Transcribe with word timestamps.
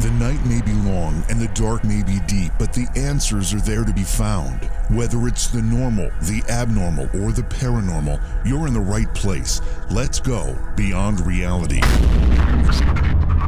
The 0.00 0.10
night 0.12 0.42
may 0.46 0.62
be 0.62 0.72
long 0.88 1.22
and 1.28 1.38
the 1.38 1.48
dark 1.48 1.84
may 1.84 2.02
be 2.02 2.20
deep, 2.26 2.52
but 2.58 2.72
the 2.72 2.88
answers 2.96 3.52
are 3.52 3.60
there 3.60 3.84
to 3.84 3.92
be 3.92 4.02
found. 4.02 4.64
Whether 4.88 5.28
it's 5.28 5.48
the 5.48 5.60
normal, 5.60 6.10
the 6.22 6.42
abnormal, 6.48 7.04
or 7.20 7.32
the 7.32 7.42
paranormal, 7.42 8.18
you're 8.46 8.66
in 8.66 8.72
the 8.72 8.80
right 8.80 9.12
place. 9.14 9.60
Let's 9.90 10.18
go 10.18 10.56
beyond 10.74 11.20
reality. 11.20 11.80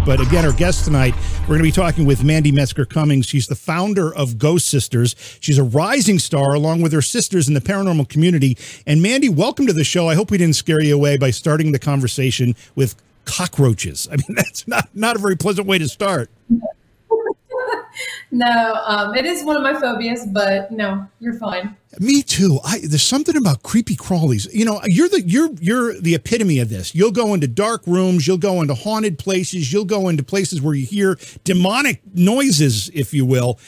But 0.05 0.21
again, 0.21 0.45
our 0.45 0.53
guest 0.53 0.85
tonight, 0.85 1.15
we're 1.43 1.57
going 1.57 1.61
to 1.61 1.65
be 1.65 1.73
talking 1.73 2.05
with 2.05 2.23
Mandy 2.23 2.53
Metzger 2.53 2.85
Cummings. 2.85 3.25
She's 3.25 3.47
the 3.47 3.55
founder 3.55 4.15
of 4.15 4.37
Ghost 4.37 4.69
Sisters. 4.69 5.17
She's 5.41 5.57
a 5.57 5.65
rising 5.65 6.19
star 6.19 6.53
along 6.53 6.83
with 6.83 6.93
her 6.93 7.01
sisters 7.01 7.49
in 7.49 7.55
the 7.55 7.63
paranormal 7.63 8.11
community. 8.11 8.59
And 8.87 9.01
Mandy, 9.01 9.31
welcome 9.31 9.67
to 9.69 9.73
the 9.73 9.85
show. 9.85 10.07
I 10.07 10.17
hope 10.17 10.31
we 10.31 10.37
didn't 10.37 10.57
scare 10.57 10.83
you 10.83 10.95
away 10.95 11.17
by 11.17 11.31
starting 11.31 11.73
the 11.73 11.79
conversation 11.79 12.55
with 12.75 12.95
cockroaches. 13.25 14.09
I 14.11 14.17
mean, 14.17 14.27
that's 14.37 14.67
not, 14.67 14.89
not 14.95 15.17
a 15.17 15.19
very 15.19 15.37
pleasant 15.37 15.67
way 15.67 15.79
to 15.79 15.89
start. 15.89 16.31
no, 18.31 18.81
um, 18.87 19.15
it 19.15 19.27
is 19.27 19.45
one 19.45 19.57
of 19.57 19.63
my 19.63 19.75
phobias, 19.79 20.27
but 20.27 20.71
no, 20.71 21.07
you're 21.21 21.35
fine. 21.35 21.77
Me 22.01 22.23
too. 22.23 22.59
I, 22.65 22.79
there's 22.79 23.03
something 23.03 23.37
about 23.37 23.63
creepy 23.63 23.97
crawlies. 23.97 24.53
You 24.53 24.65
know, 24.65 24.81
you're 24.85 25.09
the 25.09 25.21
you're 25.23 25.51
you're 25.61 26.01
the 26.01 26.15
epitome 26.15 26.59
of 26.59 26.71
this. 26.71 26.95
You'll 26.95 27.13
go 27.13 27.35
into 27.35 27.47
dark 27.47 27.87
rooms, 27.87 28.27
you'll 28.27 28.39
go 28.39 28.63
into 28.63 28.75
haunted 28.75 29.19
places, 29.19 29.73
you'll 29.73 29.85
go 29.85 30.09
into 30.09 30.23
places 30.23 30.63
where 30.63 30.75
you 30.75 30.87
hear 30.87 31.19
demonic 31.45 32.01
noises, 32.15 32.91
if 32.95 33.13
you 33.13 33.27
will. 33.27 33.59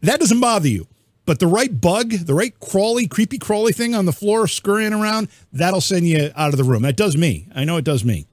That 0.00 0.20
doesn't 0.20 0.40
bother 0.40 0.68
you. 0.68 0.86
But 1.26 1.38
the 1.38 1.46
right 1.46 1.80
bug, 1.80 2.10
the 2.10 2.34
right 2.34 2.58
crawly, 2.60 3.06
creepy 3.06 3.38
crawly 3.38 3.72
thing 3.72 3.94
on 3.94 4.04
the 4.04 4.12
floor 4.12 4.46
scurrying 4.46 4.92
around, 4.92 5.28
that'll 5.52 5.80
send 5.80 6.06
you 6.06 6.30
out 6.36 6.50
of 6.50 6.58
the 6.58 6.64
room. 6.64 6.82
That 6.82 6.96
does 6.96 7.16
me. 7.16 7.48
I 7.54 7.64
know 7.64 7.78
it 7.78 7.84
does 7.84 8.04
me. 8.04 8.26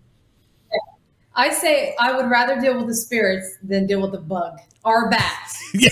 I 1.42 1.50
say 1.50 1.96
I 2.00 2.16
would 2.16 2.30
rather 2.30 2.62
deal 2.62 2.78
with 2.78 2.86
the 2.86 2.94
spirits 2.94 3.58
than 3.64 3.88
deal 3.88 4.00
with 4.00 4.12
the 4.12 4.20
bug 4.20 4.60
or 4.86 5.10
bats. 5.10 5.60
yeah. 5.74 5.90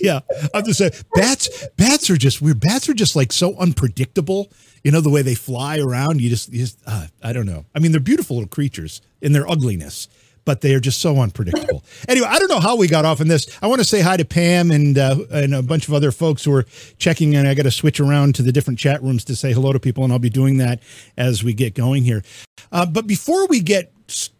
yeah, 0.00 0.20
I'm 0.54 0.64
just 0.64 0.78
saying 0.78 0.92
bats. 1.16 1.66
Bats 1.76 2.08
are 2.08 2.16
just 2.16 2.40
weird. 2.40 2.60
Bats 2.60 2.88
are 2.88 2.94
just 2.94 3.16
like 3.16 3.32
so 3.32 3.56
unpredictable. 3.56 4.52
You 4.84 4.92
know 4.92 5.00
the 5.00 5.10
way 5.10 5.22
they 5.22 5.34
fly 5.34 5.80
around. 5.80 6.20
You 6.20 6.30
just, 6.30 6.52
you 6.52 6.60
just 6.60 6.78
uh, 6.86 7.08
I 7.24 7.32
don't 7.32 7.44
know. 7.44 7.64
I 7.74 7.80
mean, 7.80 7.90
they're 7.90 8.00
beautiful 8.00 8.36
little 8.36 8.48
creatures 8.48 9.00
in 9.20 9.32
their 9.32 9.50
ugliness, 9.50 10.06
but 10.44 10.60
they 10.60 10.74
are 10.74 10.80
just 10.80 11.00
so 11.00 11.18
unpredictable. 11.18 11.84
anyway, 12.08 12.26
I 12.28 12.38
don't 12.38 12.48
know 12.48 12.60
how 12.60 12.76
we 12.76 12.88
got 12.88 13.04
off 13.04 13.20
on 13.20 13.28
this. 13.28 13.46
I 13.62 13.66
want 13.66 13.80
to 13.80 13.86
say 13.86 14.00
hi 14.00 14.16
to 14.16 14.24
Pam 14.24 14.70
and 14.70 14.98
uh, 14.98 15.16
and 15.30 15.54
a 15.54 15.62
bunch 15.62 15.88
of 15.88 15.94
other 15.94 16.10
folks 16.10 16.44
who 16.44 16.54
are 16.54 16.64
checking 16.98 17.34
in. 17.34 17.46
I 17.46 17.54
got 17.54 17.64
to 17.64 17.70
switch 17.70 18.00
around 18.00 18.34
to 18.36 18.42
the 18.42 18.52
different 18.52 18.78
chat 18.78 19.02
rooms 19.02 19.24
to 19.24 19.36
say 19.36 19.52
hello 19.52 19.72
to 19.72 19.80
people, 19.80 20.04
and 20.04 20.12
I'll 20.12 20.18
be 20.18 20.30
doing 20.30 20.58
that 20.58 20.80
as 21.16 21.44
we 21.44 21.52
get 21.54 21.74
going 21.74 22.04
here. 22.04 22.22
Uh, 22.70 22.86
but 22.86 23.06
before 23.06 23.46
we 23.46 23.60
get 23.60 23.92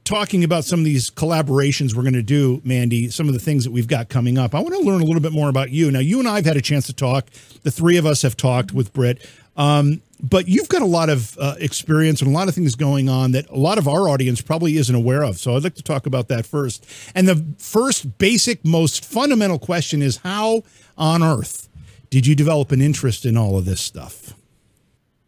talking 0.04 0.44
about 0.44 0.64
some 0.64 0.80
of 0.80 0.84
these 0.84 1.10
collaborations 1.10 1.94
we're 1.94 2.02
going 2.02 2.12
to 2.12 2.22
do, 2.22 2.60
Mandy, 2.64 3.08
some 3.08 3.28
of 3.28 3.34
the 3.34 3.40
things 3.40 3.64
that 3.64 3.70
we've 3.70 3.86
got 3.86 4.08
coming 4.08 4.36
up, 4.36 4.54
I 4.54 4.60
want 4.60 4.74
to 4.74 4.80
learn 4.80 5.00
a 5.00 5.04
little 5.04 5.20
bit 5.20 5.32
more 5.32 5.48
about 5.48 5.70
you. 5.70 5.90
Now, 5.90 6.00
you 6.00 6.18
and 6.18 6.28
I 6.28 6.36
have 6.36 6.44
had 6.44 6.56
a 6.56 6.62
chance 6.62 6.86
to 6.86 6.92
talk. 6.92 7.30
The 7.62 7.70
three 7.70 7.96
of 7.96 8.04
us 8.04 8.22
have 8.22 8.36
talked 8.36 8.72
with 8.72 8.92
Britt. 8.92 9.26
Um, 9.56 10.00
but 10.22 10.46
you've 10.46 10.68
got 10.68 10.82
a 10.82 10.86
lot 10.86 11.10
of 11.10 11.36
uh, 11.38 11.56
experience 11.58 12.22
and 12.22 12.30
a 12.30 12.32
lot 12.32 12.48
of 12.48 12.54
things 12.54 12.74
going 12.76 13.08
on 13.08 13.32
that 13.32 13.48
a 13.50 13.56
lot 13.56 13.76
of 13.76 13.88
our 13.88 14.08
audience 14.08 14.40
probably 14.40 14.76
isn't 14.76 14.94
aware 14.94 15.22
of. 15.22 15.38
So 15.38 15.56
I'd 15.56 15.64
like 15.64 15.74
to 15.74 15.82
talk 15.82 16.06
about 16.06 16.28
that 16.28 16.46
first. 16.46 16.86
And 17.14 17.26
the 17.26 17.44
first 17.58 18.18
basic, 18.18 18.64
most 18.64 19.04
fundamental 19.04 19.58
question 19.58 20.00
is 20.00 20.18
how 20.18 20.62
on 20.96 21.22
earth 21.22 21.68
did 22.10 22.26
you 22.26 22.36
develop 22.36 22.70
an 22.70 22.80
interest 22.80 23.26
in 23.26 23.36
all 23.36 23.58
of 23.58 23.64
this 23.64 23.80
stuff? 23.80 24.34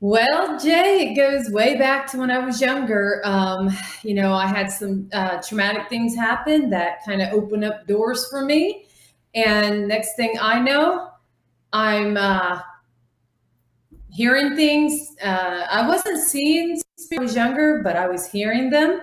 Well, 0.00 0.60
Jay, 0.60 1.08
it 1.08 1.14
goes 1.14 1.50
way 1.50 1.76
back 1.78 2.06
to 2.10 2.18
when 2.18 2.30
I 2.30 2.38
was 2.38 2.60
younger. 2.60 3.22
Um, 3.24 3.70
you 4.02 4.14
know, 4.14 4.34
I 4.34 4.46
had 4.46 4.70
some 4.70 5.08
uh, 5.14 5.40
traumatic 5.40 5.88
things 5.88 6.14
happen 6.14 6.68
that 6.70 7.04
kind 7.06 7.22
of 7.22 7.32
opened 7.32 7.64
up 7.64 7.86
doors 7.86 8.28
for 8.28 8.44
me. 8.44 8.84
And 9.34 9.88
next 9.88 10.14
thing 10.14 10.34
I 10.38 10.60
know, 10.60 11.08
I'm 11.72 12.18
uh, 12.18 12.60
hearing 14.14 14.54
things. 14.54 15.14
Uh, 15.22 15.66
I 15.70 15.86
wasn't 15.86 16.22
seeing 16.22 16.80
I 17.12 17.20
was 17.20 17.34
younger, 17.34 17.82
but 17.82 17.96
I 17.96 18.06
was 18.06 18.30
hearing 18.30 18.70
them. 18.70 19.00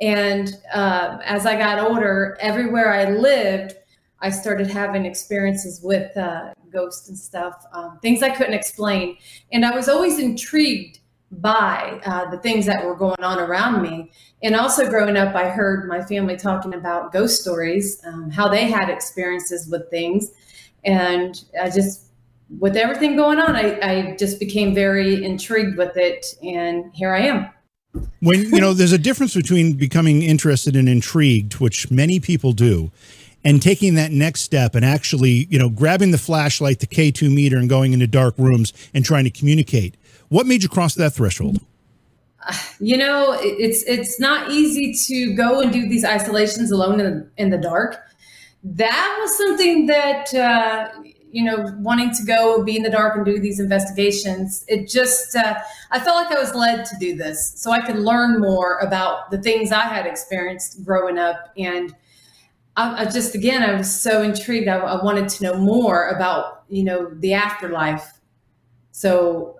And 0.00 0.52
uh, 0.74 1.18
as 1.24 1.46
I 1.46 1.56
got 1.56 1.78
older, 1.78 2.36
everywhere 2.40 2.92
I 2.92 3.10
lived, 3.10 3.74
I 4.20 4.30
started 4.30 4.66
having 4.66 5.06
experiences 5.06 5.80
with 5.82 6.14
uh, 6.16 6.52
ghosts 6.70 7.08
and 7.08 7.18
stuff, 7.18 7.64
um, 7.72 7.98
things 8.02 8.22
I 8.22 8.30
couldn't 8.30 8.54
explain. 8.54 9.16
And 9.52 9.64
I 9.64 9.74
was 9.74 9.88
always 9.88 10.18
intrigued 10.18 11.00
by 11.30 12.00
uh, 12.04 12.30
the 12.30 12.38
things 12.38 12.66
that 12.66 12.84
were 12.84 12.94
going 12.94 13.22
on 13.22 13.38
around 13.38 13.82
me. 13.82 14.10
And 14.42 14.54
also 14.54 14.88
growing 14.88 15.16
up, 15.16 15.34
I 15.34 15.48
heard 15.48 15.88
my 15.88 16.02
family 16.02 16.36
talking 16.36 16.74
about 16.74 17.12
ghost 17.12 17.40
stories, 17.40 18.02
um, 18.06 18.30
how 18.30 18.48
they 18.48 18.68
had 18.68 18.88
experiences 18.88 19.68
with 19.68 19.88
things. 19.90 20.30
And 20.84 21.42
I 21.60 21.70
just 21.70 22.05
with 22.48 22.76
everything 22.76 23.16
going 23.16 23.38
on, 23.38 23.56
I, 23.56 23.78
I 23.80 24.16
just 24.16 24.38
became 24.38 24.74
very 24.74 25.24
intrigued 25.24 25.76
with 25.76 25.96
it. 25.96 26.26
And 26.42 26.92
here 26.94 27.12
I 27.14 27.20
am. 27.22 27.50
When, 28.20 28.42
you 28.42 28.60
know, 28.60 28.74
there's 28.74 28.92
a 28.92 28.98
difference 28.98 29.34
between 29.34 29.74
becoming 29.74 30.22
interested 30.22 30.76
and 30.76 30.88
intrigued, 30.88 31.54
which 31.54 31.90
many 31.90 32.20
people 32.20 32.52
do, 32.52 32.92
and 33.44 33.62
taking 33.62 33.94
that 33.94 34.12
next 34.12 34.42
step 34.42 34.74
and 34.74 34.84
actually, 34.84 35.46
you 35.48 35.58
know, 35.58 35.70
grabbing 35.70 36.10
the 36.10 36.18
flashlight, 36.18 36.80
the 36.80 36.86
K2 36.86 37.32
meter, 37.32 37.56
and 37.56 37.68
going 37.68 37.92
into 37.92 38.06
dark 38.06 38.34
rooms 38.38 38.72
and 38.92 39.04
trying 39.04 39.24
to 39.24 39.30
communicate. 39.30 39.96
What 40.28 40.46
made 40.46 40.62
you 40.62 40.68
cross 40.68 40.94
that 40.96 41.14
threshold? 41.14 41.60
You 42.78 42.96
know, 42.96 43.36
it's 43.40 43.82
it's 43.84 44.20
not 44.20 44.50
easy 44.50 44.94
to 45.08 45.34
go 45.34 45.60
and 45.60 45.72
do 45.72 45.88
these 45.88 46.04
isolations 46.04 46.70
alone 46.70 47.00
in, 47.00 47.28
in 47.36 47.50
the 47.50 47.58
dark. 47.58 47.98
That 48.62 49.18
was 49.20 49.36
something 49.36 49.86
that 49.86 50.32
uh, 50.34 50.88
you 51.36 51.44
know, 51.44 51.70
wanting 51.80 52.10
to 52.14 52.24
go 52.24 52.64
be 52.64 52.78
in 52.78 52.82
the 52.82 52.88
dark 52.88 53.14
and 53.14 53.26
do 53.26 53.38
these 53.38 53.60
investigations, 53.60 54.64
it 54.68 54.88
just, 54.88 55.36
uh, 55.36 55.54
I 55.90 56.00
felt 56.00 56.16
like 56.16 56.34
I 56.34 56.40
was 56.40 56.54
led 56.54 56.86
to 56.86 56.96
do 56.98 57.14
this 57.14 57.52
so 57.56 57.72
I 57.72 57.84
could 57.84 57.96
learn 57.96 58.40
more 58.40 58.78
about 58.78 59.30
the 59.30 59.36
things 59.36 59.70
I 59.70 59.82
had 59.82 60.06
experienced 60.06 60.82
growing 60.82 61.18
up. 61.18 61.52
And 61.58 61.94
I, 62.74 63.02
I 63.02 63.04
just, 63.04 63.34
again, 63.34 63.62
I 63.62 63.74
was 63.74 63.94
so 63.94 64.22
intrigued. 64.22 64.66
I, 64.66 64.78
I 64.78 65.04
wanted 65.04 65.28
to 65.28 65.44
know 65.44 65.58
more 65.58 66.08
about, 66.08 66.64
you 66.70 66.84
know, 66.84 67.10
the 67.16 67.34
afterlife. 67.34 68.14
So, 68.92 69.56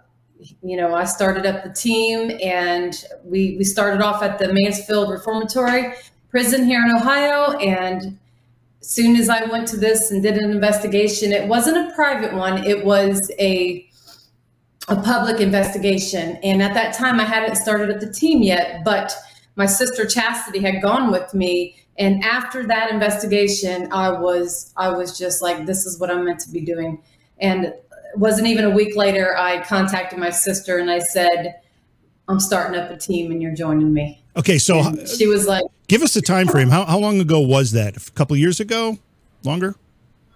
you 0.62 0.78
know, 0.78 0.94
I 0.94 1.04
started 1.04 1.44
up 1.44 1.62
the 1.62 1.74
team 1.74 2.38
and 2.42 3.04
we, 3.22 3.56
we 3.58 3.64
started 3.64 4.00
off 4.00 4.22
at 4.22 4.38
the 4.38 4.50
Mansfield 4.50 5.10
Reformatory 5.10 5.92
Prison 6.30 6.64
here 6.64 6.82
in 6.82 6.90
Ohio. 6.96 7.52
And 7.58 8.18
soon 8.86 9.16
as 9.16 9.28
I 9.28 9.44
went 9.46 9.66
to 9.68 9.76
this 9.76 10.10
and 10.10 10.22
did 10.22 10.36
an 10.36 10.50
investigation, 10.50 11.32
it 11.32 11.48
wasn't 11.48 11.76
a 11.76 11.94
private 11.94 12.34
one, 12.34 12.64
it 12.64 12.84
was 12.84 13.30
a 13.38 13.82
a 14.88 14.94
public 15.02 15.40
investigation. 15.40 16.38
And 16.44 16.62
at 16.62 16.72
that 16.74 16.94
time 16.94 17.18
I 17.18 17.24
hadn't 17.24 17.56
started 17.56 17.90
at 17.90 18.00
the 18.00 18.12
team 18.12 18.42
yet, 18.42 18.84
but 18.84 19.12
my 19.56 19.66
sister 19.66 20.06
Chastity 20.06 20.60
had 20.60 20.80
gone 20.80 21.10
with 21.10 21.34
me. 21.34 21.76
And 21.98 22.22
after 22.22 22.64
that 22.68 22.92
investigation, 22.92 23.88
I 23.92 24.10
was 24.10 24.72
I 24.76 24.90
was 24.90 25.18
just 25.18 25.42
like, 25.42 25.66
this 25.66 25.86
is 25.86 25.98
what 25.98 26.10
I'm 26.10 26.24
meant 26.24 26.40
to 26.40 26.50
be 26.50 26.60
doing. 26.60 27.02
And 27.38 27.64
it 27.64 27.84
wasn't 28.14 28.46
even 28.46 28.64
a 28.64 28.70
week 28.70 28.96
later, 28.96 29.36
I 29.36 29.62
contacted 29.64 30.18
my 30.18 30.30
sister 30.30 30.78
and 30.78 30.90
I 30.90 31.00
said, 31.00 31.56
I'm 32.28 32.40
starting 32.40 32.78
up 32.78 32.90
a 32.90 32.96
team 32.96 33.30
and 33.30 33.40
you're 33.40 33.54
joining 33.54 33.92
me. 33.92 34.22
Okay, 34.36 34.58
so 34.58 34.80
and 34.80 35.08
she 35.08 35.26
was 35.26 35.46
like, 35.46 35.64
"Give 35.88 36.02
us 36.02 36.16
a 36.16 36.22
time 36.22 36.48
frame. 36.48 36.68
How 36.68 36.84
how 36.84 36.98
long 36.98 37.20
ago 37.20 37.40
was 37.40 37.72
that? 37.72 37.96
A 37.96 38.10
couple 38.12 38.36
years 38.36 38.60
ago? 38.60 38.98
Longer?" 39.44 39.76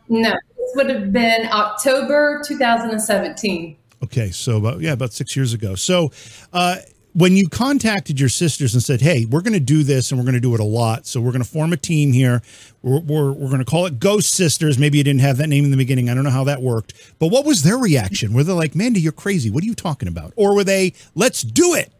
No, 0.08 0.30
this 0.30 0.72
would 0.74 0.90
have 0.90 1.12
been 1.12 1.46
October 1.52 2.42
2017. 2.46 3.76
Okay, 4.02 4.30
so 4.30 4.56
about 4.56 4.80
yeah, 4.80 4.92
about 4.92 5.12
six 5.12 5.36
years 5.36 5.52
ago. 5.52 5.74
So, 5.74 6.10
uh, 6.52 6.76
when 7.12 7.36
you 7.36 7.48
contacted 7.48 8.20
your 8.20 8.28
sisters 8.28 8.74
and 8.74 8.82
said, 8.82 9.00
"Hey, 9.00 9.24
we're 9.24 9.40
going 9.40 9.54
to 9.54 9.60
do 9.60 9.82
this, 9.82 10.10
and 10.10 10.18
we're 10.18 10.24
going 10.24 10.34
to 10.34 10.40
do 10.40 10.54
it 10.54 10.60
a 10.60 10.64
lot, 10.64 11.06
so 11.06 11.20
we're 11.20 11.32
going 11.32 11.42
to 11.42 11.48
form 11.48 11.72
a 11.72 11.76
team 11.76 12.12
here. 12.12 12.42
We're 12.82 13.00
we're, 13.00 13.32
we're 13.32 13.48
going 13.48 13.58
to 13.58 13.64
call 13.64 13.86
it 13.86 13.98
Ghost 13.98 14.32
Sisters. 14.32 14.78
Maybe 14.78 14.98
you 14.98 15.04
didn't 15.04 15.20
have 15.20 15.36
that 15.38 15.48
name 15.48 15.64
in 15.64 15.70
the 15.70 15.76
beginning. 15.76 16.08
I 16.08 16.14
don't 16.14 16.24
know 16.24 16.30
how 16.30 16.44
that 16.44 16.62
worked, 16.62 16.94
but 17.18 17.28
what 17.28 17.44
was 17.44 17.62
their 17.62 17.76
reaction? 17.76 18.32
Were 18.32 18.44
they 18.44 18.52
like, 18.52 18.74
"Mandy, 18.74 19.00
you're 19.00 19.12
crazy. 19.12 19.50
What 19.50 19.62
are 19.64 19.66
you 19.66 19.74
talking 19.74 20.08
about?" 20.08 20.32
Or 20.36 20.54
were 20.54 20.64
they, 20.64 20.92
"Let's 21.14 21.42
do 21.42 21.74
it"? 21.74 21.92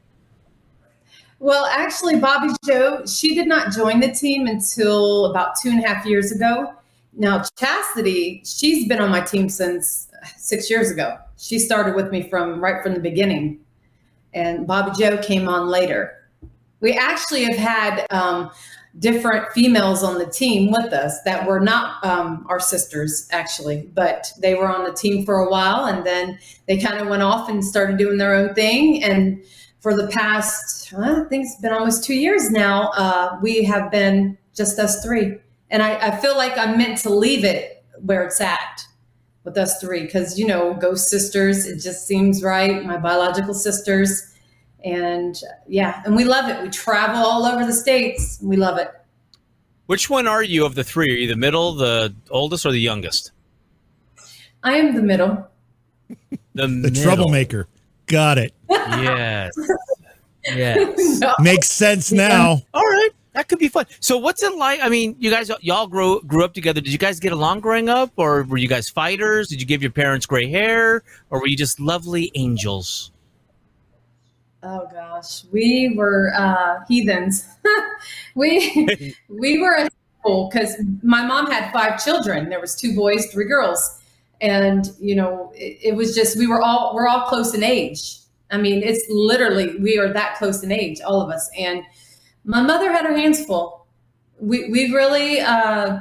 Well, 1.41 1.65
actually, 1.65 2.21
Bobby 2.21 2.53
Joe, 2.67 3.05
she 3.07 3.35
did 3.35 3.49
not 3.49 3.73
join 3.73 4.01
the 4.01 4.13
team 4.13 4.47
until 4.47 5.27
about 5.27 5.55
two 5.61 5.71
and 5.71 5.83
a 5.83 5.89
half 5.89 6.05
years 6.05 6.33
ago. 6.33 6.75
Now, 7.15 7.43
Chastity, 7.59 8.43
she's 8.45 8.87
been 8.87 9.01
on 9.01 9.11
my 9.11 9.23
team 9.23 9.49
since 9.49 10.09
six 10.37 10.71
years 10.71 10.91
ago. 10.91 11.17
She 11.39 11.59
started 11.59 11.97
with 11.97 12.11
me 12.13 12.29
from 12.29 12.61
right 12.61 12.83
from 12.83 12.93
the 12.93 13.01
beginning, 13.01 13.61
and 14.35 14.67
Bobby 14.67 14.93
Joe 14.99 15.19
came 15.19 15.49
on 15.49 15.69
later. 15.69 16.17
We 16.81 16.93
actually 16.95 17.45
have 17.45 17.57
had 17.57 18.07
um, 18.11 18.51
different 18.99 19.53
females 19.53 20.03
on 20.03 20.19
the 20.19 20.27
team 20.27 20.71
with 20.71 20.93
us 20.93 21.21
that 21.25 21.47
were 21.47 21.61
not 21.61 22.05
um, 22.05 22.47
our 22.49 22.61
sisters, 22.61 23.29
actually, 23.31 23.91
but 23.95 24.33
they 24.39 24.55
were 24.55 24.69
on 24.69 24.85
the 24.85 24.93
team 24.93 25.25
for 25.25 25.37
a 25.37 25.51
while, 25.51 25.87
and 25.87 26.05
then 26.05 26.39
they 26.67 26.79
kind 26.79 26.99
of 26.99 27.09
went 27.09 27.23
off 27.23 27.49
and 27.49 27.65
started 27.65 27.99
doing 27.99 28.19
their 28.19 28.35
own 28.35 28.55
thing, 28.55 29.03
and 29.03 29.43
for 29.81 29.97
the 29.97 30.09
past, 30.09 30.93
I 30.93 31.25
think 31.25 31.47
it's 31.47 31.61
been 31.61 31.73
almost 31.73 32.05
two 32.05 32.15
years 32.15 32.51
now, 32.51 32.91
uh, 32.91 33.39
we 33.43 33.65
have 33.65 33.91
been 33.91 34.37
just 34.55 34.79
us 34.79 35.03
three. 35.03 35.39
And 35.71 35.83
I, 35.83 35.95
I 36.09 36.17
feel 36.17 36.37
like 36.37 36.59
I'm 36.59 36.77
meant 36.77 36.99
to 36.99 37.11
leave 37.11 37.45
it 37.45 37.85
where 38.05 38.23
it's 38.25 38.41
at 38.41 38.85
with 39.45 39.57
us 39.57 39.81
three 39.81 40.03
because, 40.03 40.39
you 40.39 40.47
know, 40.47 40.75
ghost 40.75 41.09
sisters, 41.09 41.67
it 41.67 41.79
just 41.81 42.07
seems 42.07 42.43
right. 42.43 42.85
My 42.85 42.97
biological 42.97 43.55
sisters. 43.55 44.35
And 44.85 45.37
yeah, 45.67 46.03
and 46.05 46.17
we 46.17 46.25
love 46.25 46.49
it. 46.49 46.63
We 46.63 46.71
travel 46.71 47.23
all 47.23 47.45
over 47.45 47.65
the 47.67 47.73
states. 47.73 48.39
We 48.43 48.57
love 48.57 48.79
it. 48.79 48.91
Which 49.87 50.09
one 50.09 50.27
are 50.27 50.43
you 50.43 50.65
of 50.65 50.75
the 50.75 50.85
three? 50.85 51.11
Are 51.13 51.17
you 51.17 51.27
the 51.29 51.37
middle, 51.37 51.75
the 51.75 52.15
oldest, 52.31 52.65
or 52.65 52.71
the 52.71 52.81
youngest? 52.81 53.33
I 54.63 54.75
am 54.77 54.95
the 54.95 55.03
middle. 55.03 55.47
The, 56.55 56.63
The 56.63 56.69
middle. 56.69 57.03
troublemaker. 57.03 57.69
Got 58.07 58.39
it. 58.39 58.53
Yes. 58.69 59.53
yes. 60.45 61.21
No. 61.21 61.33
Makes 61.39 61.71
sense 61.71 62.11
now. 62.11 62.61
All 62.75 62.83
right. 62.83 63.11
That 63.33 63.49
could 63.49 63.59
be 63.61 63.69
fun. 63.69 63.87
So, 64.01 64.19
what's 64.19 64.43
it 64.43 64.57
like? 64.57 64.81
I 64.83 64.89
mean, 64.89 65.15
you 65.19 65.31
guys, 65.31 65.51
y'all 65.61 65.87
grew 65.87 66.21
grew 66.23 66.45
up 66.45 66.53
together. 66.53 66.81
Did 66.81 66.93
you 66.93 66.99
guys 66.99 67.21
get 67.21 67.33
along 67.33 67.61
growing 67.61 67.89
up, 67.89 68.13
or 68.17 68.43
were 68.43 68.57
you 68.57 68.67
guys 68.67 68.89
fighters? 68.89 69.49
Did 69.49 69.61
you 69.61 69.67
give 69.67 69.83
your 69.83 69.93
parents 69.93 70.27
gray 70.27 70.51
hair, 70.51 71.05
or 71.31 71.41
were 71.41 71.47
you 71.47 71.57
just 71.57 71.79
lovely 71.79 72.33
angels? 72.35 73.13
Oh 74.63 74.89
gosh, 74.93 75.45
we 75.53 75.95
were 75.97 76.33
uh, 76.35 76.85
heathens. 76.89 77.47
we 78.35 79.15
we 79.29 79.61
were 79.61 79.75
a 79.75 79.81
handful 79.83 80.51
because 80.51 80.75
my 81.03 81.25
mom 81.25 81.51
had 81.51 81.73
five 81.73 82.03
children. 82.03 82.49
There 82.49 82.61
was 82.61 82.75
two 82.75 82.97
boys, 82.97 83.27
three 83.27 83.47
girls, 83.47 84.01
and 84.41 84.91
you 84.99 85.15
know 85.15 85.53
it, 85.55 85.79
it 85.83 85.97
was 85.97 86.17
just 86.17 86.37
we 86.37 86.49
were 86.49 86.61
all 86.61 86.97
we're 86.97 87.07
all 87.07 87.27
close 87.27 87.55
in 87.55 87.63
age. 87.63 88.19
I 88.51 88.59
mean, 88.59 88.83
it's 88.83 89.05
literally 89.09 89.77
we 89.77 89.99
are 89.99 90.13
that 90.13 90.37
close 90.37 90.65
in 90.65 90.73
age, 90.73 91.01
all 91.01 91.21
of 91.23 91.31
us. 91.31 91.49
And 91.57 91.85
my 92.45 92.63
mother 92.63 92.91
had 92.93 93.05
her 93.05 93.17
hands 93.17 93.45
full. 93.45 93.87
We 94.41 94.69
we 94.71 94.93
really. 94.93 95.41
Uh, 95.41 96.01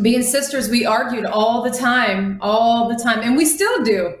being 0.00 0.22
sisters, 0.22 0.70
we 0.70 0.86
argued 0.86 1.26
all 1.26 1.60
the 1.62 1.70
time, 1.70 2.38
all 2.40 2.88
the 2.88 2.94
time, 2.94 3.20
and 3.20 3.36
we 3.36 3.44
still 3.44 3.84
do 3.84 4.16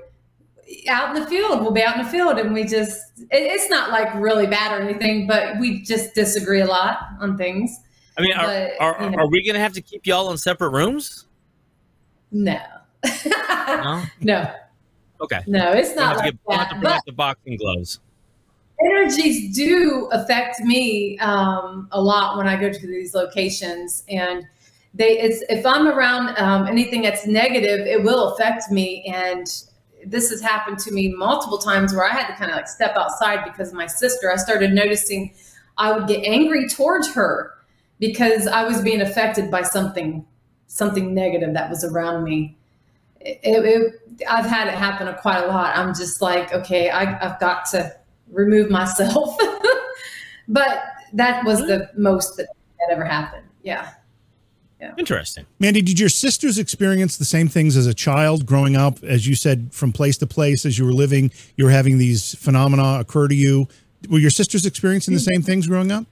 out 0.88 1.14
in 1.16 1.22
the 1.22 1.28
field. 1.28 1.62
We'll 1.62 1.70
be 1.70 1.82
out 1.82 1.96
in 1.96 2.04
the 2.04 2.10
field 2.10 2.38
and 2.38 2.52
we 2.52 2.64
just, 2.64 3.00
it, 3.18 3.26
it's 3.30 3.68
not 3.70 3.90
like 3.90 4.12
really 4.14 4.46
bad 4.46 4.78
or 4.78 4.82
anything, 4.82 5.26
but 5.26 5.58
we 5.58 5.82
just 5.82 6.14
disagree 6.14 6.60
a 6.60 6.66
lot 6.66 6.98
on 7.20 7.36
things. 7.36 7.78
I 8.18 8.22
mean, 8.22 8.32
are 8.34 8.46
But, 8.46 8.70
are, 8.80 9.04
you 9.04 9.10
know. 9.10 9.18
are 9.22 9.26
we 9.28 9.44
going 9.44 9.54
to 9.54 9.60
have 9.60 9.72
to 9.74 9.80
keep 9.82 10.06
y'all 10.06 10.30
in 10.30 10.36
separate 10.36 10.70
rooms? 10.70 11.26
No. 12.30 12.60
No. 13.26 14.02
no, 14.20 14.54
Okay. 15.20 15.40
no, 15.46 15.72
it's 15.72 15.94
not 15.94 16.16
have 16.16 16.16
to, 16.16 16.22
like 16.22 16.32
get, 16.32 16.38
we'll 16.46 16.58
have 16.58 16.68
to 16.68 16.74
that. 16.74 16.82
But 16.82 17.02
the 17.06 17.12
boxing 17.12 17.56
gloves. 17.56 18.00
Energies 18.84 19.54
do 19.54 20.08
affect 20.12 20.60
me 20.60 21.18
um, 21.18 21.88
a 21.92 22.00
lot 22.00 22.36
when 22.36 22.48
I 22.48 22.56
go 22.56 22.72
to 22.72 22.86
these 22.86 23.14
locations, 23.14 24.04
and 24.08 24.44
they 24.94 25.18
it's 25.18 25.42
if 25.48 25.64
I'm 25.64 25.88
around 25.88 26.38
um, 26.38 26.66
anything 26.66 27.02
that's 27.02 27.26
negative, 27.26 27.86
it 27.86 28.02
will 28.02 28.34
affect 28.34 28.70
me. 28.70 29.04
And 29.04 29.46
this 30.04 30.30
has 30.30 30.40
happened 30.40 30.78
to 30.80 30.92
me 30.92 31.12
multiple 31.12 31.58
times 31.58 31.94
where 31.94 32.04
I 32.04 32.12
had 32.12 32.26
to 32.26 32.34
kind 32.34 32.50
of 32.50 32.56
like 32.56 32.68
step 32.68 32.96
outside 32.96 33.44
because 33.44 33.72
my 33.72 33.86
sister. 33.86 34.30
I 34.30 34.36
started 34.36 34.72
noticing 34.72 35.34
I 35.78 35.92
would 35.92 36.06
get 36.06 36.24
angry 36.24 36.68
towards 36.68 37.12
her 37.14 37.54
because 37.98 38.46
I 38.46 38.64
was 38.64 38.80
being 38.82 39.00
affected 39.00 39.50
by 39.50 39.62
something 39.62 40.26
something 40.66 41.14
negative 41.14 41.52
that 41.54 41.68
was 41.68 41.84
around 41.84 42.24
me. 42.24 42.56
It, 43.20 43.40
it, 43.44 44.24
I've 44.28 44.46
had 44.46 44.68
it 44.68 44.74
happen 44.74 45.14
quite 45.20 45.44
a 45.44 45.46
lot. 45.46 45.76
I'm 45.76 45.94
just 45.94 46.22
like, 46.22 46.52
okay, 46.52 46.90
I, 46.90 47.02
I've 47.24 47.38
got 47.38 47.66
to 47.66 47.94
remove 48.32 48.70
myself. 48.70 49.36
but 50.48 50.82
that 51.12 51.44
was 51.44 51.60
the 51.60 51.90
most 51.96 52.36
that, 52.36 52.48
that 52.78 52.92
ever 52.92 53.04
happened. 53.04 53.46
Yeah. 53.62 53.92
Interesting. 54.98 55.46
Mandy, 55.60 55.80
did 55.80 56.00
your 56.00 56.08
sisters 56.08 56.58
experience 56.58 57.16
the 57.16 57.24
same 57.24 57.48
things 57.48 57.76
as 57.76 57.86
a 57.86 57.94
child 57.94 58.46
growing 58.46 58.76
up? 58.76 59.02
As 59.04 59.28
you 59.28 59.36
said, 59.36 59.72
from 59.72 59.92
place 59.92 60.18
to 60.18 60.26
place, 60.26 60.66
as 60.66 60.76
you 60.76 60.84
were 60.84 60.92
living, 60.92 61.30
you 61.56 61.64
were 61.64 61.70
having 61.70 61.98
these 61.98 62.34
phenomena 62.34 62.98
occur 62.98 63.28
to 63.28 63.34
you. 63.34 63.68
Were 64.10 64.18
your 64.18 64.30
sisters 64.30 64.66
experiencing 64.66 65.14
the 65.14 65.20
same 65.20 65.42
things 65.42 65.68
growing 65.68 65.92
up? 65.92 66.04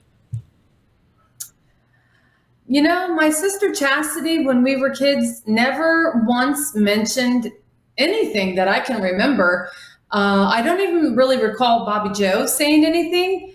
You 2.67 2.81
know, 2.81 3.13
my 3.13 3.29
sister 3.29 3.73
Chastity, 3.73 4.45
when 4.45 4.63
we 4.63 4.77
were 4.77 4.91
kids, 4.91 5.43
never 5.45 6.23
once 6.25 6.73
mentioned 6.73 7.51
anything 7.97 8.55
that 8.55 8.69
I 8.69 8.79
can 8.79 9.01
remember. 9.01 9.69
Uh, 10.11 10.49
I 10.51 10.61
don't 10.61 10.81
even 10.81 11.15
really 11.15 11.41
recall 11.41 11.85
Bobby 11.85 12.13
Joe 12.13 12.45
saying 12.45 12.85
anything. 12.85 13.53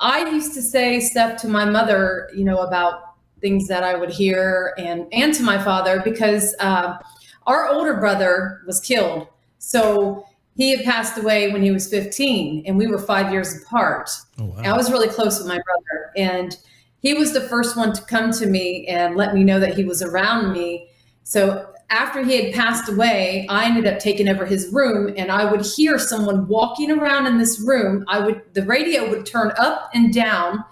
I 0.00 0.28
used 0.30 0.52
to 0.54 0.62
say 0.62 1.00
stuff 1.00 1.40
to 1.42 1.48
my 1.48 1.64
mother, 1.64 2.28
you 2.34 2.44
know, 2.44 2.58
about 2.58 3.14
things 3.40 3.68
that 3.68 3.82
I 3.82 3.94
would 3.94 4.10
hear, 4.10 4.74
and 4.76 5.06
and 5.12 5.32
to 5.34 5.42
my 5.42 5.58
father 5.58 6.02
because 6.04 6.54
uh, 6.60 6.98
our 7.46 7.68
older 7.68 7.94
brother 7.94 8.62
was 8.66 8.80
killed. 8.80 9.28
So 9.58 10.26
he 10.56 10.76
had 10.76 10.84
passed 10.84 11.18
away 11.18 11.52
when 11.52 11.62
he 11.62 11.70
was 11.70 11.88
15, 11.88 12.64
and 12.66 12.76
we 12.76 12.86
were 12.86 12.98
five 12.98 13.32
years 13.32 13.62
apart. 13.62 14.10
Oh 14.38 14.46
wow! 14.46 14.62
I 14.62 14.76
was 14.76 14.90
really 14.90 15.08
close 15.08 15.38
with 15.38 15.48
my 15.48 15.60
brother, 15.64 16.12
and 16.16 16.56
he 17.00 17.14
was 17.14 17.32
the 17.32 17.40
first 17.42 17.76
one 17.76 17.92
to 17.92 18.02
come 18.02 18.30
to 18.32 18.46
me 18.46 18.86
and 18.86 19.16
let 19.16 19.34
me 19.34 19.44
know 19.44 19.60
that 19.60 19.74
he 19.74 19.84
was 19.84 20.02
around 20.02 20.52
me. 20.52 20.88
So 21.22 21.73
after 21.90 22.24
he 22.24 22.42
had 22.42 22.54
passed 22.54 22.88
away, 22.88 23.46
I 23.48 23.66
ended 23.66 23.86
up 23.86 23.98
taking 23.98 24.28
over 24.28 24.46
his 24.46 24.72
room, 24.72 25.12
and 25.16 25.30
I 25.30 25.50
would 25.50 25.64
hear 25.64 25.98
someone 25.98 26.48
walking 26.48 26.90
around 26.90 27.26
in 27.26 27.38
this 27.38 27.60
room. 27.60 28.04
I 28.08 28.20
would 28.20 28.42
the 28.54 28.62
radio 28.62 29.08
would 29.08 29.26
turn 29.26 29.52
up 29.58 29.90
and 29.94 30.12
down. 30.12 30.64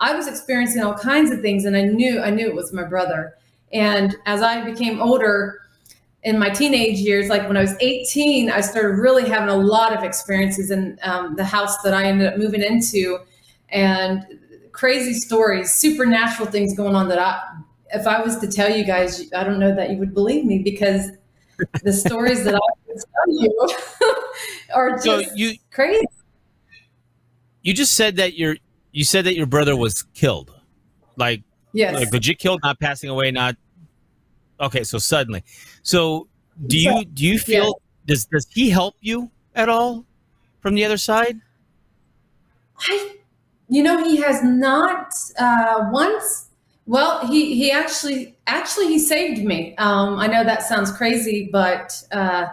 I 0.00 0.14
was 0.14 0.26
experiencing 0.26 0.82
all 0.82 0.94
kinds 0.94 1.30
of 1.30 1.40
things, 1.40 1.64
and 1.64 1.76
I 1.76 1.82
knew 1.82 2.20
I 2.20 2.30
knew 2.30 2.48
it 2.48 2.54
was 2.54 2.72
my 2.72 2.84
brother. 2.84 3.34
And 3.72 4.16
as 4.26 4.42
I 4.42 4.64
became 4.64 5.00
older, 5.00 5.60
in 6.22 6.38
my 6.38 6.48
teenage 6.48 6.98
years, 6.98 7.28
like 7.28 7.46
when 7.46 7.56
I 7.56 7.60
was 7.60 7.74
18, 7.80 8.50
I 8.50 8.60
started 8.60 8.96
really 8.98 9.28
having 9.28 9.50
a 9.50 9.56
lot 9.56 9.94
of 9.96 10.02
experiences 10.02 10.70
in 10.70 10.98
um, 11.02 11.36
the 11.36 11.44
house 11.44 11.82
that 11.82 11.92
I 11.92 12.04
ended 12.04 12.28
up 12.28 12.38
moving 12.38 12.62
into, 12.62 13.18
and 13.68 14.24
crazy 14.72 15.14
stories, 15.14 15.72
supernatural 15.72 16.50
things 16.50 16.74
going 16.74 16.94
on 16.94 17.08
that 17.08 17.18
I, 17.18 17.40
if 17.94 18.06
I 18.06 18.20
was 18.20 18.38
to 18.38 18.48
tell 18.50 18.74
you 18.74 18.84
guys, 18.84 19.32
I 19.32 19.44
don't 19.44 19.58
know 19.58 19.74
that 19.74 19.90
you 19.90 19.96
would 19.98 20.14
believe 20.14 20.44
me 20.44 20.58
because 20.58 21.10
the 21.82 21.92
stories 22.04 22.44
that 22.44 22.54
I 22.54 22.58
would 22.86 22.96
tell 22.96 23.42
you 23.42 23.74
are 24.74 24.90
just 24.92 25.04
So 25.04 25.22
you 25.34 25.54
crazy. 25.70 26.06
you 27.62 27.72
just 27.72 27.94
said 27.94 28.16
that 28.16 28.34
your 28.34 28.56
you 28.92 29.04
said 29.04 29.24
that 29.24 29.34
your 29.36 29.46
brother 29.46 29.76
was 29.76 30.02
killed, 30.14 30.54
like 31.16 31.42
Yes. 31.72 31.94
like 31.94 32.12
legit 32.12 32.38
killed, 32.38 32.60
not 32.62 32.78
passing 32.78 33.10
away, 33.10 33.32
not 33.32 33.56
okay. 34.60 34.84
So 34.84 34.98
suddenly, 34.98 35.42
so 35.82 36.28
do 36.66 36.78
you 36.78 37.04
do 37.04 37.24
you 37.24 37.38
feel 37.38 37.80
does 38.06 38.26
does 38.26 38.46
he 38.52 38.70
help 38.70 38.94
you 39.00 39.30
at 39.54 39.68
all 39.68 40.04
from 40.60 40.74
the 40.74 40.84
other 40.84 40.96
side? 40.96 41.40
I, 42.78 43.16
you 43.68 43.82
know, 43.82 44.04
he 44.04 44.16
has 44.18 44.42
not 44.42 45.12
uh, 45.38 45.88
once. 45.92 46.50
Well, 46.86 47.26
he 47.26 47.54
he 47.54 47.70
actually 47.70 48.36
actually 48.46 48.88
he 48.88 48.98
saved 48.98 49.42
me. 49.42 49.74
Um, 49.76 50.18
I 50.18 50.26
know 50.26 50.44
that 50.44 50.62
sounds 50.62 50.92
crazy, 50.92 51.48
but 51.50 52.02
uh, 52.12 52.46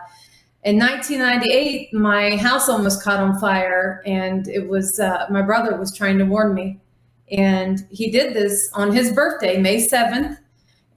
in 0.64 0.78
1998, 0.78 1.94
my 1.94 2.38
house 2.38 2.70
almost 2.70 3.04
caught 3.04 3.20
on 3.20 3.40
fire, 3.40 4.02
and 4.06 4.48
it 4.48 4.70
was 4.70 5.00
uh, 5.00 5.26
my 5.30 5.42
brother 5.42 5.76
was 5.76 5.96
trying 5.96 6.18
to 6.20 6.26
warn 6.26 6.54
me, 6.54 6.80
and 7.32 7.86
he 7.90 8.10
did 8.10 8.34
this 8.34 8.70
on 8.74 8.94
his 8.94 9.12
birthday, 9.12 9.58
May 9.58 9.86
7th, 9.86 10.38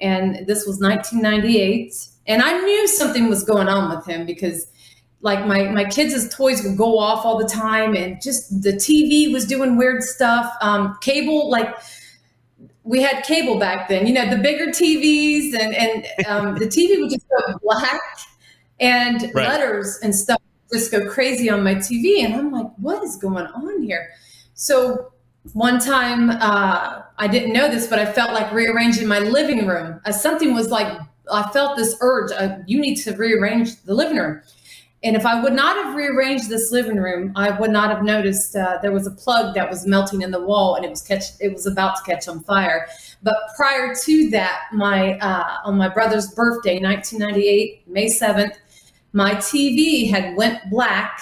and 0.00 0.46
this 0.46 0.64
was 0.64 0.78
1998, 0.78 2.06
and 2.28 2.40
I 2.40 2.60
knew 2.60 2.86
something 2.86 3.28
was 3.28 3.42
going 3.42 3.68
on 3.68 3.96
with 3.96 4.06
him 4.06 4.26
because 4.26 4.68
like 5.22 5.44
my 5.46 5.64
my 5.64 5.84
kids' 5.86 6.28
toys 6.28 6.62
would 6.62 6.76
go 6.76 6.98
off 6.98 7.24
all 7.24 7.38
the 7.38 7.48
time 7.48 7.96
and 7.96 8.20
just 8.22 8.62
the 8.62 8.74
tv 8.74 9.32
was 9.32 9.46
doing 9.46 9.76
weird 9.76 10.02
stuff. 10.04 10.54
Um, 10.60 10.96
cable 11.00 11.50
like 11.50 11.74
we 12.84 13.00
had 13.00 13.24
cable 13.24 13.58
back 13.58 13.88
then 13.88 14.06
you 14.06 14.12
know 14.12 14.28
the 14.28 14.36
bigger 14.36 14.66
tvs 14.66 15.54
and 15.58 15.74
and 15.74 16.06
um, 16.26 16.54
the 16.58 16.66
tv 16.66 17.00
would 17.00 17.10
just 17.10 17.26
go 17.28 17.58
black 17.62 18.00
and 18.80 19.22
Right. 19.34 19.48
letters 19.48 19.98
and 20.02 20.14
stuff 20.14 20.40
just 20.72 20.90
go 20.92 21.08
crazy 21.08 21.48
on 21.48 21.62
my 21.64 21.74
tv 21.76 22.24
and 22.24 22.34
i'm 22.34 22.50
like 22.52 22.66
what 22.78 23.02
is 23.02 23.16
going 23.16 23.46
on 23.46 23.82
here? 23.82 24.10
So 24.54 25.12
one 25.52 25.78
time 25.78 26.30
uh, 26.30 27.02
i 27.18 27.26
didn't 27.26 27.52
know 27.52 27.68
this 27.70 27.86
but 27.86 27.98
i 27.98 28.04
felt 28.10 28.32
like 28.32 28.52
rearranging 28.52 29.06
my 29.06 29.18
living 29.18 29.66
room. 29.66 30.00
Uh, 30.04 30.12
something 30.12 30.54
was 30.54 30.68
like 30.70 30.98
i 31.32 31.42
felt 31.52 31.76
this 31.76 31.96
urge 32.00 32.30
uh, 32.32 32.58
you 32.66 32.78
need 32.80 32.96
to 32.96 33.14
rearrange 33.16 33.80
the 33.82 33.94
living 33.94 34.16
room 34.18 34.40
and 35.04 35.16
if 35.16 35.26
I 35.26 35.38
would 35.40 35.52
not 35.52 35.76
have 35.76 35.94
rearranged 35.94 36.48
this 36.48 36.72
living 36.72 36.96
room, 36.96 37.30
I 37.36 37.50
would 37.50 37.70
not 37.70 37.90
have 37.90 38.02
noticed 38.02 38.56
uh, 38.56 38.78
there 38.80 38.90
was 38.90 39.06
a 39.06 39.10
plug 39.10 39.54
that 39.54 39.68
was 39.68 39.86
melting 39.86 40.22
in 40.22 40.30
the 40.30 40.40
wall, 40.40 40.76
and 40.76 40.84
it 40.84 40.88
was 40.88 41.02
catch. 41.02 41.24
It 41.40 41.52
was 41.52 41.66
about 41.66 41.96
to 41.96 42.02
catch 42.04 42.26
on 42.26 42.40
fire. 42.40 42.88
But 43.22 43.36
prior 43.54 43.94
to 43.94 44.30
that, 44.30 44.62
my 44.72 45.18
uh, 45.18 45.58
on 45.64 45.76
my 45.76 45.90
brother's 45.90 46.28
birthday, 46.28 46.80
1998, 46.80 47.86
May 47.86 48.06
7th, 48.06 48.54
my 49.12 49.34
TV 49.34 50.08
had 50.10 50.36
went 50.38 50.58
black, 50.70 51.20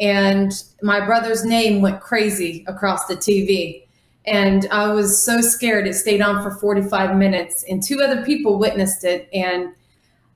and 0.00 0.50
my 0.82 1.04
brother's 1.04 1.44
name 1.44 1.82
went 1.82 2.00
crazy 2.00 2.64
across 2.68 3.04
the 3.04 3.16
TV. 3.16 3.84
And 4.24 4.66
I 4.70 4.92
was 4.92 5.22
so 5.22 5.42
scared. 5.42 5.86
It 5.86 5.94
stayed 5.94 6.22
on 6.22 6.42
for 6.42 6.52
45 6.52 7.18
minutes, 7.18 7.66
and 7.68 7.82
two 7.82 8.00
other 8.00 8.24
people 8.24 8.58
witnessed 8.58 9.04
it. 9.04 9.28
And 9.34 9.74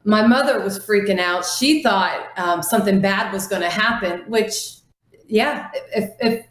my 0.04 0.26
mother 0.26 0.60
was 0.60 0.78
freaking 0.78 1.18
out. 1.18 1.44
She 1.46 1.82
thought 1.82 2.28
um, 2.36 2.62
something 2.62 3.00
bad 3.00 3.32
was 3.32 3.46
going 3.46 3.62
to 3.62 3.70
happen, 3.70 4.20
which, 4.28 4.76
yeah, 5.26 5.70
if, 5.94 6.10
if 6.20 6.46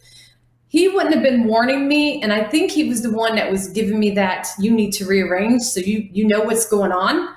he 0.67 0.87
wouldn't 0.87 1.13
have 1.13 1.23
been 1.23 1.45
warning 1.45 1.87
me, 1.87 2.21
and 2.23 2.33
I 2.33 2.43
think 2.43 2.71
he 2.71 2.89
was 2.89 3.03
the 3.03 3.11
one 3.11 3.35
that 3.35 3.51
was 3.51 3.69
giving 3.69 3.99
me 3.99 4.09
that 4.11 4.47
you 4.57 4.71
need 4.71 4.91
to 4.93 5.05
rearrange 5.05 5.61
so 5.61 5.79
you 5.79 6.09
you 6.11 6.25
know 6.27 6.41
what's 6.41 6.67
going 6.67 6.91
on. 6.91 7.35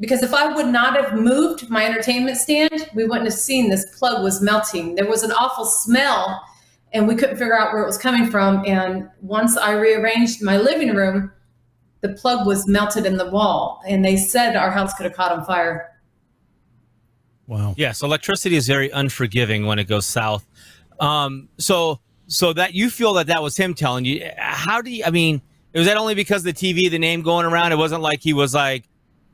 Because 0.00 0.22
if 0.22 0.34
I 0.34 0.52
would 0.52 0.66
not 0.66 0.96
have 0.96 1.14
moved 1.14 1.70
my 1.70 1.86
entertainment 1.86 2.36
stand, 2.36 2.90
we 2.94 3.04
wouldn't 3.04 3.26
have 3.26 3.38
seen 3.38 3.70
this 3.70 3.86
plug 3.98 4.22
was 4.22 4.42
melting. 4.42 4.96
There 4.96 5.08
was 5.08 5.22
an 5.22 5.32
awful 5.32 5.64
smell 5.64 6.42
and 6.92 7.08
we 7.08 7.16
couldn't 7.16 7.36
figure 7.36 7.58
out 7.58 7.72
where 7.72 7.82
it 7.82 7.86
was 7.86 7.98
coming 7.98 8.30
from. 8.30 8.64
And 8.66 9.08
once 9.20 9.56
I 9.56 9.72
rearranged 9.72 10.42
my 10.42 10.56
living 10.56 10.94
room, 10.94 11.32
the 12.04 12.10
plug 12.10 12.46
was 12.46 12.68
melted 12.68 13.06
in 13.06 13.16
the 13.16 13.30
wall, 13.30 13.80
and 13.88 14.04
they 14.04 14.14
said 14.14 14.56
our 14.56 14.70
house 14.70 14.92
could 14.92 15.04
have 15.04 15.14
caught 15.14 15.32
on 15.32 15.42
fire. 15.42 15.90
Wow. 17.46 17.74
Yes, 17.78 18.02
electricity 18.02 18.56
is 18.56 18.66
very 18.66 18.90
unforgiving 18.90 19.64
when 19.64 19.78
it 19.78 19.84
goes 19.84 20.04
south. 20.04 20.46
Um, 21.00 21.48
so, 21.56 22.00
so 22.26 22.52
that 22.52 22.74
you 22.74 22.90
feel 22.90 23.14
that 23.14 23.28
that 23.28 23.42
was 23.42 23.56
him 23.56 23.72
telling 23.72 24.04
you. 24.04 24.28
How 24.36 24.82
do 24.82 24.90
you? 24.90 25.02
I 25.06 25.10
mean, 25.10 25.40
was 25.74 25.86
that 25.86 25.96
only 25.96 26.14
because 26.14 26.42
the 26.42 26.52
TV, 26.52 26.90
the 26.90 26.98
name 26.98 27.22
going 27.22 27.46
around? 27.46 27.72
It 27.72 27.78
wasn't 27.78 28.02
like 28.02 28.20
he 28.20 28.34
was 28.34 28.54
like, 28.54 28.84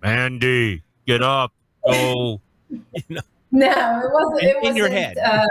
"Mandy, 0.00 0.84
get 1.06 1.22
up, 1.22 1.52
go." 1.84 2.40
You 2.70 3.02
know? 3.08 3.20
No, 3.50 4.00
it 4.00 4.12
wasn't. 4.12 4.42
It 4.44 4.56
in, 4.62 4.66
in 4.68 4.76
your 4.76 4.88
head. 4.88 5.18
Uh, 5.18 5.44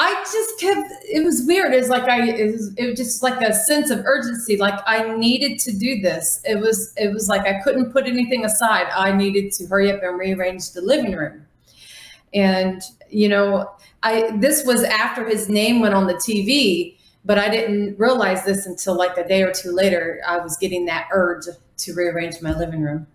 I 0.00 0.14
just 0.32 0.60
kept. 0.60 0.92
It 1.02 1.24
was 1.24 1.42
weird. 1.42 1.74
It 1.74 1.78
was 1.78 1.88
like 1.88 2.04
I. 2.04 2.28
It 2.28 2.52
was, 2.52 2.72
it 2.76 2.86
was 2.86 2.96
just 2.96 3.20
like 3.20 3.40
a 3.42 3.52
sense 3.52 3.90
of 3.90 4.04
urgency. 4.04 4.56
Like 4.56 4.78
I 4.86 5.16
needed 5.16 5.58
to 5.60 5.76
do 5.76 6.00
this. 6.00 6.40
It 6.44 6.60
was. 6.60 6.94
It 6.96 7.12
was 7.12 7.28
like 7.28 7.40
I 7.48 7.60
couldn't 7.64 7.90
put 7.90 8.06
anything 8.06 8.44
aside. 8.44 8.86
I 8.94 9.10
needed 9.10 9.50
to 9.54 9.66
hurry 9.66 9.90
up 9.90 10.00
and 10.04 10.16
rearrange 10.16 10.70
the 10.70 10.82
living 10.82 11.16
room. 11.16 11.44
And 12.32 12.80
you 13.10 13.28
know, 13.28 13.72
I. 14.04 14.36
This 14.36 14.64
was 14.64 14.84
after 14.84 15.28
his 15.28 15.48
name 15.48 15.80
went 15.80 15.94
on 15.94 16.06
the 16.06 16.14
TV, 16.14 16.96
but 17.24 17.36
I 17.36 17.48
didn't 17.48 17.98
realize 17.98 18.44
this 18.44 18.66
until 18.66 18.96
like 18.96 19.16
a 19.16 19.26
day 19.26 19.42
or 19.42 19.50
two 19.50 19.72
later. 19.72 20.20
I 20.24 20.38
was 20.38 20.56
getting 20.58 20.84
that 20.84 21.08
urge 21.12 21.46
to 21.78 21.92
rearrange 21.92 22.40
my 22.40 22.56
living 22.56 22.82
room. 22.82 23.08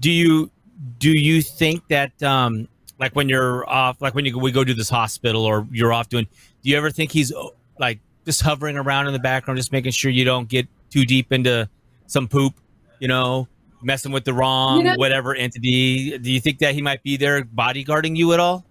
Do 0.00 0.10
you 0.10 0.50
do 0.98 1.12
you 1.12 1.40
think 1.40 1.88
that 1.88 2.22
um, 2.22 2.68
like 2.98 3.14
when 3.14 3.28
you're 3.28 3.68
off, 3.68 4.00
like 4.00 4.14
when 4.14 4.24
you 4.24 4.38
we 4.38 4.52
go 4.52 4.64
to 4.64 4.74
this 4.74 4.88
hospital 4.88 5.44
or 5.44 5.66
you're 5.70 5.92
off 5.92 6.08
doing. 6.08 6.26
Do 6.62 6.70
you 6.70 6.76
ever 6.76 6.90
think 6.90 7.12
he's 7.12 7.32
like 7.78 8.00
just 8.24 8.42
hovering 8.42 8.76
around 8.76 9.06
in 9.06 9.12
the 9.12 9.18
background, 9.18 9.58
just 9.58 9.72
making 9.72 9.92
sure 9.92 10.10
you 10.10 10.24
don't 10.24 10.48
get 10.48 10.66
too 10.90 11.04
deep 11.04 11.32
into 11.32 11.68
some 12.06 12.28
poop, 12.28 12.54
you 12.98 13.08
know, 13.08 13.48
messing 13.82 14.12
with 14.12 14.24
the 14.24 14.32
wrong 14.32 14.78
you 14.78 14.84
know, 14.84 14.94
whatever 14.96 15.34
entity? 15.34 16.16
Do 16.18 16.30
you 16.30 16.40
think 16.40 16.58
that 16.58 16.74
he 16.74 16.82
might 16.82 17.02
be 17.02 17.16
there 17.16 17.42
bodyguarding 17.44 18.16
you 18.16 18.32
at 18.32 18.40
all? 18.40 18.64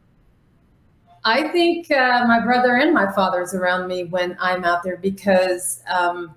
I 1.24 1.48
think 1.50 1.90
uh, 1.90 2.26
my 2.28 2.40
brother 2.40 2.76
and 2.76 2.94
my 2.94 3.12
father's 3.12 3.56
around 3.56 3.88
me 3.88 4.04
when 4.04 4.38
I'm 4.40 4.64
out 4.64 4.84
there 4.84 4.98
because, 4.98 5.82
um, 5.88 6.36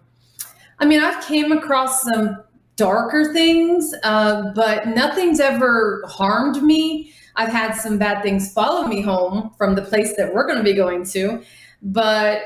I 0.78 0.87
mean, 0.87 1.00
I've 1.00 1.23
came 1.26 1.52
across 1.52 2.02
some 2.02 2.42
darker 2.76 3.35
things, 3.35 3.95
uh, 4.02 4.50
but 4.54 4.88
nothing's 4.88 5.40
ever 5.40 6.02
harmed 6.07 6.62
me. 6.62 7.12
I've 7.38 7.52
had 7.52 7.73
some 7.73 7.99
bad 7.99 8.23
things 8.23 8.52
follow 8.52 8.88
me 8.88 9.00
home 9.00 9.54
from 9.57 9.76
the 9.76 9.83
place 9.83 10.16
that 10.16 10.35
we're 10.35 10.45
going 10.45 10.59
to 10.59 10.64
be 10.64 10.75
going 10.75 11.04
to, 11.11 11.40
but 11.80 12.42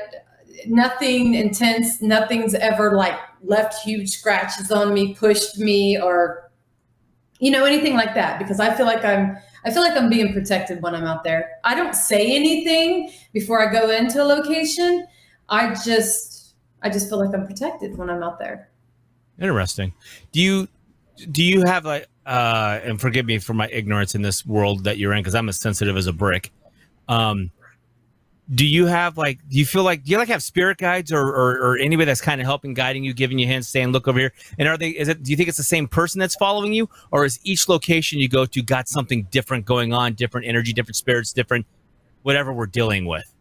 nothing 0.67 1.33
intense. 1.33 1.99
Nothing's 1.99 2.53
ever 2.53 2.95
like 2.95 3.19
left 3.41 3.83
huge 3.83 4.11
scratches 4.11 4.71
on 4.71 4.93
me, 4.93 5.15
pushed 5.15 5.57
me, 5.57 5.99
or 5.99 6.51
you 7.39 7.49
know 7.49 7.65
anything 7.65 7.95
like 7.95 8.13
that. 8.13 8.37
Because 8.37 8.59
I 8.59 8.71
feel 8.75 8.85
like 8.85 9.03
I'm 9.03 9.35
I 9.65 9.71
feel 9.71 9.81
like 9.81 9.97
I'm 9.97 10.09
being 10.09 10.31
protected 10.31 10.83
when 10.83 10.93
I'm 10.93 11.05
out 11.05 11.23
there. 11.23 11.53
I 11.63 11.73
don't 11.73 11.95
say 11.95 12.35
anything 12.35 13.11
before 13.33 13.67
I 13.67 13.73
go 13.73 13.89
into 13.89 14.21
a 14.21 14.25
location. 14.25 15.07
I 15.49 15.73
just 15.83 16.53
I 16.83 16.91
just 16.91 17.09
feel 17.09 17.17
like 17.17 17.33
I'm 17.33 17.47
protected 17.47 17.97
when 17.97 18.11
I'm 18.11 18.21
out 18.21 18.37
there. 18.37 18.69
Interesting. 19.41 19.93
Do 20.31 20.39
you 20.39 20.67
do 21.31 21.43
you 21.43 21.63
have 21.65 21.83
like 21.83 22.07
uh, 22.25 22.79
and 22.83 22.99
forgive 22.99 23.25
me 23.25 23.39
for 23.39 23.53
my 23.53 23.67
ignorance 23.69 24.15
in 24.15 24.21
this 24.21 24.45
world 24.45 24.85
that 24.85 24.97
you're 24.97 25.13
in 25.13 25.19
because 25.19 25.35
I'm 25.35 25.49
as 25.49 25.57
sensitive 25.57 25.97
as 25.97 26.07
a 26.07 26.13
brick. 26.13 26.51
Um, 27.07 27.51
do 28.53 28.65
you 28.65 28.85
have 28.85 29.17
like 29.17 29.39
do 29.49 29.57
you 29.57 29.65
feel 29.65 29.83
like 29.83 30.03
do 30.03 30.11
you 30.11 30.17
like 30.17 30.27
have 30.27 30.43
spirit 30.43 30.77
guides 30.77 31.13
or 31.13 31.21
or, 31.21 31.51
or 31.59 31.77
anybody 31.77 32.05
that's 32.05 32.21
kind 32.21 32.41
of 32.41 32.45
helping 32.45 32.73
guiding 32.73 33.03
you 33.03 33.13
giving 33.13 33.39
you 33.39 33.47
hands 33.47 33.69
saying 33.69 33.91
look 33.91 34.07
over 34.07 34.19
here 34.19 34.33
and 34.59 34.67
are 34.67 34.77
they 34.77 34.89
is 34.89 35.07
it 35.07 35.23
do 35.23 35.31
you 35.31 35.37
think 35.37 35.47
it's 35.47 35.57
the 35.57 35.63
same 35.63 35.87
person 35.87 36.19
that's 36.19 36.35
following 36.35 36.73
you 36.73 36.89
or 37.11 37.23
is 37.23 37.39
each 37.43 37.69
location 37.69 38.19
you 38.19 38.27
go 38.27 38.45
to 38.45 38.61
got 38.61 38.89
something 38.89 39.23
different 39.31 39.65
going 39.65 39.93
on 39.93 40.13
different 40.13 40.45
energy 40.45 40.73
different 40.73 40.95
spirits 40.95 41.31
different 41.31 41.65
whatever 42.23 42.51
we're 42.51 42.65
dealing 42.65 43.05
with 43.05 43.33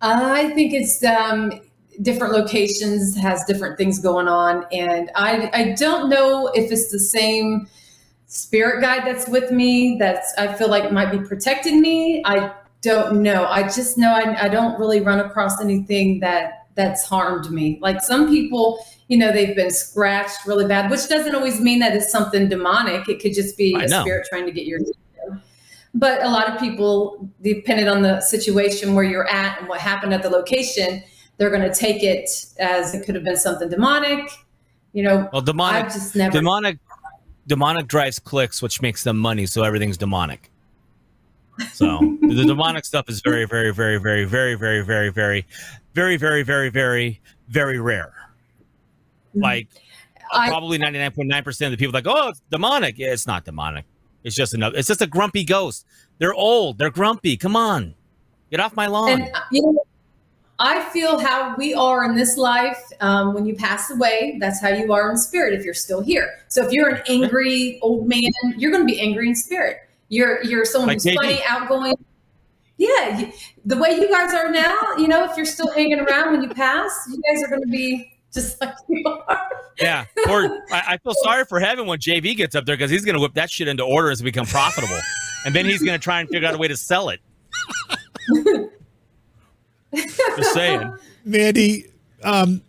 i 0.00 0.48
think 0.54 0.72
it's 0.72 1.04
um 1.04 1.52
different 2.00 2.32
locations 2.32 3.14
has 3.14 3.44
different 3.44 3.76
things 3.76 3.98
going 3.98 4.28
on 4.28 4.64
and 4.72 5.10
i 5.14 5.50
i 5.52 5.72
don't 5.72 6.08
know 6.08 6.50
if 6.54 6.72
it's 6.72 6.90
the 6.90 6.98
same 6.98 7.68
spirit 8.32 8.80
guide 8.80 9.06
that's 9.06 9.28
with 9.28 9.50
me 9.50 9.96
that's 9.98 10.32
I 10.38 10.54
feel 10.54 10.68
like 10.68 10.90
might 10.90 11.10
be 11.10 11.18
protecting 11.18 11.82
me. 11.82 12.22
I 12.24 12.50
don't 12.80 13.22
know. 13.22 13.44
I 13.44 13.64
just 13.64 13.98
know 13.98 14.10
I, 14.10 14.46
I 14.46 14.48
don't 14.48 14.80
really 14.80 15.00
run 15.00 15.20
across 15.20 15.60
anything 15.60 16.20
that 16.20 16.66
that's 16.74 17.04
harmed 17.04 17.50
me. 17.50 17.78
Like 17.82 18.00
some 18.00 18.28
people, 18.28 18.84
you 19.08 19.18
know, 19.18 19.32
they've 19.32 19.54
been 19.54 19.70
scratched 19.70 20.46
really 20.46 20.66
bad, 20.66 20.90
which 20.90 21.06
doesn't 21.08 21.34
always 21.34 21.60
mean 21.60 21.78
that 21.80 21.94
it's 21.94 22.10
something 22.10 22.48
demonic. 22.48 23.06
It 23.06 23.20
could 23.20 23.34
just 23.34 23.58
be 23.58 23.76
I 23.76 23.84
a 23.84 23.88
know. 23.88 24.00
spirit 24.00 24.26
trying 24.30 24.46
to 24.46 24.52
get 24.52 24.64
your 24.64 24.78
attention. 24.78 25.42
But 25.92 26.22
a 26.22 26.28
lot 26.28 26.48
of 26.48 26.58
people, 26.58 27.28
depending 27.42 27.86
on 27.86 28.00
the 28.00 28.22
situation 28.22 28.94
where 28.94 29.04
you're 29.04 29.28
at 29.28 29.60
and 29.60 29.68
what 29.68 29.78
happened 29.78 30.14
at 30.14 30.22
the 30.22 30.30
location, 30.30 31.02
they're 31.36 31.50
going 31.50 31.70
to 31.70 31.74
take 31.74 32.02
it 32.02 32.30
as 32.58 32.94
it 32.94 33.04
could 33.04 33.14
have 33.14 33.24
been 33.24 33.36
something 33.36 33.68
demonic. 33.68 34.30
You 34.94 35.02
know, 35.02 35.28
well, 35.34 35.42
demonic, 35.42 35.84
I've 35.84 35.92
just 35.92 36.16
never 36.16 36.32
demonic 36.32 36.78
demonic 37.46 37.86
drives 37.88 38.18
clicks, 38.18 38.62
which 38.62 38.80
makes 38.82 39.04
them 39.04 39.16
money, 39.18 39.46
so 39.46 39.62
everything's 39.62 39.96
demonic. 39.96 40.50
So 41.72 41.98
the 42.20 42.44
demonic 42.46 42.84
stuff 42.84 43.08
is 43.08 43.20
very, 43.20 43.44
very, 43.44 43.72
very, 43.72 43.98
very, 43.98 44.24
very, 44.24 44.54
very, 44.54 44.82
very, 44.82 45.10
very, 45.10 45.46
very, 45.94 46.16
very, 46.16 46.42
very, 46.42 46.70
very, 46.70 47.20
very 47.48 47.78
rare. 47.78 48.14
Like 49.34 49.68
probably 50.30 50.78
ninety 50.78 50.98
nine 50.98 51.12
point 51.12 51.28
nine 51.28 51.44
percent 51.44 51.72
of 51.72 51.78
the 51.78 51.82
people 51.82 51.92
like, 51.92 52.06
oh, 52.06 52.30
it's 52.30 52.42
demonic. 52.50 52.98
Yeah, 52.98 53.12
it's 53.12 53.26
not 53.26 53.44
demonic. 53.44 53.84
It's 54.24 54.34
just 54.34 54.54
another. 54.54 54.76
It's 54.76 54.88
just 54.88 55.02
a 55.02 55.06
grumpy 55.06 55.44
ghost. 55.44 55.86
They're 56.18 56.34
old. 56.34 56.78
They're 56.78 56.90
grumpy. 56.90 57.36
Come 57.36 57.54
on, 57.54 57.94
get 58.50 58.60
off 58.60 58.74
my 58.74 58.86
lawn. 58.86 59.22
And, 59.22 59.30
you 59.50 59.62
know, 59.62 59.84
I 60.58 60.82
feel 60.90 61.18
how 61.18 61.56
we 61.56 61.74
are 61.74 62.04
in 62.04 62.14
this 62.14 62.36
life. 62.36 62.78
Um, 63.00 63.34
when 63.34 63.46
you 63.46 63.54
pass 63.56 63.90
away, 63.90 64.36
that's 64.40 64.60
how 64.60 64.68
you 64.68 64.92
are 64.92 65.10
in 65.10 65.16
spirit 65.16 65.54
if 65.54 65.64
you're 65.64 65.74
still 65.74 66.00
here. 66.00 66.44
So 66.48 66.64
if 66.64 66.72
you're 66.72 66.88
an 66.88 67.02
angry 67.08 67.78
old 67.82 68.06
man, 68.06 68.30
you're 68.56 68.70
going 68.70 68.86
to 68.86 68.92
be 68.92 69.00
angry 69.00 69.28
in 69.28 69.34
spirit. 69.34 69.78
You're 70.08 70.44
you're 70.44 70.64
someone 70.64 70.88
like 70.88 71.02
who's 71.02 71.14
funny, 71.14 71.42
outgoing. 71.48 71.94
Yeah, 72.76 73.18
you, 73.18 73.32
the 73.64 73.76
way 73.76 73.92
you 73.92 74.10
guys 74.10 74.34
are 74.34 74.50
now, 74.50 74.76
you 74.98 75.08
know, 75.08 75.24
if 75.24 75.36
you're 75.36 75.46
still 75.46 75.70
hanging 75.72 76.00
around 76.00 76.32
when 76.32 76.42
you 76.42 76.48
pass, 76.48 76.92
you 77.10 77.20
guys 77.22 77.42
are 77.42 77.48
going 77.48 77.62
to 77.62 77.68
be 77.68 78.12
just 78.32 78.60
like 78.60 78.74
you 78.88 79.04
are. 79.06 79.48
Yeah, 79.80 80.04
or 80.28 80.62
I, 80.70 80.82
I 80.88 80.98
feel 80.98 81.14
sorry 81.22 81.44
for 81.46 81.60
heaven 81.60 81.86
when 81.86 81.98
JV 81.98 82.36
gets 82.36 82.54
up 82.54 82.66
there 82.66 82.76
because 82.76 82.90
he's 82.90 83.04
going 83.04 83.14
to 83.14 83.20
whip 83.20 83.34
that 83.34 83.50
shit 83.50 83.68
into 83.68 83.84
order 83.84 84.10
as 84.10 84.20
it 84.20 84.24
become 84.24 84.46
profitable, 84.46 84.98
and 85.46 85.54
then 85.54 85.64
he's 85.64 85.82
going 85.82 85.98
to 85.98 86.02
try 86.02 86.20
and 86.20 86.28
figure 86.28 86.46
out 86.46 86.54
a 86.54 86.58
way 86.58 86.68
to 86.68 86.76
sell 86.76 87.08
it. 87.08 87.20
Just 89.94 90.54
saying. 90.54 90.96
Mandy, 91.24 91.86
um, 92.22 92.62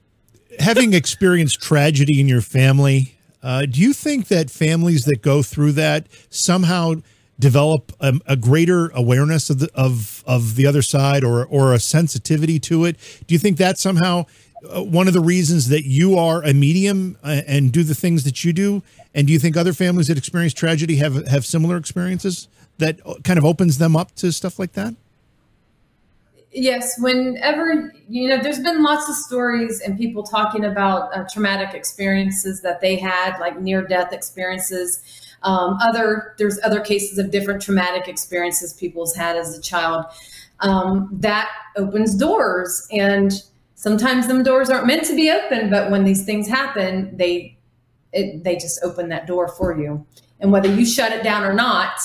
having 0.60 0.94
experienced 0.94 1.62
tragedy 1.62 2.20
in 2.20 2.28
your 2.28 2.42
family, 2.42 3.16
uh, 3.42 3.66
do 3.66 3.82
you 3.82 3.94
think 3.94 4.28
that 4.28 4.50
families 4.50 5.06
that 5.06 5.22
go 5.22 5.42
through 5.44 5.74
that 5.74 6.08
somehow 6.30 6.96
develop 7.40 7.92
a, 8.00 8.14
a, 8.26 8.36
greater 8.36 8.90
awareness 8.90 9.50
of 9.50 9.60
the 9.60 9.70
of 9.74 10.24
of 10.26 10.56
the 10.56 10.66
other 10.66 10.82
side 10.82 11.24
or 11.24 11.46
or 11.46 11.74
a 11.74 11.80
sensitivity 11.80 12.60
to 12.60 12.86
it? 12.86 12.98
Do 13.28 13.34
you 13.34 13.40
think 13.40 13.58
that 13.58 13.78
somehow 13.78 14.26
uh, 14.74 14.84
one 14.84 15.08
of 15.08 15.14
the 15.14 15.20
reasons 15.20 15.68
that 15.70 15.84
you 15.84 16.18
are 16.18 16.42
a 16.44 16.54
medium 16.54 17.18
uh, 17.24 17.42
and 17.48 17.72
do 17.72 17.84
the 17.84 17.96
things 17.96 18.24
that 18.24 18.46
you 18.46 18.54
do? 18.54 18.82
And 19.14 19.28
do 19.28 19.34
you 19.34 19.40
think 19.40 19.58
other 19.58 19.74
families 19.74 20.08
that 20.08 20.18
experience 20.18 20.54
tragedy 20.54 20.98
have 20.98 21.28
have 21.28 21.46
similar 21.46 21.76
experiences 21.76 22.48
that 22.78 23.00
uh, 23.06 23.16
kind 23.24 23.38
of 23.38 23.44
opens 23.44 23.78
them 23.78 23.96
up 23.96 24.16
to 24.16 24.32
stuff 24.32 24.58
like 24.58 24.74
that? 24.74 24.96
Yes, 26.54 27.00
whenever, 27.00 27.92
you 28.08 28.30
know, 28.30 28.38
there's 28.38 28.60
been 28.60 28.84
lots 28.84 29.10
of 29.10 29.16
stories 29.16 29.82
and 29.82 29.98
people 29.98 30.22
talking 30.22 30.66
about 30.66 31.16
uh, 31.16 31.26
traumatic 31.32 31.74
experiences 31.74 32.62
that 32.62 32.80
they 32.80 32.96
had, 32.96 33.40
like 33.40 33.60
near 33.60 33.82
death 33.82 34.14
experiences. 34.14 35.02
Um, 35.42 35.78
other, 35.82 36.36
there's 36.38 36.60
other 36.64 36.80
cases 36.80 37.18
of 37.18 37.32
different 37.32 37.62
traumatic 37.62 38.08
experiences 38.08 38.74
people's 38.74 39.16
had 39.16 39.36
as 39.36 39.58
a 39.58 39.62
child. 39.62 40.06
Um, 40.60 41.10
that 41.12 41.50
opens 41.76 42.14
doors. 42.14 42.88
And 42.92 43.34
sometimes 43.74 44.28
them 44.28 44.44
doors 44.44 44.70
aren't 44.70 44.86
meant 44.86 45.06
to 45.06 45.16
be 45.16 45.32
open, 45.32 45.72
but 45.72 45.90
when 45.90 46.04
these 46.04 46.24
things 46.24 46.48
happen, 46.48 47.18
they 47.18 47.58
it, 48.14 48.44
they 48.44 48.56
just 48.56 48.80
open 48.84 49.10
that 49.10 49.26
door 49.26 49.48
for 49.48 49.76
you. 49.76 50.06
And 50.40 50.52
whether 50.52 50.72
you 50.72 50.86
shut 50.86 51.12
it 51.12 51.24
down 51.24 51.44
or 51.44 51.54
not, 51.54 52.00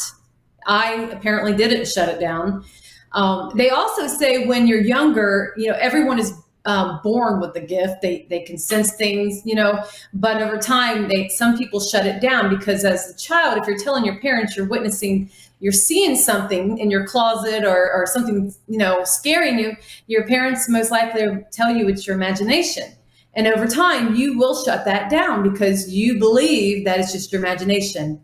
I 0.66 0.94
apparently 1.12 1.54
didn't 1.54 1.86
shut 1.86 2.08
it 2.08 2.18
down. 2.18 2.64
Um, 3.12 3.52
they 3.56 3.70
also 3.70 4.06
say 4.06 4.46
when 4.46 4.66
you're 4.66 4.80
younger, 4.80 5.54
you 5.56 5.68
know, 5.68 5.76
everyone 5.80 6.18
is 6.18 6.32
um, 6.64 7.00
born 7.02 7.40
with 7.40 7.54
the 7.54 7.60
gift. 7.60 8.02
They 8.02 8.26
they 8.28 8.40
can 8.40 8.58
sense 8.58 8.92
things, 8.92 9.40
you 9.44 9.54
know, 9.54 9.82
but 10.12 10.42
over 10.42 10.58
time, 10.58 11.08
they 11.08 11.28
some 11.28 11.56
people 11.56 11.80
shut 11.80 12.06
it 12.06 12.20
down 12.20 12.56
because 12.56 12.84
as 12.84 13.10
a 13.10 13.16
child, 13.16 13.58
if 13.58 13.66
you're 13.66 13.78
telling 13.78 14.04
your 14.04 14.20
parents 14.20 14.56
you're 14.56 14.66
witnessing, 14.66 15.30
you're 15.60 15.72
seeing 15.72 16.14
something 16.14 16.78
in 16.78 16.90
your 16.90 17.06
closet 17.06 17.64
or, 17.64 17.90
or 17.92 18.06
something, 18.06 18.54
you 18.68 18.78
know, 18.78 19.02
scaring 19.04 19.58
you, 19.58 19.76
your 20.06 20.26
parents 20.26 20.68
most 20.68 20.90
likely 20.90 21.26
tell 21.50 21.74
you 21.74 21.88
it's 21.88 22.06
your 22.06 22.16
imagination. 22.16 22.84
And 23.34 23.46
over 23.46 23.66
time, 23.66 24.14
you 24.14 24.38
will 24.38 24.62
shut 24.64 24.84
that 24.84 25.10
down 25.10 25.48
because 25.48 25.92
you 25.92 26.18
believe 26.18 26.84
that 26.84 26.98
it's 26.98 27.12
just 27.12 27.32
your 27.32 27.40
imagination. 27.40 28.20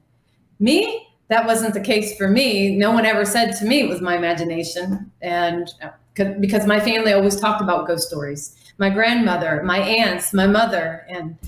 Me, 0.59 1.07
that 1.29 1.47
wasn't 1.47 1.75
the 1.75 1.81
case 1.81 2.17
for 2.17 2.29
me. 2.29 2.77
No 2.77 2.93
one 2.93 3.07
ever 3.07 3.25
said 3.25 3.53
to 3.57 3.65
me 3.65 3.81
it 3.81 3.89
was 3.89 4.01
my 4.01 4.17
imagination. 4.17 5.11
And 5.23 5.69
because 6.15 6.67
my 6.67 6.81
family 6.81 7.13
always 7.13 7.37
talked 7.37 7.63
about 7.63 7.87
ghost 7.87 8.07
stories. 8.09 8.57
My 8.79 8.91
grandmother, 8.91 9.63
my 9.65 9.79
aunts, 9.79 10.33
my 10.33 10.47
mother, 10.47 11.07
and 11.09 11.39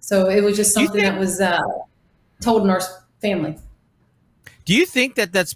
so 0.00 0.28
it 0.28 0.42
was 0.42 0.56
just 0.56 0.74
something 0.74 1.00
think, 1.00 1.14
that 1.14 1.18
was 1.18 1.40
uh, 1.40 1.60
told 2.40 2.64
in 2.64 2.70
our 2.70 2.80
family. 3.20 3.56
Do 4.64 4.74
you 4.74 4.84
think 4.84 5.14
that 5.14 5.32
that's 5.32 5.54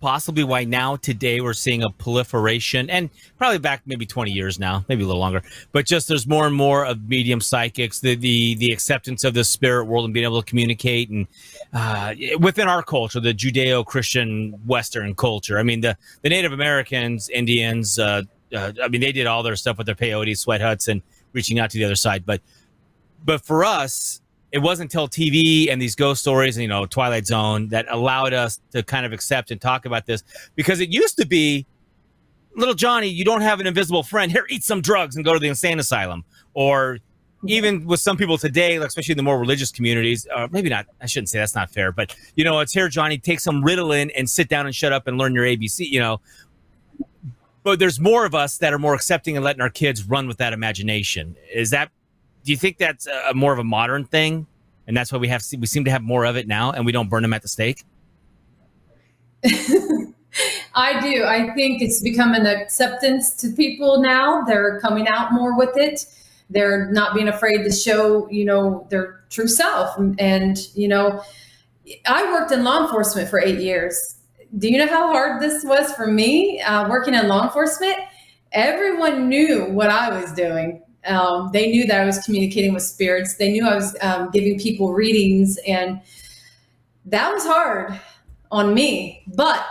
possibly 0.00 0.44
why 0.44 0.64
now 0.64 0.96
today 0.96 1.40
we're 1.40 1.54
seeing 1.54 1.82
a 1.82 1.90
proliferation 1.90 2.90
and 2.90 3.08
probably 3.38 3.58
back 3.58 3.82
maybe 3.86 4.04
20 4.04 4.30
years 4.30 4.58
now 4.58 4.84
maybe 4.88 5.02
a 5.02 5.06
little 5.06 5.20
longer 5.20 5.42
but 5.72 5.86
just 5.86 6.06
there's 6.08 6.26
more 6.26 6.46
and 6.46 6.54
more 6.54 6.84
of 6.84 7.08
medium 7.08 7.40
psychics 7.40 8.00
the 8.00 8.14
the 8.14 8.54
the 8.56 8.72
acceptance 8.72 9.24
of 9.24 9.32
the 9.32 9.42
spirit 9.42 9.84
world 9.84 10.04
and 10.04 10.12
being 10.12 10.24
able 10.24 10.40
to 10.40 10.48
communicate 10.48 11.08
and 11.08 11.26
uh, 11.72 12.14
within 12.38 12.68
our 12.68 12.82
culture 12.82 13.20
the 13.20 13.32
judeo-christian 13.32 14.52
western 14.66 15.14
culture. 15.14 15.58
I 15.58 15.62
mean 15.62 15.80
the 15.80 15.96
the 16.22 16.28
native 16.28 16.52
americans 16.52 17.28
indians 17.30 17.98
uh, 17.98 18.22
uh, 18.54 18.72
i 18.82 18.88
mean 18.88 19.00
they 19.00 19.12
did 19.12 19.26
all 19.26 19.42
their 19.42 19.56
stuff 19.56 19.78
with 19.78 19.86
their 19.86 19.94
peyote 19.94 20.36
sweat 20.36 20.60
huts 20.60 20.88
and 20.88 21.02
reaching 21.32 21.58
out 21.58 21.70
to 21.70 21.78
the 21.78 21.84
other 21.84 21.96
side 21.96 22.26
but 22.26 22.40
but 23.24 23.44
for 23.44 23.64
us 23.64 24.20
it 24.52 24.58
wasn't 24.58 24.92
until 24.92 25.08
TV 25.08 25.70
and 25.70 25.80
these 25.80 25.94
ghost 25.94 26.20
stories 26.20 26.56
and 26.56 26.62
you 26.62 26.68
know 26.68 26.86
Twilight 26.86 27.26
Zone 27.26 27.68
that 27.68 27.86
allowed 27.90 28.32
us 28.32 28.60
to 28.72 28.82
kind 28.82 29.04
of 29.04 29.12
accept 29.12 29.50
and 29.50 29.60
talk 29.60 29.86
about 29.86 30.06
this 30.06 30.22
because 30.54 30.80
it 30.80 30.90
used 30.90 31.16
to 31.18 31.26
be 31.26 31.66
little 32.56 32.74
Johnny, 32.74 33.08
you 33.08 33.24
don't 33.24 33.42
have 33.42 33.60
an 33.60 33.66
invisible 33.66 34.02
friend. 34.02 34.32
Here, 34.32 34.46
eat 34.48 34.64
some 34.64 34.80
drugs 34.80 35.14
and 35.14 35.24
go 35.24 35.32
to 35.34 35.38
the 35.38 35.48
insane 35.48 35.78
asylum. 35.78 36.24
Or 36.54 36.98
even 37.46 37.84
with 37.84 38.00
some 38.00 38.16
people 38.16 38.38
today, 38.38 38.76
especially 38.76 39.12
in 39.12 39.18
the 39.18 39.22
more 39.22 39.38
religious 39.38 39.70
communities, 39.70 40.26
uh, 40.34 40.48
maybe 40.50 40.68
not. 40.68 40.86
I 41.00 41.06
shouldn't 41.06 41.28
say 41.28 41.38
that's 41.38 41.54
not 41.54 41.70
fair, 41.70 41.92
but 41.92 42.16
you 42.34 42.44
know, 42.44 42.60
it's 42.60 42.72
here, 42.72 42.88
Johnny. 42.88 43.18
Take 43.18 43.40
some 43.40 43.62
Ritalin 43.62 44.10
and 44.16 44.28
sit 44.28 44.48
down 44.48 44.66
and 44.66 44.74
shut 44.74 44.92
up 44.92 45.06
and 45.06 45.18
learn 45.18 45.34
your 45.34 45.44
ABC. 45.44 45.88
You 45.88 46.00
know, 46.00 46.20
but 47.62 47.78
there's 47.78 48.00
more 48.00 48.24
of 48.24 48.34
us 48.34 48.58
that 48.58 48.72
are 48.72 48.78
more 48.78 48.94
accepting 48.94 49.36
and 49.36 49.44
letting 49.44 49.60
our 49.60 49.70
kids 49.70 50.04
run 50.04 50.26
with 50.26 50.38
that 50.38 50.52
imagination. 50.52 51.36
Is 51.52 51.70
that 51.70 51.90
do 52.46 52.52
you 52.52 52.56
think 52.56 52.78
that's 52.78 53.08
a, 53.08 53.34
more 53.34 53.52
of 53.52 53.58
a 53.58 53.64
modern 53.64 54.04
thing, 54.04 54.46
and 54.86 54.96
that's 54.96 55.12
why 55.12 55.18
we 55.18 55.26
have 55.26 55.42
we 55.58 55.66
seem 55.66 55.84
to 55.84 55.90
have 55.90 56.02
more 56.02 56.24
of 56.24 56.36
it 56.36 56.46
now, 56.46 56.70
and 56.70 56.86
we 56.86 56.92
don't 56.92 57.10
burn 57.10 57.22
them 57.22 57.34
at 57.34 57.42
the 57.42 57.48
stake? 57.48 57.84
I 60.74 61.00
do. 61.00 61.24
I 61.24 61.52
think 61.54 61.82
it's 61.82 62.00
become 62.00 62.34
an 62.34 62.46
acceptance 62.46 63.34
to 63.36 63.48
people 63.50 64.00
now. 64.00 64.42
They're 64.42 64.78
coming 64.78 65.08
out 65.08 65.32
more 65.32 65.58
with 65.58 65.76
it. 65.76 66.06
They're 66.48 66.88
not 66.92 67.14
being 67.14 67.26
afraid 67.26 67.64
to 67.64 67.72
show, 67.72 68.30
you 68.30 68.44
know, 68.44 68.86
their 68.90 69.24
true 69.28 69.48
self. 69.48 69.98
And, 70.18 70.58
you 70.76 70.86
know, 70.86 71.22
I 72.06 72.30
worked 72.30 72.52
in 72.52 72.62
law 72.62 72.84
enforcement 72.84 73.28
for 73.28 73.40
eight 73.40 73.58
years. 73.58 74.16
Do 74.58 74.68
you 74.68 74.78
know 74.78 74.86
how 74.86 75.12
hard 75.12 75.42
this 75.42 75.64
was 75.64 75.92
for 75.94 76.06
me 76.06 76.60
uh, 76.60 76.88
working 76.88 77.14
in 77.14 77.26
law 77.26 77.44
enforcement? 77.44 77.96
Everyone 78.52 79.28
knew 79.28 79.64
what 79.64 79.90
I 79.90 80.20
was 80.20 80.32
doing. 80.32 80.82
Um, 81.06 81.50
they 81.52 81.70
knew 81.70 81.86
that 81.86 82.00
I 82.00 82.04
was 82.04 82.18
communicating 82.24 82.74
with 82.74 82.82
spirits. 82.82 83.34
They 83.36 83.52
knew 83.52 83.66
I 83.66 83.74
was 83.74 83.96
um, 84.00 84.30
giving 84.30 84.58
people 84.58 84.92
readings, 84.92 85.58
and 85.66 86.00
that 87.06 87.32
was 87.32 87.44
hard 87.44 87.98
on 88.50 88.74
me. 88.74 89.22
But 89.34 89.66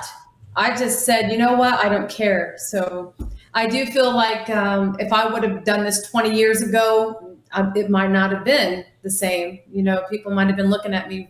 I 0.55 0.75
just 0.75 1.05
said, 1.05 1.31
you 1.31 1.37
know 1.37 1.55
what? 1.55 1.73
I 1.83 1.89
don't 1.89 2.09
care. 2.09 2.55
So 2.57 3.13
I 3.53 3.67
do 3.67 3.85
feel 3.85 4.13
like 4.13 4.49
um, 4.49 4.95
if 4.99 5.11
I 5.11 5.27
would 5.27 5.43
have 5.43 5.63
done 5.63 5.83
this 5.83 6.09
20 6.09 6.35
years 6.35 6.61
ago, 6.61 7.37
I, 7.51 7.71
it 7.75 7.89
might 7.89 8.11
not 8.11 8.31
have 8.31 8.43
been 8.43 8.85
the 9.01 9.09
same. 9.09 9.59
You 9.71 9.83
know, 9.83 10.03
people 10.09 10.33
might 10.33 10.47
have 10.47 10.57
been 10.57 10.69
looking 10.69 10.93
at 10.93 11.07
me 11.07 11.29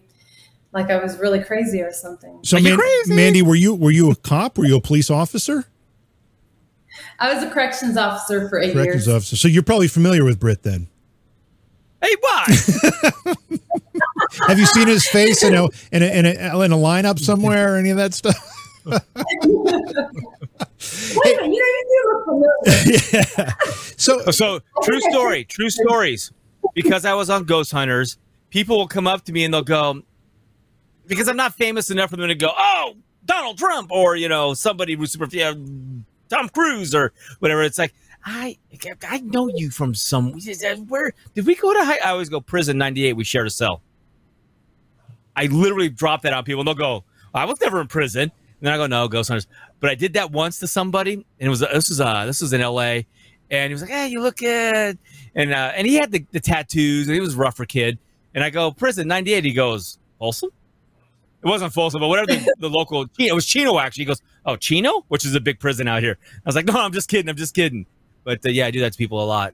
like 0.72 0.92
I 0.92 0.98
was 0.98 1.18
really 1.18 1.42
crazy 1.42 1.82
or 1.82 1.92
something. 1.92 2.40
So, 2.44 2.60
Man- 2.60 2.78
Mandy, 3.08 3.42
were 3.42 3.56
you 3.56 3.74
were 3.74 3.92
you 3.92 4.12
a 4.12 4.16
cop? 4.16 4.58
Were 4.58 4.66
you 4.66 4.76
a 4.76 4.82
police 4.82 5.10
officer? 5.10 5.66
I 7.20 7.34
was 7.34 7.44
a 7.44 7.50
corrections 7.50 7.98
officer 7.98 8.50
for 8.50 8.60
eight 8.60 8.74
corrections 8.74 9.08
years. 9.08 9.16
officer. 9.16 9.36
So 9.36 9.48
you're 9.48 9.64
probably 9.64 9.88
familiar 9.88 10.24
with 10.24 10.40
Britt 10.40 10.64
then. 10.64 10.88
Hey, 12.02 12.16
why? 12.20 12.46
Have 14.48 14.60
you 14.60 14.66
seen 14.66 14.88
his 14.88 15.08
face 15.08 15.44
in 15.44 15.56
a 15.56 15.66
in 15.92 16.04
a, 16.04 16.06
in 16.06 16.26
a, 16.26 16.64
in 16.64 16.72
a 16.72 16.78
lineup 16.78 17.20
somewhere 17.20 17.74
or 17.74 17.78
any 17.78 17.90
of 17.90 17.98
that 17.98 18.14
stuff? 18.14 18.36
Wait 18.86 19.02
a 21.40 21.42
minute, 21.42 21.54
you 21.54 22.04
look 22.14 22.26
familiar. 22.26 22.54
yeah. 23.38 23.54
So, 23.98 24.20
so 24.32 24.60
true 24.84 25.02
story, 25.02 25.46
true 25.46 25.70
stories. 25.70 26.32
Because 26.74 27.06
I 27.06 27.14
was 27.14 27.30
on 27.30 27.46
Ghost 27.46 27.72
Hunters, 27.72 28.18
people 28.50 28.78
will 28.78 28.88
come 28.88 29.08
up 29.08 29.24
to 29.26 29.32
me 29.32 29.44
and 29.44 29.54
they'll 29.54 29.64
go, 29.64 30.02
because 31.08 31.28
I'm 31.28 31.38
not 31.38 31.54
famous 31.56 31.90
enough 31.90 32.10
for 32.10 32.18
them 32.18 32.28
to 32.28 32.36
go, 32.36 32.52
oh, 32.56 32.96
Donald 33.26 33.58
Trump, 33.58 33.92
or 33.92 34.16
you 34.16 34.30
know, 34.30 34.54
somebody 34.54 34.96
who's 34.96 35.12
super, 35.12 35.28
yeah, 35.32 35.54
Tom 36.36 36.50
Cruise 36.50 36.94
or 36.94 37.14
whatever. 37.40 37.64
It's 37.64 37.78
like 37.78 37.94
I 38.26 38.58
I 39.08 39.20
know 39.20 39.48
you 39.48 39.70
from 39.70 39.96
some 39.96 40.34
where 40.88 41.14
did 41.34 41.46
we 41.46 41.56
go 41.56 41.74
to 41.74 41.86
high? 41.86 42.00
I 42.04 42.12
always 42.12 42.30
go 42.30 42.42
prison 42.42 42.78
ninety 42.78 43.06
eight. 43.06 43.14
We 43.14 43.24
shared 43.24 43.48
a 43.48 43.52
cell. 43.52 43.82
I 45.36 45.48
literally 45.48 45.90
drop 45.90 46.22
that 46.24 46.34
on 46.34 46.44
people 46.44 46.62
and 46.62 46.68
they'll 46.68 46.76
go, 46.76 47.04
I 47.34 47.46
was 47.46 47.60
never 47.60 47.82
in 47.82 47.88
prison. 47.88 48.24
And 48.24 48.32
then 48.62 48.74
I 48.74 48.78
go, 48.78 48.88
no, 48.88 49.08
ghost 49.10 49.28
hunters. 49.28 49.48
But 49.82 49.90
I 49.90 49.96
did 49.96 50.14
that 50.14 50.32
once 50.32 50.60
to 50.60 50.68
somebody, 50.68 51.14
and 51.14 51.26
it 51.40 51.50
was 51.50 51.60
this 51.60 51.90
was 51.90 52.00
uh 52.00 52.26
this 52.26 52.42
was 52.42 52.54
in 52.54 52.62
L.A. 52.62 53.06
And 53.52 53.70
he 53.70 53.74
was 53.74 53.82
like, 53.82 53.92
"Hey, 53.92 54.08
you 54.08 54.22
look 54.22 54.38
good," 54.38 54.98
and 55.36 55.54
uh, 55.54 55.72
and 55.76 55.86
he 55.86 55.96
had 55.96 56.12
the, 56.12 56.26
the 56.32 56.40
tattoos, 56.40 57.08
and 57.08 57.14
he 57.14 57.22
was 57.22 57.36
rougher 57.36 57.66
kid. 57.66 58.00
And 58.34 58.44
I 58.44 58.50
go, 58.50 58.72
"Prison 58.72 59.08
'98." 59.08 59.44
He 59.44 59.54
goes, 59.54 60.00
"Folsom." 60.18 60.50
It 61.46 61.50
wasn't 61.50 61.74
Folsom, 61.74 62.02
but 62.02 62.08
whatever 62.08 62.26
the, 62.26 62.56
the 62.60 62.70
local. 62.70 63.06
It 63.20 63.34
was 63.34 63.46
Chino 63.46 63.78
actually. 63.78 64.02
He 64.02 64.08
goes, 64.08 64.22
"Oh, 64.48 64.56
Chino," 64.56 65.06
which 65.10 65.26
is 65.26 65.36
a 65.36 65.40
big 65.40 65.60
prison 65.60 65.88
out 65.88 66.02
here. 66.02 66.18
I 66.38 66.42
was 66.48 66.56
like, 66.56 66.66
"No, 66.66 66.74
I'm 66.74 66.92
just 66.92 67.08
kidding. 67.08 67.30
I'm 67.30 67.36
just 67.36 67.54
kidding." 67.54 67.86
But 68.24 68.44
uh, 68.44 68.50
yeah, 68.50 68.66
I 68.66 68.72
do 68.72 68.80
that 68.80 68.94
to 68.94 68.98
people 68.98 69.24
a 69.24 69.26
lot, 69.26 69.54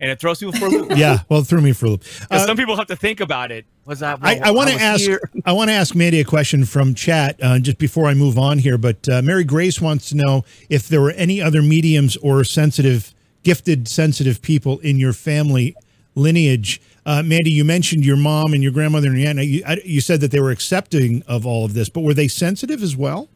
and 0.00 0.08
it 0.08 0.20
throws 0.20 0.38
people 0.38 0.52
for 0.52 0.66
a 0.66 0.70
loop. 0.70 0.96
yeah, 0.96 1.18
well, 1.28 1.40
it 1.40 1.48
threw 1.48 1.60
me 1.60 1.72
for 1.72 1.86
a 1.86 1.90
loop. 1.90 2.04
Uh, 2.30 2.46
some 2.46 2.56
people 2.56 2.76
have 2.76 2.86
to 2.86 2.94
think 2.96 3.18
about 3.18 3.50
it. 3.50 3.66
Was 3.86 3.98
that? 3.98 4.20
Well, 4.20 4.30
I, 4.30 4.48
I 4.48 4.50
want 4.52 4.70
to 4.70 4.76
ask. 4.76 5.00
Here. 5.00 5.20
I 5.44 5.52
want 5.52 5.68
to 5.68 5.74
ask 5.74 5.96
Mandy 5.96 6.20
a 6.20 6.24
question 6.24 6.64
from 6.64 6.94
chat 6.94 7.40
uh, 7.42 7.58
just 7.58 7.78
before 7.78 8.06
I 8.06 8.14
move 8.14 8.38
on 8.38 8.58
here. 8.58 8.78
But 8.78 9.08
uh, 9.08 9.20
Mary 9.20 9.42
Grace 9.42 9.80
wants 9.80 10.08
to 10.10 10.16
know 10.16 10.44
if 10.70 10.88
there 10.88 11.00
were 11.00 11.10
any 11.10 11.42
other 11.42 11.60
mediums 11.60 12.16
or 12.18 12.44
sensitive, 12.44 13.12
gifted, 13.42 13.88
sensitive 13.88 14.42
people 14.42 14.78
in 14.78 15.00
your 15.00 15.12
family 15.12 15.74
lineage. 16.14 16.80
Uh, 17.08 17.22
Mandy, 17.22 17.50
you 17.50 17.64
mentioned 17.64 18.04
your 18.04 18.18
mom 18.18 18.52
and 18.52 18.62
your 18.62 18.70
grandmother 18.70 19.08
and 19.08 19.18
your 19.18 19.30
aunt. 19.30 19.38
You, 19.38 19.64
you 19.82 20.02
said 20.02 20.20
that 20.20 20.30
they 20.30 20.40
were 20.40 20.50
accepting 20.50 21.22
of 21.26 21.46
all 21.46 21.64
of 21.64 21.72
this, 21.72 21.88
but 21.88 22.02
were 22.02 22.12
they 22.12 22.28
sensitive 22.28 22.82
as 22.82 22.98
well? 22.98 23.30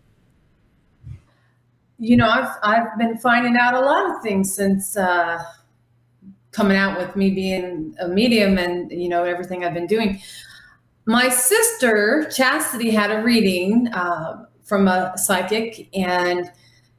You 1.99 2.19
know, 2.19 2.29
I've 2.29 2.55
I've 2.63 2.99
been 2.99 3.17
finding 3.17 3.57
out 3.57 3.73
a 3.73 3.81
lot 3.81 4.11
of 4.11 4.23
things 4.23 4.55
since 4.55 4.95
uh, 4.95 5.43
coming 6.51 6.77
out 6.77 6.99
with 6.99 7.17
me 7.17 7.31
being 7.31 7.97
a 7.99 8.09
medium 8.09 8.59
and 8.59 8.93
you 8.93 9.09
know 9.09 9.25
everything 9.25 9.65
I've 9.65 9.73
been 9.73 9.87
doing. 9.87 10.21
My 11.07 11.31
sister 11.31 12.29
Chastity 12.31 12.91
had 12.91 13.11
a 13.11 13.23
reading 13.23 13.89
uh, 13.95 14.45
from 14.65 14.87
a 14.87 15.17
psychic, 15.17 15.89
and 15.97 16.53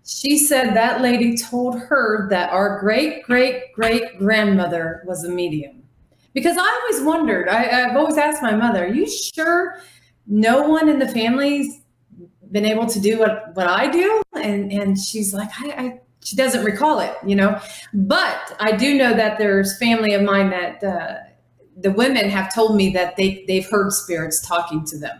she 0.03 0.39
said 0.39 0.73
that 0.73 1.01
lady 1.01 1.37
told 1.37 1.79
her 1.81 2.27
that 2.31 2.49
our 2.49 2.79
great 2.79 3.21
great 3.21 3.73
great 3.73 4.17
grandmother 4.17 5.03
was 5.05 5.23
a 5.23 5.29
medium. 5.29 5.82
Because 6.33 6.57
I 6.57 6.81
always 6.81 7.05
wondered, 7.05 7.47
I, 7.47 7.63
have 7.63 7.95
always 7.95 8.17
asked 8.17 8.41
my 8.41 8.55
mother, 8.55 8.85
Are 8.85 8.93
you 8.93 9.07
sure 9.09 9.79
no 10.25 10.67
one 10.67 10.89
in 10.89 10.99
the 10.99 11.07
family's 11.07 11.81
been 12.51 12.65
able 12.65 12.87
to 12.87 12.99
do 12.99 13.19
what, 13.19 13.55
what 13.55 13.67
I 13.67 13.89
do? 13.89 14.21
And, 14.35 14.71
and 14.71 14.99
she's 14.99 15.33
like, 15.33 15.49
I, 15.59 15.69
I 15.71 15.99
she 16.23 16.35
doesn't 16.35 16.63
recall 16.63 16.99
it, 16.99 17.15
you 17.25 17.35
know. 17.35 17.59
But 17.93 18.55
I 18.59 18.71
do 18.71 18.97
know 18.97 19.13
that 19.13 19.37
there's 19.37 19.77
family 19.77 20.13
of 20.13 20.21
mine 20.21 20.49
that 20.49 20.83
uh, 20.83 21.15
the 21.77 21.91
women 21.91 22.29
have 22.29 22.53
told 22.53 22.75
me 22.75 22.91
that 22.91 23.15
they 23.15 23.43
they've 23.47 23.69
heard 23.69 23.91
spirits 23.91 24.45
talking 24.45 24.85
to 24.85 24.97
them. 24.97 25.19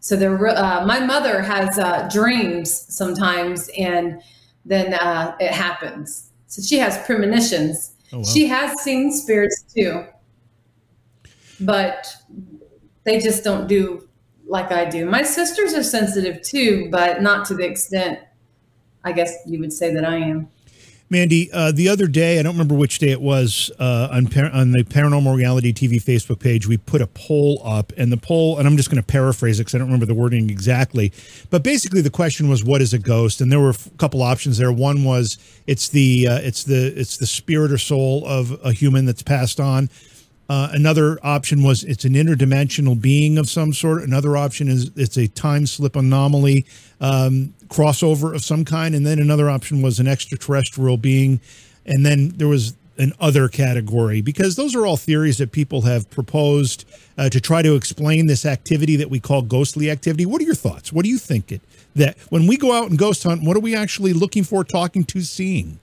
So 0.00 0.16
they're 0.16 0.48
uh, 0.48 0.84
my 0.84 1.00
mother 1.00 1.42
has 1.42 1.78
uh, 1.78 2.08
dreams 2.12 2.70
sometimes, 2.94 3.70
and 3.78 4.22
then 4.64 4.94
uh, 4.94 5.36
it 5.40 5.52
happens. 5.52 6.30
So 6.46 6.62
she 6.62 6.78
has 6.78 6.98
premonitions. 7.06 7.93
Oh, 8.12 8.18
wow. 8.18 8.24
She 8.24 8.46
has 8.46 8.80
seen 8.82 9.12
spirits 9.12 9.62
too, 9.74 10.06
but 11.60 12.14
they 13.04 13.18
just 13.20 13.44
don't 13.44 13.66
do 13.66 14.08
like 14.46 14.72
I 14.72 14.84
do. 14.84 15.06
My 15.06 15.22
sisters 15.22 15.74
are 15.74 15.82
sensitive 15.82 16.42
too, 16.42 16.88
but 16.90 17.22
not 17.22 17.46
to 17.48 17.54
the 17.54 17.64
extent 17.64 18.18
I 19.04 19.12
guess 19.12 19.34
you 19.46 19.60
would 19.60 19.72
say 19.72 19.94
that 19.94 20.04
I 20.04 20.16
am. 20.16 20.50
Mandy, 21.10 21.52
uh, 21.52 21.70
the 21.70 21.88
other 21.88 22.06
day, 22.06 22.38
I 22.38 22.42
don't 22.42 22.54
remember 22.54 22.74
which 22.74 22.98
day 22.98 23.10
it 23.10 23.20
was, 23.20 23.70
uh, 23.78 24.08
on, 24.10 24.26
par- 24.26 24.50
on 24.52 24.72
the 24.72 24.84
Paranormal 24.84 25.36
Reality 25.36 25.72
TV 25.72 26.02
Facebook 26.02 26.40
page, 26.40 26.66
we 26.66 26.78
put 26.78 27.02
a 27.02 27.06
poll 27.06 27.60
up, 27.62 27.92
and 27.98 28.10
the 28.10 28.16
poll, 28.16 28.58
and 28.58 28.66
I'm 28.66 28.76
just 28.76 28.90
going 28.90 29.02
to 29.02 29.06
paraphrase 29.06 29.60
it 29.60 29.64
because 29.64 29.74
I 29.74 29.78
don't 29.78 29.88
remember 29.88 30.06
the 30.06 30.14
wording 30.14 30.48
exactly, 30.48 31.12
but 31.50 31.62
basically 31.62 32.00
the 32.00 32.10
question 32.10 32.48
was, 32.48 32.64
"What 32.64 32.80
is 32.80 32.94
a 32.94 32.98
ghost?" 32.98 33.42
And 33.42 33.52
there 33.52 33.60
were 33.60 33.70
a 33.70 33.96
couple 33.98 34.22
options 34.22 34.56
there. 34.56 34.72
One 34.72 35.04
was, 35.04 35.36
"It's 35.66 35.88
the 35.88 36.26
uh, 36.26 36.38
it's 36.38 36.64
the 36.64 36.98
it's 36.98 37.18
the 37.18 37.26
spirit 37.26 37.70
or 37.70 37.78
soul 37.78 38.26
of 38.26 38.58
a 38.64 38.72
human 38.72 39.04
that's 39.04 39.22
passed 39.22 39.60
on." 39.60 39.90
Uh, 40.48 40.68
another 40.72 41.18
option 41.22 41.62
was 41.62 41.84
it's 41.84 42.04
an 42.04 42.14
interdimensional 42.14 43.00
being 43.00 43.38
of 43.38 43.48
some 43.48 43.72
sort. 43.72 44.02
Another 44.02 44.36
option 44.36 44.68
is 44.68 44.90
it's 44.96 45.16
a 45.16 45.26
time 45.28 45.66
slip 45.66 45.96
anomaly 45.96 46.66
um, 47.00 47.54
crossover 47.74 48.34
of 48.34 48.42
some 48.42 48.64
kind. 48.64 48.94
And 48.94 49.06
then 49.06 49.18
another 49.18 49.50
option 49.50 49.82
was 49.82 49.98
an 49.98 50.06
extraterrestrial 50.06 50.96
being. 50.96 51.40
And 51.84 52.06
then 52.06 52.28
there 52.36 52.48
was 52.48 52.74
an 52.96 53.12
other 53.18 53.48
category 53.48 54.20
because 54.20 54.54
those 54.54 54.74
are 54.74 54.86
all 54.86 54.96
theories 54.96 55.38
that 55.38 55.50
people 55.50 55.82
have 55.82 56.08
proposed 56.10 56.84
uh, 57.18 57.28
to 57.28 57.40
try 57.40 57.60
to 57.60 57.74
explain 57.74 58.26
this 58.26 58.46
activity 58.46 58.96
that 58.96 59.10
we 59.10 59.18
call 59.18 59.42
ghostly 59.42 59.90
activity. 59.90 60.24
What 60.24 60.40
are 60.40 60.44
your 60.44 60.54
thoughts? 60.54 60.92
What 60.92 61.04
do 61.04 61.10
you 61.10 61.18
think 61.18 61.50
it 61.50 61.60
that 61.96 62.16
when 62.30 62.46
we 62.46 62.56
go 62.56 62.72
out 62.72 62.90
and 62.90 62.98
ghost 62.98 63.22
hunt, 63.22 63.42
what 63.42 63.56
are 63.56 63.60
we 63.60 63.74
actually 63.74 64.12
looking 64.12 64.44
for, 64.44 64.64
talking 64.64 65.04
to, 65.04 65.20
seeing? 65.22 65.78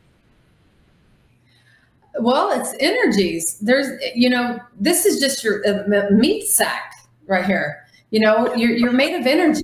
Well, 2.20 2.52
it's 2.60 2.74
energies. 2.80 3.58
There's, 3.60 3.88
you 4.14 4.30
know, 4.30 4.60
this 4.80 5.06
is 5.06 5.20
just 5.20 5.44
your 5.44 5.62
uh, 5.68 6.10
meat 6.12 6.48
sack 6.48 6.94
right 7.28 7.46
here. 7.46 7.86
You 8.10 8.20
know, 8.20 8.54
you're, 8.56 8.72
you're 8.72 8.92
made 8.92 9.18
of 9.20 9.26
energy. 9.26 9.64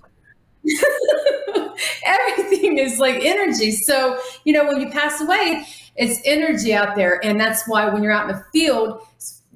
Everything 2.06 2.78
is 2.78 3.00
like 3.00 3.24
energy. 3.24 3.72
So, 3.72 4.20
you 4.44 4.54
know, 4.54 4.66
when 4.66 4.80
you 4.80 4.90
pass 4.90 5.22
away, 5.22 5.66
it's 5.96 6.22
energy 6.26 6.74
out 6.74 6.96
there. 6.96 7.24
And 7.26 7.40
that's 7.40 7.68
why 7.68 7.90
when 7.90 8.04
you're 8.04 8.12
out 8.12 8.30
in 8.30 8.36
the 8.36 8.44
field, 8.52 9.02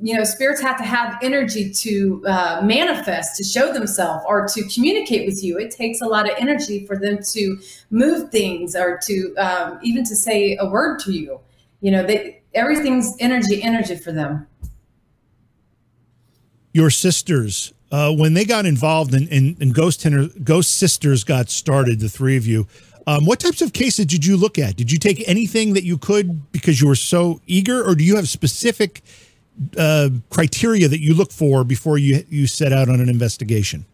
you 0.01 0.15
know, 0.15 0.23
spirits 0.23 0.61
have 0.61 0.77
to 0.77 0.83
have 0.83 1.17
energy 1.21 1.71
to 1.71 2.23
uh, 2.25 2.61
manifest, 2.63 3.37
to 3.37 3.43
show 3.43 3.71
themselves, 3.71 4.25
or 4.27 4.47
to 4.47 4.63
communicate 4.73 5.27
with 5.27 5.43
you. 5.43 5.59
It 5.59 5.69
takes 5.69 6.01
a 6.01 6.07
lot 6.07 6.29
of 6.29 6.35
energy 6.39 6.85
for 6.87 6.97
them 6.97 7.19
to 7.31 7.59
move 7.91 8.31
things 8.31 8.75
or 8.75 8.99
to 9.03 9.35
um, 9.37 9.79
even 9.83 10.03
to 10.05 10.15
say 10.15 10.57
a 10.59 10.67
word 10.67 10.99
to 11.01 11.11
you. 11.11 11.39
You 11.81 11.91
know, 11.91 12.03
they, 12.03 12.41
everything's 12.55 13.15
energy, 13.19 13.61
energy 13.61 13.95
for 13.95 14.11
them. 14.11 14.47
Your 16.73 16.89
sisters, 16.89 17.73
uh, 17.91 18.13
when 18.13 18.33
they 18.33 18.45
got 18.45 18.65
involved 18.65 19.13
in, 19.13 19.27
in, 19.27 19.57
in 19.59 19.71
Ghost 19.71 20.03
Hunter, 20.03 20.27
Ghost 20.43 20.77
Sisters 20.77 21.23
got 21.23 21.49
started, 21.49 21.99
the 21.99 22.09
three 22.09 22.37
of 22.37 22.47
you. 22.47 22.67
Um, 23.07 23.25
what 23.25 23.39
types 23.39 23.61
of 23.61 23.73
cases 23.73 24.05
did 24.05 24.25
you 24.25 24.37
look 24.37 24.57
at? 24.57 24.75
Did 24.77 24.91
you 24.91 24.99
take 24.99 25.27
anything 25.27 25.73
that 25.73 25.83
you 25.83 25.97
could 25.97 26.51
because 26.51 26.79
you 26.79 26.87
were 26.87 26.95
so 26.95 27.41
eager, 27.47 27.83
or 27.83 27.95
do 27.95 28.03
you 28.03 28.15
have 28.15 28.29
specific 28.29 29.01
uh, 29.77 30.09
criteria 30.29 30.87
that 30.87 30.99
you 30.99 31.13
look 31.13 31.31
for 31.31 31.63
before 31.63 31.97
you 31.97 32.23
you 32.29 32.47
set 32.47 32.71
out 32.71 32.89
on 32.89 32.99
an 32.99 33.09
investigation? 33.09 33.85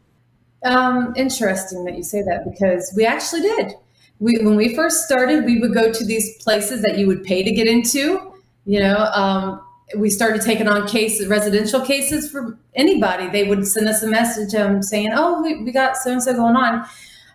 Um, 0.63 1.13
interesting 1.15 1.85
that 1.85 1.95
you 1.95 2.03
say 2.03 2.21
that 2.21 2.43
because 2.43 2.93
we 2.95 3.05
actually 3.05 3.41
did. 3.41 3.75
We 4.19 4.39
when 4.41 4.55
we 4.55 4.75
first 4.75 5.05
started, 5.05 5.45
we 5.45 5.59
would 5.59 5.73
go 5.73 5.91
to 5.91 6.05
these 6.05 6.37
places 6.43 6.81
that 6.81 6.97
you 6.97 7.07
would 7.07 7.23
pay 7.23 7.43
to 7.43 7.51
get 7.51 7.67
into. 7.67 8.33
You 8.65 8.81
know, 8.81 8.97
um, 9.13 9.61
we 9.95 10.09
started 10.09 10.41
taking 10.41 10.67
on 10.67 10.87
cases, 10.87 11.27
residential 11.27 11.81
cases 11.81 12.29
for 12.29 12.57
anybody. 12.75 13.27
They 13.29 13.47
would 13.47 13.65
send 13.65 13.87
us 13.87 14.03
a 14.03 14.07
message 14.07 14.53
um, 14.53 14.83
saying, 14.83 15.11
"Oh, 15.13 15.41
we, 15.41 15.63
we 15.63 15.71
got 15.71 15.95
so 15.95 16.11
and 16.11 16.21
so 16.21 16.33
going 16.33 16.55
on," 16.55 16.85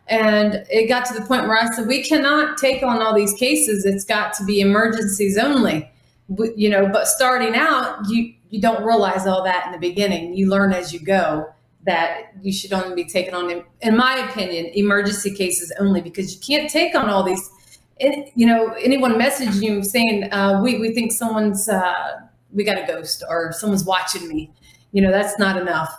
and 0.09 0.67
it 0.69 0.87
got 0.89 1.07
to 1.07 1.15
the 1.15 1.25
point 1.25 1.47
where 1.47 1.57
I 1.57 1.67
said, 1.75 1.87
"We 1.87 2.03
cannot 2.03 2.59
take 2.59 2.83
on 2.83 3.01
all 3.01 3.15
these 3.15 3.33
cases. 3.35 3.87
It's 3.87 4.05
got 4.05 4.35
to 4.35 4.45
be 4.45 4.61
emergencies 4.61 5.39
only." 5.39 5.91
We, 6.29 6.53
you 6.55 6.69
know, 6.69 6.89
but 6.89 7.09
starting 7.09 7.55
out, 7.55 8.09
you 8.09 8.35
you 8.51 8.61
don't 8.61 8.85
realize 8.85 9.27
all 9.27 9.43
that 9.45 9.67
in 9.67 9.73
the 9.73 9.79
beginning. 9.79 10.35
You 10.35 10.51
learn 10.51 10.75
as 10.75 10.93
you 10.93 11.01
go 11.01 11.47
that 11.85 12.33
you 12.43 12.53
should 12.53 12.73
only 12.73 12.95
be 12.95 13.05
taking 13.09 13.35
on, 13.35 13.65
in 13.81 13.97
my 13.97 14.29
opinion, 14.31 14.67
emergency 14.75 15.35
cases 15.35 15.73
only 15.81 16.01
because 16.01 16.33
you 16.33 16.41
can't 16.41 16.71
take 16.71 16.95
on 16.95 17.09
all 17.09 17.23
these. 17.23 17.51
you 17.99 18.47
know, 18.47 18.73
anyone 18.75 19.15
messaging 19.15 19.63
you 19.63 19.83
saying, 19.83 20.31
uh, 20.33 20.61
"We 20.63 20.79
we 20.79 20.93
think 20.93 21.13
someone's." 21.13 21.67
Uh, 21.67 22.21
we 22.53 22.65
got 22.65 22.79
a 22.79 22.87
ghost 22.87 23.23
or 23.29 23.53
someone's 23.53 23.85
watching 23.85 24.29
me. 24.29 24.53
You 24.93 25.03
know, 25.03 25.11
that's 25.11 25.39
not 25.39 25.57
enough. 25.61 25.95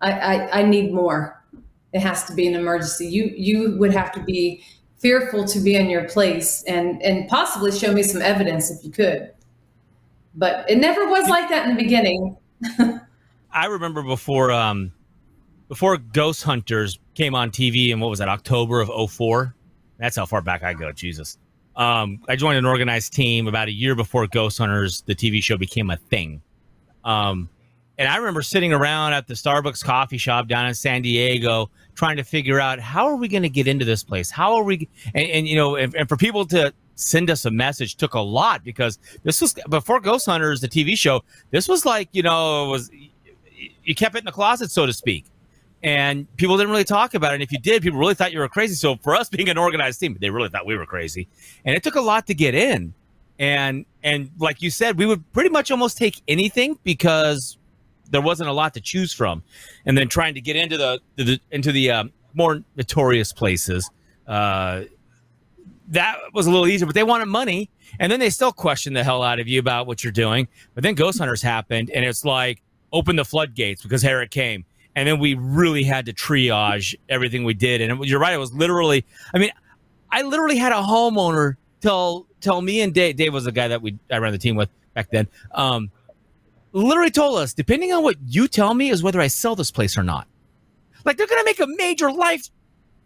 I, 0.00 0.12
I, 0.12 0.60
I 0.60 0.62
need 0.62 0.92
more. 0.92 1.42
It 1.92 2.00
has 2.00 2.24
to 2.24 2.34
be 2.34 2.46
an 2.46 2.54
emergency. 2.54 3.06
You 3.06 3.32
you 3.36 3.76
would 3.78 3.92
have 3.92 4.12
to 4.12 4.20
be 4.22 4.62
fearful 4.98 5.44
to 5.46 5.60
be 5.60 5.74
in 5.74 5.88
your 5.88 6.04
place 6.08 6.62
and 6.64 7.02
and 7.02 7.28
possibly 7.28 7.72
show 7.72 7.92
me 7.92 8.02
some 8.02 8.20
evidence 8.20 8.70
if 8.70 8.84
you 8.84 8.90
could. 8.90 9.32
But 10.34 10.68
it 10.70 10.78
never 10.78 11.08
was 11.08 11.28
like 11.28 11.48
that 11.48 11.68
in 11.68 11.76
the 11.76 11.82
beginning. 11.82 12.36
I 13.52 13.66
remember 13.66 14.02
before 14.02 14.52
um 14.52 14.92
before 15.68 15.96
Ghost 15.96 16.42
Hunters 16.42 16.98
came 17.14 17.34
on 17.34 17.50
TV 17.50 17.90
in 17.90 18.00
what 18.00 18.10
was 18.10 18.18
that 18.18 18.28
October 18.28 18.80
of 18.80 19.10
04. 19.10 19.54
That's 19.98 20.16
how 20.16 20.26
far 20.26 20.40
back 20.40 20.62
I 20.62 20.74
go. 20.74 20.92
Jesus. 20.92 21.38
Um, 21.78 22.20
I 22.28 22.34
joined 22.34 22.58
an 22.58 22.66
organized 22.66 23.12
team 23.12 23.46
about 23.46 23.68
a 23.68 23.72
year 23.72 23.94
before 23.94 24.26
Ghost 24.26 24.58
Hunters, 24.58 25.02
the 25.02 25.14
TV 25.14 25.40
show, 25.40 25.56
became 25.56 25.90
a 25.90 25.96
thing. 25.96 26.42
Um, 27.04 27.48
and 27.98 28.08
I 28.08 28.16
remember 28.16 28.42
sitting 28.42 28.72
around 28.72 29.12
at 29.12 29.28
the 29.28 29.34
Starbucks 29.34 29.84
coffee 29.84 30.18
shop 30.18 30.48
down 30.48 30.66
in 30.66 30.74
San 30.74 31.02
Diego 31.02 31.70
trying 31.94 32.16
to 32.16 32.24
figure 32.24 32.60
out 32.60 32.80
how 32.80 33.06
are 33.06 33.16
we 33.16 33.28
going 33.28 33.44
to 33.44 33.48
get 33.48 33.68
into 33.68 33.84
this 33.84 34.02
place? 34.02 34.30
How 34.30 34.56
are 34.56 34.64
we? 34.64 34.88
And, 35.14 35.30
and 35.30 35.48
you 35.48 35.56
know, 35.56 35.76
and, 35.76 35.94
and, 35.94 36.08
for 36.08 36.16
people 36.16 36.44
to 36.46 36.72
send 36.96 37.30
us 37.30 37.44
a 37.44 37.50
message 37.50 37.94
took 37.96 38.14
a 38.14 38.20
lot 38.20 38.64
because 38.64 38.98
this 39.22 39.40
was 39.40 39.54
before 39.68 40.00
Ghost 40.00 40.26
Hunters, 40.26 40.60
the 40.60 40.68
TV 40.68 40.96
show. 40.96 41.22
This 41.50 41.68
was 41.68 41.86
like 41.86 42.08
you 42.12 42.22
know, 42.22 42.66
it 42.66 42.68
was 42.68 42.90
you 43.84 43.94
kept 43.94 44.16
it 44.16 44.18
in 44.18 44.24
the 44.24 44.32
closet, 44.32 44.70
so 44.70 44.84
to 44.84 44.92
speak 44.92 45.26
and 45.82 46.26
people 46.36 46.56
didn't 46.56 46.70
really 46.70 46.84
talk 46.84 47.14
about 47.14 47.32
it. 47.32 47.34
And 47.34 47.42
if 47.42 47.52
you 47.52 47.58
did, 47.58 47.82
people 47.82 47.98
really 47.98 48.14
thought 48.14 48.32
you 48.32 48.40
were 48.40 48.48
crazy. 48.48 48.74
So 48.74 48.96
for 48.96 49.14
us 49.14 49.28
being 49.28 49.48
an 49.48 49.58
organized 49.58 50.00
team, 50.00 50.16
they 50.20 50.30
really 50.30 50.48
thought 50.48 50.66
we 50.66 50.76
were 50.76 50.86
crazy, 50.86 51.28
and 51.64 51.74
it 51.76 51.82
took 51.82 51.94
a 51.94 52.00
lot 52.00 52.26
to 52.26 52.34
get 52.34 52.54
in. 52.54 52.94
And 53.38 53.84
and 54.02 54.30
like 54.38 54.62
you 54.62 54.70
said, 54.70 54.98
we 54.98 55.06
would 55.06 55.32
pretty 55.32 55.50
much 55.50 55.70
almost 55.70 55.96
take 55.96 56.20
anything 56.26 56.78
because 56.82 57.56
there 58.10 58.22
wasn't 58.22 58.48
a 58.48 58.52
lot 58.52 58.74
to 58.74 58.80
choose 58.80 59.12
from. 59.12 59.42
And 59.86 59.96
then 59.96 60.08
trying 60.08 60.34
to 60.34 60.40
get 60.40 60.56
into 60.56 60.76
the, 60.76 61.00
the 61.16 61.38
into 61.50 61.72
the 61.72 61.90
um, 61.90 62.12
more 62.34 62.62
notorious 62.76 63.32
places, 63.32 63.88
uh, 64.26 64.84
that 65.88 66.18
was 66.32 66.46
a 66.46 66.50
little 66.50 66.66
easier. 66.66 66.86
But 66.86 66.94
they 66.94 67.04
wanted 67.04 67.26
money, 67.26 67.70
and 68.00 68.10
then 68.10 68.18
they 68.18 68.30
still 68.30 68.52
question 68.52 68.92
the 68.92 69.04
hell 69.04 69.22
out 69.22 69.38
of 69.38 69.46
you 69.46 69.60
about 69.60 69.86
what 69.86 70.02
you're 70.02 70.12
doing. 70.12 70.48
But 70.74 70.82
then 70.82 70.94
Ghost 70.94 71.18
Hunters 71.18 71.42
happened, 71.42 71.90
and 71.94 72.04
it's 72.04 72.24
like 72.24 72.62
open 72.92 73.16
the 73.16 73.24
floodgates 73.24 73.82
because 73.82 74.02
here 74.02 74.20
it 74.22 74.30
came 74.30 74.64
and 74.98 75.06
then 75.06 75.20
we 75.20 75.34
really 75.34 75.84
had 75.84 76.06
to 76.06 76.12
triage 76.12 76.96
everything 77.08 77.44
we 77.44 77.54
did. 77.54 77.80
And 77.80 78.04
you're 78.04 78.18
right; 78.18 78.34
it 78.34 78.38
was 78.38 78.52
literally. 78.52 79.04
I 79.32 79.38
mean, 79.38 79.50
I 80.10 80.22
literally 80.22 80.56
had 80.56 80.72
a 80.72 80.82
homeowner 80.82 81.54
tell 81.80 82.26
tell 82.40 82.60
me 82.60 82.80
and 82.80 82.92
Dave. 82.92 83.14
Dave 83.14 83.32
was 83.32 83.44
the 83.44 83.52
guy 83.52 83.68
that 83.68 83.80
we 83.80 83.96
I 84.10 84.18
ran 84.18 84.32
the 84.32 84.38
team 84.38 84.56
with 84.56 84.68
back 84.94 85.10
then. 85.10 85.28
Um, 85.52 85.92
literally 86.72 87.12
told 87.12 87.38
us, 87.38 87.54
depending 87.54 87.92
on 87.92 88.02
what 88.02 88.16
you 88.26 88.48
tell 88.48 88.74
me, 88.74 88.90
is 88.90 89.00
whether 89.00 89.20
I 89.20 89.28
sell 89.28 89.54
this 89.54 89.70
place 89.70 89.96
or 89.96 90.02
not. 90.02 90.26
Like 91.04 91.16
they're 91.16 91.28
going 91.28 91.40
to 91.40 91.44
make 91.44 91.60
a 91.60 91.68
major 91.68 92.10
life 92.10 92.50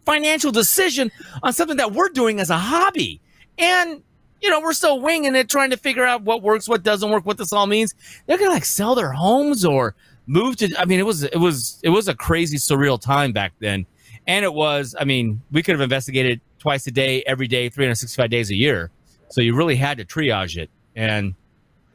financial 0.03 0.51
decision 0.51 1.11
on 1.43 1.53
something 1.53 1.77
that 1.77 1.93
we're 1.93 2.09
doing 2.09 2.39
as 2.39 2.49
a 2.49 2.57
hobby, 2.57 3.21
and 3.59 4.01
you 4.41 4.49
know 4.49 4.61
we're 4.61 4.73
still 4.73 4.99
winging 4.99 5.35
it, 5.35 5.47
trying 5.47 5.69
to 5.69 5.77
figure 5.77 6.05
out 6.05 6.23
what 6.23 6.41
works, 6.41 6.67
what 6.67 6.81
doesn't 6.81 7.11
work, 7.11 7.23
what 7.23 7.37
this 7.37 7.53
all 7.53 7.67
means. 7.67 7.93
They're 8.25 8.39
going 8.39 8.49
to 8.49 8.55
like 8.55 8.65
sell 8.65 8.95
their 8.95 9.11
homes 9.11 9.63
or 9.63 9.93
moved 10.25 10.59
to 10.59 10.73
i 10.79 10.85
mean 10.85 10.99
it 10.99 11.05
was 11.05 11.23
it 11.23 11.37
was 11.37 11.79
it 11.83 11.89
was 11.89 12.07
a 12.07 12.15
crazy 12.15 12.57
surreal 12.57 12.99
time 12.99 13.31
back 13.31 13.53
then. 13.59 13.85
And 14.25 14.45
it 14.45 14.53
was 14.53 14.95
i 14.99 15.03
mean 15.03 15.41
we 15.51 15.63
could 15.63 15.73
have 15.73 15.81
investigated 15.81 16.41
twice 16.59 16.87
a 16.87 16.91
day 16.91 17.23
every 17.23 17.47
day 17.47 17.69
365 17.69 18.29
days 18.29 18.49
a 18.49 18.55
year. 18.55 18.89
So 19.29 19.41
you 19.41 19.55
really 19.55 19.75
had 19.75 19.97
to 19.97 20.05
triage 20.05 20.57
it. 20.57 20.69
And 20.95 21.33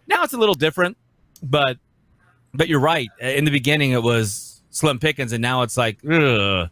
now 0.06 0.24
it's 0.24 0.34
a 0.34 0.38
little 0.38 0.54
different 0.54 0.96
but 1.42 1.78
but 2.54 2.68
you're 2.68 2.80
right. 2.80 3.08
In 3.20 3.44
the 3.44 3.50
beginning 3.50 3.92
it 3.92 4.02
was 4.02 4.62
slim 4.70 4.98
pickings 4.98 5.32
and 5.32 5.40
now 5.40 5.62
it's 5.62 5.76
like 5.76 5.98
ugh. 6.04 6.68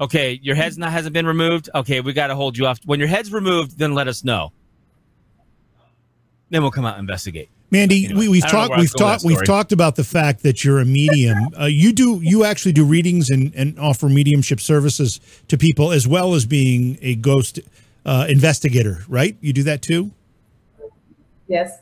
okay 0.00 0.40
your 0.42 0.54
head's 0.54 0.78
not 0.78 0.92
hasn't 0.92 1.12
been 1.12 1.26
removed? 1.26 1.68
Okay 1.74 2.00
we 2.00 2.12
got 2.12 2.28
to 2.28 2.34
hold 2.34 2.56
you 2.56 2.66
off. 2.66 2.78
When 2.84 2.98
your 2.98 3.08
head's 3.08 3.32
removed 3.32 3.78
then 3.78 3.94
let 3.94 4.08
us 4.08 4.24
know. 4.24 4.52
Then 6.48 6.62
we'll 6.62 6.70
come 6.70 6.86
out 6.86 6.94
and 6.94 7.00
investigate 7.00 7.50
Mandy, 7.70 8.06
anyway, 8.06 8.28
we, 8.28 8.40
have 8.40 8.50
talked. 8.50 8.76
We've 8.78 8.96
talked. 8.96 9.24
We've 9.24 9.44
talked 9.44 9.72
about 9.72 9.96
the 9.96 10.04
fact 10.04 10.42
that 10.44 10.64
you're 10.64 10.80
a 10.80 10.84
medium. 10.84 11.36
Uh, 11.58 11.64
you 11.64 11.92
do. 11.92 12.20
You 12.22 12.44
actually 12.44 12.72
do 12.72 12.84
readings 12.84 13.30
and, 13.30 13.54
and 13.54 13.78
offer 13.78 14.08
mediumship 14.08 14.60
services 14.60 15.20
to 15.48 15.56
people, 15.56 15.90
as 15.90 16.06
well 16.06 16.34
as 16.34 16.44
being 16.44 16.98
a 17.00 17.14
ghost 17.14 17.60
uh, 18.04 18.26
investigator, 18.28 19.04
right? 19.08 19.36
You 19.40 19.52
do 19.52 19.62
that 19.62 19.80
too. 19.80 20.10
Yes. 21.48 21.78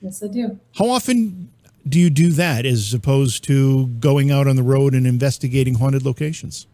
Yes, 0.00 0.22
I 0.22 0.28
do. 0.28 0.58
How 0.76 0.88
often 0.88 1.50
do 1.88 1.98
you 1.98 2.10
do 2.10 2.30
that 2.30 2.64
as 2.64 2.94
opposed 2.94 3.44
to 3.44 3.86
going 3.86 4.30
out 4.30 4.46
on 4.46 4.56
the 4.56 4.62
road 4.62 4.94
and 4.94 5.06
investigating 5.06 5.74
haunted 5.74 6.04
locations? 6.04 6.66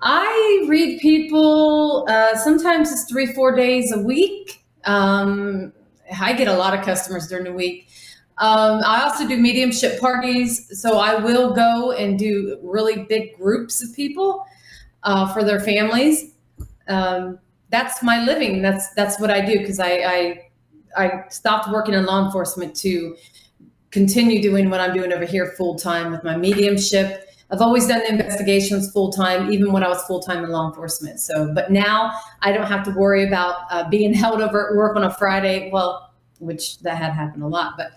I 0.00 0.66
read 0.68 1.00
people, 1.00 2.06
uh, 2.08 2.36
sometimes 2.36 2.92
it's 2.92 3.04
three, 3.10 3.26
four 3.32 3.54
days 3.56 3.92
a 3.92 3.98
week. 3.98 4.62
Um, 4.84 5.72
I 6.20 6.32
get 6.32 6.48
a 6.48 6.56
lot 6.56 6.78
of 6.78 6.84
customers 6.84 7.26
during 7.28 7.44
the 7.44 7.52
week. 7.52 7.88
Um, 8.38 8.82
I 8.84 9.02
also 9.02 9.26
do 9.26 9.38
mediumship 9.38 9.98
parties, 9.98 10.80
so 10.80 10.98
I 10.98 11.14
will 11.14 11.54
go 11.54 11.92
and 11.92 12.18
do 12.18 12.58
really 12.62 13.04
big 13.04 13.36
groups 13.36 13.82
of 13.82 13.94
people 13.94 14.44
uh, 15.04 15.32
for 15.32 15.42
their 15.42 15.60
families. 15.60 16.32
Um, 16.88 17.38
that's 17.70 18.02
my 18.02 18.22
living. 18.22 18.62
That's 18.62 18.90
that's 18.94 19.18
what 19.18 19.30
I 19.30 19.44
do 19.44 19.58
because 19.58 19.80
I, 19.80 19.90
I 19.90 20.50
I 20.96 21.24
stopped 21.28 21.70
working 21.70 21.94
in 21.94 22.04
law 22.04 22.24
enforcement 22.24 22.76
to 22.76 23.16
continue 23.90 24.42
doing 24.42 24.68
what 24.70 24.80
I'm 24.80 24.94
doing 24.94 25.12
over 25.12 25.24
here 25.24 25.54
full 25.56 25.76
time 25.76 26.12
with 26.12 26.22
my 26.22 26.36
mediumship. 26.36 27.28
I've 27.50 27.60
always 27.60 27.86
done 27.86 28.00
the 28.00 28.10
investigations 28.10 28.90
full 28.90 29.12
time, 29.12 29.52
even 29.52 29.72
when 29.72 29.84
I 29.84 29.88
was 29.88 30.02
full 30.02 30.20
time 30.20 30.44
in 30.44 30.50
law 30.50 30.68
enforcement. 30.68 31.20
So, 31.20 31.52
but 31.54 31.70
now 31.70 32.18
I 32.42 32.52
don't 32.52 32.66
have 32.66 32.84
to 32.84 32.90
worry 32.90 33.26
about 33.26 33.56
uh, 33.70 33.88
being 33.88 34.12
held 34.22 34.40
over 34.40 34.70
at 34.70 34.76
work 34.76 34.96
on 34.96 35.04
a 35.04 35.14
Friday. 35.14 35.70
Well, 35.72 36.12
which 36.38 36.80
that 36.80 36.98
had 36.98 37.12
happened 37.12 37.42
a 37.42 37.48
lot, 37.48 37.74
but 37.76 37.92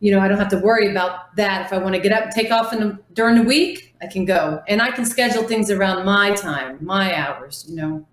you 0.00 0.12
know, 0.12 0.20
I 0.20 0.28
don't 0.28 0.38
have 0.38 0.50
to 0.50 0.58
worry 0.58 0.90
about 0.90 1.34
that. 1.36 1.66
If 1.66 1.72
I 1.72 1.78
want 1.78 1.94
to 1.94 2.00
get 2.00 2.12
up 2.12 2.24
and 2.24 2.32
take 2.32 2.52
off 2.52 2.72
in 2.72 2.80
the, 2.80 2.98
during 3.14 3.36
the 3.36 3.42
week, 3.42 3.94
I 4.00 4.06
can 4.06 4.24
go 4.24 4.62
and 4.68 4.80
I 4.80 4.90
can 4.90 5.04
schedule 5.04 5.42
things 5.42 5.70
around 5.70 6.04
my 6.04 6.34
time, 6.34 6.78
my 6.80 7.16
hours, 7.16 7.66
you 7.68 7.76
know, 7.76 8.06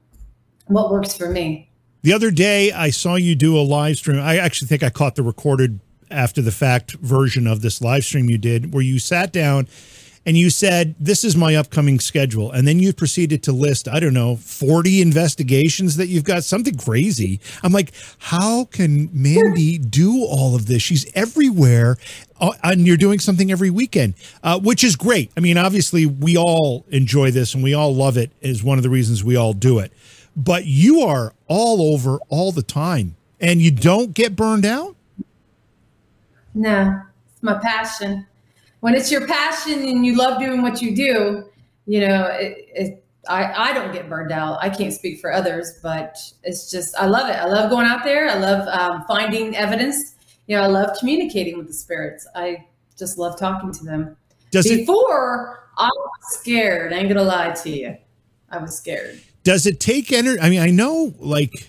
what 0.67 0.91
works 0.91 1.15
for 1.15 1.30
me. 1.30 1.69
The 2.02 2.13
other 2.13 2.32
day, 2.32 2.71
I 2.71 2.91
saw 2.91 3.15
you 3.15 3.36
do 3.36 3.58
a 3.58 3.62
live 3.62 3.98
stream. 3.98 4.19
I 4.19 4.38
actually 4.38 4.67
think 4.67 4.84
I 4.84 4.89
caught 4.89 5.15
the 5.15 5.24
recorded 5.24 5.80
after 6.12 6.41
the 6.41 6.52
fact 6.52 6.93
version 6.93 7.48
of 7.48 7.62
this 7.62 7.82
live 7.82 8.04
stream 8.04 8.30
you 8.30 8.38
did 8.38 8.74
where 8.74 8.84
you 8.84 9.00
sat 9.00 9.34
down 9.34 9.67
and 10.25 10.35
you 10.35 10.49
said, 10.49 10.95
This 10.99 11.23
is 11.23 11.35
my 11.35 11.55
upcoming 11.55 11.99
schedule. 11.99 12.51
And 12.51 12.67
then 12.67 12.79
you 12.79 12.93
proceeded 12.93 13.43
to 13.43 13.51
list, 13.51 13.88
I 13.88 13.99
don't 13.99 14.13
know, 14.13 14.35
40 14.35 15.01
investigations 15.01 15.97
that 15.97 16.07
you've 16.07 16.23
got, 16.23 16.43
something 16.43 16.77
crazy. 16.77 17.39
I'm 17.63 17.71
like, 17.71 17.93
How 18.17 18.65
can 18.65 19.09
Mandy 19.13 19.77
do 19.77 20.23
all 20.23 20.55
of 20.55 20.65
this? 20.65 20.81
She's 20.81 21.09
everywhere. 21.13 21.97
Uh, 22.41 22.51
and 22.63 22.85
you're 22.85 22.97
doing 22.97 23.17
something 23.19 23.49
every 23.49 23.69
weekend, 23.69 24.13
uh, 24.43 24.59
which 24.59 24.83
is 24.83 24.97
great. 24.97 25.31
I 25.38 25.39
mean, 25.39 25.57
obviously, 25.57 26.05
we 26.05 26.35
all 26.35 26.85
enjoy 26.89 27.31
this 27.31 27.53
and 27.53 27.63
we 27.63 27.73
all 27.73 27.95
love 27.95 28.17
it, 28.17 28.29
is 28.41 28.61
one 28.61 28.77
of 28.77 28.83
the 28.83 28.89
reasons 28.89 29.23
we 29.23 29.38
all 29.38 29.53
do 29.53 29.79
it. 29.79 29.93
But 30.35 30.65
you 30.65 30.99
are 30.99 31.33
all 31.47 31.93
over 31.93 32.19
all 32.27 32.51
the 32.51 32.61
time 32.61 33.15
and 33.39 33.61
you 33.61 33.71
don't 33.71 34.13
get 34.13 34.35
burned 34.35 34.65
out? 34.65 34.97
No, 36.53 37.01
it's 37.31 37.43
my 37.43 37.53
passion 37.53 38.27
when 38.86 38.93
it's 38.93 39.12
your 39.12 39.26
passion 39.26 39.82
and 39.82 40.06
you 40.06 40.15
love 40.15 40.39
doing 40.39 40.62
what 40.62 40.80
you 40.80 40.95
do, 40.95 41.43
you 41.88 42.02
know, 42.02 42.26
it, 42.26 42.69
it, 42.69 43.06
I, 43.28 43.71
I 43.71 43.74
don't 43.74 43.91
get 43.91 44.08
burned 44.08 44.32
out. 44.32 44.60
I 44.62 44.69
can't 44.69 44.93
speak 44.93 45.19
for 45.19 45.34
others, 45.34 45.80
but 45.82 46.15
it's 46.43 46.69
just, 46.69 46.95
I 46.95 47.08
love 47.08 47.28
it. 47.28 47.34
I 47.34 47.45
love 47.45 47.71
going 47.71 47.88
out 47.88 48.04
there. 48.04 48.30
I 48.30 48.36
love 48.36 48.67
um, 48.67 49.04
finding 49.08 49.56
evidence. 49.56 50.13
You 50.45 50.58
know, 50.58 50.62
I 50.62 50.67
love 50.67 50.95
communicating 51.00 51.58
with 51.58 51.65
the 51.65 51.74
spirits. 51.74 52.28
I 52.36 52.63
just 52.95 53.17
love 53.17 53.39
talking 53.39 53.71
to 53.71 53.84
them. 53.84 54.17
Does 54.52 54.67
Before, 54.67 55.62
it, 55.80 55.82
I 55.82 55.89
was 55.89 56.39
scared. 56.39 56.93
I 56.93 56.98
ain't 56.98 57.10
going 57.10 57.17
to 57.17 57.24
lie 57.24 57.54
to 57.54 57.69
you. 57.71 57.98
I 58.52 58.60
was 58.60 58.78
scared. 58.78 59.19
Does 59.43 59.65
it 59.65 59.80
take 59.80 60.12
energy? 60.12 60.39
I 60.39 60.52
mean, 60.52 60.62
I 60.62 60.69
know 60.69 61.12
like 61.17 61.67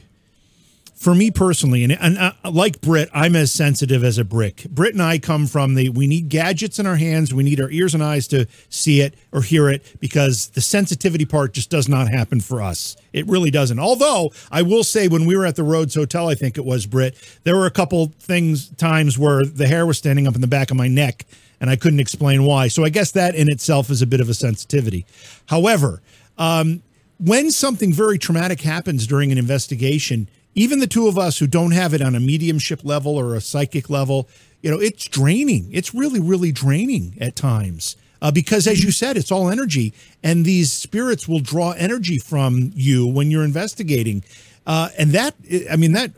for 0.97 1.15
me 1.15 1.31
personally, 1.31 1.85
and, 1.85 1.93
and 1.93 2.17
uh, 2.17 2.33
like 2.51 2.81
Britt, 2.81 3.11
I'm 3.13 3.37
as 3.37 3.53
sensitive 3.53 4.03
as 4.03 4.17
a 4.17 4.25
brick. 4.25 4.65
Britt 4.71 4.95
and 4.95 5.03
I 5.03 5.19
come 5.19 5.47
from 5.47 5.75
the 5.75 5.91
we 5.91 6.07
need 6.07 6.31
gadgets 6.31 6.79
in 6.79 6.87
our 6.87 6.97
hands, 6.97 7.35
we 7.35 7.45
need 7.45 7.61
our 7.61 7.71
ears 7.71 7.93
and 7.93 8.03
eyes 8.03 8.27
to 8.29 8.47
see 8.71 9.03
it 9.03 9.15
or 9.31 9.43
hear 9.43 9.69
it 9.69 9.85
because 10.01 10.49
the 10.49 10.63
sensitivity 10.63 11.27
part 11.27 11.53
just 11.53 11.69
does 11.69 11.87
not 11.87 12.09
happen 12.09 12.41
for 12.41 12.63
us. 12.63 12.97
It 13.13 13.27
really 13.27 13.51
doesn't. 13.51 13.79
Although 13.79 14.33
I 14.51 14.63
will 14.63 14.83
say, 14.83 15.07
when 15.07 15.27
we 15.27 15.37
were 15.37 15.45
at 15.45 15.57
the 15.57 15.63
Rhodes 15.63 15.95
Hotel, 15.95 16.29
I 16.29 16.35
think 16.35 16.57
it 16.57 16.65
was 16.65 16.87
Britt, 16.87 17.15
there 17.45 17.57
were 17.57 17.67
a 17.67 17.71
couple 17.71 18.13
things 18.19 18.71
times 18.71 19.19
where 19.19 19.45
the 19.45 19.69
hair 19.69 19.85
was 19.85 19.99
standing 19.99 20.27
up 20.27 20.35
in 20.35 20.41
the 20.41 20.47
back 20.47 20.71
of 20.71 20.79
my 20.79 20.89
neck, 20.89 21.27
and 21.61 21.69
I 21.69 21.77
couldn't 21.77 22.01
explain 22.01 22.45
why. 22.45 22.69
So 22.69 22.85
I 22.85 22.89
guess 22.89 23.13
that 23.13 23.35
in 23.35 23.51
itself 23.51 23.91
is 23.91 24.01
a 24.01 24.07
bit 24.07 24.21
of 24.21 24.31
a 24.31 24.35
sensitivity. 24.35 25.05
However, 25.47 26.01
um, 26.39 26.83
when 27.19 27.51
something 27.51 27.93
very 27.93 28.19
traumatic 28.19 28.63
happens 28.63 29.07
during 29.07 29.31
an 29.31 29.39
investigation 29.39 30.29
even 30.57 30.81
the 30.81 30.87
two 30.87 31.07
of 31.07 31.19
us 31.19 31.39
who 31.39 31.47
don't 31.47 31.73
have 31.73 31.95
it 31.95 32.01
on 32.03 32.15
a 32.15 32.21
mediumship 32.21 32.81
level 32.83 33.17
or 33.17 33.35
a 33.35 33.41
psychic 33.41 33.89
level, 33.89 34.27
you 34.63 34.71
know, 34.71 34.81
it's 34.81 35.07
draining. 35.07 35.69
It's 35.71 35.95
really, 35.95 36.19
really 36.19 36.51
draining 36.51 37.17
at 37.21 37.37
times. 37.37 37.95
Uh, 38.23 38.31
because 38.31 38.67
as 38.67 38.83
you 38.83 38.91
said, 38.91 39.19
it's 39.19 39.31
all 39.31 39.51
energy, 39.51 39.93
and 40.23 40.47
these 40.47 40.73
spirits 40.73 41.29
will 41.29 41.39
draw 41.39 41.73
energy 41.73 42.19
from 42.19 42.73
you 42.75 43.07
when 43.07 43.31
you're 43.31 43.45
investigating, 43.45 44.25
uh, 44.67 44.89
and 44.97 45.13
that 45.13 45.35
I 45.71 45.77
mean 45.77 45.93
that 45.93 46.13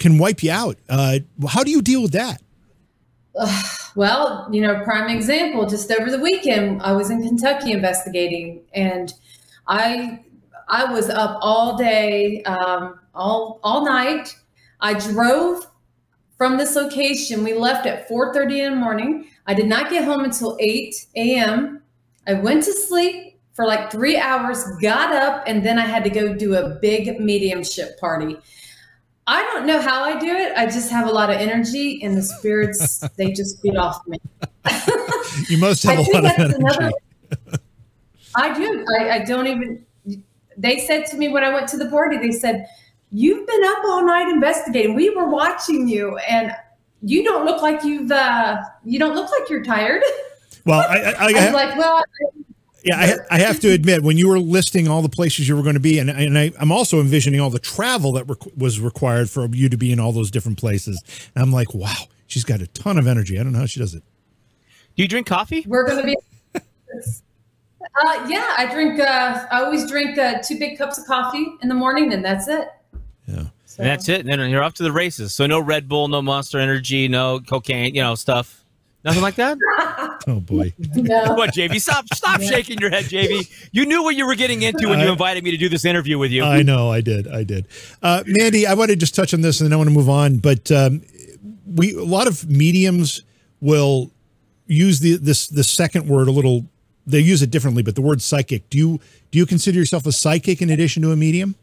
can 0.00 0.18
wipe 0.18 0.42
you 0.42 0.50
out. 0.50 0.76
Uh, 0.88 1.20
how 1.48 1.62
do 1.62 1.70
you 1.70 1.82
deal 1.82 2.02
with 2.02 2.12
that? 2.12 2.42
well, 3.94 4.48
you 4.50 4.60
know, 4.60 4.82
prime 4.82 5.08
example. 5.08 5.66
Just 5.66 5.90
over 5.92 6.10
the 6.10 6.18
weekend, 6.18 6.82
I 6.82 6.92
was 6.92 7.10
in 7.10 7.22
Kentucky 7.22 7.70
investigating, 7.70 8.62
and 8.74 9.14
I 9.68 10.24
I 10.70 10.84
was 10.84 11.10
up 11.10 11.38
all 11.42 11.76
day. 11.76 12.42
Um, 12.44 13.00
all 13.14 13.60
all 13.62 13.84
night. 13.84 14.34
I 14.80 14.94
drove 14.94 15.66
from 16.38 16.56
this 16.56 16.74
location. 16.74 17.44
We 17.44 17.54
left 17.54 17.86
at 17.86 18.08
4:30 18.08 18.60
in 18.60 18.72
the 18.72 18.78
morning. 18.78 19.26
I 19.46 19.54
did 19.54 19.66
not 19.66 19.90
get 19.90 20.04
home 20.04 20.24
until 20.24 20.56
8 20.60 20.94
a.m. 21.16 21.82
I 22.26 22.34
went 22.34 22.62
to 22.64 22.72
sleep 22.72 23.38
for 23.52 23.66
like 23.66 23.90
three 23.90 24.16
hours, 24.16 24.64
got 24.80 25.14
up, 25.14 25.42
and 25.46 25.64
then 25.64 25.78
I 25.78 25.84
had 25.84 26.04
to 26.04 26.10
go 26.10 26.32
do 26.32 26.54
a 26.54 26.78
big 26.80 27.20
mediumship 27.20 27.98
party. 27.98 28.38
I 29.26 29.42
don't 29.42 29.66
know 29.66 29.80
how 29.80 30.02
I 30.02 30.18
do 30.18 30.34
it. 30.34 30.52
I 30.56 30.66
just 30.66 30.90
have 30.90 31.06
a 31.08 31.12
lot 31.12 31.30
of 31.30 31.36
energy, 31.36 32.02
and 32.02 32.16
the 32.16 32.22
spirits 32.22 33.00
they 33.16 33.32
just 33.32 33.62
beat 33.62 33.76
off 33.76 34.00
me. 34.06 34.18
you 35.48 35.58
must 35.58 35.82
have 35.82 35.98
a 36.08 36.10
lot 36.12 36.24
of 36.24 36.30
energy. 36.38 36.54
Another, 36.58 36.90
I 38.34 38.54
do. 38.54 38.86
I, 38.98 39.10
I 39.10 39.18
don't 39.24 39.46
even. 39.46 39.84
They 40.56 40.78
said 40.78 41.06
to 41.06 41.16
me 41.16 41.28
when 41.28 41.44
I 41.44 41.52
went 41.52 41.68
to 41.68 41.76
the 41.76 41.88
party, 41.88 42.18
they 42.18 42.32
said, 42.32 42.66
you've 43.10 43.46
been 43.46 43.64
up 43.64 43.78
all 43.84 44.04
night 44.04 44.28
investigating. 44.28 44.94
We 44.94 45.10
were 45.10 45.28
watching 45.28 45.88
you, 45.88 46.16
and 46.18 46.54
you 47.02 47.24
don't 47.24 47.44
look 47.44 47.62
like 47.62 47.84
you've 47.84 48.10
uh, 48.10 48.62
you 48.84 48.98
don't 48.98 49.14
look 49.14 49.30
like 49.30 49.48
you're 49.48 49.64
tired. 49.64 50.02
Well, 50.64 50.80
I, 50.80 50.98
I, 50.98 51.10
I, 51.10 51.14
I 51.18 51.44
was 51.44 51.54
like, 51.54 51.76
well. 51.76 52.02
Yeah, 52.82 52.96
I, 53.30 53.36
I, 53.36 53.38
have 53.40 53.60
to 53.60 53.70
admit, 53.70 54.02
when 54.02 54.16
you 54.16 54.26
were 54.26 54.38
listing 54.38 54.88
all 54.88 55.02
the 55.02 55.10
places 55.10 55.46
you 55.46 55.54
were 55.54 55.62
going 55.62 55.74
to 55.74 55.80
be, 55.80 55.98
and, 55.98 56.08
and 56.08 56.38
I, 56.38 56.50
am 56.58 56.72
also 56.72 56.98
envisioning 56.98 57.38
all 57.38 57.50
the 57.50 57.58
travel 57.58 58.12
that 58.12 58.26
rec- 58.26 58.56
was 58.56 58.80
required 58.80 59.28
for 59.28 59.46
you 59.48 59.68
to 59.68 59.76
be 59.76 59.92
in 59.92 60.00
all 60.00 60.12
those 60.12 60.30
different 60.30 60.56
places. 60.56 60.98
And 61.34 61.42
I'm 61.42 61.52
like, 61.52 61.74
wow, 61.74 62.06
she's 62.26 62.42
got 62.42 62.62
a 62.62 62.66
ton 62.68 62.96
of 62.96 63.06
energy. 63.06 63.38
I 63.38 63.42
don't 63.42 63.52
know 63.52 63.58
how 63.58 63.66
she 63.66 63.80
does 63.80 63.94
it. 63.94 64.02
Do 64.96 65.02
you 65.02 65.08
drink 65.08 65.26
coffee? 65.26 65.62
We're 65.68 65.86
going 65.86 65.98
to 65.98 66.06
be. 66.54 66.60
Uh, 67.96 68.26
yeah, 68.28 68.54
I 68.56 68.68
drink. 68.70 69.00
Uh, 69.00 69.46
I 69.50 69.62
always 69.62 69.88
drink 69.88 70.18
uh, 70.18 70.38
two 70.42 70.58
big 70.58 70.78
cups 70.78 70.98
of 70.98 71.06
coffee 71.06 71.54
in 71.62 71.68
the 71.68 71.74
morning, 71.74 72.12
and 72.12 72.24
that's 72.24 72.48
it. 72.48 72.68
Yeah. 73.26 73.44
So. 73.64 73.82
And 73.82 73.90
that's 73.90 74.08
it. 74.08 74.20
And 74.20 74.28
then 74.28 74.50
you're 74.50 74.62
off 74.62 74.74
to 74.74 74.82
the 74.82 74.92
races. 74.92 75.34
So 75.34 75.46
no 75.46 75.60
Red 75.60 75.88
Bull, 75.88 76.08
no 76.08 76.22
Monster 76.22 76.58
Energy, 76.58 77.08
no 77.08 77.40
cocaine, 77.40 77.94
you 77.94 78.02
know, 78.02 78.14
stuff. 78.14 78.64
Nothing 79.04 79.22
like 79.22 79.36
that. 79.36 79.56
oh 80.26 80.40
boy. 80.40 80.74
No. 80.94 81.32
what, 81.34 81.54
JV? 81.54 81.80
Stop! 81.80 82.04
Stop 82.12 82.42
shaking 82.42 82.78
your 82.78 82.90
head, 82.90 83.04
JV. 83.04 83.50
You 83.72 83.86
knew 83.86 84.02
what 84.02 84.14
you 84.14 84.26
were 84.26 84.34
getting 84.34 84.62
into 84.62 84.88
when 84.88 85.00
you 85.00 85.10
invited 85.10 85.42
me 85.42 85.50
to 85.52 85.56
do 85.56 85.70
this 85.70 85.86
interview 85.86 86.18
with 86.18 86.30
you. 86.30 86.44
I 86.44 86.62
know. 86.62 86.90
I 86.90 87.00
did. 87.00 87.26
I 87.26 87.42
did. 87.42 87.66
Uh, 88.02 88.22
Mandy, 88.26 88.66
I 88.66 88.74
want 88.74 88.90
to 88.90 88.96
just 88.96 89.14
touch 89.14 89.32
on 89.32 89.40
this, 89.40 89.60
and 89.60 89.66
then 89.66 89.72
I 89.72 89.76
want 89.76 89.88
to 89.88 89.94
move 89.94 90.10
on. 90.10 90.36
But 90.36 90.70
um, 90.70 91.02
we 91.66 91.94
a 91.94 92.02
lot 92.02 92.26
of 92.26 92.48
mediums 92.50 93.22
will 93.60 94.10
use 94.66 95.00
the 95.00 95.16
this 95.16 95.46
the 95.46 95.64
second 95.64 96.08
word 96.08 96.28
a 96.28 96.32
little. 96.32 96.66
They 97.10 97.20
use 97.20 97.42
it 97.42 97.50
differently, 97.50 97.82
but 97.82 97.94
the 97.94 98.02
word 98.02 98.22
psychic. 98.22 98.68
Do 98.70 98.78
you 98.78 99.00
do 99.30 99.38
you 99.38 99.46
consider 99.46 99.78
yourself 99.78 100.06
a 100.06 100.12
psychic 100.12 100.62
in 100.62 100.70
addition 100.70 101.02
to 101.02 101.12
a 101.12 101.16
medium? 101.16 101.54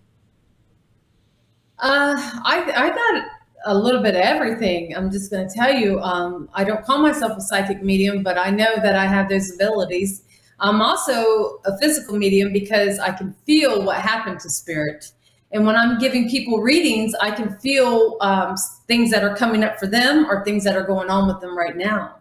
Uh, 1.80 2.16
I 2.44 2.72
I 2.76 2.90
got 2.90 3.26
a 3.66 3.76
little 3.76 4.02
bit 4.02 4.16
of 4.16 4.22
everything. 4.22 4.96
I'm 4.96 5.12
just 5.12 5.30
going 5.30 5.48
to 5.48 5.54
tell 5.54 5.74
you. 5.74 6.00
Um, 6.02 6.50
I 6.54 6.64
don't 6.64 6.84
call 6.84 7.00
myself 7.00 7.38
a 7.38 7.42
psychic 7.42 7.84
medium, 7.84 8.24
but 8.24 8.38
I 8.38 8.50
know 8.50 8.76
that 8.78 8.96
I 8.96 9.06
have 9.06 9.30
those 9.30 9.54
abilities. 9.54 10.24
I'm 10.60 10.82
also 10.82 11.60
a 11.66 11.78
physical 11.80 12.18
medium 12.18 12.52
because 12.52 12.98
I 12.98 13.12
can 13.12 13.36
feel 13.46 13.84
what 13.84 13.98
happened 13.98 14.40
to 14.40 14.50
spirit. 14.50 15.12
And 15.52 15.66
when 15.66 15.76
I'm 15.76 16.00
giving 16.00 16.30
people 16.30 16.62
readings, 16.62 17.14
I 17.22 17.32
can 17.32 17.58
feel 17.60 18.18
um, 18.22 18.56
things 18.88 19.12
that 19.12 19.24
are 19.24 19.36
coming 19.36 19.64
up 19.64 19.80
for 19.80 19.88
them 19.88 20.26
or 20.26 20.44
things 20.44 20.64
that 20.64 20.76
are 20.76 20.84
going 20.84 21.10
on 21.10 21.28
with 21.28 21.40
them 21.40 21.58
right 21.58 21.76
now. 21.76 22.16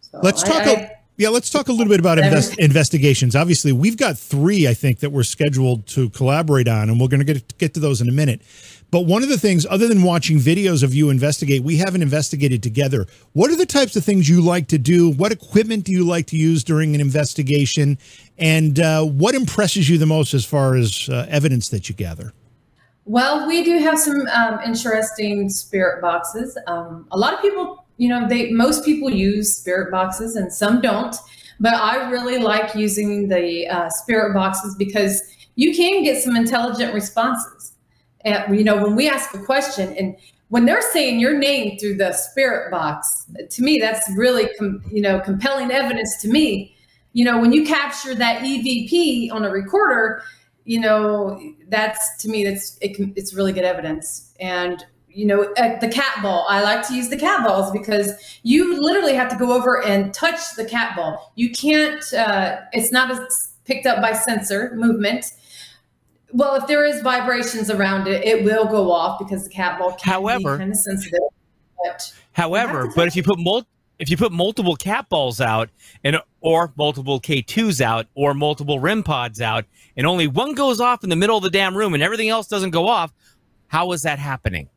So 0.00 0.20
Let's 0.22 0.42
talk. 0.42 0.66
I, 0.66 0.72
I, 0.72 0.96
yeah, 1.22 1.28
let's 1.28 1.50
talk 1.50 1.68
a 1.68 1.72
little 1.72 1.88
bit 1.88 2.00
about 2.00 2.18
invest, 2.18 2.58
investigations. 2.58 3.36
Obviously, 3.36 3.70
we've 3.70 3.96
got 3.96 4.18
three, 4.18 4.66
I 4.66 4.74
think, 4.74 4.98
that 4.98 5.10
we're 5.10 5.22
scheduled 5.22 5.86
to 5.88 6.10
collaborate 6.10 6.66
on, 6.66 6.90
and 6.90 7.00
we're 7.00 7.06
going 7.06 7.24
to 7.24 7.32
get 7.32 7.56
get 7.58 7.74
to 7.74 7.80
those 7.80 8.00
in 8.00 8.08
a 8.08 8.12
minute. 8.12 8.42
But 8.90 9.02
one 9.02 9.22
of 9.22 9.28
the 9.28 9.38
things, 9.38 9.64
other 9.70 9.86
than 9.86 10.02
watching 10.02 10.38
videos 10.38 10.82
of 10.82 10.92
you 10.92 11.10
investigate, 11.10 11.62
we 11.62 11.76
haven't 11.76 12.02
investigated 12.02 12.60
together. 12.60 13.06
What 13.34 13.50
are 13.52 13.56
the 13.56 13.66
types 13.66 13.94
of 13.94 14.04
things 14.04 14.28
you 14.28 14.42
like 14.42 14.66
to 14.68 14.78
do? 14.78 15.12
What 15.12 15.30
equipment 15.30 15.84
do 15.84 15.92
you 15.92 16.04
like 16.04 16.26
to 16.26 16.36
use 16.36 16.64
during 16.64 16.94
an 16.94 17.00
investigation? 17.00 17.98
And 18.36 18.80
uh, 18.80 19.04
what 19.04 19.36
impresses 19.36 19.88
you 19.88 19.98
the 19.98 20.06
most 20.06 20.34
as 20.34 20.44
far 20.44 20.74
as 20.74 21.08
uh, 21.08 21.24
evidence 21.30 21.68
that 21.68 21.88
you 21.88 21.94
gather? 21.94 22.34
Well, 23.04 23.48
we 23.48 23.64
do 23.64 23.78
have 23.78 23.98
some 23.98 24.26
um, 24.26 24.60
interesting 24.64 25.48
spirit 25.48 26.02
boxes. 26.02 26.58
Um, 26.66 27.06
a 27.12 27.18
lot 27.18 27.32
of 27.32 27.40
people, 27.40 27.81
you 27.96 28.08
know, 28.08 28.28
they 28.28 28.50
most 28.50 28.84
people 28.84 29.10
use 29.10 29.56
spirit 29.56 29.90
boxes 29.90 30.36
and 30.36 30.52
some 30.52 30.80
don't. 30.80 31.16
But 31.60 31.74
I 31.74 32.10
really 32.10 32.38
like 32.38 32.74
using 32.74 33.28
the 33.28 33.68
uh, 33.68 33.88
spirit 33.90 34.34
boxes 34.34 34.74
because 34.74 35.22
you 35.54 35.76
can 35.76 36.02
get 36.02 36.22
some 36.22 36.34
intelligent 36.34 36.92
responses 36.94 37.62
and, 38.24 38.56
you 38.56 38.64
know, 38.64 38.82
when 38.82 38.96
we 38.96 39.08
ask 39.08 39.34
a 39.34 39.38
question 39.38 39.94
and 39.96 40.16
when 40.48 40.64
they're 40.66 40.82
saying 40.82 41.18
your 41.18 41.36
name 41.38 41.78
through 41.78 41.96
the 41.96 42.12
spirit 42.12 42.70
box, 42.70 43.26
to 43.50 43.62
me, 43.62 43.78
that's 43.78 44.08
really, 44.16 44.48
com- 44.58 44.82
you 44.90 45.00
know, 45.00 45.18
compelling 45.20 45.70
evidence 45.70 46.20
to 46.22 46.28
me. 46.28 46.76
You 47.14 47.24
know, 47.24 47.40
when 47.40 47.52
you 47.52 47.64
capture 47.66 48.14
that 48.14 48.42
EVP 48.42 49.32
on 49.32 49.44
a 49.44 49.50
recorder, 49.50 50.22
you 50.64 50.80
know, 50.80 51.40
that's 51.68 52.16
to 52.18 52.28
me, 52.28 52.44
that's 52.44 52.78
it, 52.80 52.96
it's 53.16 53.34
really 53.34 53.52
good 53.52 53.64
evidence. 53.64 54.34
And 54.40 54.84
you 55.14 55.26
know, 55.26 55.52
uh, 55.56 55.78
the 55.78 55.88
cat 55.88 56.22
ball. 56.22 56.46
I 56.48 56.62
like 56.62 56.86
to 56.88 56.94
use 56.94 57.08
the 57.08 57.16
cat 57.16 57.44
balls 57.46 57.70
because 57.70 58.38
you 58.42 58.80
literally 58.80 59.14
have 59.14 59.28
to 59.30 59.36
go 59.36 59.52
over 59.52 59.82
and 59.82 60.12
touch 60.12 60.54
the 60.56 60.64
cat 60.64 60.96
ball. 60.96 61.32
You 61.34 61.50
can't. 61.50 62.02
Uh, 62.12 62.60
it's 62.72 62.92
not 62.92 63.10
as 63.10 63.54
picked 63.64 63.86
up 63.86 64.02
by 64.02 64.12
sensor 64.12 64.72
movement 64.74 65.32
well, 66.32 66.54
if 66.54 66.66
there 66.66 66.84
is 66.84 67.02
vibrations 67.02 67.70
around 67.70 68.08
it, 68.08 68.24
it 68.24 68.44
will 68.44 68.66
go 68.66 68.90
off 68.90 69.18
because 69.18 69.44
the 69.44 69.50
cat 69.50 69.78
ball 69.78 69.92
can 69.92 70.12
however, 70.12 70.56
be 70.56 70.62
kind 70.62 70.72
of 70.72 70.78
sensitive. 70.78 71.20
But 71.84 72.12
however, 72.32 72.90
but 72.94 73.06
if 73.06 73.16
you 73.16 73.22
put 73.22 73.38
mul- 73.38 73.66
if 73.98 74.08
you 74.08 74.16
put 74.16 74.32
multiple 74.32 74.74
cat 74.76 75.08
balls 75.08 75.40
out 75.40 75.68
and 76.02 76.16
or 76.40 76.72
multiple 76.76 77.20
K2s 77.20 77.80
out 77.80 78.06
or 78.14 78.34
multiple 78.34 78.80
REM 78.80 79.02
pods 79.02 79.40
out 79.40 79.64
and 79.96 80.06
only 80.06 80.26
one 80.26 80.54
goes 80.54 80.80
off 80.80 81.04
in 81.04 81.10
the 81.10 81.16
middle 81.16 81.36
of 81.36 81.42
the 81.42 81.50
damn 81.50 81.76
room 81.76 81.94
and 81.94 82.02
everything 82.02 82.28
else 82.28 82.46
doesn't 82.46 82.70
go 82.70 82.88
off, 82.88 83.12
how 83.68 83.92
is 83.92 84.02
that 84.02 84.18
happening? 84.18 84.68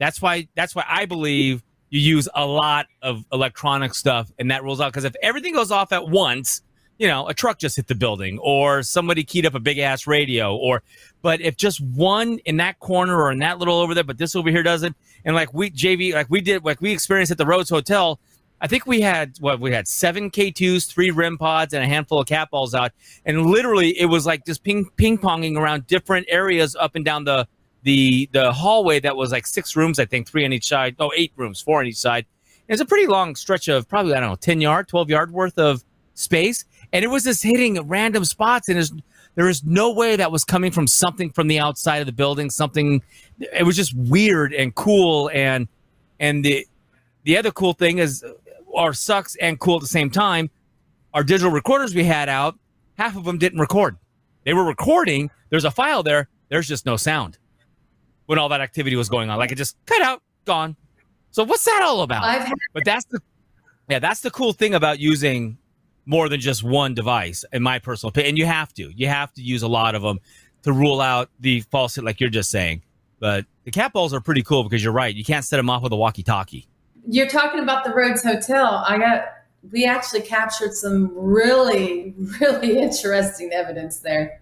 That's 0.00 0.20
why 0.20 0.48
that's 0.56 0.74
why 0.74 0.84
I 0.88 1.04
believe 1.04 1.62
you 1.90 2.00
use 2.00 2.28
a 2.34 2.46
lot 2.46 2.86
of 3.02 3.24
electronic 3.32 3.94
stuff 3.94 4.32
and 4.38 4.50
that 4.50 4.64
rules 4.64 4.80
out 4.80 4.92
because 4.92 5.04
if 5.04 5.14
everything 5.22 5.52
goes 5.52 5.70
off 5.70 5.92
at 5.92 6.08
once, 6.08 6.62
you 6.98 7.06
know, 7.06 7.28
a 7.28 7.34
truck 7.34 7.58
just 7.58 7.76
hit 7.76 7.86
the 7.86 7.94
building 7.94 8.38
or 8.40 8.82
somebody 8.82 9.24
keyed 9.24 9.44
up 9.44 9.54
a 9.54 9.60
big 9.60 9.78
ass 9.78 10.06
radio 10.06 10.56
or, 10.56 10.82
but 11.20 11.40
if 11.40 11.56
just 11.56 11.80
one 11.80 12.38
in 12.44 12.56
that 12.58 12.78
corner 12.78 13.20
or 13.20 13.30
in 13.32 13.38
that 13.40 13.58
little 13.58 13.78
over 13.78 13.94
there, 13.94 14.04
but 14.04 14.18
this 14.18 14.34
over 14.36 14.50
here 14.50 14.62
doesn't, 14.62 14.96
and 15.24 15.34
like 15.34 15.52
we, 15.52 15.70
JV, 15.70 16.14
like 16.14 16.30
we 16.30 16.40
did, 16.40 16.64
like 16.64 16.80
we 16.80 16.92
experienced 16.92 17.32
at 17.32 17.38
the 17.38 17.46
Rhodes 17.46 17.70
Hotel, 17.70 18.20
I 18.60 18.66
think 18.66 18.86
we 18.86 19.00
had 19.00 19.36
what 19.40 19.60
we 19.60 19.72
had 19.72 19.88
seven 19.88 20.30
K2s, 20.30 20.88
three 20.88 21.10
REM 21.10 21.38
pods, 21.38 21.72
and 21.72 21.82
a 21.82 21.86
handful 21.86 22.20
of 22.20 22.26
cat 22.26 22.50
balls 22.50 22.74
out. 22.74 22.92
And 23.24 23.46
literally 23.46 23.98
it 23.98 24.06
was 24.06 24.26
like 24.26 24.44
just 24.44 24.62
ping 24.62 24.88
ping 24.96 25.16
ponging 25.16 25.56
around 25.56 25.86
different 25.86 26.26
areas 26.28 26.76
up 26.76 26.94
and 26.94 27.04
down 27.04 27.24
the 27.24 27.48
the 27.82 28.28
the 28.32 28.52
hallway 28.52 29.00
that 29.00 29.16
was 29.16 29.32
like 29.32 29.46
six 29.46 29.76
rooms, 29.76 29.98
I 29.98 30.04
think, 30.04 30.28
three 30.28 30.44
on 30.44 30.52
each 30.52 30.68
side. 30.68 30.96
Oh, 30.98 31.12
eight 31.16 31.32
rooms, 31.36 31.60
four 31.60 31.80
on 31.80 31.86
each 31.86 31.96
side. 31.96 32.26
And 32.68 32.74
it's 32.74 32.80
a 32.80 32.86
pretty 32.86 33.06
long 33.06 33.34
stretch 33.34 33.68
of 33.68 33.88
probably, 33.88 34.14
I 34.14 34.20
don't 34.20 34.30
know, 34.30 34.36
10 34.36 34.60
yard, 34.60 34.88
12 34.88 35.10
yard 35.10 35.32
worth 35.32 35.58
of 35.58 35.84
space. 36.14 36.64
And 36.92 37.04
it 37.04 37.08
was 37.08 37.24
just 37.24 37.42
hitting 37.42 37.80
random 37.88 38.24
spots. 38.24 38.68
And 38.68 38.76
there's 38.76 38.92
there 39.34 39.46
was 39.46 39.64
no 39.64 39.92
way 39.92 40.16
that 40.16 40.30
was 40.30 40.44
coming 40.44 40.70
from 40.70 40.86
something 40.86 41.30
from 41.30 41.48
the 41.48 41.58
outside 41.58 41.98
of 41.98 42.06
the 42.06 42.12
building 42.12 42.50
something 42.50 43.02
it 43.38 43.64
was 43.64 43.76
just 43.76 43.94
weird 43.94 44.52
and 44.52 44.74
cool. 44.74 45.30
And 45.32 45.68
and 46.18 46.44
the 46.44 46.66
the 47.24 47.36
other 47.36 47.50
cool 47.50 47.72
thing 47.72 47.98
is 47.98 48.22
uh, 48.22 48.32
or 48.66 48.92
sucks 48.92 49.36
and 49.36 49.58
cool 49.58 49.76
at 49.76 49.82
the 49.82 49.88
same 49.88 50.10
time 50.10 50.50
our 51.14 51.24
digital 51.24 51.50
recorders 51.50 51.94
we 51.94 52.04
had 52.04 52.28
out 52.28 52.58
half 52.96 53.16
of 53.16 53.24
them 53.24 53.38
didn't 53.38 53.58
record. 53.58 53.96
They 54.44 54.52
were 54.52 54.64
recording. 54.64 55.30
There's 55.48 55.64
a 55.64 55.70
file 55.70 56.02
there. 56.02 56.28
There's 56.50 56.68
just 56.68 56.86
no 56.86 56.96
sound 56.96 57.38
when 58.30 58.38
all 58.38 58.48
that 58.48 58.60
activity 58.60 58.96
was 58.96 59.08
going 59.08 59.28
on 59.28 59.38
like 59.38 59.52
it 59.52 59.56
just 59.56 59.76
cut 59.86 60.00
out 60.02 60.22
gone 60.44 60.76
so 61.30 61.44
what's 61.44 61.64
that 61.64 61.82
all 61.82 62.02
about 62.02 62.22
had- 62.24 62.52
but 62.72 62.84
that's 62.84 63.04
the 63.06 63.20
yeah 63.88 63.98
that's 63.98 64.20
the 64.20 64.30
cool 64.30 64.52
thing 64.52 64.74
about 64.74 64.98
using 64.98 65.58
more 66.10 66.28
than 66.28 66.40
just 66.40 66.64
one 66.64 66.92
device, 66.92 67.44
in 67.52 67.62
my 67.62 67.78
personal 67.78 68.08
opinion. 68.08 68.30
And 68.30 68.38
you 68.38 68.46
have 68.46 68.72
to, 68.74 68.90
you 68.94 69.06
have 69.06 69.32
to 69.34 69.42
use 69.42 69.62
a 69.62 69.68
lot 69.68 69.94
of 69.94 70.02
them 70.02 70.18
to 70.62 70.72
rule 70.72 71.00
out 71.00 71.30
the 71.38 71.60
falsehood, 71.60 72.04
like 72.04 72.20
you're 72.20 72.30
just 72.30 72.50
saying. 72.50 72.82
But 73.20 73.46
the 73.64 73.70
cat 73.70 73.92
balls 73.92 74.12
are 74.12 74.20
pretty 74.20 74.42
cool 74.42 74.64
because 74.64 74.82
you're 74.82 74.92
right. 74.92 75.14
You 75.14 75.24
can't 75.24 75.44
set 75.44 75.58
them 75.58 75.70
off 75.70 75.82
with 75.82 75.92
a 75.92 75.96
walkie-talkie. 75.96 76.66
You're 77.06 77.28
talking 77.28 77.60
about 77.60 77.84
the 77.84 77.94
Rhodes 77.94 78.24
Hotel. 78.24 78.84
I 78.86 78.98
got 78.98 79.24
we 79.70 79.84
actually 79.84 80.22
captured 80.22 80.74
some 80.74 81.12
really, 81.14 82.14
really 82.40 82.78
interesting 82.78 83.52
evidence 83.52 83.98
there. 83.98 84.40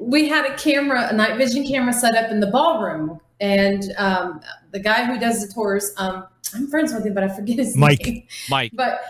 We 0.00 0.28
had 0.28 0.50
a 0.50 0.56
camera, 0.56 1.08
a 1.10 1.12
night 1.12 1.36
vision 1.36 1.66
camera 1.66 1.92
set 1.92 2.16
up 2.16 2.30
in 2.30 2.40
the 2.40 2.46
ballroom. 2.46 3.20
And 3.40 3.92
um, 3.96 4.40
the 4.72 4.80
guy 4.80 5.04
who 5.04 5.18
does 5.18 5.46
the 5.46 5.52
tours, 5.52 5.92
um, 5.96 6.26
I'm 6.54 6.66
friends 6.68 6.92
with 6.92 7.06
him, 7.06 7.14
but 7.14 7.22
I 7.22 7.28
forget 7.28 7.58
his 7.58 7.76
Mike. 7.76 8.04
name. 8.04 8.26
Mike. 8.48 8.72
Mike. 8.72 8.72
But 8.74 9.00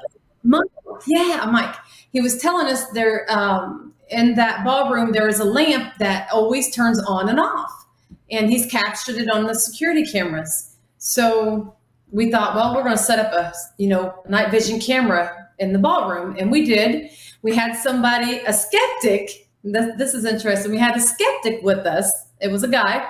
Mike, 0.43 1.03
yeah, 1.07 1.49
Mike. 1.51 1.75
He 2.13 2.21
was 2.21 2.39
telling 2.39 2.67
us 2.67 2.89
there 2.91 3.27
um, 3.31 3.95
in 4.09 4.35
that 4.35 4.65
ballroom 4.65 5.13
there 5.13 5.29
is 5.29 5.41
a 5.41 5.45
lamp 5.45 5.95
that 5.99 6.29
always 6.33 6.75
turns 6.75 7.03
on 7.07 7.29
and 7.29 7.39
off, 7.39 7.87
and 8.31 8.51
he's 8.51 8.67
captured 8.67 9.17
it 9.17 9.29
on 9.33 9.47
the 9.47 9.55
security 9.55 10.05
cameras. 10.05 10.77
So 10.99 11.75
we 12.11 12.31
thought, 12.31 12.55
well, 12.55 12.75
we're 12.75 12.83
going 12.83 12.97
to 12.97 13.03
set 13.03 13.19
up 13.19 13.33
a 13.33 13.53
you 13.79 13.89
know 13.89 14.15
night 14.29 14.51
vision 14.51 14.81
camera 14.81 15.49
in 15.59 15.73
the 15.73 15.79
ballroom, 15.79 16.37
and 16.39 16.51
we 16.51 16.65
did. 16.65 17.11
We 17.43 17.55
had 17.55 17.75
somebody, 17.75 18.39
a 18.41 18.53
skeptic. 18.53 19.49
This, 19.63 19.97
this 19.97 20.15
is 20.15 20.25
interesting. 20.25 20.73
We 20.73 20.79
had 20.79 20.97
a 20.97 21.01
skeptic 21.01 21.63
with 21.63 21.87
us. 21.87 22.11
It 22.41 22.51
was 22.51 22.63
a 22.63 22.69
guy. 22.69 23.09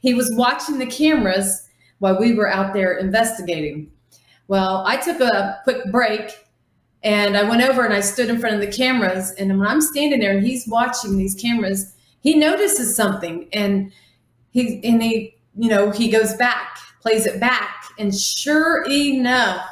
He 0.00 0.14
was 0.14 0.30
watching 0.34 0.78
the 0.78 0.86
cameras 0.86 1.68
while 1.98 2.18
we 2.18 2.34
were 2.34 2.50
out 2.50 2.72
there 2.72 2.94
investigating. 2.94 3.90
Well, 4.48 4.82
I 4.86 4.96
took 4.96 5.20
a 5.20 5.60
quick 5.64 5.90
break 5.92 6.46
and 7.02 7.36
I 7.36 7.48
went 7.48 7.62
over 7.62 7.84
and 7.84 7.94
I 7.94 8.00
stood 8.00 8.28
in 8.28 8.38
front 8.38 8.54
of 8.56 8.60
the 8.60 8.76
cameras. 8.76 9.32
And 9.32 9.58
when 9.58 9.68
I'm 9.68 9.80
standing 9.80 10.20
there 10.20 10.32
and 10.32 10.46
he's 10.46 10.66
watching 10.66 11.16
these 11.16 11.34
cameras, 11.34 11.94
he 12.20 12.34
notices 12.34 12.96
something 12.96 13.48
and 13.52 13.92
he 14.50 14.80
and 14.84 15.02
he, 15.02 15.36
you 15.56 15.68
know, 15.68 15.90
he 15.90 16.10
goes 16.10 16.34
back, 16.34 16.78
plays 17.00 17.26
it 17.26 17.40
back, 17.40 17.84
and 17.98 18.14
sure 18.14 18.84
enough, 18.90 19.66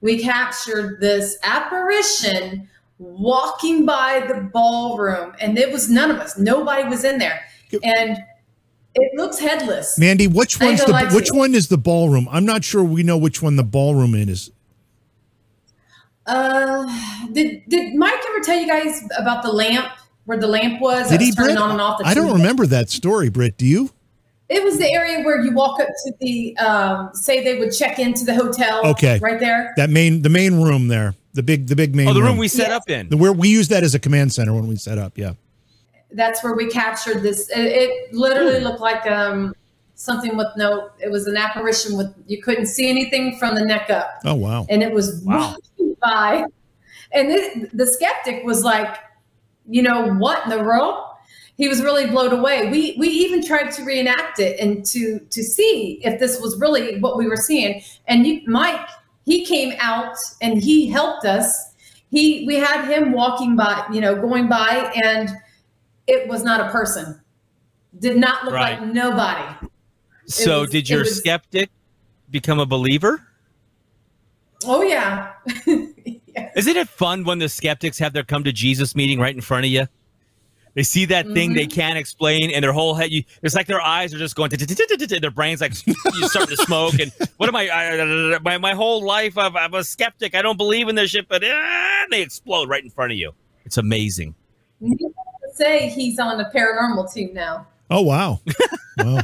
we 0.00 0.18
captured 0.18 1.00
this 1.00 1.36
apparition 1.42 2.68
walking 2.98 3.84
by 3.84 4.24
the 4.26 4.48
ballroom, 4.52 5.34
and 5.40 5.58
it 5.58 5.72
was 5.72 5.88
none 5.90 6.10
of 6.10 6.18
us. 6.18 6.38
Nobody 6.38 6.88
was 6.88 7.04
in 7.04 7.18
there, 7.18 7.40
and 7.82 8.18
it 8.94 9.12
looks 9.16 9.38
headless. 9.38 9.98
Mandy, 9.98 10.26
which 10.26 10.60
one's 10.60 10.84
the 10.84 11.10
which 11.12 11.30
one 11.32 11.54
is 11.54 11.68
the 11.68 11.78
ballroom? 11.78 12.28
I'm 12.30 12.44
not 12.44 12.64
sure 12.64 12.82
we 12.84 13.02
know 13.02 13.18
which 13.18 13.42
one 13.42 13.56
the 13.56 13.64
ballroom 13.64 14.14
is. 14.14 14.50
Uh, 16.26 16.86
did 17.32 17.62
did 17.68 17.94
Mike 17.94 18.20
ever 18.28 18.40
tell 18.40 18.58
you 18.58 18.66
guys 18.66 19.02
about 19.18 19.42
the 19.42 19.52
lamp 19.52 19.88
where 20.24 20.38
the 20.38 20.46
lamp 20.46 20.80
was? 20.80 21.10
Did 21.10 21.20
he, 21.20 21.28
was 21.28 21.36
Britt? 21.36 21.58
On 21.58 21.70
and 21.70 21.80
off 21.80 22.00
I 22.04 22.14
don't 22.14 22.32
remember 22.32 22.66
that 22.66 22.88
story, 22.88 23.28
Britt. 23.28 23.58
Do 23.58 23.66
you? 23.66 23.90
It 24.48 24.62
was 24.62 24.78
the 24.78 24.90
area 24.92 25.24
where 25.24 25.42
you 25.42 25.52
walk 25.52 25.80
up 25.80 25.88
to 25.88 26.12
the 26.20 26.56
um, 26.58 27.10
say 27.14 27.42
they 27.42 27.58
would 27.58 27.72
check 27.72 27.98
into 27.98 28.24
the 28.24 28.34
hotel. 28.34 28.86
Okay, 28.86 29.18
right 29.18 29.40
there. 29.40 29.72
That 29.76 29.90
main 29.90 30.22
the 30.22 30.28
main 30.28 30.62
room 30.62 30.88
there, 30.88 31.14
the 31.34 31.42
big 31.42 31.66
the 31.66 31.76
big 31.76 31.94
main. 31.94 32.08
Oh, 32.08 32.12
the 32.12 32.20
room, 32.20 32.30
room 32.30 32.38
we 32.38 32.48
set 32.48 32.68
yes. 32.68 32.76
up 32.76 32.90
in. 32.90 33.08
The, 33.08 33.16
where 33.16 33.32
we 33.32 33.48
use 33.48 33.68
that 33.68 33.82
as 33.82 33.94
a 33.94 33.98
command 33.98 34.32
center 34.32 34.52
when 34.54 34.66
we 34.66 34.76
set 34.76 34.98
up. 34.98 35.18
Yeah. 35.18 35.34
That's 36.12 36.42
where 36.44 36.54
we 36.54 36.68
captured 36.68 37.22
this. 37.22 37.50
It, 37.50 37.66
it 37.66 38.14
literally 38.14 38.60
looked 38.60 38.80
like 38.80 39.04
um, 39.06 39.52
something 39.96 40.36
with 40.36 40.46
no. 40.56 40.90
It 41.00 41.10
was 41.10 41.26
an 41.26 41.36
apparition 41.36 41.96
with 41.96 42.14
you 42.26 42.40
couldn't 42.40 42.66
see 42.66 42.88
anything 42.88 43.36
from 43.38 43.56
the 43.56 43.64
neck 43.64 43.90
up. 43.90 44.20
Oh 44.24 44.34
wow! 44.34 44.66
And 44.70 44.82
it 44.82 44.92
was 44.92 45.22
wow 45.24 45.56
by. 46.04 46.44
And 47.12 47.30
this, 47.30 47.68
the 47.72 47.86
skeptic 47.86 48.44
was 48.44 48.64
like, 48.64 48.96
you 49.68 49.82
know, 49.82 50.12
what 50.14 50.44
in 50.44 50.50
the 50.50 50.62
world? 50.62 51.02
He 51.56 51.68
was 51.68 51.80
really 51.82 52.06
blown 52.06 52.32
away. 52.32 52.68
We 52.70 52.96
we 52.98 53.08
even 53.08 53.44
tried 53.44 53.70
to 53.72 53.84
reenact 53.84 54.40
it 54.40 54.58
and 54.58 54.84
to 54.86 55.20
to 55.20 55.42
see 55.42 56.00
if 56.04 56.18
this 56.18 56.40
was 56.40 56.58
really 56.60 56.98
what 57.00 57.16
we 57.16 57.28
were 57.28 57.36
seeing. 57.36 57.82
And 58.08 58.26
you, 58.26 58.42
Mike, 58.46 58.88
he 59.24 59.44
came 59.44 59.74
out 59.78 60.16
and 60.40 60.62
he 60.62 60.86
helped 60.86 61.24
us. 61.24 61.72
He 62.10 62.44
we 62.46 62.56
had 62.56 62.86
him 62.86 63.12
walking 63.12 63.56
by, 63.56 63.84
you 63.92 64.00
know, 64.00 64.14
going 64.14 64.48
by, 64.48 64.92
and 65.04 65.30
it 66.06 66.28
was 66.28 66.44
not 66.44 66.60
a 66.60 66.70
person. 66.70 67.20
Did 67.98 68.16
not 68.16 68.44
look 68.44 68.54
right. 68.54 68.80
like 68.80 68.92
nobody. 68.92 69.68
So, 70.26 70.62
was, 70.62 70.70
did 70.70 70.88
your 70.88 71.00
was, 71.00 71.18
skeptic 71.18 71.70
become 72.30 72.58
a 72.58 72.66
believer? 72.66 73.26
Oh 74.64 74.82
yeah. 74.82 75.32
yes. 75.66 76.52
Isn't 76.56 76.76
it 76.76 76.88
fun 76.88 77.24
when 77.24 77.38
the 77.38 77.48
skeptics 77.48 77.98
have 77.98 78.12
their 78.12 78.24
come 78.24 78.44
to 78.44 78.52
Jesus 78.52 78.94
meeting 78.94 79.18
right 79.18 79.34
in 79.34 79.40
front 79.40 79.66
of 79.66 79.70
you? 79.70 79.86
They 80.74 80.82
see 80.82 81.04
that 81.06 81.26
thing 81.28 81.50
Mm-hmm. 81.50 81.56
they 81.56 81.66
can't 81.66 81.96
explain, 81.98 82.50
and 82.50 82.62
their 82.64 82.72
whole 82.72 82.94
head. 82.94 83.10
You, 83.12 83.22
it's 83.42 83.54
like 83.54 83.66
their 83.66 83.80
eyes 83.80 84.12
are 84.12 84.18
just 84.18 84.34
going. 84.34 84.50
Their 84.50 85.30
brains 85.30 85.60
like 85.60 85.72
you 85.86 85.94
starting 86.28 86.56
to 86.56 86.62
smoke. 86.64 86.98
And 86.98 87.12
what 87.36 87.48
am 87.48 87.54
I? 87.54 87.68
I 87.70 88.38
my 88.40 88.58
my 88.58 88.74
whole 88.74 89.04
life, 89.04 89.38
I'm, 89.38 89.56
I'm 89.56 89.72
a 89.74 89.84
skeptic. 89.84 90.34
I 90.34 90.42
don't 90.42 90.56
believe 90.56 90.88
in 90.88 90.96
this 90.96 91.10
shit, 91.10 91.28
but 91.28 91.44
uh, 91.44 92.04
they 92.10 92.22
explode 92.22 92.68
right 92.68 92.82
in 92.82 92.90
front 92.90 93.12
of 93.12 93.18
you. 93.18 93.32
It's 93.64 93.76
amazing. 93.78 94.34
Say 95.54 95.88
he's 95.90 96.18
on 96.18 96.38
the 96.38 96.50
paranormal 96.54 97.12
team 97.12 97.32
now. 97.32 97.66
Oh 97.90 98.02
wow, 98.02 98.40
wow. 98.98 99.20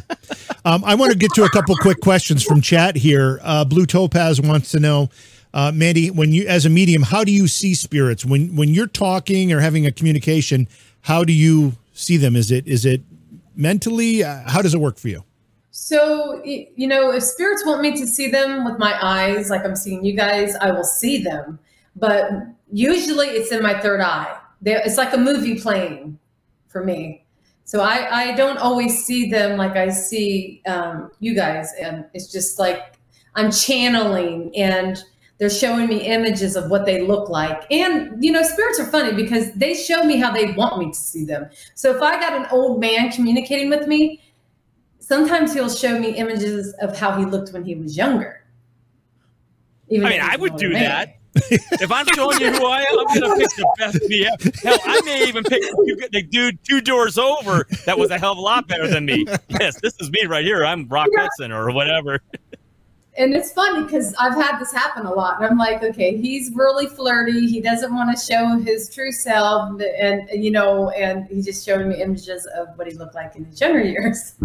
Um, 0.65 0.85
I 0.85 0.95
want 0.95 1.11
to 1.13 1.19
get 1.19 1.33
to 1.35 1.43
a 1.45 1.51
couple 1.51 1.75
quick 1.77 2.01
questions 2.01 2.45
from 2.45 2.61
chat 2.61 2.95
here. 2.95 3.41
Uh, 3.43 3.65
Blue 3.65 3.87
Topaz 3.87 4.41
wants 4.41 4.71
to 4.71 4.79
know, 4.79 5.09
uh, 5.53 5.73
Mandy, 5.75 6.11
when 6.11 6.33
you 6.33 6.47
as 6.47 6.67
a 6.67 6.71
medium, 6.71 7.03
how 7.03 7.25
do 7.25 7.33
you 7.33 7.49
see 7.49 7.75
spirits 7.75 8.25
when 8.25 8.55
when 8.55 8.69
you're 8.69 8.87
talking 8.87 9.53
or 9.53 9.59
having 9.61 9.87
a 9.87 9.91
communication? 9.91 10.69
How 11.03 11.25
do 11.25 11.33
you 11.33 11.75
see 11.93 12.17
them? 12.17 12.37
Is 12.37 12.51
it 12.51 12.67
is 12.67 12.85
it 12.85 13.03
mentally? 13.57 14.25
Uh, 14.25 14.49
how 14.49 14.63
does 14.63 14.75
it 14.75 14.81
work 14.81 14.99
for 14.99 15.09
you? 15.09 15.25
So, 15.71 16.41
you 16.45 16.87
know, 16.87 17.13
if 17.13 17.23
spirits 17.23 17.65
want 17.65 17.81
me 17.81 17.93
to 17.93 18.07
see 18.07 18.31
them 18.31 18.65
with 18.65 18.79
my 18.79 18.97
eyes, 19.03 19.51
like 19.51 19.65
I'm 19.65 19.77
seeing 19.77 20.05
you 20.05 20.15
guys, 20.15 20.55
I 20.57 20.73
will 20.73 20.85
see 20.85 21.23
them. 21.23 21.59
But 21.97 22.31
usually 22.71 23.29
it's 23.29 23.51
in 23.53 23.63
my 23.63 23.79
third 23.81 24.01
eye. 24.01 24.39
It's 24.65 24.97
like 24.97 25.13
a 25.13 25.19
movie 25.19 25.61
playing 25.61 26.19
for 26.69 26.85
me. 26.85 27.25
So 27.65 27.81
I, 27.81 28.31
I 28.31 28.33
don't 28.35 28.59
always 28.59 29.05
see 29.05 29.31
them 29.31 29.57
like 29.57 29.77
I 29.77 29.91
see 29.91 30.61
um, 30.67 31.11
you 31.21 31.35
guys. 31.35 31.73
And 31.81 32.05
it's 32.15 32.31
just 32.31 32.59
like 32.59 32.95
I'm 33.35 33.51
channeling 33.51 34.55
and 34.57 35.03
they're 35.41 35.49
showing 35.51 35.89
me 35.89 35.97
images 36.07 36.55
of 36.55 36.71
what 36.71 36.85
they 36.85 37.01
look 37.01 37.31
like. 37.31 37.65
And, 37.73 38.23
you 38.23 38.31
know, 38.31 38.43
spirits 38.43 38.79
are 38.79 38.85
funny 38.85 39.15
because 39.15 39.51
they 39.53 39.73
show 39.73 40.05
me 40.05 40.19
how 40.19 40.31
they 40.31 40.53
want 40.53 40.79
me 40.79 40.93
to 40.93 40.99
see 40.99 41.25
them. 41.25 41.49
So 41.75 41.97
if 41.97 42.03
I 42.03 42.21
got 42.21 42.35
an 42.35 42.47
old 42.53 42.79
man 42.79 43.11
communicating 43.11 43.71
with 43.71 43.89
me, 43.89 44.21
sometimes 44.99 45.55
he'll 45.55 45.71
show 45.71 45.99
me 45.99 46.11
images 46.11 46.75
of 46.83 46.97
how 46.97 47.17
he 47.19 47.25
looked 47.25 47.55
when 47.55 47.65
he 47.65 47.75
was 47.75 47.97
younger. 47.97 48.45
Even 49.89 50.07
I 50.07 50.11
mean, 50.11 50.21
I 50.21 50.37
would 50.37 50.57
do 50.57 50.69
man. 50.75 50.83
that. 50.83 51.17
if 51.81 51.91
I'm 51.91 52.07
showing 52.09 52.39
you 52.41 52.53
who 52.53 52.67
I 52.67 52.83
am, 52.83 52.99
I'm 52.99 53.21
gonna 53.21 53.37
pick 53.37 53.49
the 53.57 53.75
best 53.79 53.97
BF. 54.11 54.63
Hell, 54.63 54.79
I 54.85 55.01
may 55.05 55.25
even 55.27 55.45
pick 55.45 55.63
the 56.13 56.23
dude 56.29 56.59
two 56.65 56.81
doors 56.81 57.17
over 57.17 57.67
that 57.87 57.99
was 57.99 58.11
a 58.11 58.19
hell 58.19 58.33
of 58.33 58.39
a 58.39 58.41
lot 58.41 58.69
better 58.69 58.89
than 58.89 59.07
me. 59.07 59.25
Yes, 59.49 59.81
this 59.81 59.95
is 60.01 60.11
me 60.11 60.27
right 60.27 60.45
here. 60.45 60.65
I'm 60.65 60.85
Brock 60.85 61.09
Yeah. 61.13 61.23
Hudson 61.23 61.53
or 61.53 61.71
whatever. 61.73 62.21
And 63.21 63.35
it's 63.35 63.53
funny 63.53 63.85
because 63.85 64.15
I've 64.19 64.35
had 64.35 64.59
this 64.59 64.73
happen 64.73 65.05
a 65.05 65.13
lot. 65.13 65.37
And 65.37 65.45
I'm 65.45 65.59
like, 65.59 65.83
okay, 65.83 66.17
he's 66.17 66.51
really 66.55 66.87
flirty. 66.87 67.47
He 67.47 67.61
doesn't 67.61 67.95
want 67.95 68.17
to 68.17 68.25
show 68.25 68.57
his 68.57 68.89
true 68.89 69.13
self. 69.13 69.79
And, 70.01 70.27
you 70.33 70.51
know, 70.51 70.89
and 70.91 71.27
he's 71.27 71.45
just 71.45 71.67
showing 71.67 71.91
me 71.91 72.01
images 72.01 72.49
of 72.57 72.69
what 72.79 72.87
he 72.87 72.95
looked 72.95 73.15
like 73.15 73.37
in 73.37 73.45
his 73.45 73.61
younger 73.61 73.81
years. 73.83 74.37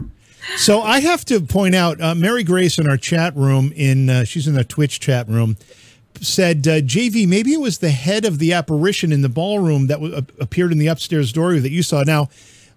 So 0.58 0.82
I 0.82 1.00
have 1.00 1.24
to 1.26 1.40
point 1.40 1.74
out, 1.74 2.02
uh, 2.02 2.16
Mary 2.16 2.44
Grace 2.44 2.78
in 2.78 2.90
our 2.90 2.98
chat 2.98 3.34
room, 3.38 3.72
in 3.74 4.10
uh, 4.10 4.26
she's 4.26 4.46
in 4.46 4.56
the 4.56 4.66
Twitch 4.66 5.00
chat 5.00 5.28
room, 5.30 5.56
said, 6.22 6.68
uh, 6.68 6.82
"JV, 6.82 7.28
maybe 7.28 7.54
it 7.54 7.62
was 7.62 7.80
the 7.80 7.90
head 7.90 8.26
of 8.26 8.40
the 8.40 8.54
apparition 8.54 9.12
in 9.12 9.22
the 9.22 9.30
ballroom 9.30 9.88
that 9.88 10.00
appeared 10.40 10.72
in 10.72 10.78
the 10.78 10.88
upstairs 10.88 11.32
doorway 11.34 11.60
that 11.60 11.72
you 11.72 11.82
saw." 11.82 12.04
Now, 12.04 12.30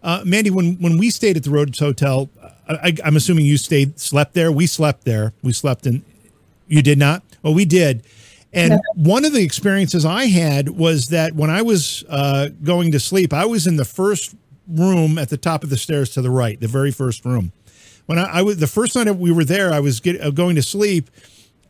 uh, 0.03 0.23
Mandy, 0.25 0.49
when 0.49 0.77
when 0.77 0.97
we 0.97 1.11
stayed 1.11 1.37
at 1.37 1.45
the 1.45 1.51
Rhodes 1.51 1.79
Hotel, 1.79 2.31
I, 2.69 2.95
I'm 3.05 3.17
assuming 3.17 3.47
you 3.47 3.57
stayed, 3.57 3.99
slept 3.99 4.35
there. 4.35 4.53
We 4.53 4.67
slept 4.67 5.05
there. 5.05 5.33
We 5.43 5.53
slept 5.53 5.87
in. 5.87 6.05
You 6.67 6.83
did 6.83 6.99
not. 6.99 7.23
Well, 7.43 7.55
we 7.55 7.65
did. 7.65 8.05
And 8.53 8.81
one 8.95 9.25
of 9.25 9.33
the 9.33 9.43
experiences 9.43 10.05
I 10.05 10.27
had 10.27 10.71
was 10.71 11.09
that 11.09 11.35
when 11.35 11.51
I 11.51 11.63
was 11.63 12.05
uh, 12.09 12.49
going 12.63 12.93
to 12.93 13.01
sleep, 13.01 13.33
I 13.33 13.45
was 13.45 13.67
in 13.67 13.77
the 13.77 13.85
first 13.85 14.35
room 14.67 15.19
at 15.19 15.29
the 15.29 15.37
top 15.37 15.65
of 15.65 15.71
the 15.71 15.77
stairs 15.77 16.11
to 16.11 16.23
the 16.23 16.31
right, 16.31 16.59
the 16.59 16.69
very 16.69 16.91
first 16.91 17.25
room. 17.25 17.53
When 18.07 18.19
I, 18.19 18.39
I 18.39 18.43
was 18.43 18.59
the 18.59 18.67
first 18.67 18.97
night 18.97 19.11
we 19.17 19.31
were 19.33 19.45
there, 19.45 19.73
I 19.73 19.81
was 19.81 20.01
get, 20.01 20.21
uh, 20.21 20.31
going 20.31 20.57
to 20.57 20.63
sleep, 20.63 21.11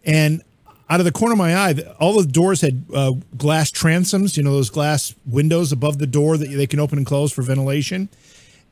and 0.04 0.42
out 0.90 1.00
of 1.00 1.04
the 1.04 1.12
corner 1.12 1.32
of 1.32 1.38
my 1.38 1.54
eye, 1.54 1.74
all 2.00 2.20
the 2.20 2.26
doors 2.26 2.60
had 2.60 2.84
uh, 2.94 3.12
glass 3.36 3.70
transoms. 3.70 4.36
You 4.36 4.42
know 4.42 4.52
those 4.52 4.70
glass 4.70 5.14
windows 5.26 5.72
above 5.72 5.98
the 5.98 6.06
door 6.06 6.36
that 6.36 6.48
they 6.48 6.66
can 6.66 6.80
open 6.80 6.98
and 6.98 7.06
close 7.06 7.32
for 7.32 7.42
ventilation. 7.42 8.08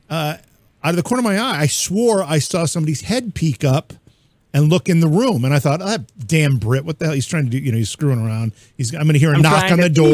Uh, 0.09 0.37
out 0.87 0.91
of 0.91 0.95
the 0.95 1.03
corner 1.03 1.19
of 1.19 1.25
my 1.25 1.37
eye, 1.37 1.63
I 1.63 1.67
swore 1.67 2.23
I 2.23 2.39
saw 2.39 2.63
somebody's 2.63 3.01
head 3.01 3.35
peek 3.35 3.65
up 3.65 3.91
and 4.53 4.69
look 4.69 4.87
in 4.87 5.01
the 5.01 5.07
room, 5.09 5.43
and 5.43 5.53
I 5.53 5.59
thought, 5.59 5.81
ah, 5.81 5.97
"Damn, 6.25 6.55
Britt, 6.59 6.85
what 6.85 6.97
the 6.97 7.05
hell? 7.05 7.13
He's 7.13 7.27
trying 7.27 7.43
to 7.43 7.49
do? 7.49 7.57
You 7.57 7.73
know, 7.73 7.77
he's 7.77 7.89
screwing 7.89 8.25
around. 8.25 8.53
He's 8.77 8.95
I'm 8.95 9.03
going 9.03 9.13
to 9.13 9.19
hear 9.19 9.33
a 9.33 9.37
knock 9.37 9.69
on 9.69 9.81
the 9.81 9.89
door." 9.89 10.07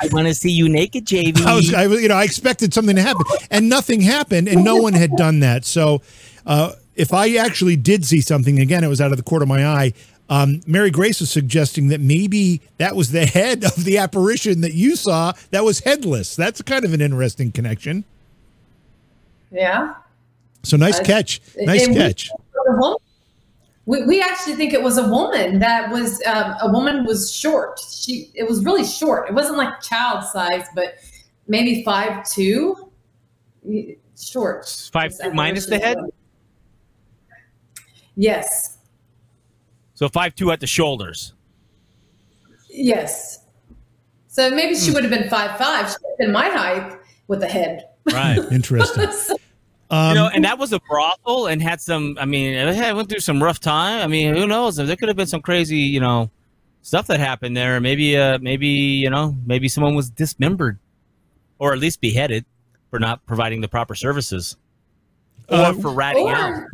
I 0.00 0.08
want 0.12 0.28
to 0.28 0.34
see 0.34 0.50
you 0.50 0.68
naked, 0.68 1.04
JV. 1.04 1.40
I 1.46 1.56
was, 1.56 1.74
I, 1.74 1.86
you 1.86 2.08
know, 2.08 2.14
I 2.14 2.22
expected 2.22 2.72
something 2.72 2.94
to 2.94 3.02
happen, 3.02 3.24
and 3.50 3.68
nothing 3.68 4.00
happened, 4.00 4.46
and 4.46 4.62
no 4.62 4.76
one 4.76 4.92
had 4.92 5.16
done 5.16 5.40
that. 5.40 5.64
So, 5.64 6.00
uh, 6.46 6.74
if 6.94 7.12
I 7.12 7.34
actually 7.36 7.74
did 7.74 8.04
see 8.04 8.20
something 8.20 8.60
again, 8.60 8.84
it 8.84 8.88
was 8.88 9.00
out 9.00 9.10
of 9.10 9.16
the 9.16 9.24
corner 9.24 9.42
of 9.42 9.48
my 9.48 9.66
eye. 9.66 9.94
Um, 10.30 10.60
Mary 10.64 10.92
Grace 10.92 11.18
was 11.18 11.30
suggesting 11.30 11.88
that 11.88 12.00
maybe 12.00 12.62
that 12.78 12.94
was 12.94 13.10
the 13.10 13.26
head 13.38 13.64
of 13.64 13.84
the 13.84 13.98
apparition 13.98 14.60
that 14.60 14.74
you 14.74 14.94
saw 14.94 15.32
that 15.50 15.64
was 15.64 15.80
headless. 15.80 16.36
That's 16.36 16.62
kind 16.62 16.84
of 16.84 16.94
an 16.94 17.00
interesting 17.00 17.50
connection. 17.50 18.04
Yeah. 19.52 19.94
So 20.62 20.76
nice 20.76 20.98
Uh, 21.00 21.04
catch, 21.04 21.40
nice 21.58 21.84
and 21.86 21.94
we- 21.94 22.00
catch. 22.00 22.30
We, 23.84 24.04
we 24.04 24.20
actually 24.20 24.54
think 24.54 24.72
it 24.72 24.80
was 24.82 24.96
a 24.96 25.08
woman 25.08 25.58
that 25.58 25.90
was 25.90 26.22
um, 26.24 26.54
a 26.62 26.70
woman 26.70 27.04
was 27.04 27.32
short. 27.34 27.80
She 27.80 28.30
it 28.34 28.48
was 28.48 28.64
really 28.64 28.84
short. 28.84 29.28
It 29.28 29.34
wasn't 29.34 29.56
like 29.58 29.80
child 29.80 30.22
size, 30.24 30.66
but 30.76 30.94
maybe 31.48 31.82
five 31.82 32.24
two. 32.28 32.90
Short. 34.16 34.88
Five 34.92 35.12
two 35.20 35.32
minus 35.34 35.66
the 35.66 35.78
head? 35.80 35.96
apparition. 35.96 36.12
Yes. 38.14 38.78
So 39.94 40.08
five 40.08 40.36
two 40.36 40.52
at 40.52 40.60
the 40.60 40.66
shoulders. 40.68 41.34
Yes. 42.70 43.40
So 44.28 44.48
maybe 44.50 44.76
Hmm. 44.76 44.80
she 44.80 44.90
would 44.92 45.02
have 45.02 45.10
been 45.12 45.28
five 45.28 45.58
five. 45.58 45.88
She 45.90 45.96
would 46.02 46.10
have 46.12 46.18
been 46.18 46.32
my 46.32 46.48
height 46.50 46.98
with 47.26 47.42
a 47.42 47.48
head. 47.48 47.88
Right. 48.06 48.38
Interesting. 48.52 49.08
Um, 49.90 50.08
you 50.08 50.14
know, 50.14 50.30
and 50.32 50.42
that 50.46 50.58
was 50.58 50.72
a 50.72 50.80
brothel 50.88 51.48
and 51.48 51.60
had 51.60 51.78
some. 51.78 52.16
I 52.18 52.24
mean, 52.24 52.54
it 52.54 52.96
went 52.96 53.10
through 53.10 53.20
some 53.20 53.42
rough 53.42 53.60
time. 53.60 54.00
I 54.00 54.06
mean, 54.06 54.34
who 54.34 54.46
knows? 54.46 54.76
There 54.76 54.96
could 54.96 55.08
have 55.08 55.18
been 55.18 55.26
some 55.26 55.42
crazy, 55.42 55.80
you 55.80 56.00
know, 56.00 56.30
stuff 56.80 57.08
that 57.08 57.20
happened 57.20 57.54
there. 57.58 57.78
Maybe, 57.78 58.16
uh, 58.16 58.38
maybe 58.38 58.68
you 58.68 59.10
know, 59.10 59.36
maybe 59.44 59.68
someone 59.68 59.94
was 59.94 60.08
dismembered, 60.08 60.78
or 61.58 61.74
at 61.74 61.78
least 61.78 62.00
beheaded 62.00 62.46
for 62.88 62.98
not 62.98 63.26
providing 63.26 63.60
the 63.60 63.68
proper 63.68 63.94
services, 63.94 64.56
or 65.50 65.56
Uh, 65.58 65.72
for 65.74 65.92
ratting 65.92 66.30
out. 66.30 66.52
Or, 66.52 66.70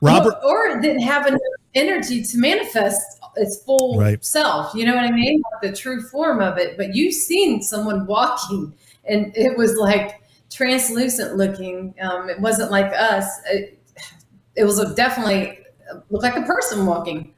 Robert, 0.00 0.34
or 0.44 0.68
it 0.68 0.80
didn't 0.80 1.02
have 1.02 1.26
enough 1.26 1.40
energy 1.74 2.22
to 2.22 2.38
manifest 2.38 3.00
its 3.34 3.56
full 3.64 3.98
Right. 3.98 4.24
self. 4.24 4.72
You 4.72 4.86
know 4.86 4.94
what 4.94 5.04
I 5.04 5.10
mean? 5.10 5.42
Like 5.52 5.72
the 5.72 5.76
true 5.76 6.00
form 6.00 6.40
of 6.40 6.58
it. 6.58 6.76
But 6.76 6.94
you've 6.94 7.14
seen 7.14 7.60
someone 7.60 8.06
walking, 8.06 8.72
and 9.08 9.36
it 9.36 9.56
was 9.56 9.76
like 9.76 10.22
translucent 10.50 11.36
looking. 11.36 11.94
Um, 12.00 12.28
it 12.28 12.40
wasn't 12.40 12.70
like 12.70 12.92
us. 12.92 13.26
It, 13.50 13.78
it 14.56 14.64
was 14.64 14.78
a 14.78 14.94
definitely 14.94 15.58
looked 16.10 16.24
like 16.24 16.36
a 16.36 16.42
person 16.42 16.86
walking. 16.86 17.34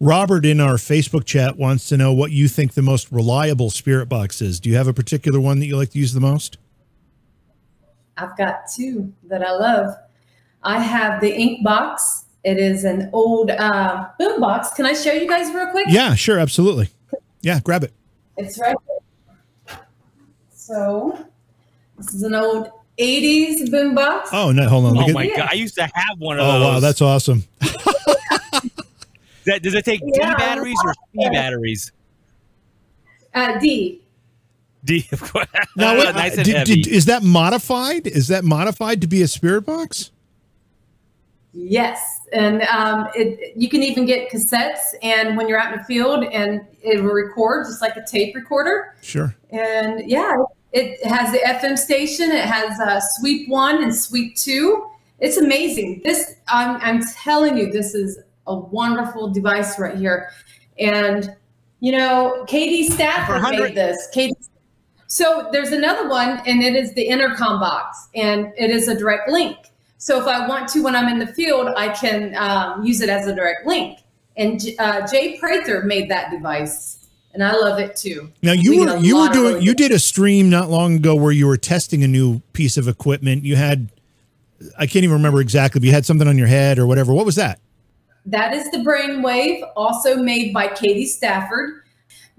Robert 0.00 0.44
in 0.44 0.60
our 0.60 0.74
Facebook 0.74 1.24
chat 1.24 1.56
wants 1.56 1.88
to 1.88 1.96
know 1.96 2.12
what 2.12 2.32
you 2.32 2.48
think 2.48 2.74
the 2.74 2.82
most 2.82 3.10
reliable 3.12 3.70
spirit 3.70 4.08
box 4.08 4.42
is. 4.42 4.58
Do 4.58 4.68
you 4.68 4.76
have 4.76 4.88
a 4.88 4.92
particular 4.92 5.38
one 5.38 5.60
that 5.60 5.66
you 5.66 5.76
like 5.76 5.90
to 5.90 5.98
use 5.98 6.12
the 6.12 6.20
most? 6.20 6.58
I've 8.16 8.36
got 8.36 8.62
two 8.74 9.12
that 9.28 9.42
I 9.42 9.52
love. 9.52 9.94
I 10.62 10.80
have 10.80 11.20
the 11.20 11.32
ink 11.34 11.64
box. 11.64 12.24
It 12.44 12.58
is 12.58 12.84
an 12.84 13.10
old 13.12 13.50
uh, 13.52 14.08
boom 14.18 14.40
box. 14.40 14.70
Can 14.74 14.86
I 14.86 14.94
show 14.94 15.12
you 15.12 15.28
guys 15.28 15.52
real 15.54 15.68
quick? 15.68 15.86
Yeah, 15.88 16.14
sure, 16.14 16.38
absolutely. 16.38 16.88
Yeah, 17.40 17.60
grab 17.60 17.84
it. 17.84 17.92
It's 18.36 18.58
right 18.58 18.74
there. 18.88 18.96
So 20.72 21.18
this 21.98 22.14
is 22.14 22.22
an 22.22 22.34
old 22.34 22.70
80s 22.98 23.70
boom 23.70 23.94
box. 23.94 24.30
Oh 24.32 24.52
no, 24.52 24.66
hold 24.68 24.86
on. 24.86 24.94
Look 24.94 25.08
Oh 25.10 25.12
my 25.12 25.24
Yeah. 25.24 25.36
god! 25.36 25.48
I 25.50 25.54
used 25.54 25.74
to 25.74 25.82
have 25.82 26.18
one 26.18 26.38
of 26.40 26.46
Oh 26.46 26.52
those. 26.58 26.62
wow, 26.74 26.80
that's 26.80 27.02
awesome. 27.02 27.44
That, 29.44 29.60
does 29.60 29.74
it 29.74 29.84
take 29.84 30.00
D 30.00 30.12
batteries 30.20 30.78
or 30.84 30.94
C 30.94 31.28
batteries? 31.30 31.90
Uh, 33.34 33.58
D. 33.58 34.00
D, 34.84 35.04
of 35.10 35.20
course. 35.20 35.48
Now, 35.76 35.96
wait, 35.98 36.04
nice 36.14 36.34
uh, 36.34 36.36
and 36.36 36.44
did- 36.44 36.56
heavy. 36.56 36.82
did- 36.82 36.92
is 36.92 37.06
that 37.06 37.24
modified? 37.24 38.06
Is 38.06 38.28
that 38.28 38.44
modified 38.44 39.00
to 39.00 39.08
be 39.08 39.20
a 39.20 39.26
spirit 39.26 39.62
box? 39.66 40.12
Yes. 41.52 42.20
And 42.32 42.62
um, 42.62 43.08
it, 43.16 43.56
you 43.56 43.68
can 43.68 43.82
even 43.82 44.06
get 44.06 44.30
cassettes, 44.30 44.78
and 45.02 45.36
when 45.36 45.48
you're 45.48 45.58
out 45.58 45.72
in 45.72 45.78
the 45.80 45.84
field, 45.86 46.22
and 46.22 46.60
it 46.80 47.02
will 47.02 47.10
record 47.10 47.66
just 47.66 47.82
like 47.82 47.96
a 47.96 48.04
tape 48.06 48.36
recorder. 48.36 48.94
Sure. 49.02 49.34
And 49.50 50.08
yeah, 50.08 50.36
it 50.72 51.04
has 51.06 51.32
the 51.32 51.38
FM 51.38 51.76
station. 51.76 52.30
It 52.30 52.44
has 52.44 52.78
uh, 52.80 53.00
sweep 53.18 53.48
one 53.48 53.82
and 53.82 53.94
sweep 53.94 54.36
two. 54.36 54.88
It's 55.18 55.36
amazing. 55.36 56.00
This, 56.02 56.36
I'm, 56.48 56.76
I'm 56.80 57.02
telling 57.22 57.56
you, 57.56 57.70
this 57.70 57.94
is 57.94 58.18
a 58.46 58.56
wonderful 58.56 59.30
device 59.30 59.78
right 59.78 59.96
here. 59.96 60.30
And, 60.78 61.36
you 61.80 61.92
know, 61.92 62.44
Katie 62.48 62.88
For 62.88 62.94
Stafford 62.94 63.42
100 63.42 63.60
made 63.60 63.74
this. 63.76 64.08
Katie 64.12 64.34
So 65.06 65.48
there's 65.52 65.70
another 65.70 66.08
one, 66.08 66.40
and 66.46 66.62
it 66.62 66.74
is 66.74 66.94
the 66.94 67.02
intercom 67.02 67.60
box, 67.60 68.08
and 68.14 68.52
it 68.56 68.70
is 68.70 68.88
a 68.88 68.98
direct 68.98 69.28
link. 69.28 69.56
So 69.98 70.20
if 70.20 70.26
I 70.26 70.48
want 70.48 70.68
to, 70.70 70.82
when 70.82 70.96
I'm 70.96 71.08
in 71.08 71.20
the 71.20 71.32
field, 71.32 71.68
I 71.76 71.90
can 71.90 72.34
um, 72.34 72.82
use 72.82 73.00
it 73.00 73.08
as 73.08 73.28
a 73.28 73.34
direct 73.34 73.66
link. 73.66 74.00
And 74.36 74.60
uh, 74.80 75.06
Jay 75.06 75.38
Prather 75.38 75.82
made 75.82 76.10
that 76.10 76.32
device, 76.32 77.01
and 77.34 77.42
I 77.42 77.52
love 77.52 77.78
it 77.78 77.96
too. 77.96 78.30
Now 78.42 78.52
you 78.52 78.70
we 78.70 78.84
were 78.84 78.96
you 78.98 79.18
were 79.18 79.28
doing 79.28 79.54
really 79.54 79.64
you 79.64 79.74
did 79.74 79.90
a 79.90 79.98
stream 79.98 80.50
not 80.50 80.70
long 80.70 80.96
ago 80.96 81.14
where 81.14 81.32
you 81.32 81.46
were 81.46 81.56
testing 81.56 82.02
a 82.02 82.08
new 82.08 82.40
piece 82.52 82.76
of 82.76 82.88
equipment. 82.88 83.44
You 83.44 83.56
had 83.56 83.90
I 84.78 84.86
can't 84.86 85.04
even 85.04 85.14
remember 85.14 85.40
exactly, 85.40 85.80
but 85.80 85.86
you 85.86 85.92
had 85.92 86.06
something 86.06 86.28
on 86.28 86.38
your 86.38 86.46
head 86.46 86.78
or 86.78 86.86
whatever. 86.86 87.12
What 87.12 87.26
was 87.26 87.36
that? 87.36 87.58
That 88.26 88.54
is 88.54 88.70
the 88.70 88.78
brainwave, 88.78 89.68
also 89.74 90.16
made 90.16 90.52
by 90.52 90.68
Katie 90.68 91.06
Stafford. 91.06 91.82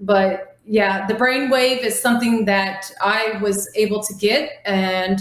But 0.00 0.58
yeah, 0.64 1.06
the 1.06 1.14
brainwave 1.14 1.80
is 1.80 2.00
something 2.00 2.46
that 2.46 2.90
I 3.02 3.38
was 3.42 3.70
able 3.74 4.02
to 4.02 4.14
get, 4.14 4.62
and 4.64 5.20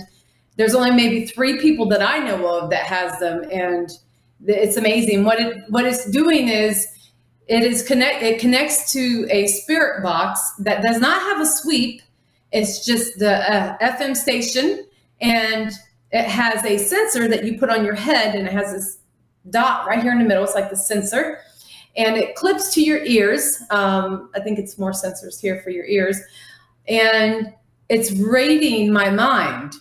there's 0.56 0.76
only 0.76 0.92
maybe 0.92 1.26
three 1.26 1.60
people 1.60 1.88
that 1.88 2.02
I 2.02 2.20
know 2.20 2.60
of 2.60 2.70
that 2.70 2.86
has 2.86 3.20
them, 3.20 3.44
and 3.52 3.90
it's 4.46 4.78
amazing. 4.78 5.26
What 5.26 5.40
it 5.40 5.64
what 5.70 5.86
it's 5.86 6.10
doing 6.10 6.48
is 6.48 6.88
it 7.48 7.64
is 7.64 7.84
connect 7.84 8.24
it 8.24 8.40
connects 8.40 8.92
to 8.94 9.28
a 9.30 9.48
spirit 9.48 10.02
box 10.02 10.54
that 10.60 10.82
does 10.82 11.00
not 11.00 11.22
have 11.22 11.42
a 11.42 11.46
sweep. 11.46 12.02
It's 12.52 12.86
just 12.86 13.20
the 13.20 13.52
uh, 13.52 13.78
FM 13.80 14.16
station, 14.16 14.86
and 15.20 15.72
it 16.12 16.26
has 16.26 16.64
a 16.64 16.78
sensor 16.78 17.28
that 17.28 17.44
you 17.44 17.58
put 17.58 17.70
on 17.70 17.84
your 17.84 17.96
head, 17.96 18.36
and 18.36 18.48
it 18.48 18.54
has 18.54 18.72
this 18.72 19.00
dot 19.50 19.88
right 19.88 20.02
here 20.02 20.12
in 20.12 20.20
the 20.20 20.26
middle. 20.26 20.44
It's 20.44 20.56
like 20.56 20.70
the 20.70 20.78
sensor, 20.78 21.40
and 21.98 22.16
it 22.16 22.36
clips 22.36 22.74
to 22.76 22.82
your 22.82 23.04
ears. 23.04 23.62
Um, 23.72 24.30
I 24.36 24.40
think 24.40 24.60
it's 24.60 24.78
more 24.78 24.92
sensors 24.92 25.42
here 25.42 25.62
for 25.62 25.70
your 25.72 25.86
ears, 25.86 26.20
and 26.88 27.54
it's 27.90 28.12
rating 28.12 28.94
my 28.94 29.10
mind. 29.10 29.74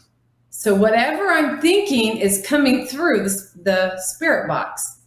So 0.50 0.74
whatever 0.74 1.28
I'm 1.28 1.60
thinking 1.60 2.16
is 2.16 2.44
coming 2.46 2.86
through 2.86 3.24
the, 3.24 3.52
the 3.62 4.00
spirit 4.00 4.48
box, 4.48 5.00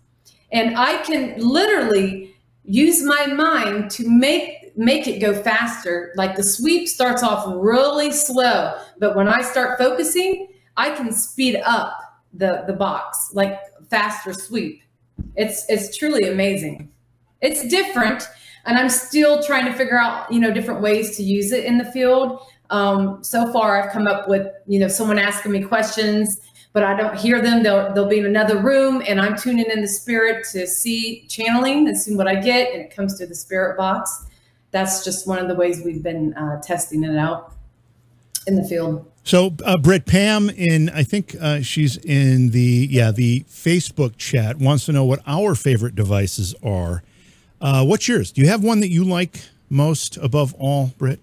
and 0.52 0.78
I 0.78 0.98
can 1.04 1.38
literally 1.38 2.35
use 2.66 3.04
my 3.04 3.28
mind 3.28 3.92
to 3.92 4.10
make 4.10 4.74
make 4.78 5.08
it 5.08 5.20
go 5.20 5.34
faster. 5.34 6.14
Like 6.16 6.36
the 6.36 6.44
sweep 6.44 6.88
starts 6.88 7.24
off 7.24 7.46
really 7.48 8.12
slow, 8.12 8.78
but 9.00 9.16
when 9.16 9.28
I 9.28 9.42
start 9.42 9.78
focusing, 9.78 10.50
I 10.78 10.92
can 10.92 11.12
speed 11.12 11.62
up 11.66 11.98
the 12.34 12.64
the 12.68 12.74
box 12.74 13.32
like 13.34 13.60
faster 13.90 14.34
sweep. 14.34 14.82
It's 15.36 15.66
it's 15.70 15.96
truly 15.98 16.28
amazing. 16.30 16.92
It's 17.42 17.68
different, 17.68 18.28
and 18.66 18.78
I'm 18.78 18.90
still 18.90 19.44
trying 19.44 19.66
to 19.66 19.74
figure 19.74 19.98
out 19.98 20.32
you 20.32 20.40
know 20.40 20.52
different 20.52 20.82
ways 20.82 21.16
to 21.18 21.24
use 21.24 21.52
it 21.52 21.66
in 21.66 21.78
the 21.78 21.86
field. 21.86 22.42
Um, 22.72 23.24
so 23.24 23.52
far, 23.54 23.82
I've 23.82 23.92
come 23.92 24.08
up 24.08 24.28
with 24.28 24.48
you 24.68 24.80
know 24.80 24.88
someone 24.88 25.20
asking 25.20 25.52
me 25.52 25.64
questions, 25.64 26.42
but 26.76 26.84
I 26.84 26.94
don't 26.94 27.18
hear 27.18 27.42
them. 27.42 27.64
They'll 27.64 27.94
they'll 27.94 28.10
be 28.10 28.20
in 28.20 28.26
another 28.26 28.60
room, 28.60 29.02
and 29.08 29.22
I'm 29.22 29.38
tuning 29.38 29.66
in 29.72 29.82
the 29.82 29.88
spirit 29.88 30.46
to 30.52 30.68
see 30.68 31.26
channeling 31.30 31.88
and 31.88 31.98
see 31.98 32.14
what 32.14 32.28
I 32.28 32.36
get, 32.36 32.74
and 32.74 32.82
it 32.82 32.94
comes 32.94 33.18
to 33.18 33.26
the 33.26 33.34
spirit 33.34 33.78
box. 33.78 34.26
That's 34.72 35.06
just 35.06 35.26
one 35.26 35.40
of 35.40 35.48
the 35.48 35.56
ways 35.56 35.82
we've 35.86 36.04
been 36.04 36.34
uh, 36.34 36.62
testing 36.62 37.06
it 37.06 37.16
out 37.16 37.54
in 38.46 38.58
the 38.58 38.64
field. 38.68 39.10
So, 39.24 39.56
uh, 39.64 39.78
Britt 39.78 40.06
Pam 40.06 40.50
in 40.50 40.90
I 40.90 41.04
think 41.04 41.38
uh, 41.40 41.62
she's 41.62 41.96
in 41.96 42.50
the 42.50 42.90
yeah 42.92 43.12
the 43.12 43.46
Facebook 43.48 44.18
chat 44.18 44.58
wants 44.58 44.86
to 44.88 44.92
know 44.92 45.06
what 45.06 45.22
our 45.26 45.56
favorite 45.56 45.96
devices 45.96 46.54
are. 46.62 47.04
Uh, 47.62 47.86
what's 47.86 48.06
yours? 48.10 48.34
Do 48.34 48.42
you 48.42 48.50
have 48.50 48.66
one 48.66 48.82
that 48.82 48.90
you 48.90 49.06
like 49.06 49.40
most 49.70 50.18
above 50.18 50.54
all, 50.56 50.92
Britt? 50.98 51.22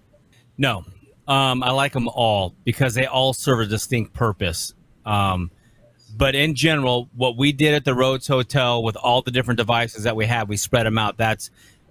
No, 0.56 0.86
um, 1.28 1.62
I 1.62 1.72
like 1.72 1.92
them 1.92 2.08
all 2.08 2.54
because 2.64 2.94
they 2.94 3.04
all 3.04 3.34
serve 3.34 3.60
a 3.60 3.66
distinct 3.66 4.14
purpose. 4.14 4.72
Um, 5.04 5.50
but 6.16 6.34
in 6.34 6.54
general, 6.54 7.08
what 7.16 7.36
we 7.36 7.52
did 7.52 7.74
at 7.74 7.84
the 7.84 7.94
Rhodes 7.94 8.26
Hotel 8.26 8.82
with 8.82 8.96
all 8.96 9.22
the 9.22 9.30
different 9.30 9.58
devices 9.58 10.04
that 10.04 10.14
we 10.14 10.26
have, 10.26 10.48
we 10.48 10.56
spread 10.56 10.86
them 10.86 10.98
out. 10.98 11.16
That's 11.16 11.50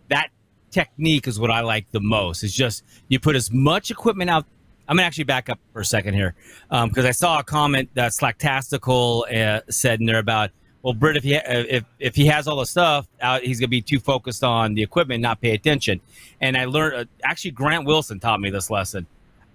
that 0.09 0.29
technique 0.69 1.27
is 1.27 1.39
what 1.39 1.49
I 1.51 1.61
like 1.61 1.89
the 1.91 1.99
most. 1.99 2.43
It's 2.43 2.53
just 2.53 2.83
you 3.07 3.19
put 3.19 3.35
as 3.35 3.51
much 3.51 3.89
equipment 3.91 4.29
out 4.29 4.45
I'm 4.91 4.97
gonna 4.97 5.07
actually 5.07 5.23
back 5.23 5.47
up 5.47 5.57
for 5.71 5.79
a 5.79 5.85
second 5.85 6.15
here 6.15 6.35
because 6.69 6.97
um, 6.97 7.05
I 7.05 7.11
saw 7.11 7.39
a 7.39 7.43
comment 7.43 7.89
that 7.93 8.11
Slacktastical 8.11 9.23
uh, 9.33 9.61
said 9.69 10.01
in 10.01 10.05
there 10.05 10.19
about, 10.19 10.49
well, 10.81 10.93
Britt, 10.93 11.15
if 11.15 11.23
he 11.23 11.35
ha- 11.35 11.43
if 11.45 11.85
if 11.97 12.13
he 12.13 12.25
has 12.25 12.45
all 12.45 12.57
the 12.57 12.65
stuff 12.65 13.07
out, 13.21 13.41
he's 13.41 13.57
gonna 13.57 13.69
be 13.69 13.81
too 13.81 14.01
focused 14.01 14.43
on 14.43 14.73
the 14.73 14.83
equipment, 14.83 15.21
not 15.21 15.39
pay 15.39 15.51
attention. 15.53 16.01
And 16.41 16.57
I 16.57 16.65
learned 16.65 16.95
uh, 16.95 17.05
actually 17.23 17.51
Grant 17.51 17.85
Wilson 17.85 18.19
taught 18.19 18.41
me 18.41 18.49
this 18.49 18.69
lesson, 18.69 19.07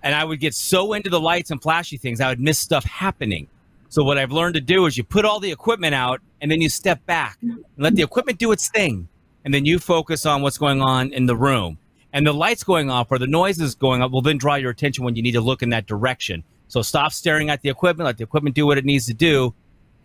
and 0.06 0.14
I 0.14 0.24
would 0.24 0.40
get 0.40 0.54
so 0.54 0.92
into 0.92 1.10
the 1.10 1.20
lights 1.20 1.50
and 1.50 1.60
flashy 1.60 1.96
things, 1.96 2.20
I 2.20 2.28
would 2.28 2.40
miss 2.40 2.58
stuff 2.58 2.84
happening. 2.84 3.48
So 3.88 4.04
what 4.04 4.18
I've 4.18 4.32
learned 4.32 4.54
to 4.54 4.60
do 4.60 4.86
is 4.86 4.96
you 4.96 5.04
put 5.04 5.24
all 5.24 5.40
the 5.40 5.50
equipment 5.50 5.94
out, 5.94 6.20
and 6.40 6.50
then 6.50 6.60
you 6.60 6.68
step 6.68 7.04
back 7.06 7.38
and 7.42 7.64
let 7.76 7.94
the 7.94 8.02
equipment 8.02 8.38
do 8.38 8.52
its 8.52 8.68
thing, 8.68 9.08
and 9.44 9.52
then 9.52 9.64
you 9.64 9.78
focus 9.78 10.24
on 10.24 10.42
what's 10.42 10.58
going 10.58 10.80
on 10.80 11.12
in 11.12 11.26
the 11.26 11.36
room 11.36 11.78
and 12.16 12.26
the 12.26 12.32
lights 12.32 12.64
going 12.64 12.90
off 12.90 13.12
or 13.12 13.18
the 13.18 13.26
noises 13.26 13.74
going 13.74 14.00
up 14.00 14.10
will 14.10 14.22
then 14.22 14.38
draw 14.38 14.54
your 14.54 14.70
attention 14.70 15.04
when 15.04 15.14
you 15.16 15.22
need 15.22 15.32
to 15.32 15.40
look 15.42 15.62
in 15.62 15.68
that 15.68 15.86
direction. 15.86 16.42
So 16.68 16.80
stop 16.80 17.12
staring 17.12 17.50
at 17.50 17.60
the 17.60 17.68
equipment, 17.68 18.06
let 18.06 18.16
the 18.16 18.24
equipment 18.24 18.56
do 18.56 18.64
what 18.64 18.78
it 18.78 18.86
needs 18.86 19.04
to 19.06 19.12
do, 19.12 19.54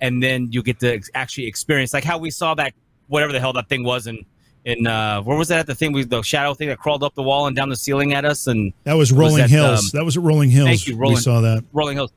and 0.01 0.21
then 0.21 0.51
you 0.51 0.61
get 0.61 0.79
to 0.81 1.01
actually 1.13 1.47
experience 1.47 1.93
like 1.93 2.03
how 2.03 2.17
we 2.17 2.29
saw 2.29 2.53
that 2.55 2.73
whatever 3.07 3.31
the 3.31 3.39
hell 3.39 3.53
that 3.53 3.69
thing 3.69 3.85
was 3.85 4.07
in 4.07 4.25
in 4.65 4.85
uh 4.85 5.21
where 5.21 5.37
was 5.37 5.47
that 5.47 5.65
the 5.65 5.73
thing 5.73 5.91
we 5.91 6.03
the 6.03 6.21
shadow 6.21 6.53
thing 6.53 6.67
that 6.67 6.77
crawled 6.77 7.03
up 7.03 7.15
the 7.15 7.23
wall 7.23 7.47
and 7.47 7.55
down 7.55 7.69
the 7.69 7.75
ceiling 7.75 8.13
at 8.13 8.25
us 8.25 8.45
and 8.47 8.73
that 8.83 8.93
was 8.93 9.11
Rolling 9.11 9.33
was 9.33 9.41
that, 9.41 9.49
Hills. 9.49 9.93
Um, 9.93 9.99
that 9.99 10.05
was 10.05 10.17
at 10.17 10.23
Rolling 10.23 10.51
Hills. 10.51 10.67
Thank 10.67 10.87
you, 10.87 10.95
Rolling, 10.97 11.15
we 11.15 11.21
saw 11.21 11.41
that. 11.41 11.63
Rolling 11.73 11.95
Hills. 11.95 12.11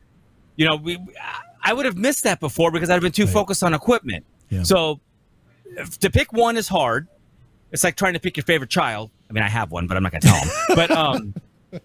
You 0.56 0.66
know, 0.66 0.76
we 0.76 0.98
I 1.62 1.72
would 1.72 1.86
have 1.86 1.96
missed 1.96 2.24
that 2.24 2.40
before 2.40 2.70
because 2.70 2.90
I'd 2.90 3.00
been 3.00 3.12
too 3.12 3.24
right. 3.24 3.32
focused 3.32 3.62
on 3.62 3.72
equipment. 3.72 4.24
Yeah. 4.50 4.62
So 4.62 5.00
to 6.00 6.10
pick 6.10 6.32
one 6.32 6.56
is 6.56 6.68
hard. 6.68 7.08
It's 7.72 7.82
like 7.82 7.96
trying 7.96 8.12
to 8.12 8.20
pick 8.20 8.36
your 8.36 8.44
favorite 8.44 8.70
child. 8.70 9.10
I 9.28 9.32
mean, 9.32 9.42
I 9.42 9.48
have 9.48 9.72
one, 9.72 9.86
but 9.86 9.96
I'm 9.96 10.02
not 10.02 10.12
gonna 10.12 10.20
tell 10.20 10.36
him. 10.36 10.48
but 10.76 10.90
um, 10.90 11.34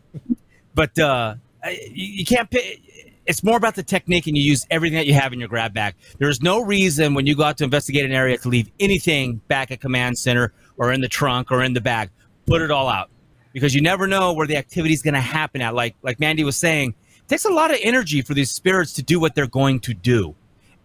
but 0.76 1.00
uh, 1.00 1.36
you, 1.66 2.06
you 2.06 2.26
can't 2.26 2.50
pick. 2.50 2.82
It's 3.26 3.44
more 3.44 3.58
about 3.58 3.76
the 3.76 3.84
technique, 3.84 4.28
and 4.28 4.36
you 4.36 4.44
use 4.44 4.66
everything 4.72 4.98
that 4.98 5.06
you 5.06 5.14
have 5.14 5.34
in 5.34 5.40
your 5.40 5.50
grab 5.50 5.74
bag. 5.74 5.96
There's 6.18 6.42
no 6.42 6.62
reason 6.62 7.14
when 7.14 7.28
you 7.28 7.36
go 7.36 7.44
out 7.44 7.58
to 7.58 7.64
investigate 7.64 8.06
an 8.06 8.12
area 8.12 8.38
to 8.40 8.50
leave 8.50 8.72
anything 8.80 9.36
back 9.48 9.72
at 9.72 9.82
command 9.82 10.18
center 10.18 10.54
or 10.78 10.92
in 10.92 11.02
the 11.02 11.08
trunk 11.08 11.52
or 11.52 11.62
in 11.62 11.74
the 11.74 11.82
bag. 11.82 12.10
Put 12.48 12.62
it 12.62 12.72
all 12.72 12.88
out 12.88 13.12
because 13.54 13.76
you 13.76 13.82
never 13.82 14.08
know 14.08 14.34
where 14.34 14.48
the 14.48 14.58
activity 14.58 14.94
is 14.94 15.02
going 15.02 15.14
to 15.14 15.20
happen 15.20 15.62
at. 15.62 15.76
Like 15.76 15.96
like 16.02 16.20
Mandy 16.20 16.44
was 16.44 16.58
saying, 16.58 16.96
it 17.18 17.28
takes 17.28 17.46
a 17.46 17.50
lot 17.50 17.72
of 17.72 17.78
energy 17.84 18.22
for 18.22 18.34
these 18.34 18.52
spirits 18.52 18.94
to 18.94 19.04
do 19.04 19.20
what 19.20 19.36
they're 19.36 19.48
going 19.48 19.80
to 19.82 19.94
do, 19.94 20.36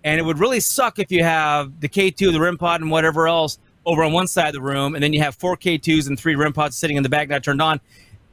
and 0.02 0.18
it 0.20 0.22
would 0.24 0.38
really 0.38 0.60
suck 0.60 0.98
if 0.98 1.10
you 1.10 1.22
have 1.22 1.80
the 1.80 1.88
K2, 1.88 2.32
the 2.32 2.40
REM 2.40 2.58
pod, 2.58 2.82
and 2.82 2.90
whatever 2.90 3.26
else 3.26 3.58
over 3.86 4.02
on 4.02 4.12
one 4.12 4.26
side 4.26 4.48
of 4.48 4.54
the 4.54 4.62
room, 4.62 4.94
and 4.94 5.02
then 5.02 5.12
you 5.12 5.20
have 5.20 5.34
four 5.34 5.56
K2s 5.56 6.08
and 6.08 6.18
three 6.18 6.34
REM 6.34 6.52
pods 6.52 6.76
sitting 6.76 6.96
in 6.96 7.02
the 7.02 7.08
back 7.08 7.28
not 7.28 7.42
turned 7.42 7.62
on, 7.62 7.80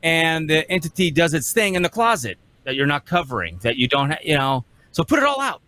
and 0.03 0.49
the 0.49 0.69
entity 0.69 1.11
does 1.11 1.33
its 1.33 1.53
thing 1.53 1.75
in 1.75 1.81
the 1.81 1.89
closet 1.89 2.37
that 2.63 2.75
you're 2.75 2.87
not 2.87 3.05
covering, 3.05 3.59
that 3.61 3.77
you 3.77 3.87
don't, 3.87 4.13
you 4.23 4.35
know. 4.35 4.65
So 4.91 5.03
put 5.03 5.19
it 5.19 5.25
all 5.25 5.39
out, 5.39 5.61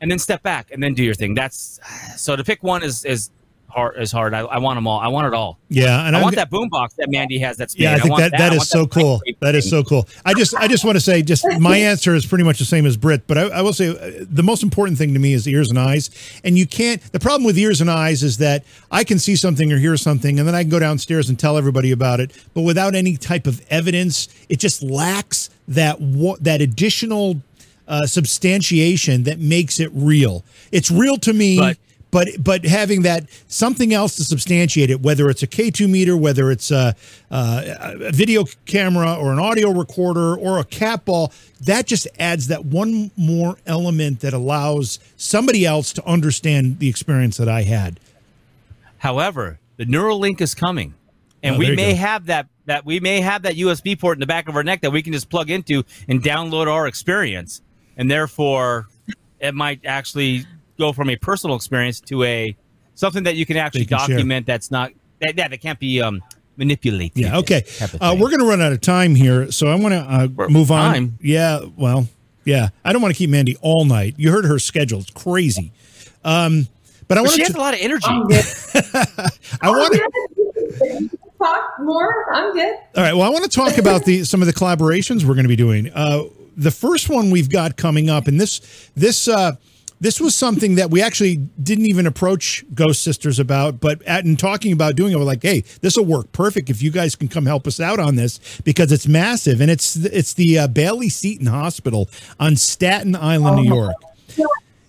and 0.00 0.10
then 0.10 0.18
step 0.18 0.42
back, 0.42 0.70
and 0.70 0.82
then 0.82 0.94
do 0.94 1.02
your 1.02 1.14
thing. 1.14 1.34
That's 1.34 1.80
so 2.16 2.36
to 2.36 2.44
pick 2.44 2.62
one 2.62 2.82
is 2.82 3.04
is 3.04 3.30
hard 3.70 4.00
is 4.00 4.12
hard. 4.12 4.34
I, 4.34 4.40
I, 4.40 4.58
want 4.58 4.76
them 4.76 4.86
all. 4.86 5.00
I 5.00 5.08
want 5.08 5.26
it 5.26 5.34
all. 5.34 5.58
Yeah, 5.68 6.06
and 6.06 6.14
I 6.14 6.18
I'm, 6.18 6.24
want 6.24 6.36
that 6.36 6.50
boombox 6.50 6.96
that 6.96 7.08
Mandy 7.10 7.38
has. 7.38 7.56
That's 7.56 7.76
yeah. 7.76 7.94
I 7.94 7.98
think 7.98 8.14
I 8.14 8.22
that, 8.22 8.30
that, 8.32 8.38
that 8.38 8.52
is 8.52 8.68
so 8.68 8.86
cool. 8.86 9.22
That 9.40 9.54
is 9.54 9.68
so 9.68 9.82
cool. 9.82 10.08
I 10.24 10.34
just 10.34 10.54
I 10.54 10.68
just 10.68 10.84
want 10.84 10.96
to 10.96 11.00
say, 11.00 11.22
just 11.22 11.46
my 11.58 11.76
answer 11.76 12.14
is 12.14 12.26
pretty 12.26 12.44
much 12.44 12.58
the 12.58 12.64
same 12.64 12.84
as 12.86 12.96
Britt, 12.96 13.26
but 13.26 13.38
I, 13.38 13.42
I, 13.42 13.62
will 13.62 13.72
say 13.72 13.88
uh, 13.88 14.24
the 14.28 14.42
most 14.42 14.62
important 14.62 14.98
thing 14.98 15.14
to 15.14 15.20
me 15.20 15.32
is 15.32 15.46
ears 15.46 15.70
and 15.70 15.78
eyes. 15.78 16.10
And 16.44 16.58
you 16.58 16.66
can't. 16.66 17.00
The 17.12 17.20
problem 17.20 17.44
with 17.44 17.56
ears 17.56 17.80
and 17.80 17.90
eyes 17.90 18.22
is 18.22 18.38
that 18.38 18.64
I 18.90 19.04
can 19.04 19.18
see 19.18 19.36
something 19.36 19.72
or 19.72 19.78
hear 19.78 19.96
something, 19.96 20.38
and 20.38 20.46
then 20.46 20.54
I 20.54 20.62
can 20.62 20.70
go 20.70 20.78
downstairs 20.78 21.28
and 21.28 21.38
tell 21.38 21.56
everybody 21.56 21.92
about 21.92 22.20
it, 22.20 22.32
but 22.54 22.62
without 22.62 22.94
any 22.94 23.16
type 23.16 23.46
of 23.46 23.64
evidence, 23.70 24.28
it 24.48 24.58
just 24.58 24.82
lacks 24.82 25.50
that 25.70 25.98
that 26.42 26.60
additional. 26.60 27.42
Uh, 27.88 28.06
substantiation 28.06 29.24
that 29.24 29.40
makes 29.40 29.80
it 29.80 29.90
real. 29.92 30.44
It's 30.70 30.92
real 30.92 31.16
to 31.16 31.32
me. 31.32 31.58
But- 31.58 31.76
but 32.10 32.28
but 32.42 32.64
having 32.64 33.02
that 33.02 33.28
something 33.48 33.92
else 33.92 34.16
to 34.16 34.24
substantiate 34.24 34.90
it, 34.90 35.00
whether 35.00 35.28
it's 35.30 35.42
a 35.42 35.46
K2 35.46 35.88
meter, 35.88 36.16
whether 36.16 36.50
it's 36.50 36.70
a, 36.70 36.94
a, 37.30 38.10
video 38.12 38.44
camera 38.66 39.14
or 39.14 39.32
an 39.32 39.38
audio 39.38 39.70
recorder 39.70 40.36
or 40.36 40.58
a 40.58 40.64
cat 40.64 41.04
ball, 41.04 41.32
that 41.60 41.86
just 41.86 42.08
adds 42.18 42.48
that 42.48 42.64
one 42.64 43.10
more 43.16 43.56
element 43.66 44.20
that 44.20 44.32
allows 44.32 44.98
somebody 45.16 45.64
else 45.64 45.92
to 45.94 46.04
understand 46.06 46.78
the 46.78 46.88
experience 46.88 47.36
that 47.36 47.48
I 47.48 47.62
had. 47.62 48.00
However, 48.98 49.58
the 49.76 49.86
Neuralink 49.86 50.40
is 50.40 50.54
coming, 50.54 50.94
and 51.42 51.56
oh, 51.56 51.58
we 51.58 51.74
may 51.74 51.92
go. 51.92 51.98
have 51.98 52.26
that 52.26 52.48
that 52.66 52.84
we 52.84 53.00
may 53.00 53.20
have 53.20 53.42
that 53.42 53.54
USB 53.54 53.98
port 53.98 54.16
in 54.16 54.20
the 54.20 54.26
back 54.26 54.48
of 54.48 54.56
our 54.56 54.62
neck 54.62 54.82
that 54.82 54.90
we 54.90 55.02
can 55.02 55.12
just 55.12 55.28
plug 55.30 55.50
into 55.50 55.84
and 56.08 56.22
download 56.22 56.66
our 56.66 56.86
experience, 56.86 57.62
and 57.96 58.10
therefore 58.10 58.88
it 59.40 59.54
might 59.54 59.84
actually 59.84 60.44
go 60.78 60.92
from 60.92 61.10
a 61.10 61.16
personal 61.16 61.56
experience 61.56 62.00
to 62.00 62.22
a 62.24 62.56
something 62.94 63.24
that 63.24 63.36
you 63.36 63.46
can 63.46 63.56
actually 63.56 63.84
can 63.86 63.98
document 63.98 64.46
share. 64.46 64.54
that's 64.54 64.70
not 64.70 64.92
that, 65.20 65.36
yeah 65.36 65.48
that 65.48 65.60
can't 65.60 65.78
be 65.78 66.00
um 66.00 66.22
manipulated. 66.56 67.16
Yeah. 67.16 67.38
Okay. 67.38 67.64
Uh, 68.00 68.14
we're 68.18 68.28
going 68.28 68.40
to 68.40 68.46
run 68.46 68.60
out 68.60 68.72
of 68.72 68.80
time 68.82 69.14
here, 69.14 69.50
so 69.50 69.66
I 69.68 69.74
want 69.76 69.94
to 69.94 70.00
uh, 70.44 70.48
move 70.48 70.70
on. 70.70 70.92
time? 70.92 71.18
Yeah. 71.20 71.60
Well. 71.76 72.06
Yeah. 72.44 72.68
I 72.84 72.92
don't 72.92 73.02
want 73.02 73.14
to 73.14 73.18
keep 73.18 73.30
Mandy 73.30 73.56
all 73.62 73.84
night. 73.84 74.14
You 74.18 74.30
heard 74.30 74.44
her 74.44 74.58
schedule; 74.58 75.00
it's 75.00 75.10
crazy. 75.10 75.72
Um, 76.24 76.68
but 77.08 77.18
I 77.18 77.22
But 77.22 77.24
want 77.24 77.30
she 77.32 77.38
to. 77.40 77.46
has 77.46 77.54
a 77.54 77.58
lot 77.58 77.74
of 77.74 77.80
energy. 77.80 78.06
I'm. 78.06 78.22
I 79.62 79.70
want 79.70 79.94
to. 79.94 81.10
Talk 81.42 81.62
more. 81.80 82.32
I'm 82.34 82.52
good. 82.52 82.74
All 82.96 83.02
right. 83.02 83.14
Well, 83.14 83.22
I 83.22 83.30
want 83.30 83.44
to 83.44 83.50
talk 83.50 83.78
about 83.78 84.04
the 84.04 84.24
some 84.24 84.42
of 84.42 84.46
the 84.46 84.52
collaborations 84.52 85.24
we're 85.24 85.34
going 85.34 85.44
to 85.44 85.48
be 85.48 85.56
doing. 85.56 85.90
Uh, 85.94 86.24
the 86.56 86.70
first 86.70 87.08
one 87.08 87.30
we've 87.30 87.48
got 87.48 87.76
coming 87.76 88.10
up, 88.10 88.26
and 88.26 88.38
this 88.38 88.90
this 88.94 89.26
uh, 89.26 89.52
this 90.00 90.20
was 90.20 90.34
something 90.34 90.74
that 90.74 90.90
we 90.90 91.02
actually 91.02 91.36
didn't 91.36 91.86
even 91.86 92.06
approach 92.06 92.64
Ghost 92.74 93.02
Sisters 93.02 93.38
about, 93.38 93.80
but 93.80 94.02
at 94.02 94.24
in 94.24 94.36
talking 94.36 94.72
about 94.72 94.96
doing 94.96 95.12
it, 95.12 95.16
we're 95.16 95.24
like, 95.24 95.42
hey, 95.42 95.62
this 95.80 95.96
will 95.96 96.04
work 96.04 96.30
perfect 96.32 96.68
if 96.68 96.82
you 96.82 96.90
guys 96.90 97.16
can 97.16 97.28
come 97.28 97.46
help 97.46 97.66
us 97.66 97.80
out 97.80 97.98
on 97.98 98.16
this 98.16 98.60
because 98.64 98.92
it's 98.92 99.06
massive, 99.06 99.60
and 99.62 99.70
it's 99.70 99.96
it's 99.96 100.34
the 100.34 100.58
uh, 100.58 100.68
Bailey 100.68 101.08
Seton 101.08 101.46
Hospital 101.46 102.08
on 102.38 102.56
Staten 102.56 103.16
Island, 103.16 103.56
New 103.64 103.74
York. 103.74 103.94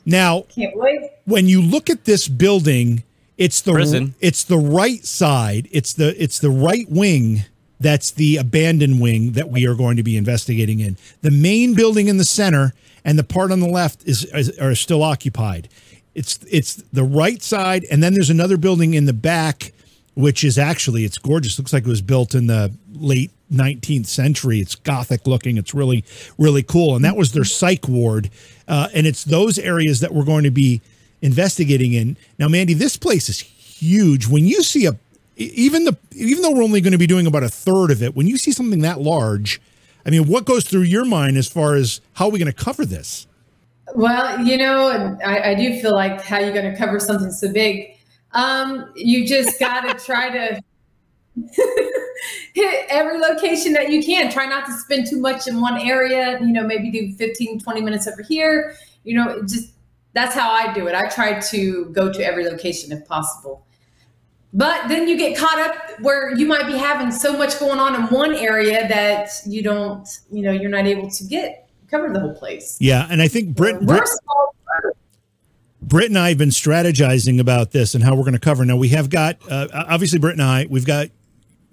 Now, 0.06 0.42
Can't 0.56 0.76
wait. 0.76 1.00
when 1.26 1.48
you 1.48 1.62
look 1.62 1.90
at 1.90 2.06
this 2.06 2.28
building, 2.28 3.04
it's 3.42 3.62
the 3.62 3.74
Prison. 3.74 4.16
it's 4.20 4.44
the 4.44 4.58
right 4.58 5.04
side. 5.06 5.68
It's 5.72 5.94
the 5.94 6.22
it's 6.22 6.40
the 6.40 6.50
right 6.50 6.90
wing 6.90 7.46
that's 7.82 8.12
the 8.12 8.38
abandoned 8.38 9.02
wing 9.02 9.32
that 9.32 9.50
we 9.50 9.66
are 9.66 9.74
going 9.74 9.98
to 9.98 10.04
be 10.04 10.16
investigating 10.16 10.80
in. 10.80 10.98
The 11.22 11.32
main 11.32 11.74
building 11.74 12.08
in 12.08 12.18
the 12.18 12.24
center 12.24 12.74
and 13.04 13.18
the 13.18 13.24
part 13.24 13.52
on 13.52 13.60
the 13.60 13.68
left 13.68 14.08
is, 14.08 14.24
is 14.26 14.58
are 14.60 14.76
still 14.76 15.02
occupied. 15.02 15.68
It's 16.14 16.40
it's 16.50 16.76
the 16.76 17.04
right 17.04 17.42
side, 17.42 17.86
and 17.90 18.04
then 18.04 18.14
there's 18.14 18.30
another 18.30 18.58
building 18.58 18.94
in 18.94 19.06
the 19.06 19.14
back, 19.14 19.74
which 20.14 20.44
is 20.44 20.60
actually 20.60 21.04
it's 21.04 21.18
gorgeous. 21.18 21.58
Looks 21.58 21.74
like 21.74 21.84
it 21.84 21.90
was 21.90 22.04
built 22.04 22.36
in 22.36 22.48
the 22.48 22.72
late 22.94 23.32
19th 23.52 24.06
century. 24.06 24.60
It's 24.60 24.76
gothic 24.76 25.26
looking. 25.26 25.58
It's 25.58 25.74
really 25.74 26.06
really 26.38 26.64
cool, 26.64 26.96
and 26.96 27.04
that 27.04 27.16
was 27.16 27.32
their 27.32 27.46
psych 27.46 27.88
ward. 27.88 28.30
Uh, 28.68 28.90
and 28.94 29.08
it's 29.08 29.24
those 29.24 29.58
areas 29.58 30.02
that 30.02 30.14
we're 30.14 30.26
going 30.26 30.44
to 30.44 30.52
be 30.52 30.82
investigating 31.22 31.94
in. 31.94 32.18
Now, 32.38 32.48
Mandy, 32.48 32.74
this 32.74 32.98
place 32.98 33.30
is 33.30 33.40
huge. 33.40 34.28
When 34.28 34.46
you 34.46 34.64
see 34.64 34.86
a 34.86 34.98
even 35.38 35.86
the 35.86 35.98
even 36.12 36.44
though 36.44 36.52
we're 36.52 36.64
only 36.64 36.82
going 36.82 36.92
to 36.92 36.98
be 36.98 37.08
doing 37.08 37.26
about 37.26 37.44
a 37.44 37.50
third 37.50 37.92
of 37.92 38.04
it, 38.04 38.16
when 38.16 38.28
you 38.28 38.38
see 38.38 38.52
something 38.52 38.82
that 38.82 39.02
large, 39.02 39.62
I 40.06 40.10
mean, 40.10 40.28
what 40.28 40.46
goes 40.46 40.64
through 40.64 40.82
your 40.82 41.06
mind 41.06 41.38
as 41.38 41.48
far 41.48 41.76
as 41.76 42.02
how 42.14 42.26
are 42.26 42.32
we 42.32 42.40
going 42.40 42.52
to 42.52 42.64
cover 42.64 42.86
this? 42.86 43.28
Well, 43.96 44.40
you 44.46 44.58
know, 44.58 45.18
I, 45.26 45.52
I 45.52 45.56
do 45.56 45.80
feel 45.82 45.92
like 45.92 46.22
how 46.22 46.40
you're 46.40 46.54
going 46.54 46.72
to 46.72 46.78
cover 46.78 47.00
something 47.00 47.32
so 47.32 47.52
big. 47.52 47.98
Um, 48.32 48.92
you 48.96 49.28
just 49.28 49.60
got 49.60 49.82
to 49.82 50.06
try 50.06 50.30
to 50.30 50.62
hit 52.54 52.86
every 52.90 53.20
location 53.20 53.74
that 53.74 53.90
you 53.90 54.04
can. 54.04 54.32
Try 54.32 54.46
not 54.46 54.66
to 54.66 54.74
spend 54.74 55.08
too 55.08 55.20
much 55.20 55.48
in 55.48 55.60
one 55.60 55.80
area. 55.80 56.40
You 56.40 56.52
know, 56.52 56.66
maybe 56.66 56.92
do 56.92 57.14
15, 57.16 57.60
20 57.60 57.82
minutes 57.82 58.08
over 58.08 58.22
here. 58.22 58.76
You 59.04 59.16
know, 59.16 59.42
just 59.44 59.72
that's 60.14 60.36
how 60.36 60.52
I 60.52 60.74
do 60.74 60.88
it. 60.88 60.96
I 60.96 61.08
try 61.08 61.40
to 61.40 61.86
go 61.92 62.12
to 62.12 62.26
every 62.26 62.46
location 62.46 62.92
if 62.92 63.08
possible. 63.08 63.66
But 64.54 64.90
then 64.90 65.08
you 65.08 65.18
get 65.18 65.38
caught 65.38 65.60
up 65.60 66.02
where 66.02 66.36
you 66.36 66.46
might 66.46 66.68
be 66.68 66.78
having 66.78 67.12
so 67.12 67.38
much 67.38 67.58
going 67.58 67.80
on 67.80 67.96
in 67.96 68.02
one 68.08 68.34
area 68.34 68.88
that 68.90 69.30
you 69.46 69.64
don't, 69.64 70.08
you 70.30 70.42
know, 70.42 70.52
you're 70.52 70.70
not 70.70 70.86
able 70.86 71.10
to 71.10 71.24
get 71.24 71.70
cover 71.90 72.12
the 72.12 72.20
whole 72.20 72.34
place. 72.34 72.78
Yeah, 72.80 73.08
and 73.10 73.22
I 73.22 73.28
think 73.28 73.56
Britt, 73.56 73.82
We're 73.82 74.04
Britt, 75.82 76.10
and 76.10 76.18
I 76.18 76.30
have 76.30 76.38
been 76.38 76.50
strategizing 76.50 77.40
about 77.40 77.72
this 77.72 77.96
and 77.96 78.04
how 78.04 78.16
we're 78.16 78.24
going 78.24 78.34
to 78.34 78.40
cover. 78.40 78.64
Now 78.66 78.78
we 78.78 78.90
have 78.90 79.10
got 79.10 79.38
uh, 79.50 79.68
obviously 79.74 80.20
Britt 80.20 80.34
and 80.34 80.44
I. 80.44 80.68
We've 80.70 80.86
got 80.86 81.08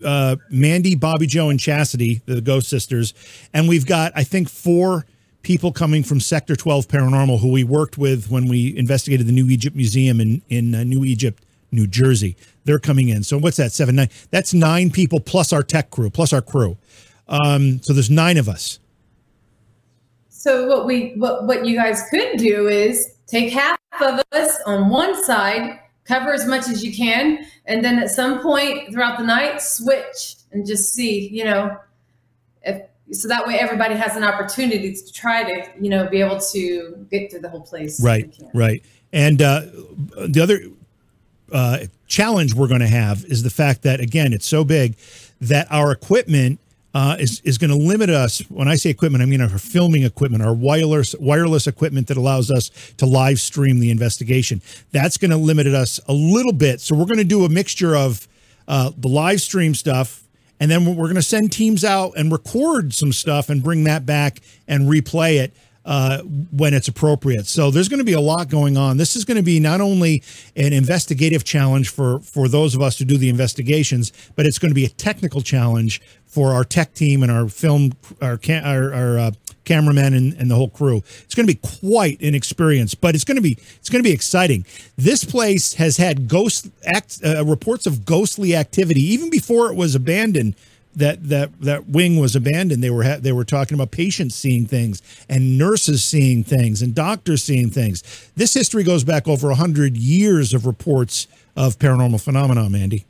uh, 0.04 0.36
Mandy, 0.50 0.94
Bobby 0.94 1.26
Joe, 1.26 1.50
and 1.50 1.58
Chastity, 1.58 2.22
the 2.26 2.40
Ghost 2.40 2.68
Sisters, 2.68 3.14
and 3.52 3.68
we've 3.68 3.86
got 3.86 4.12
I 4.14 4.24
think 4.24 4.48
four 4.48 5.06
people 5.42 5.72
coming 5.72 6.02
from 6.02 6.20
Sector 6.20 6.56
12 6.56 6.88
Paranormal 6.88 7.40
who 7.40 7.50
we 7.50 7.64
worked 7.64 7.98
with 7.98 8.30
when 8.30 8.48
we 8.48 8.76
investigated 8.76 9.26
the 9.26 9.32
New 9.32 9.48
Egypt 9.48 9.76
Museum 9.76 10.20
in 10.20 10.42
in 10.48 10.74
uh, 10.74 10.84
New 10.84 11.04
Egypt, 11.04 11.44
New 11.70 11.86
Jersey. 11.86 12.36
They're 12.64 12.78
coming 12.78 13.08
in. 13.08 13.22
So 13.22 13.38
what's 13.38 13.56
that? 13.56 13.72
Seven, 13.72 13.96
nine. 13.96 14.10
That's 14.30 14.52
nine 14.52 14.90
people 14.90 15.20
plus 15.20 15.52
our 15.52 15.62
tech 15.62 15.90
crew, 15.90 16.10
plus 16.10 16.32
our 16.32 16.42
crew. 16.42 16.76
Um, 17.28 17.80
so 17.82 17.92
there's 17.92 18.10
nine 18.10 18.36
of 18.36 18.48
us. 18.48 18.78
So 20.28 20.66
what 20.66 20.86
we 20.86 21.14
what 21.16 21.46
what 21.46 21.66
you 21.66 21.76
guys 21.76 22.04
could 22.10 22.38
do 22.38 22.68
is 22.68 23.14
take 23.26 23.52
half 23.52 23.78
of 24.00 24.22
us 24.32 24.58
on 24.66 24.88
one 24.88 25.22
side, 25.24 25.80
cover 26.04 26.32
as 26.32 26.46
much 26.46 26.68
as 26.68 26.84
you 26.84 26.94
can, 26.94 27.44
and 27.66 27.84
then 27.84 27.98
at 27.98 28.10
some 28.10 28.40
point 28.40 28.92
throughout 28.92 29.18
the 29.18 29.24
night 29.24 29.60
switch 29.60 30.36
and 30.52 30.66
just 30.66 30.94
see, 30.94 31.28
you 31.28 31.44
know, 31.44 31.76
if 32.62 32.82
so 33.12 33.28
that 33.28 33.46
way 33.46 33.58
everybody 33.58 33.94
has 33.94 34.16
an 34.16 34.24
opportunity 34.24 34.94
to 34.94 35.12
try 35.12 35.42
to, 35.44 35.70
you 35.80 35.88
know, 35.88 36.08
be 36.08 36.20
able 36.20 36.38
to 36.38 37.06
get 37.10 37.30
through 37.30 37.40
the 37.40 37.48
whole 37.48 37.62
place. 37.62 38.02
Right, 38.02 38.34
right. 38.54 38.84
And 39.12 39.40
uh, 39.40 39.62
the 40.28 40.40
other 40.42 40.60
uh, 41.52 41.86
challenge 42.06 42.54
we're 42.54 42.68
going 42.68 42.80
to 42.80 42.88
have 42.88 43.24
is 43.24 43.42
the 43.42 43.50
fact 43.50 43.82
that 43.82 44.00
again, 44.00 44.32
it's 44.32 44.46
so 44.46 44.64
big 44.64 44.96
that 45.40 45.66
our 45.70 45.92
equipment 45.92 46.60
uh, 46.94 47.16
is 47.18 47.40
is 47.44 47.58
going 47.58 47.70
to 47.70 47.76
limit 47.76 48.10
us. 48.10 48.40
When 48.48 48.66
I 48.66 48.76
say 48.76 48.90
equipment, 48.90 49.22
I 49.22 49.26
mean 49.26 49.40
our 49.40 49.48
filming 49.58 50.02
equipment, 50.02 50.42
our 50.42 50.54
wireless 50.54 51.14
wireless 51.20 51.66
equipment 51.66 52.08
that 52.08 52.16
allows 52.16 52.50
us 52.50 52.70
to 52.96 53.06
live 53.06 53.40
stream 53.40 53.78
the 53.78 53.90
investigation. 53.90 54.62
That's 54.92 55.16
going 55.16 55.30
to 55.30 55.36
limit 55.36 55.66
us 55.66 56.00
a 56.08 56.12
little 56.12 56.52
bit. 56.52 56.80
So 56.80 56.94
we're 56.94 57.06
going 57.06 57.18
to 57.18 57.24
do 57.24 57.44
a 57.44 57.48
mixture 57.48 57.94
of 57.94 58.26
uh, 58.66 58.90
the 58.96 59.08
live 59.08 59.40
stream 59.40 59.74
stuff. 59.74 60.24
And 60.60 60.70
then 60.70 60.84
we're 60.84 61.06
going 61.06 61.14
to 61.16 61.22
send 61.22 61.52
teams 61.52 61.84
out 61.84 62.12
and 62.16 62.32
record 62.32 62.92
some 62.92 63.12
stuff 63.12 63.48
and 63.48 63.62
bring 63.62 63.84
that 63.84 64.04
back 64.04 64.40
and 64.66 64.88
replay 64.88 65.38
it 65.38 65.52
uh, 65.88 66.20
when 66.52 66.74
it's 66.74 66.86
appropriate. 66.86 67.46
So 67.46 67.70
there's 67.70 67.88
going 67.88 67.98
to 67.98 68.04
be 68.04 68.12
a 68.12 68.20
lot 68.20 68.50
going 68.50 68.76
on. 68.76 68.98
This 68.98 69.16
is 69.16 69.24
going 69.24 69.38
to 69.38 69.42
be 69.42 69.58
not 69.58 69.80
only 69.80 70.22
an 70.54 70.74
investigative 70.74 71.44
challenge 71.44 71.88
for 71.88 72.20
for 72.20 72.46
those 72.46 72.74
of 72.74 72.82
us 72.82 72.98
who 72.98 73.06
do 73.06 73.16
the 73.16 73.30
investigations, 73.30 74.12
but 74.36 74.44
it's 74.44 74.58
going 74.58 74.70
to 74.70 74.74
be 74.74 74.84
a 74.84 74.90
technical 74.90 75.40
challenge 75.40 76.02
for 76.26 76.52
our 76.52 76.62
tech 76.62 76.92
team 76.92 77.22
and 77.22 77.32
our 77.32 77.48
film, 77.48 77.92
our 78.20 78.38
our, 78.50 78.92
our 78.92 79.18
uh, 79.18 79.30
cameramen 79.68 80.14
and, 80.14 80.32
and 80.34 80.50
the 80.50 80.54
whole 80.54 80.70
crew. 80.70 80.98
It's 81.24 81.34
going 81.34 81.46
to 81.46 81.54
be 81.54 81.60
quite 81.80 82.20
an 82.20 82.34
experience, 82.34 82.94
but 82.94 83.14
it's 83.14 83.24
going 83.24 83.36
to 83.36 83.42
be 83.42 83.56
it's 83.76 83.88
going 83.88 84.02
to 84.02 84.08
be 84.08 84.14
exciting. 84.14 84.64
This 84.96 85.24
place 85.24 85.74
has 85.74 85.96
had 85.96 86.28
ghost 86.28 86.68
act 86.84 87.20
uh, 87.24 87.44
reports 87.44 87.86
of 87.86 88.04
ghostly 88.04 88.56
activity 88.56 89.00
even 89.00 89.30
before 89.30 89.70
it 89.70 89.76
was 89.76 89.94
abandoned 89.94 90.56
that 90.96 91.28
that 91.28 91.60
that 91.60 91.88
wing 91.88 92.18
was 92.18 92.34
abandoned 92.34 92.82
they 92.82 92.90
were 92.90 93.04
ha- 93.04 93.18
they 93.20 93.30
were 93.30 93.44
talking 93.44 93.74
about 93.74 93.90
patients 93.90 94.34
seeing 94.34 94.66
things 94.66 95.02
and 95.28 95.58
nurses 95.58 96.02
seeing 96.02 96.42
things 96.42 96.80
and 96.82 96.94
doctors 96.94 97.44
seeing 97.44 97.68
things 97.70 98.30
this 98.36 98.54
history 98.54 98.82
goes 98.82 99.04
back 99.04 99.28
over 99.28 99.48
100 99.48 99.96
years 99.96 100.54
of 100.54 100.64
reports 100.66 101.28
of 101.54 101.78
paranormal 101.78 102.20
phenomena 102.20 102.68
mandy 102.70 103.04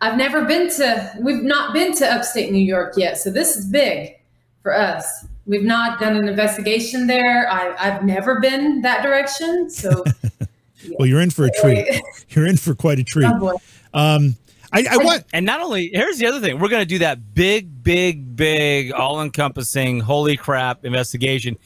I've 0.00 0.16
never 0.16 0.44
been 0.44 0.70
to 0.70 1.12
we've 1.20 1.42
not 1.42 1.72
been 1.72 1.94
to 1.96 2.06
upstate 2.06 2.52
New 2.52 2.58
York 2.58 2.94
yet, 2.96 3.18
so 3.18 3.30
this 3.30 3.56
is 3.56 3.66
big 3.66 4.16
for 4.62 4.74
us. 4.74 5.26
We've 5.48 5.64
not 5.64 5.98
done 5.98 6.14
an 6.14 6.28
investigation 6.28 7.06
there. 7.06 7.50
I, 7.50 7.74
I've 7.78 8.04
never 8.04 8.38
been 8.38 8.82
that 8.82 9.02
direction, 9.02 9.70
so 9.70 10.04
well 10.98 11.06
you're 11.08 11.22
in 11.22 11.30
for 11.30 11.46
a 11.46 11.50
treat. 11.50 12.02
You're 12.28 12.46
in 12.46 12.58
for 12.58 12.74
quite 12.74 12.98
a 12.98 13.04
treat. 13.04 13.26
Oh 13.26 13.58
um 13.94 14.36
I, 14.70 14.84
I 14.90 14.96
want 14.98 15.24
And 15.32 15.46
not 15.46 15.62
only 15.62 15.90
here's 15.92 16.18
the 16.18 16.26
other 16.26 16.40
thing, 16.40 16.58
we're 16.58 16.68
going 16.68 16.82
to 16.82 16.86
do 16.86 16.98
that 16.98 17.34
big, 17.34 17.82
big, 17.82 18.36
big, 18.36 18.92
all-encompassing, 18.92 20.00
holy 20.00 20.36
crap 20.36 20.84
investigation, 20.84 21.56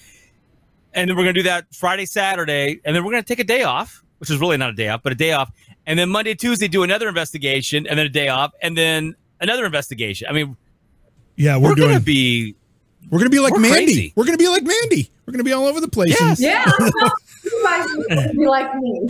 and 0.95 1.11
then 1.11 1.17
we're 1.17 1.25
going 1.25 1.35
to 1.35 1.41
do 1.41 1.49
that 1.49 1.75
Friday, 1.75 2.07
Saturday, 2.07 2.81
and 2.85 2.95
then 2.95 3.05
we're 3.05 3.11
going 3.11 3.25
to 3.25 3.27
take 3.27 3.41
a 3.41 3.45
day 3.45 3.65
off, 3.65 4.05
which 4.19 4.31
is 4.31 4.39
really 4.39 4.57
not 4.57 4.71
a 4.71 4.75
day 4.75 4.89
off, 4.89 5.03
but 5.03 5.11
a 5.11 5.17
day 5.17 5.33
off, 5.33 5.51
and 5.85 5.99
then 5.99 6.11
Monday, 6.11 6.35
Tuesday 6.35 6.69
do 6.69 6.85
another 6.85 7.09
investigation, 7.09 7.89
and 7.89 7.99
then 7.99 8.07
a 8.07 8.11
day 8.11 8.29
off, 8.29 8.53
and 8.63 8.79
then 8.79 9.17
another 9.41 9.67
investigation. 9.67 10.29
I 10.31 10.33
mean, 10.33 10.57
yeah 11.35 11.57
we're, 11.57 11.71
we're, 11.71 11.75
going 11.75 11.95
to 11.95 12.01
be 12.01 12.55
we're 13.11 13.19
gonna 13.19 13.31
be 13.31 13.41
like 13.41 13.53
we're 13.53 13.61
mandy 13.61 13.85
crazy. 13.85 14.13
we're 14.17 14.25
gonna 14.25 14.39
be 14.39 14.49
like 14.49 14.63
mandy 14.63 15.11
we're 15.27 15.33
gonna 15.33 15.45
be 15.45 15.53
all 15.53 15.67
over 15.67 15.81
the 15.81 15.89
place 15.89 16.17
Yes. 16.19 16.41
Yeah, 16.41 16.65
you 17.45 17.63
guys 17.65 17.87
would 17.95 18.33
be 18.33 18.47
like 18.47 18.75
me. 18.77 19.09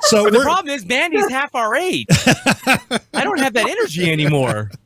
so 0.00 0.30
the 0.30 0.40
problem 0.42 0.74
is, 0.74 0.84
Mandy's 0.86 1.28
half 1.30 1.54
our 1.54 1.74
age. 1.74 2.06
I 2.10 3.24
don't 3.24 3.38
have 3.40 3.52
that 3.54 3.68
energy 3.68 4.10
anymore. 4.10 4.70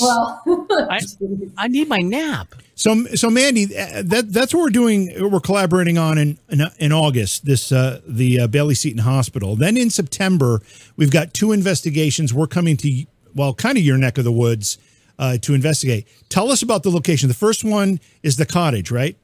Well, 0.00 0.66
I, 0.70 1.00
I 1.56 1.68
need 1.68 1.88
my 1.88 1.98
nap. 1.98 2.54
So, 2.74 3.06
so 3.14 3.30
Mandy, 3.30 3.64
uh, 3.76 4.02
that 4.04 4.26
that's 4.32 4.52
what 4.52 4.60
we're 4.60 4.68
doing. 4.70 5.10
We're 5.18 5.40
collaborating 5.40 5.96
on 5.96 6.18
in 6.18 6.38
in, 6.50 6.60
in 6.78 6.92
August. 6.92 7.46
This 7.46 7.72
uh, 7.72 8.00
the 8.06 8.40
uh, 8.40 8.46
Bailey 8.48 8.74
Seton 8.74 8.98
Hospital. 8.98 9.56
Then 9.56 9.76
in 9.78 9.88
September, 9.88 10.60
we've 10.96 11.10
got 11.10 11.32
two 11.32 11.52
investigations. 11.52 12.34
We're 12.34 12.46
coming 12.46 12.76
to 12.78 13.04
well, 13.34 13.54
kind 13.54 13.78
of 13.78 13.84
your 13.84 13.96
neck 13.96 14.18
of 14.18 14.24
the 14.24 14.32
woods 14.32 14.76
uh, 15.18 15.38
to 15.38 15.54
investigate. 15.54 16.06
Tell 16.28 16.50
us 16.50 16.62
about 16.62 16.82
the 16.82 16.90
location. 16.90 17.28
The 17.28 17.34
first 17.34 17.64
one 17.64 18.00
is 18.22 18.36
the 18.36 18.46
cottage, 18.46 18.90
right? 18.90 19.16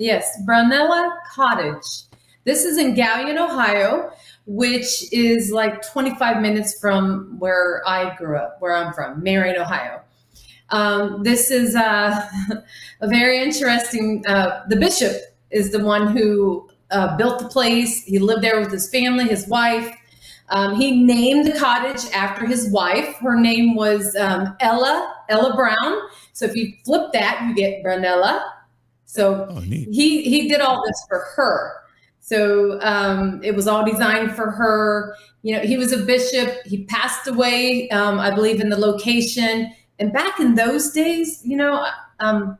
yes, 0.00 0.36
Brunella 0.44 1.12
Cottage. 1.30 2.02
This 2.44 2.64
is 2.64 2.78
in 2.78 2.94
Galion, 2.94 3.36
Ohio, 3.36 4.10
which 4.46 5.12
is 5.12 5.52
like 5.52 5.86
25 5.92 6.40
minutes 6.40 6.80
from 6.80 7.36
where 7.38 7.82
I 7.86 8.16
grew 8.16 8.36
up, 8.36 8.56
where 8.60 8.74
I'm 8.74 8.92
from, 8.94 9.22
Marion, 9.22 9.60
Ohio. 9.60 10.00
Um, 10.70 11.22
this 11.22 11.50
is 11.50 11.76
uh, 11.76 12.26
a 13.00 13.08
very 13.08 13.42
interesting. 13.42 14.24
Uh, 14.26 14.64
the 14.68 14.76
bishop 14.76 15.16
is 15.50 15.70
the 15.70 15.84
one 15.84 16.16
who 16.16 16.68
uh, 16.90 17.16
built 17.16 17.38
the 17.38 17.48
place. 17.48 18.02
He 18.04 18.18
lived 18.18 18.42
there 18.42 18.58
with 18.58 18.72
his 18.72 18.88
family, 18.88 19.28
his 19.28 19.46
wife. 19.46 19.94
Um, 20.50 20.74
he 20.74 21.02
named 21.02 21.46
the 21.46 21.58
cottage 21.58 22.10
after 22.12 22.44
his 22.46 22.70
wife. 22.70 23.16
Her 23.16 23.38
name 23.38 23.74
was 23.74 24.14
um, 24.16 24.56
Ella 24.60 25.14
Ella 25.28 25.54
Brown. 25.54 26.00
So 26.32 26.44
if 26.44 26.56
you 26.56 26.72
flip 26.84 27.12
that, 27.12 27.44
you 27.48 27.54
get 27.54 27.84
Brunella. 27.84 28.44
So 29.06 29.46
Oh, 29.50 29.60
he 29.60 30.22
he 30.22 30.48
did 30.48 30.60
all 30.60 30.82
this 30.84 31.04
for 31.08 31.24
her. 31.36 31.72
So 32.20 32.80
um, 32.82 33.40
it 33.42 33.54
was 33.56 33.66
all 33.66 33.84
designed 33.84 34.36
for 34.36 34.50
her. 34.50 35.16
You 35.42 35.56
know, 35.56 35.62
he 35.62 35.76
was 35.76 35.92
a 35.92 35.98
bishop. 35.98 36.64
He 36.64 36.84
passed 36.84 37.26
away, 37.26 37.88
um, 37.90 38.18
I 38.20 38.30
believe, 38.30 38.60
in 38.60 38.68
the 38.68 38.78
location. 38.78 39.72
And 39.98 40.12
back 40.12 40.38
in 40.38 40.54
those 40.54 40.90
days, 40.92 41.40
you 41.44 41.56
know, 41.56 41.86
um, 42.20 42.56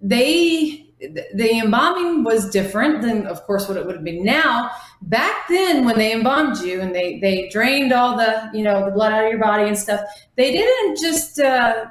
they 0.00 0.87
the 1.00 1.60
embalming 1.62 2.24
was 2.24 2.50
different 2.50 3.02
than, 3.02 3.26
of 3.26 3.42
course, 3.44 3.68
what 3.68 3.76
it 3.76 3.86
would 3.86 3.94
have 3.94 4.04
been 4.04 4.24
now. 4.24 4.70
Back 5.02 5.48
then, 5.48 5.84
when 5.84 5.96
they 5.96 6.12
embalmed 6.12 6.58
you 6.58 6.80
and 6.80 6.94
they 6.94 7.20
they 7.20 7.48
drained 7.50 7.92
all 7.92 8.16
the 8.16 8.50
you 8.52 8.64
know 8.64 8.84
the 8.84 8.90
blood 8.90 9.12
out 9.12 9.24
of 9.24 9.30
your 9.30 9.40
body 9.40 9.68
and 9.68 9.78
stuff, 9.78 10.00
they 10.36 10.50
didn't 10.52 10.98
just 11.00 11.38
uh, 11.38 11.86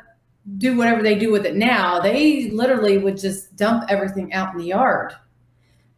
do 0.58 0.78
whatever 0.78 1.02
they 1.02 1.16
do 1.16 1.32
with 1.32 1.46
it 1.46 1.56
now. 1.56 2.00
They 2.00 2.50
literally 2.52 2.98
would 2.98 3.18
just 3.18 3.56
dump 3.56 3.86
everything 3.90 4.34
out 4.34 4.54
in 4.54 4.60
the 4.60 4.66
yard. 4.66 5.14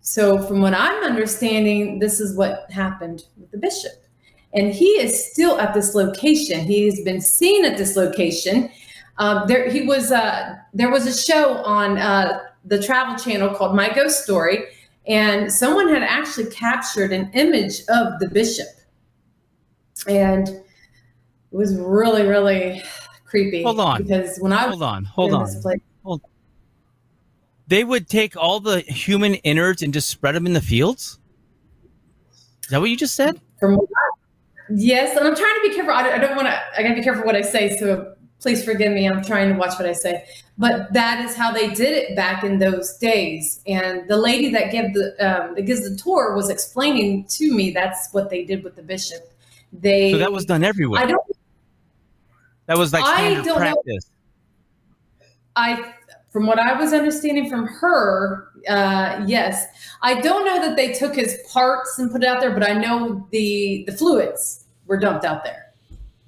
So, 0.01 0.41
from 0.41 0.61
what 0.61 0.73
I'm 0.73 1.03
understanding, 1.03 1.99
this 1.99 2.19
is 2.19 2.35
what 2.35 2.69
happened 2.71 3.23
with 3.37 3.51
the 3.51 3.57
bishop. 3.57 3.91
And 4.53 4.73
he 4.73 4.85
is 4.85 5.31
still 5.31 5.59
at 5.59 5.73
this 5.73 5.93
location. 5.93 6.61
He 6.61 6.85
has 6.85 7.01
been 7.01 7.21
seen 7.21 7.65
at 7.65 7.77
this 7.77 7.95
location. 7.95 8.71
Um, 9.17 9.47
there, 9.47 9.69
he 9.69 9.81
was. 9.81 10.11
Uh, 10.11 10.55
there 10.73 10.89
was 10.89 11.05
a 11.05 11.13
show 11.13 11.57
on 11.57 11.97
uh, 11.97 12.39
the 12.65 12.81
Travel 12.81 13.15
Channel 13.17 13.53
called 13.55 13.75
My 13.75 13.89
Ghost 13.93 14.23
Story, 14.23 14.65
and 15.07 15.51
someone 15.51 15.89
had 15.89 16.03
actually 16.03 16.49
captured 16.51 17.11
an 17.11 17.29
image 17.33 17.79
of 17.89 18.19
the 18.19 18.29
bishop, 18.31 18.67
and 20.07 20.47
it 20.47 20.63
was 21.51 21.75
really, 21.77 22.23
really 22.23 22.83
creepy. 23.25 23.63
Hold 23.63 23.79
on. 23.79 24.03
because 24.03 24.37
when 24.39 24.51
I 24.53 24.67
Hold 24.67 24.83
on, 24.83 25.03
hold 25.05 25.33
on. 25.33 25.61
place- 25.61 25.79
They 27.67 27.83
would 27.83 28.07
take 28.09 28.35
all 28.35 28.59
the 28.59 28.79
human 28.81 29.35
innards 29.35 29.83
and 29.83 29.93
just 29.93 30.09
spread 30.09 30.33
them 30.35 30.47
in 30.47 30.53
the 30.53 30.61
fields. 30.61 31.19
Is 32.63 32.69
that 32.69 32.81
what 32.81 32.89
you 32.89 32.97
just 32.97 33.15
said? 33.15 33.39
from 33.59 33.77
yes 34.69 35.17
and 35.17 35.27
i'm 35.27 35.35
trying 35.35 35.55
to 35.55 35.67
be 35.67 35.75
careful 35.75 35.91
i 35.93 36.01
don't, 36.01 36.13
I 36.13 36.17
don't 36.19 36.35
want 36.37 36.47
to 36.47 36.61
i 36.77 36.81
gotta 36.81 36.95
be 36.95 37.01
careful 37.01 37.25
what 37.25 37.35
i 37.35 37.41
say 37.41 37.75
so 37.77 38.13
please 38.39 38.63
forgive 38.63 38.91
me 38.91 39.07
i'm 39.07 39.23
trying 39.23 39.51
to 39.51 39.57
watch 39.57 39.77
what 39.79 39.87
i 39.87 39.93
say 39.93 40.23
but 40.57 40.91
that 40.93 41.23
is 41.23 41.35
how 41.35 41.51
they 41.51 41.69
did 41.69 41.91
it 41.91 42.15
back 42.15 42.43
in 42.43 42.59
those 42.59 42.97
days 42.97 43.61
and 43.67 44.07
the 44.09 44.17
lady 44.17 44.49
that 44.49 44.71
gave 44.71 44.93
the 44.93 45.09
um, 45.19 45.55
that 45.55 45.63
gives 45.63 45.89
the 45.89 45.95
tour 45.95 46.35
was 46.35 46.49
explaining 46.49 47.25
to 47.25 47.53
me 47.53 47.71
that's 47.71 48.09
what 48.11 48.29
they 48.29 48.43
did 48.43 48.63
with 48.63 48.75
the 48.75 48.83
bishop 48.83 49.31
they 49.71 50.11
So 50.11 50.17
that 50.17 50.31
was 50.31 50.45
done 50.45 50.63
everywhere. 50.63 51.01
i 51.01 51.05
don't 51.05 51.23
that 52.69 52.77
was 52.77 52.93
like 52.93 53.03
I 53.03 53.15
standard 53.17 53.45
don't 53.45 53.55
know. 53.55 53.73
practice. 53.73 54.11
I, 55.55 55.93
from 56.31 56.45
what 56.45 56.59
I 56.59 56.79
was 56.79 56.93
understanding 56.93 57.49
from 57.49 57.65
her, 57.65 58.47
uh, 58.67 59.23
yes, 59.25 59.65
I 60.03 60.21
don't 60.21 60.45
know 60.45 60.61
that 60.61 60.75
they 60.75 60.93
took 60.93 61.15
his 61.15 61.39
parts 61.51 61.97
and 61.97 62.11
put 62.11 62.23
it 62.23 62.27
out 62.27 62.39
there, 62.39 62.51
but 62.51 62.61
I 62.63 62.73
know 62.73 63.27
the 63.31 63.85
the 63.87 63.91
fluids 63.93 64.65
were 64.85 64.97
dumped 64.97 65.25
out 65.25 65.43
there. 65.43 65.68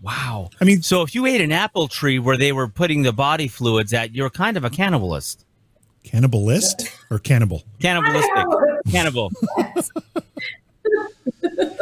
Wow. 0.02 0.49
I 0.60 0.66
mean, 0.66 0.82
So 0.82 1.04
if 1.04 1.14
you 1.14 1.26
ate 1.26 1.41
an 1.41 1.52
apple 1.52 1.88
tree 1.88 2.18
where 2.20 2.38
they 2.38 2.52
were 2.52 2.68
putting 2.68 3.04
the 3.04 3.14
body 3.14 3.47
fluids 3.47 3.93
at, 3.93 4.16
you're 4.16 4.30
kind 4.30 4.58
of 4.58 4.64
a 4.64 4.70
cannibalist. 4.70 5.43
cannibalist 6.04 6.91
or 7.12 7.20
cannibal? 7.20 7.64
Cannibalistic. 7.80 8.45
Cannibal. 8.91 9.32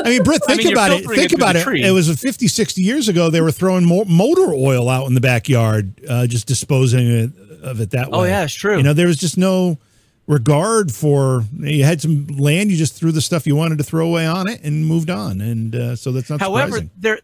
I 0.03 0.09
mean, 0.09 0.23
Britt, 0.23 0.41
I 0.47 0.55
think 0.55 0.65
mean, 0.65 0.73
about 0.73 0.91
it. 0.91 1.05
Think 1.05 1.31
it 1.31 1.33
about 1.33 1.55
it. 1.55 1.67
It 1.67 1.91
was 1.91 2.09
a 2.09 2.15
50, 2.15 2.47
60 2.47 2.81
years 2.81 3.07
ago. 3.07 3.29
They 3.29 3.41
were 3.41 3.51
throwing 3.51 3.85
more 3.85 4.05
motor 4.05 4.53
oil 4.53 4.89
out 4.89 5.07
in 5.07 5.13
the 5.13 5.21
backyard, 5.21 5.93
uh, 6.07 6.27
just 6.27 6.47
disposing 6.47 7.07
it, 7.07 7.31
of 7.61 7.81
it 7.81 7.91
that 7.91 8.09
way. 8.11 8.17
Oh, 8.17 8.23
yeah, 8.23 8.43
it's 8.43 8.53
true. 8.53 8.77
You 8.77 8.83
know, 8.83 8.93
there 8.93 9.07
was 9.07 9.17
just 9.17 9.37
no 9.37 9.77
regard 10.27 10.91
for. 10.93 11.43
You 11.57 11.83
had 11.83 12.01
some 12.01 12.27
land, 12.27 12.71
you 12.71 12.77
just 12.77 12.95
threw 12.95 13.11
the 13.11 13.21
stuff 13.21 13.45
you 13.45 13.55
wanted 13.55 13.77
to 13.79 13.83
throw 13.83 14.07
away 14.07 14.25
on 14.25 14.47
it 14.47 14.61
and 14.63 14.85
moved 14.85 15.09
on. 15.09 15.41
And 15.41 15.75
uh, 15.75 15.95
so 15.95 16.11
that's 16.11 16.29
not 16.29 16.39
However, 16.39 16.77
surprising. 16.77 16.91
there 16.97 17.19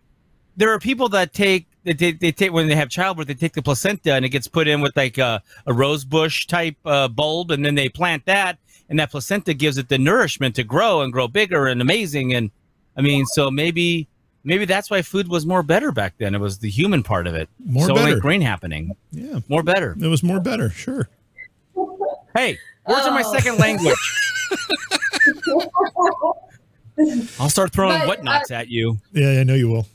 there 0.57 0.71
are 0.73 0.79
people 0.79 1.09
that 1.09 1.33
take 1.33 1.67
they, 1.83 1.93
they, 1.93 2.11
they 2.13 2.31
take 2.31 2.51
when 2.51 2.67
they 2.67 2.75
have 2.75 2.89
childbirth, 2.89 3.27
they 3.27 3.33
take 3.35 3.53
the 3.53 3.61
placenta 3.61 4.13
and 4.13 4.25
it 4.25 4.29
gets 4.29 4.47
put 4.47 4.67
in 4.67 4.81
with 4.81 4.95
like 4.97 5.17
a, 5.19 5.43
a 5.67 5.73
rose 5.73 6.03
bush 6.03 6.47
type 6.47 6.75
uh, 6.85 7.07
bulb, 7.07 7.51
and 7.51 7.63
then 7.63 7.75
they 7.75 7.89
plant 7.89 8.25
that, 8.25 8.57
and 8.89 8.97
that 8.99 9.11
placenta 9.11 9.53
gives 9.53 9.77
it 9.77 9.89
the 9.89 9.97
nourishment 9.99 10.55
to 10.55 10.63
grow 10.63 11.01
and 11.01 11.13
grow 11.13 11.27
bigger 11.27 11.67
and 11.67 11.81
amazing. 11.81 12.33
And 12.33 12.49
I 12.97 13.01
mean, 13.01 13.25
so 13.27 13.51
maybe 13.51 14.07
maybe 14.43 14.65
that's 14.65 14.89
why 14.89 15.01
food 15.03 15.27
was 15.27 15.45
more 15.45 15.61
better 15.61 15.91
back 15.91 16.15
then. 16.17 16.33
It 16.33 16.39
was 16.41 16.57
the 16.59 16.69
human 16.69 17.03
part 17.03 17.27
of 17.27 17.35
it. 17.35 17.49
More 17.63 17.85
so 17.87 17.93
better. 17.93 18.13
like 18.13 18.21
brain 18.21 18.41
happening, 18.41 18.95
Yeah, 19.11 19.39
more 19.47 19.61
better. 19.63 19.95
it 19.99 20.07
was 20.07 20.23
more 20.23 20.39
better. 20.39 20.69
Sure. 20.71 21.07
Hey, 22.35 22.57
words 22.87 23.05
are 23.05 23.11
my 23.11 23.23
Oh. 23.25 23.33
second 23.33 23.59
language. 23.59 23.95
I'll 27.39 27.49
start 27.49 27.71
throwing 27.73 27.99
But, 27.99 28.07
whatnots 28.07 28.51
at 28.51 28.69
you. 28.69 28.97
Yeah, 29.11 29.39
I 29.39 29.43
know 29.43 29.53
you 29.53 29.69
will. 29.69 29.87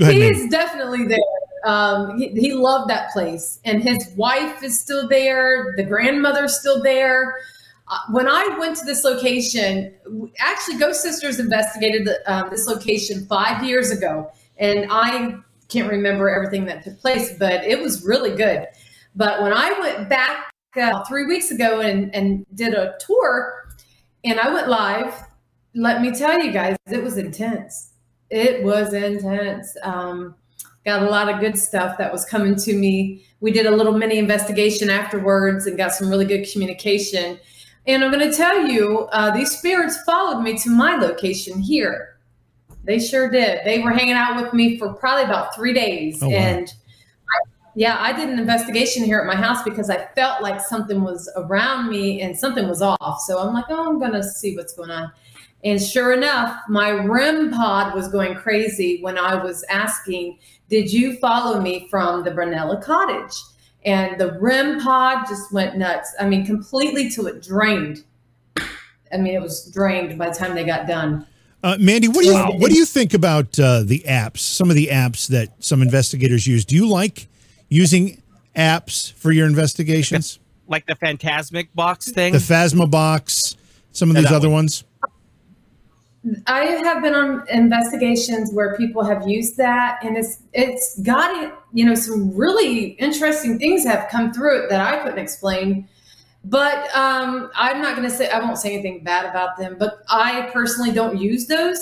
Ahead, 0.00 0.14
he 0.14 0.20
Nate. 0.20 0.32
is 0.32 0.48
definitely 0.48 1.06
there. 1.06 1.18
Um, 1.64 2.18
he, 2.18 2.28
he 2.28 2.52
loved 2.52 2.90
that 2.90 3.10
place, 3.12 3.60
and 3.64 3.82
his 3.82 3.98
wife 4.16 4.62
is 4.62 4.78
still 4.78 5.08
there. 5.08 5.74
The 5.76 5.84
grandmother's 5.84 6.58
still 6.58 6.82
there. 6.82 7.38
Uh, 7.88 7.98
when 8.10 8.28
I 8.28 8.56
went 8.58 8.76
to 8.78 8.84
this 8.84 9.04
location, 9.04 9.94
actually, 10.38 10.78
Ghost 10.78 11.02
Sisters 11.02 11.38
investigated 11.38 12.06
the, 12.06 12.20
um, 12.32 12.50
this 12.50 12.66
location 12.66 13.26
five 13.26 13.64
years 13.64 13.90
ago, 13.90 14.30
and 14.58 14.86
I 14.90 15.36
can't 15.68 15.90
remember 15.90 16.28
everything 16.28 16.64
that 16.66 16.84
took 16.84 16.98
place, 16.98 17.34
but 17.38 17.64
it 17.64 17.80
was 17.80 18.04
really 18.04 18.36
good. 18.36 18.66
But 19.14 19.42
when 19.42 19.52
I 19.52 19.78
went 19.78 20.08
back 20.08 20.52
uh, 20.76 21.04
three 21.04 21.26
weeks 21.26 21.50
ago 21.50 21.80
and, 21.80 22.14
and 22.14 22.44
did 22.54 22.74
a 22.74 22.94
tour, 23.00 23.68
and 24.24 24.38
I 24.38 24.52
went 24.52 24.68
live, 24.68 25.14
let 25.74 26.00
me 26.00 26.12
tell 26.12 26.38
you 26.42 26.52
guys, 26.52 26.76
it 26.90 27.02
was 27.02 27.16
intense. 27.16 27.85
It 28.30 28.62
was 28.62 28.92
intense. 28.92 29.76
Um, 29.82 30.34
got 30.84 31.02
a 31.02 31.10
lot 31.10 31.28
of 31.28 31.40
good 31.40 31.58
stuff 31.58 31.98
that 31.98 32.12
was 32.12 32.24
coming 32.24 32.56
to 32.56 32.74
me. 32.74 33.24
We 33.40 33.50
did 33.50 33.66
a 33.66 33.70
little 33.70 33.92
mini 33.92 34.18
investigation 34.18 34.88
afterwards 34.88 35.66
and 35.66 35.76
got 35.76 35.92
some 35.92 36.08
really 36.08 36.24
good 36.24 36.46
communication. 36.50 37.38
And 37.86 38.04
I'm 38.04 38.10
going 38.10 38.28
to 38.28 38.36
tell 38.36 38.66
you, 38.66 39.08
uh, 39.12 39.30
these 39.30 39.50
spirits 39.50 40.02
followed 40.02 40.42
me 40.42 40.56
to 40.58 40.70
my 40.70 40.96
location 40.96 41.60
here. 41.60 42.18
They 42.84 42.98
sure 42.98 43.28
did. 43.28 43.60
They 43.64 43.80
were 43.80 43.90
hanging 43.90 44.14
out 44.14 44.40
with 44.40 44.52
me 44.52 44.78
for 44.78 44.92
probably 44.94 45.24
about 45.24 45.54
three 45.54 45.72
days. 45.72 46.22
Oh, 46.22 46.28
wow. 46.28 46.36
And 46.36 46.68
I, 46.68 47.50
yeah, 47.74 47.96
I 48.00 48.12
did 48.12 48.28
an 48.28 48.38
investigation 48.38 49.04
here 49.04 49.18
at 49.18 49.26
my 49.26 49.34
house 49.34 49.62
because 49.64 49.90
I 49.90 50.06
felt 50.14 50.40
like 50.40 50.60
something 50.60 51.02
was 51.02 51.30
around 51.36 51.90
me 51.90 52.22
and 52.22 52.36
something 52.36 52.68
was 52.68 52.82
off. 52.82 53.20
So 53.26 53.38
I'm 53.38 53.52
like, 53.52 53.66
oh, 53.68 53.88
I'm 53.88 53.98
going 53.98 54.12
to 54.12 54.22
see 54.22 54.56
what's 54.56 54.72
going 54.72 54.90
on. 54.90 55.12
And 55.66 55.82
sure 55.82 56.12
enough, 56.12 56.56
my 56.68 56.90
REM 56.92 57.50
pod 57.50 57.92
was 57.92 58.06
going 58.06 58.36
crazy 58.36 59.00
when 59.02 59.18
I 59.18 59.34
was 59.34 59.64
asking, 59.68 60.38
Did 60.70 60.92
you 60.92 61.16
follow 61.16 61.60
me 61.60 61.88
from 61.90 62.22
the 62.22 62.30
Brunella 62.30 62.80
cottage? 62.80 63.34
And 63.84 64.18
the 64.20 64.38
REM 64.40 64.80
pod 64.80 65.26
just 65.28 65.52
went 65.52 65.76
nuts. 65.76 66.14
I 66.20 66.28
mean, 66.28 66.46
completely 66.46 67.10
till 67.10 67.26
it 67.26 67.42
drained. 67.42 68.04
I 69.12 69.16
mean, 69.16 69.34
it 69.34 69.42
was 69.42 69.68
drained 69.72 70.16
by 70.16 70.28
the 70.30 70.36
time 70.36 70.54
they 70.54 70.64
got 70.64 70.86
done. 70.86 71.26
Uh, 71.64 71.76
Mandy, 71.80 72.06
what 72.06 72.20
do 72.20 72.26
you 72.28 72.34
Wow. 72.34 72.52
what 72.58 72.70
do 72.70 72.76
you 72.76 72.86
think 72.86 73.12
about 73.12 73.58
uh, 73.58 73.82
the 73.82 74.04
apps? 74.06 74.38
Some 74.38 74.70
of 74.70 74.76
the 74.76 74.86
apps 74.88 75.26
that 75.28 75.48
some 75.64 75.82
investigators 75.82 76.46
use. 76.46 76.64
Do 76.64 76.76
you 76.76 76.88
like 76.88 77.26
using 77.68 78.22
apps 78.54 79.12
for 79.14 79.32
your 79.32 79.48
investigations? 79.48 80.38
Like 80.68 80.86
the 80.86 80.94
phantasmic 80.94 81.74
box 81.74 82.12
thing. 82.12 82.32
The 82.32 82.38
Phasma 82.38 82.88
box, 82.88 83.56
some 83.90 84.10
of 84.10 84.14
Yeah, 84.16 84.22
these 84.22 84.30
that 84.30 84.36
other 84.36 84.50
ones. 84.50 84.84
I 86.46 86.64
have 86.64 87.02
been 87.02 87.14
on 87.14 87.48
investigations 87.48 88.52
where 88.52 88.76
people 88.76 89.04
have 89.04 89.28
used 89.28 89.56
that, 89.58 89.98
and 90.02 90.16
it's 90.16 90.42
it's 90.52 90.98
got. 91.00 91.62
You 91.72 91.84
know, 91.84 91.94
some 91.94 92.34
really 92.34 92.92
interesting 92.92 93.58
things 93.58 93.84
have 93.84 94.08
come 94.08 94.32
through 94.32 94.64
it 94.64 94.70
that 94.70 94.80
I 94.80 95.02
couldn't 95.02 95.18
explain. 95.18 95.88
But 96.44 96.94
um, 96.96 97.50
I'm 97.54 97.82
not 97.82 97.96
going 97.96 98.08
to 98.08 98.14
say 98.14 98.30
I 98.30 98.38
won't 98.38 98.58
say 98.58 98.72
anything 98.72 99.04
bad 99.04 99.26
about 99.26 99.58
them. 99.58 99.76
But 99.78 100.04
I 100.08 100.48
personally 100.52 100.92
don't 100.92 101.18
use 101.18 101.46
those. 101.46 101.78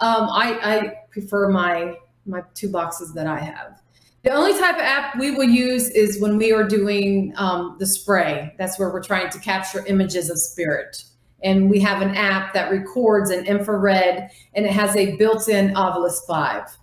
Um, 0.00 0.28
I, 0.30 0.58
I 0.62 0.94
prefer 1.10 1.48
my 1.48 1.96
my 2.26 2.42
two 2.54 2.68
boxes 2.68 3.14
that 3.14 3.26
I 3.26 3.38
have. 3.38 3.80
The 4.22 4.30
only 4.30 4.52
type 4.58 4.76
of 4.76 4.82
app 4.82 5.18
we 5.18 5.32
will 5.32 5.48
use 5.48 5.88
is 5.90 6.20
when 6.20 6.36
we 6.36 6.52
are 6.52 6.62
doing 6.62 7.32
um, 7.36 7.76
the 7.80 7.86
spray. 7.86 8.54
That's 8.58 8.78
where 8.78 8.90
we're 8.90 9.02
trying 9.02 9.30
to 9.30 9.38
capture 9.40 9.84
images 9.86 10.30
of 10.30 10.38
spirit 10.38 11.04
and 11.42 11.68
we 11.68 11.80
have 11.80 12.02
an 12.02 12.14
app 12.16 12.52
that 12.54 12.70
records 12.70 13.30
in 13.30 13.44
infrared 13.46 14.30
and 14.54 14.66
it 14.66 14.72
has 14.72 14.96
a 14.96 15.16
built-in 15.16 15.74
Ovilus 15.74 16.24
5. 16.26 16.76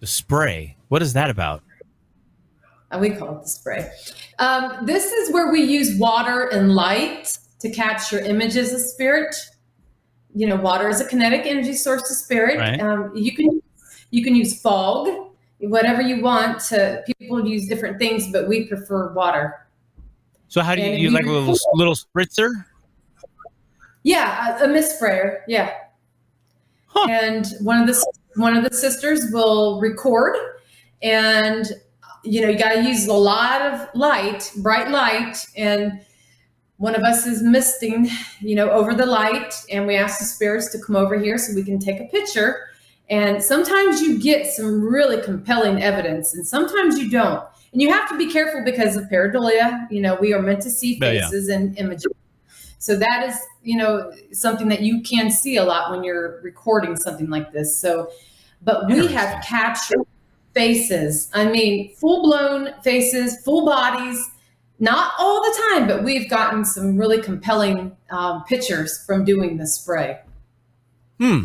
The 0.00 0.06
spray. 0.06 0.76
What 0.88 1.02
is 1.02 1.12
that 1.12 1.30
about? 1.30 1.62
Uh, 2.90 2.98
we 2.98 3.10
call 3.10 3.36
it 3.36 3.42
the 3.42 3.48
spray. 3.48 3.90
Um, 4.38 4.86
this 4.86 5.12
is 5.12 5.32
where 5.32 5.52
we 5.52 5.62
use 5.62 5.98
water 5.98 6.48
and 6.48 6.74
light 6.74 7.36
to 7.60 7.70
capture 7.70 8.18
images 8.18 8.72
of 8.72 8.80
spirit. 8.80 9.34
You 10.34 10.46
know, 10.46 10.56
water 10.56 10.88
is 10.88 11.00
a 11.00 11.04
kinetic 11.04 11.46
energy 11.46 11.74
source 11.74 12.10
of 12.10 12.16
spirit. 12.16 12.58
Right. 12.58 12.80
Um, 12.80 13.12
you 13.14 13.34
can 13.34 13.60
you 14.10 14.22
can 14.22 14.34
use 14.34 14.60
fog, 14.60 15.08
whatever 15.58 16.00
you 16.00 16.22
want. 16.22 16.60
To 16.66 17.02
people 17.06 17.46
use 17.46 17.68
different 17.68 17.98
things, 17.98 18.30
but 18.32 18.48
we 18.48 18.66
prefer 18.68 19.12
water. 19.12 19.67
So 20.48 20.62
how 20.62 20.74
do 20.74 20.82
you 20.82 21.06
And 21.06 21.14
like 21.14 21.26
a 21.26 21.30
little 21.30 21.56
little 21.74 21.94
spritzer? 21.94 22.64
Yeah, 24.02 24.58
a, 24.58 24.64
a 24.64 24.68
mist 24.68 24.96
sprayer. 24.96 25.44
Yeah. 25.46 25.72
Huh. 26.86 27.06
And 27.10 27.46
one 27.60 27.80
of 27.80 27.86
the 27.86 28.06
one 28.36 28.56
of 28.56 28.64
the 28.64 28.74
sisters 28.74 29.30
will 29.32 29.80
record, 29.80 30.36
and 31.02 31.66
you 32.24 32.40
know 32.40 32.48
you 32.48 32.58
got 32.58 32.74
to 32.74 32.82
use 32.82 33.06
a 33.06 33.12
lot 33.12 33.60
of 33.62 33.88
light, 33.94 34.50
bright 34.56 34.90
light, 34.90 35.36
and 35.56 36.00
one 36.78 36.94
of 36.94 37.02
us 37.02 37.26
is 37.26 37.42
misting, 37.42 38.08
you 38.40 38.54
know, 38.54 38.70
over 38.70 38.94
the 38.94 39.04
light, 39.04 39.52
and 39.70 39.86
we 39.86 39.96
ask 39.96 40.18
the 40.20 40.24
spirits 40.24 40.70
to 40.70 40.78
come 40.78 40.96
over 40.96 41.18
here 41.18 41.36
so 41.36 41.52
we 41.54 41.64
can 41.64 41.78
take 41.78 42.00
a 42.00 42.04
picture. 42.04 42.68
And 43.10 43.42
sometimes 43.42 44.00
you 44.00 44.18
get 44.20 44.46
some 44.46 44.80
really 44.80 45.20
compelling 45.20 45.82
evidence, 45.82 46.34
and 46.34 46.46
sometimes 46.46 46.98
you 46.98 47.10
don't. 47.10 47.44
And 47.72 47.82
you 47.82 47.90
have 47.92 48.08
to 48.08 48.16
be 48.16 48.30
careful 48.30 48.62
because 48.64 48.96
of 48.96 49.04
pareidolia. 49.04 49.90
You 49.90 50.00
know, 50.00 50.16
we 50.20 50.32
are 50.32 50.40
meant 50.40 50.62
to 50.62 50.70
see 50.70 50.98
Yeah, 51.00 51.10
yeah. 51.12 51.20
faces 51.24 51.48
and 51.48 51.78
images. 51.78 52.12
So 52.78 52.96
that 52.96 53.28
is, 53.28 53.36
you 53.62 53.76
know, 53.76 54.12
something 54.32 54.68
that 54.68 54.82
you 54.82 55.02
can 55.02 55.30
see 55.30 55.56
a 55.56 55.64
lot 55.64 55.90
when 55.90 56.04
you're 56.04 56.40
recording 56.42 56.96
something 56.96 57.28
like 57.28 57.52
this. 57.52 57.76
So, 57.76 58.10
but 58.62 58.86
we 58.86 59.08
have 59.08 59.42
captured 59.44 60.06
faces. 60.54 61.28
I 61.34 61.46
mean, 61.46 61.94
full 61.96 62.22
blown 62.22 62.72
faces, 62.82 63.42
full 63.42 63.66
bodies, 63.66 64.24
not 64.78 65.12
all 65.18 65.42
the 65.42 65.62
time, 65.70 65.88
but 65.88 66.04
we've 66.04 66.30
gotten 66.30 66.64
some 66.64 66.96
really 66.96 67.20
compelling 67.20 67.96
um, 68.10 68.44
pictures 68.44 69.04
from 69.04 69.24
doing 69.24 69.56
the 69.56 69.66
spray. 69.66 70.20
Hmm. 71.18 71.44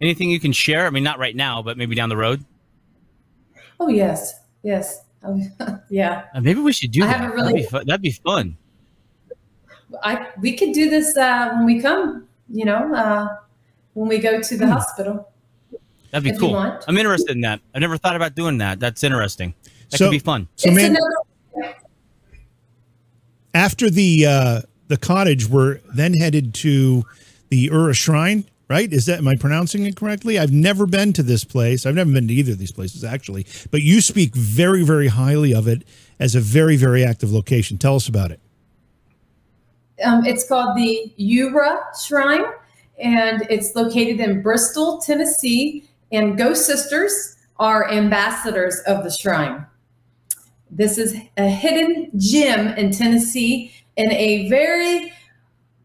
Anything 0.00 0.30
you 0.30 0.38
can 0.38 0.52
share? 0.52 0.86
I 0.86 0.90
mean, 0.90 1.02
not 1.02 1.18
right 1.18 1.34
now, 1.34 1.62
but 1.62 1.76
maybe 1.76 1.94
down 1.94 2.08
the 2.08 2.16
road. 2.16 2.44
Oh, 3.80 3.88
yes. 3.88 4.34
Yes. 4.62 5.04
Oh, 5.24 5.40
yeah. 5.90 6.24
Uh, 6.34 6.40
maybe 6.40 6.60
we 6.60 6.72
should 6.72 6.92
do 6.92 7.02
I 7.04 7.06
that. 7.08 7.16
haven't 7.20 7.36
That'd 7.38 7.54
be, 7.54 7.62
fu- 7.64 7.84
that'd 7.84 8.02
be 8.02 8.10
fun. 8.12 8.56
I 10.02 10.28
we 10.40 10.56
could 10.56 10.72
do 10.72 10.90
this 10.90 11.16
uh, 11.16 11.50
when 11.54 11.64
we 11.64 11.80
come, 11.80 12.26
you 12.50 12.64
know, 12.64 12.94
uh, 12.94 13.36
when 13.94 14.08
we 14.08 14.18
go 14.18 14.40
to 14.40 14.56
the 14.56 14.66
Hmm. 14.66 14.72
hospital. 14.72 15.28
That'd 16.10 16.32
be 16.32 16.38
cool. 16.38 16.56
I'm 16.56 16.96
interested 16.96 17.32
in 17.32 17.40
that. 17.42 17.60
I've 17.74 17.80
never 17.82 17.96
thought 17.98 18.16
about 18.16 18.34
doing 18.34 18.58
that. 18.58 18.80
That's 18.80 19.02
interesting. 19.04 19.54
That 19.90 19.98
So- 19.98 20.06
could 20.06 20.12
be 20.12 20.18
fun. 20.18 20.48
So, 20.56 20.70
man, 20.70 20.96
another 20.96 21.74
after 23.54 23.90
the 23.90 24.26
uh, 24.26 24.60
the 24.88 24.96
cottage, 24.96 25.46
we're 25.48 25.80
then 25.94 26.14
headed 26.14 26.54
to 26.54 27.04
the 27.48 27.56
Ura 27.72 27.94
Shrine. 27.94 28.44
Right? 28.68 28.92
Is 28.92 29.06
that 29.06 29.18
am 29.18 29.28
I 29.28 29.36
pronouncing 29.36 29.86
it 29.86 29.96
correctly? 29.96 30.38
I've 30.38 30.52
never 30.52 30.86
been 30.86 31.14
to 31.14 31.22
this 31.22 31.42
place. 31.42 31.86
I've 31.86 31.94
never 31.94 32.12
been 32.12 32.28
to 32.28 32.34
either 32.34 32.52
of 32.52 32.58
these 32.58 32.72
places 32.72 33.02
actually, 33.02 33.46
but 33.70 33.80
you 33.80 34.02
speak 34.02 34.34
very, 34.34 34.84
very 34.84 35.08
highly 35.08 35.54
of 35.54 35.66
it 35.66 35.84
as 36.20 36.34
a 36.34 36.40
very, 36.40 36.76
very 36.76 37.02
active 37.02 37.32
location. 37.32 37.78
Tell 37.78 37.96
us 37.96 38.08
about 38.08 38.30
it. 38.30 38.40
Um, 40.04 40.24
it's 40.24 40.46
called 40.46 40.76
the 40.76 41.12
Ura 41.16 41.80
Shrine, 42.06 42.44
and 42.98 43.46
it's 43.50 43.74
located 43.74 44.20
in 44.20 44.42
Bristol, 44.42 44.98
Tennessee. 44.98 45.88
And 46.12 46.38
Ghost 46.38 46.66
Sisters 46.66 47.36
are 47.58 47.90
ambassadors 47.90 48.78
of 48.86 49.04
the 49.04 49.10
shrine. 49.10 49.66
This 50.70 50.98
is 50.98 51.16
a 51.36 51.48
hidden 51.48 52.10
gem 52.16 52.68
in 52.68 52.92
Tennessee 52.92 53.72
in 53.96 54.12
a 54.12 54.48
very 54.48 55.12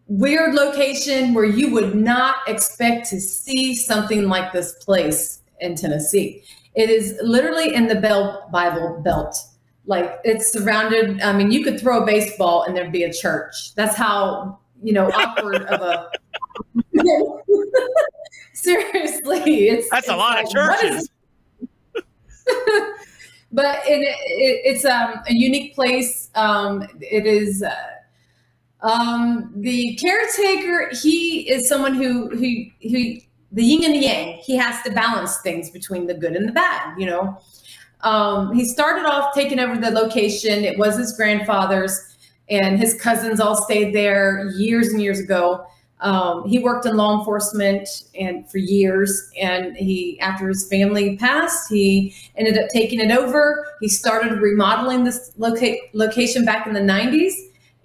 weird 0.07 0.53
location 0.53 1.33
where 1.33 1.45
you 1.45 1.71
would 1.71 1.95
not 1.95 2.37
expect 2.47 3.09
to 3.09 3.19
see 3.19 3.75
something 3.75 4.27
like 4.27 4.51
this 4.51 4.73
place 4.83 5.41
in 5.59 5.75
Tennessee. 5.75 6.43
It 6.75 6.89
is 6.89 7.17
literally 7.21 7.73
in 7.73 7.87
the 7.87 7.95
Bell 7.95 8.49
Bible 8.51 9.01
Belt. 9.03 9.37
Like 9.85 10.19
it's 10.23 10.51
surrounded. 10.51 11.21
I 11.21 11.33
mean, 11.33 11.51
you 11.51 11.63
could 11.63 11.79
throw 11.79 12.03
a 12.03 12.05
baseball 12.05 12.63
and 12.63 12.75
there'd 12.75 12.91
be 12.91 13.03
a 13.03 13.13
church. 13.13 13.75
That's 13.75 13.95
how 13.95 14.59
you 14.81 14.93
know 14.93 15.09
awkward 15.15 15.63
of 15.63 15.81
a. 15.81 16.09
Seriously, 18.53 19.67
it's 19.69 19.89
That's 19.89 20.07
a 20.07 20.15
lot 20.15 20.41
of 20.41 20.53
like, 20.53 20.83
is 20.83 21.09
churches. 21.09 21.09
but 23.51 23.79
it, 23.85 24.01
it, 24.01 24.61
it's 24.65 24.85
um, 24.85 25.15
a 25.27 25.33
unique 25.33 25.75
place. 25.75 26.29
Um, 26.35 26.87
it 27.01 27.25
is 27.25 27.61
uh, 27.61 27.75
um, 28.83 29.51
the 29.55 29.95
caretaker. 29.95 30.89
He 31.01 31.49
is 31.49 31.67
someone 31.67 31.95
who 31.95 32.29
who 32.29 32.65
who 32.89 33.15
the 33.51 33.63
yin 33.63 33.83
and 33.83 33.93
the 33.95 33.99
yang. 33.99 34.39
He 34.43 34.55
has 34.57 34.81
to 34.83 34.91
balance 34.91 35.39
things 35.39 35.71
between 35.71 36.05
the 36.05 36.13
good 36.13 36.35
and 36.35 36.47
the 36.47 36.51
bad. 36.51 36.99
You 36.99 37.07
know, 37.07 37.37
um, 38.01 38.53
he 38.53 38.65
started 38.65 39.05
off 39.05 39.33
taking 39.33 39.59
over 39.59 39.77
the 39.77 39.89
location. 39.89 40.65
It 40.65 40.77
was 40.77 40.97
his 40.97 41.13
grandfather's, 41.13 42.17
and 42.49 42.77
his 42.77 42.99
cousins 43.01 43.39
all 43.39 43.55
stayed 43.55 43.95
there 43.95 44.49
years 44.55 44.89
and 44.89 45.01
years 45.01 45.19
ago. 45.19 45.65
Um, 46.01 46.45
he 46.49 46.59
worked 46.59 46.85
in 46.85 46.97
law 46.97 47.17
enforcement 47.17 47.87
and 48.19 48.49
for 48.51 48.57
years, 48.57 49.31
and 49.39 49.77
he 49.77 50.19
after 50.19 50.49
his 50.49 50.67
family 50.67 51.15
passed, 51.15 51.69
he 51.69 52.13
ended 52.35 52.57
up 52.57 52.67
taking 52.73 52.99
it 52.99 53.17
over. 53.17 53.65
He 53.79 53.87
started 53.87 54.41
remodeling 54.41 55.05
this 55.05 55.31
loca- 55.37 55.77
location 55.93 56.43
back 56.43 56.67
in 56.67 56.73
the 56.73 56.81
90s. 56.81 57.31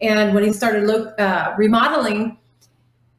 And 0.00 0.34
when 0.34 0.44
he 0.44 0.52
started 0.52 0.84
lo- 0.84 1.12
uh, 1.18 1.54
remodeling, 1.56 2.38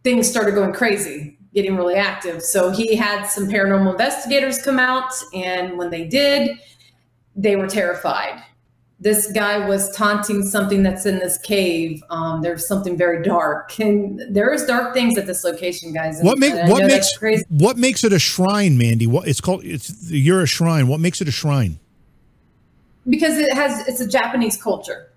things 0.04 0.30
started 0.30 0.56
going 0.56 0.74
crazy, 0.74 1.38
getting 1.54 1.76
really 1.76 1.96
active. 1.96 2.42
So 2.42 2.72
he 2.72 2.96
had 2.96 3.26
some 3.26 3.48
paranormal 3.48 3.92
investigators 3.92 4.62
come 4.62 4.80
out. 4.80 5.12
And 5.34 5.78
when 5.78 5.90
they 5.90 6.08
did, 6.08 6.58
they 7.36 7.56
were 7.56 7.68
terrified. 7.68 8.44
This 9.02 9.32
guy 9.32 9.66
was 9.66 9.96
taunting 9.96 10.44
something 10.44 10.84
that's 10.84 11.06
in 11.06 11.20
this 11.20 11.38
cave. 11.38 12.04
Um, 12.10 12.42
there's 12.42 12.68
something 12.68 12.98
very 12.98 13.24
dark, 13.24 13.80
and 13.80 14.22
there 14.30 14.54
is 14.54 14.66
dark 14.66 14.94
things 14.94 15.18
at 15.18 15.26
this 15.26 15.46
location, 15.46 15.94
guys. 15.94 16.20
What 16.22 16.38
make 16.38 16.54
what 16.70 16.86
makes 16.86 17.18
crazy? 17.18 17.46
what 17.48 17.78
makes 17.78 18.04
it 18.04 18.12
a 18.12 18.20
shrine, 18.20 18.78
Mandy? 18.78 19.08
What 19.08 19.26
it's 19.26 19.40
called? 19.40 19.64
It's 19.64 20.12
you're 20.12 20.42
a 20.42 20.46
shrine. 20.46 20.90
What 20.90 21.00
makes 21.00 21.22
it 21.22 21.30
a 21.30 21.32
shrine? 21.32 21.80
because 23.10 23.38
it 23.38 23.54
has 23.54 23.88
it's 23.88 24.00
a 24.00 24.08
Japanese 24.08 24.62
culture. 24.62 25.09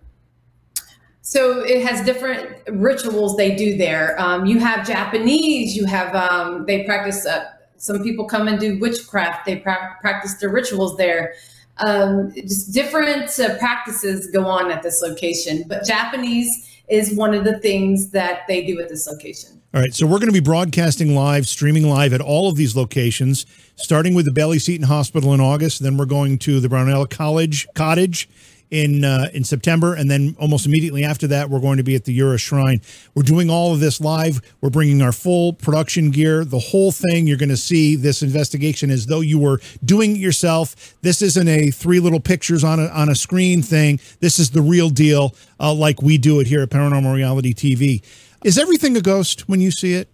So 1.33 1.61
it 1.61 1.83
has 1.87 2.05
different 2.05 2.59
rituals 2.69 3.39
they 3.39 3.57
do 3.57 3.79
there. 3.79 4.21
Um, 4.21 4.45
you 4.45 4.59
have 4.59 4.87
Japanese. 4.87 5.75
You 5.75 5.87
have 5.87 6.15
um, 6.15 6.67
they 6.67 6.85
practice. 6.85 7.25
Uh, 7.25 7.47
some 7.79 8.03
people 8.03 8.27
come 8.27 8.49
and 8.49 8.61
do 8.61 8.79
witchcraft. 8.79 9.47
They 9.47 9.57
pra- 9.57 9.97
practice 10.03 10.35
their 10.35 10.51
rituals 10.51 10.99
there. 10.99 11.33
Um, 11.79 12.35
just 12.35 12.75
different 12.75 13.41
uh, 13.41 13.57
practices 13.57 14.27
go 14.31 14.45
on 14.45 14.71
at 14.71 14.83
this 14.83 15.01
location. 15.01 15.65
But 15.67 15.87
Japanese 15.87 16.69
is 16.89 17.15
one 17.15 17.33
of 17.33 17.45
the 17.45 17.59
things 17.61 18.11
that 18.11 18.43
they 18.47 18.67
do 18.67 18.79
at 18.79 18.91
this 18.91 19.07
location. 19.07 19.59
All 19.73 19.81
right, 19.81 19.95
so 19.95 20.05
we're 20.05 20.19
going 20.19 20.27
to 20.27 20.33
be 20.33 20.41
broadcasting 20.41 21.15
live, 21.15 21.49
streaming 21.49 21.89
live 21.89 22.13
at 22.13 22.21
all 22.21 22.51
of 22.51 22.57
these 22.57 22.77
locations, 22.77 23.47
starting 23.77 24.13
with 24.13 24.27
the 24.27 24.33
Bailey 24.33 24.59
Seton 24.59 24.87
Hospital 24.87 25.33
in 25.33 25.41
August. 25.41 25.83
Then 25.83 25.97
we're 25.97 26.05
going 26.05 26.37
to 26.41 26.61
the 26.61 26.69
Brownell 26.69 27.07
College 27.07 27.67
Cottage 27.75 28.29
in 28.73 29.05
uh, 29.05 29.29
in 29.35 29.45
September, 29.45 29.95
and 29.95 30.11
then 30.11 30.35
almost 30.41 30.65
immediately 30.65 31.05
after 31.05 31.27
that, 31.27 31.51
we're 31.51 31.61
going 31.61 31.77
to 31.77 31.83
be 31.83 31.95
at 31.95 32.05
the 32.05 32.13
Euro 32.15 32.39
Shrine. 32.39 32.81
We're 33.15 33.23
doing 33.23 33.51
all 33.51 33.75
of 33.75 33.81
this 33.81 34.01
live. 34.01 34.41
We're 34.63 34.71
bringing 34.71 35.03
our 35.03 35.13
full 35.13 35.53
production 35.53 36.11
gear, 36.11 36.43
the 36.43 36.59
whole 36.59 36.91
thing. 36.91 37.27
You're 37.27 37.37
going 37.37 37.51
to 37.51 37.57
see 37.57 37.97
this 37.97 38.23
investigation 38.23 38.91
as 38.91 39.07
though 39.07 39.21
you 39.21 39.39
were 39.39 39.61
doing 39.85 40.17
it 40.17 40.19
yourself. 40.19 40.95
This 41.03 41.21
isn't 41.21 41.47
a 41.47 41.71
three 41.71 42.01
little 42.01 42.19
pictures 42.19 42.65
on 42.65 42.81
a 42.81 42.89
on 42.89 43.11
a 43.11 43.15
screen 43.15 43.63
thing. 43.63 44.01
This 44.21 44.39
is 44.39 44.51
the 44.51 44.63
real 44.63 44.89
deal, 44.89 45.35
uh, 45.61 45.75
like 45.75 46.01
we 46.01 46.17
do 46.17 46.41
it 46.41 46.47
here 46.47 46.63
at 46.63 46.71
Paranormal 46.71 47.15
Reality 47.15 47.53
TV. 47.53 48.03
Is 48.43 48.59
everything 48.59 48.97
a 48.97 49.03
ghost 49.03 49.49
when 49.51 49.61
you 49.61 49.71
see 49.71 49.93
it? 49.93 50.09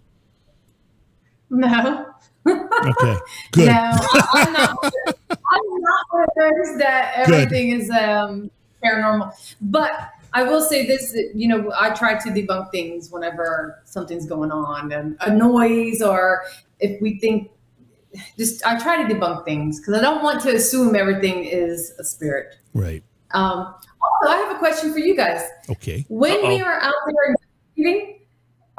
No. 1.49 2.08
Okay, 2.51 3.17
good. 3.51 3.67
No, 3.67 3.91
I'm 4.33 4.53
not. 4.53 4.77
I'm 5.29 5.81
not 5.81 6.05
one 6.11 6.23
of 6.23 6.29
those 6.35 6.77
that 6.79 7.25
Good. 7.25 7.35
everything 7.35 7.69
is 7.69 7.89
um, 7.89 8.51
paranormal. 8.83 9.33
But 9.61 9.91
I 10.33 10.43
will 10.43 10.61
say 10.61 10.85
this: 10.85 11.15
you 11.33 11.47
know, 11.47 11.71
I 11.77 11.91
try 11.91 12.17
to 12.17 12.29
debunk 12.29 12.71
things 12.71 13.09
whenever 13.11 13.81
something's 13.85 14.25
going 14.25 14.51
on, 14.51 14.91
and 14.91 15.17
a 15.21 15.33
noise, 15.33 16.01
or 16.01 16.43
if 16.79 17.01
we 17.01 17.19
think. 17.19 17.51
Just 18.39 18.65
I 18.65 18.79
try 18.79 19.03
to 19.03 19.13
debunk 19.13 19.45
things 19.45 19.79
because 19.79 19.93
I 19.93 20.01
don't 20.01 20.23
want 20.23 20.41
to 20.41 20.55
assume 20.55 20.95
everything 20.95 21.43
is 21.45 21.93
a 21.99 22.03
spirit. 22.03 22.55
Right. 22.73 23.03
Um, 23.35 23.75
also, 24.01 24.33
I 24.33 24.37
have 24.37 24.55
a 24.55 24.57
question 24.57 24.91
for 24.91 24.97
you 24.97 25.15
guys. 25.15 25.43
Okay. 25.69 26.05
When 26.09 26.47
we 26.47 26.59
Uh-oh. 26.59 26.65
are 26.65 26.81
out 26.81 26.93
there 27.05 27.35
meeting, 27.77 28.19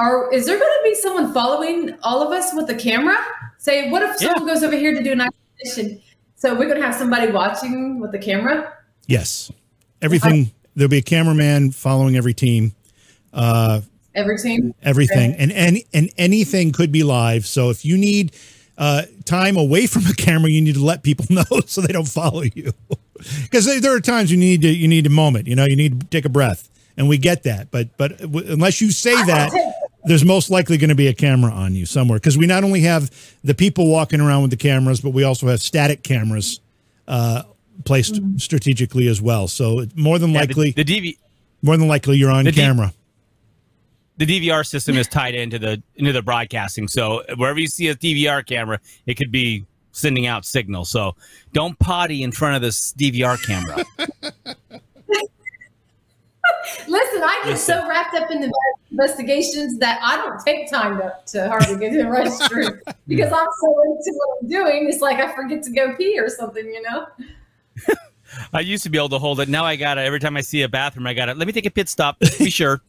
are 0.00 0.32
is 0.32 0.46
there 0.46 0.58
going 0.58 0.72
to 0.72 0.80
be 0.82 0.94
someone 0.94 1.32
following 1.32 1.96
all 2.02 2.22
of 2.26 2.32
us 2.32 2.52
with 2.54 2.68
a 2.70 2.74
camera? 2.74 3.18
Say, 3.62 3.90
what 3.90 4.02
if 4.02 4.16
someone 4.16 4.46
goes 4.46 4.62
over 4.62 4.74
here 4.74 4.94
to 4.94 5.02
do 5.02 5.12
an 5.12 5.20
isolation? 5.20 6.00
So 6.36 6.54
we're 6.54 6.64
going 6.66 6.80
to 6.80 6.82
have 6.82 6.94
somebody 6.94 7.30
watching 7.30 8.00
with 8.00 8.10
the 8.10 8.18
camera. 8.18 8.72
Yes, 9.06 9.52
everything. 10.00 10.50
There'll 10.74 10.88
be 10.88 10.96
a 10.98 11.02
cameraman 11.02 11.72
following 11.72 12.16
every 12.16 12.32
team. 12.32 12.74
Uh, 13.34 13.82
Every 14.14 14.38
team. 14.38 14.74
everything 14.82 15.34
and 15.34 15.52
and 15.52 15.78
and 15.94 16.10
anything 16.18 16.72
could 16.72 16.90
be 16.90 17.04
live 17.04 17.46
so 17.46 17.70
if 17.70 17.84
you 17.84 17.96
need 17.96 18.32
uh 18.76 19.02
time 19.24 19.56
away 19.56 19.86
from 19.86 20.04
a 20.06 20.12
camera 20.14 20.50
you 20.50 20.60
need 20.60 20.74
to 20.74 20.84
let 20.84 21.04
people 21.04 21.26
know 21.30 21.44
so 21.66 21.80
they 21.80 21.92
don't 21.92 22.08
follow 22.08 22.42
you 22.42 22.72
because 23.44 23.66
there 23.80 23.94
are 23.94 24.00
times 24.00 24.32
you 24.32 24.36
need 24.36 24.62
to 24.62 24.68
you 24.68 24.88
need 24.88 25.06
a 25.06 25.10
moment 25.10 25.46
you 25.46 25.54
know 25.54 25.64
you 25.64 25.76
need 25.76 26.00
to 26.00 26.06
take 26.08 26.24
a 26.24 26.28
breath 26.28 26.68
and 26.96 27.08
we 27.08 27.18
get 27.18 27.44
that 27.44 27.70
but 27.70 27.96
but 27.98 28.18
w- 28.18 28.52
unless 28.52 28.80
you 28.80 28.90
say 28.90 29.14
that 29.26 29.52
there's 30.04 30.24
most 30.24 30.50
likely 30.50 30.78
going 30.78 30.88
to 30.88 30.94
be 30.94 31.08
a 31.08 31.14
camera 31.14 31.52
on 31.52 31.74
you 31.74 31.86
somewhere 31.86 32.18
because 32.18 32.38
we 32.38 32.46
not 32.46 32.64
only 32.64 32.80
have 32.80 33.10
the 33.44 33.54
people 33.54 33.88
walking 33.88 34.20
around 34.20 34.42
with 34.42 34.50
the 34.50 34.56
cameras 34.56 35.00
but 35.00 35.10
we 35.10 35.24
also 35.24 35.46
have 35.46 35.60
static 35.60 36.02
cameras 36.02 36.60
uh 37.08 37.42
placed 37.84 38.20
strategically 38.36 39.08
as 39.08 39.20
well 39.22 39.48
so 39.48 39.84
more 39.94 40.18
than 40.18 40.32
Yeah, 40.32 40.40
likely 40.40 40.70
the, 40.72 40.84
the 40.84 41.00
DV 41.00 41.18
more 41.62 41.76
than 41.76 41.88
likely 41.88 42.16
you're 42.16 42.30
on 42.30 42.44
the 42.44 42.52
D- 42.52 42.60
camera 42.60 42.92
the 44.20 44.26
DVR 44.26 44.66
system 44.66 44.98
is 44.98 45.08
tied 45.08 45.34
into 45.34 45.58
the 45.58 45.82
into 45.96 46.12
the 46.12 46.20
broadcasting. 46.20 46.88
So 46.88 47.22
wherever 47.36 47.58
you 47.58 47.68
see 47.68 47.88
a 47.88 47.94
DVR 47.94 48.44
camera, 48.44 48.78
it 49.06 49.14
could 49.14 49.32
be 49.32 49.64
sending 49.92 50.26
out 50.26 50.44
signal. 50.44 50.84
So 50.84 51.16
don't 51.54 51.78
potty 51.78 52.22
in 52.22 52.30
front 52.30 52.54
of 52.54 52.60
this 52.60 52.92
DVR 52.92 53.42
camera. 53.42 53.82
Listen, 56.88 57.22
I 57.22 57.40
get 57.44 57.52
Listen. 57.52 57.80
so 57.80 57.88
wrapped 57.88 58.14
up 58.14 58.30
in 58.30 58.40
the 58.40 58.52
investigations 58.90 59.78
that 59.78 60.00
I 60.02 60.16
don't 60.16 60.40
take 60.44 60.70
time 60.70 60.98
to, 60.98 61.14
to 61.26 61.48
hardly 61.48 61.78
get 61.78 61.92
to 61.92 61.98
the 61.98 62.04
restroom 62.04 62.80
because 63.08 63.32
I'm 63.32 63.48
so 63.60 63.82
into 63.82 64.12
what 64.14 64.38
I'm 64.42 64.48
doing. 64.48 64.88
It's 64.88 65.00
like 65.00 65.18
I 65.18 65.34
forget 65.34 65.62
to 65.64 65.70
go 65.70 65.94
pee 65.96 66.18
or 66.18 66.28
something, 66.28 66.64
you 66.66 66.82
know? 66.82 67.06
I 68.52 68.60
used 68.60 68.84
to 68.84 68.90
be 68.90 68.98
able 68.98 69.08
to 69.10 69.18
hold 69.18 69.40
it. 69.40 69.48
Now 69.48 69.64
I 69.64 69.76
got 69.76 69.98
it. 69.98 70.02
Every 70.02 70.20
time 70.20 70.36
I 70.36 70.40
see 70.40 70.62
a 70.62 70.68
bathroom, 70.68 71.06
I 71.06 71.14
got 71.14 71.28
it. 71.28 71.36
let 71.36 71.46
me 71.46 71.52
take 71.52 71.66
a 71.66 71.70
pit 71.70 71.88
stop. 71.88 72.18
Be 72.38 72.50
sure. 72.50 72.80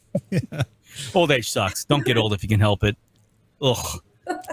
Old 1.16 1.32
age 1.32 1.50
sucks. 1.50 1.86
Don't 1.86 2.06
get 2.06 2.18
old 2.18 2.34
if 2.34 2.44
you 2.44 2.50
can 2.50 2.60
help 2.60 2.84
it. 2.84 2.96
Ugh. 3.62 4.02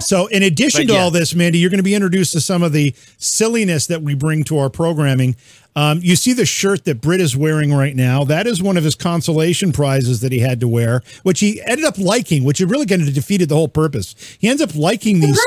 So, 0.00 0.26
in 0.28 0.42
addition 0.42 0.82
But 0.82 0.88
to 0.88 0.94
yeah. 0.94 1.00
all 1.02 1.10
this, 1.10 1.34
Mandy, 1.34 1.58
you're 1.58 1.70
going 1.70 1.78
to 1.78 1.84
be 1.84 1.94
introduced 1.94 2.32
to 2.32 2.40
some 2.40 2.62
of 2.62 2.72
the 2.72 2.94
silliness 3.18 3.86
that 3.88 4.02
we 4.02 4.14
bring 4.14 4.44
to 4.44 4.58
our 4.58 4.70
programming. 4.70 5.36
Um, 5.76 6.00
you 6.02 6.16
see 6.16 6.32
the 6.32 6.46
shirt 6.46 6.84
that 6.86 7.00
Britt 7.00 7.20
is 7.20 7.36
wearing 7.36 7.72
right 7.72 7.94
now. 7.94 8.24
That 8.24 8.46
is 8.46 8.62
one 8.62 8.76
of 8.76 8.84
his 8.84 8.94
consolation 8.94 9.72
prizes 9.72 10.20
that 10.22 10.32
he 10.32 10.40
had 10.40 10.60
to 10.60 10.68
wear, 10.68 11.02
which 11.22 11.40
he 11.40 11.62
ended 11.62 11.84
up 11.84 11.98
liking, 11.98 12.44
which 12.44 12.60
it 12.60 12.66
really 12.66 12.86
kind 12.86 13.02
of 13.02 13.12
defeated 13.14 13.48
the 13.48 13.54
whole 13.54 13.68
purpose. 13.68 14.14
He 14.40 14.48
ends 14.48 14.62
up 14.62 14.74
liking 14.74 15.20
these 15.20 15.40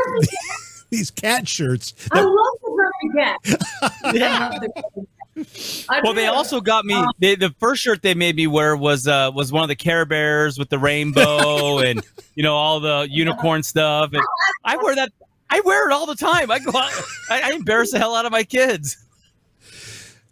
these 0.90 1.12
cat 1.12 1.48
shirts. 1.48 1.94
I 2.12 2.22
love 2.22 2.32
the 2.62 2.72
Cat. 3.16 3.38
I 3.82 4.12
love 4.12 4.62
the 4.62 4.70
Burger 4.70 4.98
Cat. 4.98 4.98
I 4.98 5.02
Well, 5.36 6.14
they 6.14 6.28
also 6.28 6.60
got 6.62 6.86
me. 6.86 7.02
They, 7.20 7.36
the 7.36 7.54
first 7.60 7.82
shirt 7.82 8.02
they 8.02 8.14
made 8.14 8.36
me 8.36 8.48
wear 8.48 8.76
was 8.76 9.08
uh, 9.08 9.32
was 9.34 9.52
one 9.52 9.64
of 9.64 9.70
the 9.70 9.76
Care 9.76 10.06
Bears 10.06 10.58
with 10.60 10.70
the 10.70 10.80
rainbow 10.80 11.80
and 11.86 12.02
you 12.36 12.44
know 12.44 12.56
all 12.56 12.80
the 12.80 13.08
unicorn 13.10 13.64
stuff. 13.64 14.12
And 14.14 14.24
I 14.64 14.78
wear 14.78 14.96
that. 14.96 15.12
I 15.50 15.62
wear 15.62 15.90
it 15.90 15.94
all 15.94 16.06
the 16.06 16.16
time. 16.16 16.50
I 16.52 16.60
go 16.60 16.78
out. 16.78 16.92
I, 17.30 17.42
I 17.42 17.56
embarrass 17.56 17.92
the 17.92 18.00
hell 18.00 18.16
out 18.16 18.26
of 18.26 18.32
my 18.32 18.44
kids. 18.44 18.98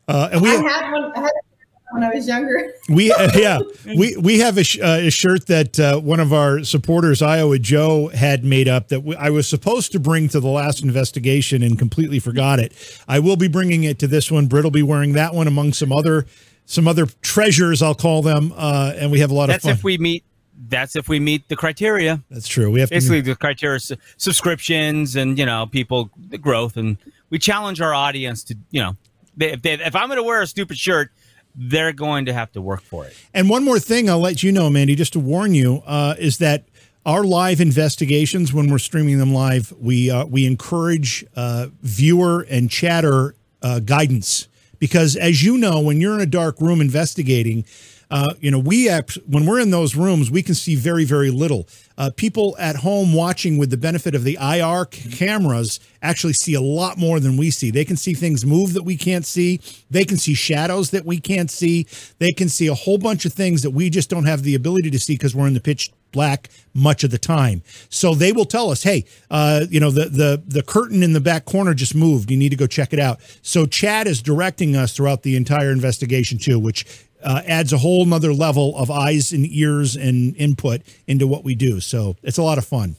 Uh, 0.08 0.30
and 0.32 0.41
we 0.41 0.50
I 0.50 0.56
had 0.56 0.91
one 0.91 1.12
I 1.16 1.20
had 1.20 1.32
one 1.32 1.49
when 1.92 2.04
I 2.04 2.10
was 2.14 2.28
younger. 2.28 2.74
we 2.90 3.12
uh, 3.12 3.30
yeah 3.36 3.60
we 3.98 4.16
we 4.18 4.40
have 4.40 4.58
a, 4.58 4.64
sh- 4.64 4.80
uh, 4.80 5.00
a 5.02 5.10
shirt 5.10 5.48
that 5.48 5.80
uh, 5.80 6.00
one 6.00 6.20
of 6.20 6.34
our 6.34 6.64
supporters 6.64 7.22
Iowa 7.22 7.60
Joe 7.60 8.10
had 8.10 8.44
made 8.44 8.68
up 8.68 8.90
that 8.90 9.04
we, 9.04 9.16
I 9.16 9.30
was 9.30 9.48
supposed 9.48 9.92
to 9.94 10.00
bring 10.00 10.30
to 10.30 10.40
the 10.40 10.48
last 10.48 10.84
investigation 10.84 11.64
and 11.64 11.78
completely 11.78 12.20
forgot 12.20 12.60
it. 12.60 12.74
I 13.08 13.20
will 13.20 13.38
be 13.38 13.48
bringing 13.48 13.84
it 13.84 14.00
to 14.00 14.08
this 14.08 14.32
one. 14.32 14.48
Britt 14.48 14.64
will 14.64 14.72
be 14.72 14.84
wearing 14.84 15.14
that 15.14 15.34
one 15.34 15.48
among 15.48 15.74
some 15.74 15.92
other 15.92 16.26
some 16.66 16.88
other 16.88 17.08
treasures 17.22 17.82
I'll 17.82 17.96
call 17.96 18.22
them, 18.22 18.54
uh, 18.56 18.94
and 18.96 19.12
we 19.12 19.20
have 19.22 19.32
a 19.32 19.34
lot 19.34 19.48
That's 19.48 19.66
of 19.66 19.70
fun. 19.70 19.78
if 19.78 19.84
we 19.84 19.98
meet. 19.98 20.24
That's 20.68 20.96
if 20.96 21.08
we 21.08 21.20
meet 21.20 21.48
the 21.48 21.56
criteria. 21.56 22.22
That's 22.30 22.48
true. 22.48 22.70
We 22.70 22.82
have 22.82 22.90
Basically, 22.90 23.22
to, 23.22 23.30
the 23.30 23.36
criteria 23.36 23.78
is 23.78 23.94
subscriptions 24.18 25.16
and 25.16 25.40
you 25.40 25.46
know 25.46 25.66
people 25.66 26.12
the 26.18 26.38
growth 26.38 26.78
and 26.78 26.98
we 27.30 27.40
challenge 27.40 27.82
our 27.82 27.94
audience 27.94 28.44
to 28.46 28.58
you 28.70 28.82
know 28.82 28.96
they, 29.38 29.54
if 29.54 29.62
they, 29.62 29.74
if 29.74 29.96
I'm 29.96 30.08
going 30.08 30.18
to 30.18 30.24
wear 30.24 30.42
a 30.42 30.48
stupid 30.48 30.78
shirt, 30.78 31.12
they're 31.60 31.91
going 31.91 32.26
to 32.26 32.34
have 32.34 32.51
to 32.53 32.62
work 32.62 32.82
for 32.82 33.05
it. 33.05 33.16
And 33.34 33.49
one 33.49 33.66
more 33.66 33.80
thing 33.80 34.10
I'll 34.10 34.20
let 34.20 34.41
you 34.41 34.51
know, 34.51 34.70
Mandy, 34.70 34.95
just 34.95 35.14
to 35.14 35.20
warn 35.20 35.53
you, 35.53 35.84
uh, 35.86 36.16
is 36.18 36.38
that 36.38 36.64
our 37.05 37.24
live 37.24 37.60
investigations, 37.60 38.53
when 38.53 38.72
we're 38.72 38.80
streaming 38.80 39.18
them 39.18 39.34
live, 39.34 39.74
we 39.80 40.10
uh, 40.10 40.26
we 40.26 40.45
encourage 40.45 41.26
uh, 41.36 41.68
viewer 41.82 42.45
and 42.49 42.70
chatter 42.72 43.36
uh, 43.62 43.80
guidance 43.80 44.47
because, 44.80 45.16
as 45.18 45.43
you 45.43 45.57
know, 45.57 45.82
when 45.82 45.99
you're 45.99 46.14
in 46.14 46.22
a 46.22 46.26
dark 46.26 46.62
room 46.62 46.82
investigating. 46.82 47.66
Uh, 48.12 48.34
you 48.39 48.49
know, 48.49 48.60
we 48.60 48.89
act, 48.89 49.18
when 49.28 49.45
we're 49.45 49.60
in 49.60 49.70
those 49.70 49.95
rooms, 49.95 50.32
we 50.32 50.41
can 50.41 50.55
see 50.55 50.76
very, 50.76 51.05
very 51.05 51.30
little. 51.30 51.68
Uh, 51.97 52.10
people 52.16 52.55
at 52.60 52.78
home 52.78 53.14
watching 53.14 53.57
with 53.57 53.70
the 53.70 53.78
benefit 53.78 54.16
of 54.16 54.24
the 54.24 54.38
IR 54.41 54.88
c- 54.91 55.12
cameras 55.12 55.80
actually 56.01 56.34
see 56.34 56.53
a 56.53 56.62
lot 56.62 56.97
more 56.97 57.20
than 57.20 57.38
we 57.38 57.51
see. 57.51 57.70
They 57.70 57.86
can 57.86 57.97
see 57.97 58.14
things 58.14 58.45
move 58.45 58.74
that 58.74 58.84
we 58.84 58.97
can't 58.97 59.26
see. 59.26 59.60
They 59.91 60.05
can 60.05 60.18
see 60.18 60.34
shadows 60.34 60.89
that 60.91 61.05
we 61.05 61.20
can't 61.20 61.51
see. 61.51 61.86
They 62.18 62.32
can 62.32 62.49
see 62.49 62.68
a 62.68 62.74
whole 62.74 62.97
bunch 62.97 63.26
of 63.26 63.34
things 63.34 63.62
that 63.62 63.72
we 63.72 63.89
just 63.89 64.10
don't 64.10 64.26
have 64.26 64.43
the 64.43 64.55
ability 64.55 64.89
to 64.91 64.99
see 64.99 65.14
because 65.14 65.36
we're 65.36 65.47
in 65.47 65.53
the 65.53 65.60
pitch 65.60 65.91
black 66.12 66.49
much 66.74 67.03
of 67.03 67.12
the 67.12 67.18
time. 67.18 67.62
So 67.89 68.16
they 68.16 68.32
will 68.32 68.45
tell 68.45 68.72
us, 68.72 68.84
"Hey, 68.84 69.05
uh, 69.30 69.66
you 69.70 69.80
know, 69.80 69.91
the 69.91 70.05
the 70.05 70.41
the 70.47 70.64
curtain 70.64 71.03
in 71.03 71.14
the 71.14 71.20
back 71.20 71.45
corner 71.45 71.74
just 71.74 71.93
moved. 71.93 72.32
You 72.32 72.38
need 72.38 72.49
to 72.49 72.55
go 72.55 72.68
check 72.68 72.93
it 72.93 72.99
out." 72.99 73.20
So 73.41 73.66
chat 73.66 74.07
is 74.07 74.22
directing 74.22 74.76
us 74.76 74.93
throughout 74.93 75.24
the 75.24 75.36
entire 75.36 75.72
investigation 75.72 76.38
too, 76.38 76.57
which 76.57 76.86
uh, 77.24 77.41
adds 77.45 77.74
a 77.74 77.78
whole 77.78 78.05
nother 78.05 78.34
level 78.34 78.76
of 78.78 78.89
eyes 78.89 79.32
and 79.32 79.45
ears 79.51 79.95
and 79.95 80.36
input 80.38 80.82
into 81.07 81.28
what 81.28 81.43
we 81.43 81.55
do. 81.55 81.80
So 81.80 82.15
it's 82.24 82.38
a 82.38 82.43
lot 82.43 82.57
of 82.57 82.65
fun. 82.65 82.95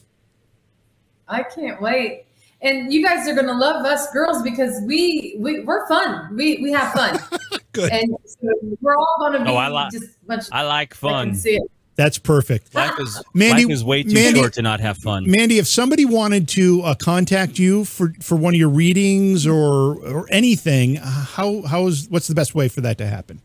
I 1.27 1.43
can't 1.43 1.81
wait. 1.81 2.25
And 2.61 2.93
you 2.93 3.03
guys 3.03 3.27
are 3.27 3.33
gonna 3.33 3.57
love 3.57 3.83
us 3.85 4.11
girls 4.11 4.43
because 4.43 4.81
we, 4.85 5.35
we 5.39 5.61
we're 5.61 5.87
fun. 5.87 6.35
We 6.35 6.59
we 6.61 6.71
have 6.71 6.93
fun. 6.93 7.19
Good. 7.71 7.91
And 7.91 8.15
so 8.25 8.47
we're 8.81 8.95
all 8.95 9.15
gonna 9.19 9.43
be 9.43 9.49
Oh, 9.49 9.55
I 9.55 9.69
li- 9.69 9.89
just 9.91 10.03
a 10.03 10.25
bunch 10.27 10.43
I 10.51 10.61
like 10.63 10.93
fun. 10.93 11.29
can 11.29 11.35
see 11.35 11.55
it. 11.55 11.63
That's 11.95 12.19
perfect. 12.19 12.75
Life 12.75 12.99
is 12.99 13.21
Mandy- 13.33 13.65
life 13.65 13.73
is 13.73 13.83
way 13.83 14.03
too 14.03 14.13
Mandy- 14.13 14.39
short 14.41 14.53
to 14.53 14.61
not 14.61 14.79
have 14.79 14.97
fun. 14.99 15.23
Mandy, 15.29 15.57
if 15.57 15.65
somebody 15.67 16.05
wanted 16.05 16.47
to 16.49 16.81
uh, 16.83 16.93
contact 16.95 17.57
you 17.57 17.83
for, 17.85 18.13
for 18.21 18.35
one 18.35 18.53
of 18.53 18.59
your 18.59 18.69
readings 18.69 19.47
or 19.47 19.95
or 20.05 20.27
anything, 20.29 20.99
uh, 20.99 21.05
how 21.05 21.63
how 21.63 21.87
is 21.87 22.07
what's 22.09 22.27
the 22.27 22.35
best 22.35 22.53
way 22.53 22.67
for 22.67 22.81
that 22.81 22.99
to 22.99 23.07
happen? 23.07 23.41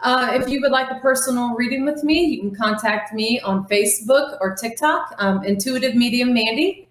Uh, 0.00 0.30
if 0.32 0.48
you 0.48 0.60
would 0.60 0.70
like 0.70 0.90
a 0.90 1.00
personal 1.00 1.54
reading 1.54 1.84
with 1.84 2.04
me, 2.04 2.24
you 2.24 2.40
can 2.40 2.54
contact 2.54 3.12
me 3.12 3.40
on 3.40 3.66
Facebook 3.66 4.38
or 4.40 4.54
TikTok, 4.54 5.14
um, 5.18 5.44
Intuitive 5.44 5.96
Medium 5.96 6.32
Mandy, 6.32 6.88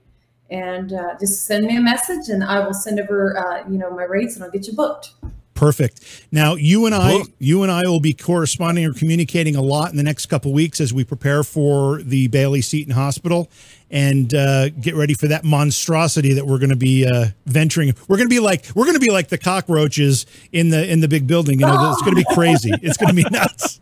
and 0.49 0.91
uh, 0.91 1.15
just 1.19 1.45
send 1.45 1.65
me 1.65 1.77
a 1.77 1.81
message, 1.81 2.29
and 2.29 2.43
I 2.43 2.59
will 2.59 2.73
send 2.73 2.99
over, 2.99 3.37
uh, 3.37 3.69
you 3.69 3.77
know, 3.77 3.89
my 3.91 4.03
rates, 4.03 4.35
and 4.35 4.43
I'll 4.43 4.51
get 4.51 4.67
you 4.67 4.73
booked. 4.73 5.11
Perfect. 5.53 6.27
Now, 6.31 6.53
you 6.53 6.85
and 6.85 6.93
I, 6.93 7.23
you 7.39 7.63
and 7.63 7.71
I 7.71 7.81
will 7.83 7.99
be 7.99 8.13
corresponding 8.13 8.85
or 8.85 8.93
communicating 8.93 9.55
a 9.55 9.61
lot 9.61 9.89
in 9.89 9.97
the 9.97 10.03
next 10.03 10.27
couple 10.27 10.53
weeks 10.53 10.79
as 10.79 10.93
we 10.93 11.03
prepare 11.03 11.43
for 11.43 12.03
the 12.03 12.27
Bailey 12.27 12.61
Seton 12.61 12.93
Hospital 12.93 13.49
and 13.89 14.33
uh, 14.33 14.69
get 14.69 14.95
ready 14.95 15.13
for 15.13 15.27
that 15.27 15.43
monstrosity 15.43 16.33
that 16.33 16.45
we're 16.45 16.59
going 16.59 16.69
to 16.69 16.75
be 16.75 17.05
uh, 17.05 17.27
venturing. 17.45 17.93
We're 18.07 18.17
going 18.17 18.29
to 18.29 18.33
be 18.33 18.39
like 18.39 18.67
we're 18.75 18.85
going 18.85 18.95
to 18.95 19.05
be 19.05 19.11
like 19.11 19.29
the 19.29 19.37
cockroaches 19.37 20.25
in 20.51 20.69
the 20.69 20.89
in 20.89 20.99
the 20.99 21.07
big 21.07 21.27
building. 21.27 21.59
You 21.59 21.65
know, 21.65 21.91
it's 21.91 22.01
going 22.01 22.15
to 22.15 22.23
be 22.23 22.35
crazy. 22.35 22.71
It's 22.81 22.97
going 22.97 23.09
to 23.09 23.15
be 23.15 23.29
nuts. 23.29 23.79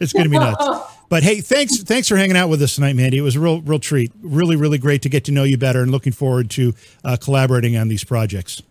It's 0.00 0.12
going 0.12 0.24
to 0.24 0.30
be 0.30 0.38
nuts. 0.38 0.64
But 1.08 1.22
hey, 1.22 1.40
thanks 1.40 1.82
thanks 1.82 2.08
for 2.08 2.16
hanging 2.16 2.36
out 2.36 2.48
with 2.48 2.62
us 2.62 2.74
tonight, 2.74 2.94
Mandy. 2.94 3.18
It 3.18 3.22
was 3.22 3.36
a 3.36 3.40
real 3.40 3.60
real 3.62 3.78
treat. 3.78 4.12
Really 4.22 4.56
really 4.56 4.78
great 4.78 5.02
to 5.02 5.08
get 5.08 5.24
to 5.24 5.32
know 5.32 5.44
you 5.44 5.58
better, 5.58 5.82
and 5.82 5.90
looking 5.90 6.12
forward 6.12 6.50
to 6.50 6.74
uh, 7.04 7.16
collaborating 7.20 7.76
on 7.76 7.88
these 7.88 8.04
projects. 8.04 8.62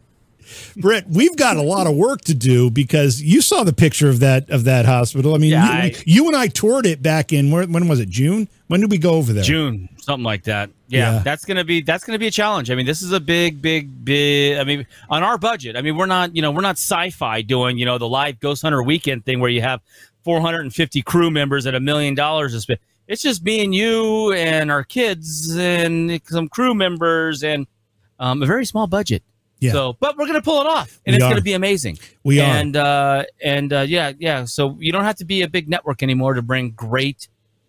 Britt, 0.78 1.06
we've 1.08 1.36
got 1.36 1.58
a 1.58 1.62
lot 1.62 1.88
of 1.88 1.96
work 1.96 2.22
to 2.22 2.34
do 2.34 2.70
because 2.70 3.22
you 3.22 3.42
saw 3.42 3.64
the 3.64 3.74
picture 3.74 4.10
of 4.10 4.20
that 4.20 4.50
of 4.50 4.64
that 4.66 4.86
hospital. 4.86 5.34
I 5.36 5.38
mean, 5.38 5.52
Yeah, 5.52 5.66
you, 5.86 5.92
I- 5.96 6.04
you 6.06 6.28
and 6.28 6.36
I 6.36 6.48
toured 6.48 6.86
it 6.86 7.02
back 7.02 7.34
in 7.34 7.52
where, 7.52 7.66
when 7.66 7.88
was 7.88 8.00
it? 8.00 8.10
June? 8.10 8.48
When 8.68 8.80
did 8.80 8.90
we 8.90 8.98
go 8.98 9.12
over 9.16 9.34
there? 9.34 9.44
June, 9.44 9.90
something 9.98 10.24
like 10.24 10.44
that. 10.44 10.70
Yeah, 10.88 11.14
Yeah. 11.16 11.20
that's 11.24 11.44
gonna 11.46 11.64
be 11.66 11.82
that's 11.82 12.04
gonna 12.06 12.20
be 12.20 12.28
a 12.28 12.32
challenge. 12.32 12.72
I 12.72 12.76
mean, 12.76 12.86
this 12.86 13.02
is 13.02 13.12
a 13.12 13.20
big, 13.20 13.62
big, 13.62 14.06
big. 14.06 14.58
I 14.58 14.64
mean, 14.64 14.86
on 15.10 15.24
our 15.24 15.38
budget. 15.38 15.76
I 15.76 15.82
mean, 15.82 15.98
we're 15.98 16.06
not 16.06 16.36
you 16.36 16.42
know 16.42 16.52
we're 16.52 16.62
not 16.62 16.78
sci-fi 16.78 17.42
doing 17.42 17.78
you 17.78 17.86
know 17.86 17.98
the 17.98 18.08
live 18.08 18.40
Ghost 18.40 18.62
Hunter 18.62 18.82
weekend 18.84 19.26
thing 19.26 19.40
where 19.40 19.50
you 19.50 19.62
have 19.62 19.82
450 20.24 21.02
crew 21.02 21.32
members 21.32 21.66
at 21.66 21.76
a 21.76 21.80
million 21.80 22.16
dollars 22.16 22.54
to 22.54 22.62
spend. 22.62 22.80
It's 23.08 23.22
just 23.22 23.44
me 23.44 23.64
and 23.64 23.76
you 23.76 24.32
and 24.32 24.72
our 24.72 24.84
kids 24.86 25.54
and 25.58 26.22
some 26.26 26.48
crew 26.48 26.74
members 26.74 27.44
and 27.44 27.68
um, 28.20 28.42
a 28.42 28.46
very 28.46 28.66
small 28.66 28.88
budget. 28.88 29.24
Yeah. 29.62 29.72
So, 29.72 29.96
but 30.00 30.18
we're 30.18 30.26
gonna 30.26 30.42
pull 30.42 30.60
it 30.62 30.68
off, 30.68 31.00
and 31.06 31.14
We 31.14 31.18
it's 31.18 31.24
are. 31.24 31.30
gonna 31.30 31.42
be 31.42 31.54
amazing. 31.54 32.00
We 32.24 32.42
are. 32.42 32.44
and 32.44 32.76
uh, 32.76 33.26
and 33.42 33.72
uh, 33.72 33.82
yeah, 33.82 34.12
yeah. 34.18 34.46
So 34.46 34.76
you 34.80 34.92
don't 34.92 35.04
have 35.04 35.18
to 35.18 35.26
be 35.26 35.44
a 35.44 35.48
big 35.48 35.70
network 35.70 36.02
anymore 36.02 36.34
to 36.34 36.42
bring 36.42 36.72
great 36.72 37.28